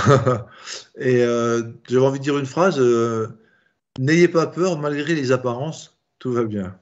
et 0.98 1.22
euh, 1.22 1.62
j'avais 1.88 2.04
envie 2.04 2.18
de 2.18 2.24
dire 2.24 2.38
une 2.38 2.46
phrase 2.46 2.80
N'ayez 3.98 4.28
pas 4.28 4.46
peur, 4.46 4.78
malgré 4.78 5.14
les 5.14 5.32
apparences, 5.32 5.98
tout 6.18 6.32
va 6.32 6.44
bien. 6.44 6.76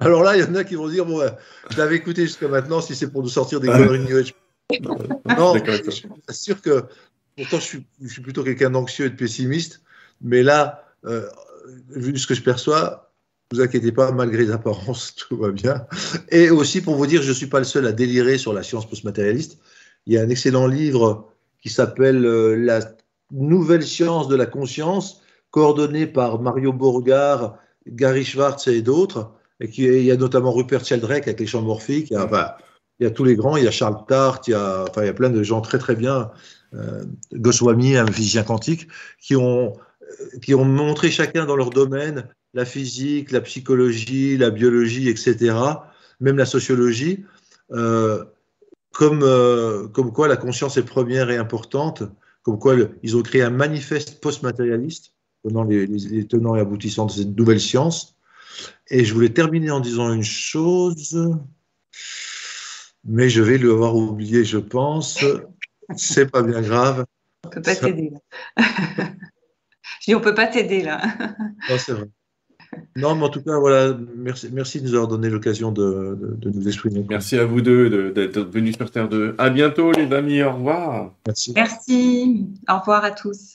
Alors 0.00 0.22
là, 0.22 0.36
il 0.36 0.40
y 0.40 0.44
en 0.44 0.54
a 0.54 0.64
qui 0.64 0.76
vont 0.76 0.88
dire, 0.88 1.04
bon, 1.04 1.20
je 1.70 1.76
l'avais 1.76 1.96
écouté 1.96 2.22
jusqu'à 2.22 2.48
maintenant, 2.48 2.80
si 2.80 2.94
c'est 2.94 3.10
pour 3.10 3.22
nous 3.22 3.28
sortir 3.28 3.60
des 3.60 3.68
conneries 3.68 4.00
New 4.00 4.16
Age. 4.16 4.34
Non, 5.38 5.54
je 5.56 5.90
suis 5.90 6.08
sûr 6.30 6.60
que, 6.60 6.84
pourtant, 7.36 7.58
je 7.58 8.06
suis, 8.08 8.22
plutôt 8.22 8.42
quelqu'un 8.42 8.70
d'anxieux 8.70 9.06
et 9.06 9.10
de 9.10 9.16
pessimiste, 9.16 9.82
mais 10.22 10.42
là, 10.42 10.84
euh, 11.04 11.28
vu 11.90 12.16
ce 12.18 12.26
que 12.26 12.34
je 12.34 12.42
perçois, 12.42 13.12
ne 13.52 13.58
vous 13.58 13.62
inquiétez 13.62 13.92
pas, 13.92 14.10
malgré 14.12 14.44
les 14.44 14.50
apparences, 14.50 15.14
tout 15.28 15.36
va 15.36 15.50
bien. 15.50 15.86
Et 16.30 16.50
aussi 16.50 16.80
pour 16.80 16.96
vous 16.96 17.06
dire, 17.06 17.22
je 17.22 17.28
ne 17.28 17.34
suis 17.34 17.46
pas 17.46 17.58
le 17.58 17.64
seul 17.64 17.86
à 17.86 17.92
délirer 17.92 18.38
sur 18.38 18.52
la 18.52 18.62
science 18.62 18.88
postmatérialiste. 18.88 19.58
Il 20.06 20.14
y 20.14 20.18
a 20.18 20.22
un 20.22 20.28
excellent 20.28 20.66
livre 20.66 21.30
qui 21.60 21.68
s'appelle 21.70 22.24
euh, 22.24 22.56
La 22.56 22.80
nouvelle 23.30 23.84
science 23.84 24.28
de 24.28 24.36
la 24.36 24.46
conscience, 24.46 25.22
coordonné 25.50 26.06
par 26.06 26.40
Mario 26.40 26.72
Beauregard, 26.72 27.58
Gary 27.86 28.24
Schwartz 28.24 28.66
et 28.66 28.82
d'autres 28.82 29.32
et 29.60 29.68
qui, 29.68 29.84
il 29.84 30.04
y 30.04 30.10
a 30.10 30.16
notamment 30.16 30.52
Rupert 30.52 30.84
Sheldrake 30.84 31.28
avec 31.28 31.40
les 31.40 31.46
champs 31.46 31.62
morphiques, 31.62 32.10
il 32.10 32.14
y, 32.14 32.16
a, 32.16 32.24
enfin, 32.24 32.52
il 32.98 33.04
y 33.04 33.06
a 33.06 33.10
tous 33.10 33.24
les 33.24 33.36
grands, 33.36 33.56
il 33.56 33.64
y 33.64 33.68
a 33.68 33.70
Charles 33.70 34.04
Tart, 34.06 34.40
il 34.46 34.50
y 34.50 34.54
a, 34.54 34.84
enfin, 34.88 35.02
il 35.02 35.06
y 35.06 35.10
a 35.10 35.14
plein 35.14 35.30
de 35.30 35.42
gens 35.42 35.60
très 35.60 35.78
très 35.78 35.94
bien, 35.94 36.30
euh, 36.74 37.04
Goswami, 37.32 37.96
un 37.96 38.06
physicien 38.06 38.42
quantique, 38.42 38.88
qui 39.20 39.36
ont, 39.36 39.74
qui 40.42 40.54
ont 40.54 40.64
montré 40.64 41.10
chacun 41.10 41.46
dans 41.46 41.56
leur 41.56 41.70
domaine 41.70 42.28
la 42.54 42.64
physique, 42.64 43.32
la 43.32 43.40
psychologie, 43.40 44.36
la 44.36 44.50
biologie, 44.50 45.08
etc., 45.08 45.56
même 46.20 46.36
la 46.36 46.46
sociologie, 46.46 47.24
euh, 47.72 48.24
comme, 48.92 49.22
euh, 49.22 49.88
comme 49.88 50.12
quoi 50.12 50.28
la 50.28 50.36
conscience 50.36 50.76
est 50.76 50.84
première 50.84 51.30
et 51.30 51.36
importante, 51.36 52.04
comme 52.42 52.58
quoi 52.58 52.76
ils 53.02 53.16
ont 53.16 53.22
créé 53.22 53.42
un 53.42 53.50
manifeste 53.50 54.20
post-matérialiste, 54.20 55.12
les, 55.68 55.86
les, 55.86 56.26
tenants 56.26 56.54
et 56.54 56.60
aboutissants 56.60 57.06
de 57.06 57.10
cette 57.10 57.36
nouvelle 57.36 57.60
science, 57.60 58.13
et 58.90 59.04
je 59.04 59.14
voulais 59.14 59.30
terminer 59.30 59.70
en 59.70 59.80
disant 59.80 60.12
une 60.12 60.24
chose, 60.24 61.18
mais 63.04 63.28
je 63.28 63.42
vais 63.42 63.58
l'avoir 63.58 63.94
oublié, 63.96 64.44
je 64.44 64.58
pense. 64.58 65.24
C'est 65.96 66.30
pas 66.30 66.42
bien 66.42 66.62
grave. 66.62 67.04
On 67.44 67.48
peut 67.50 67.62
pas 67.62 67.76
t'aider 67.76 68.10
là. 68.10 68.18
je 70.00 70.06
dis 70.06 70.14
on 70.14 70.20
peut 70.20 70.34
pas 70.34 70.46
t'aider 70.46 70.82
là. 70.82 71.02
non, 71.68 71.78
c'est 71.78 71.92
vrai. 71.92 72.08
Non, 72.96 73.14
mais 73.14 73.24
en 73.24 73.28
tout 73.28 73.42
cas, 73.42 73.56
voilà, 73.58 73.96
merci, 74.16 74.48
merci 74.52 74.80
de 74.80 74.86
nous 74.86 74.94
avoir 74.94 75.08
donné 75.08 75.30
l'occasion 75.30 75.70
de, 75.70 76.18
de, 76.20 76.50
nous 76.50 76.66
exprimer. 76.66 77.04
Merci 77.08 77.38
à 77.38 77.44
vous 77.44 77.60
deux 77.60 78.10
d'être 78.10 78.40
venus 78.40 78.76
sur 78.76 78.90
Terre 78.90 79.08
2. 79.08 79.36
À 79.38 79.50
bientôt, 79.50 79.92
les 79.92 80.12
amis. 80.12 80.42
Au 80.42 80.52
revoir. 80.52 81.14
Merci. 81.26 81.52
Merci. 81.54 82.46
Au 82.68 82.78
revoir 82.78 83.04
à 83.04 83.12
tous. 83.12 83.53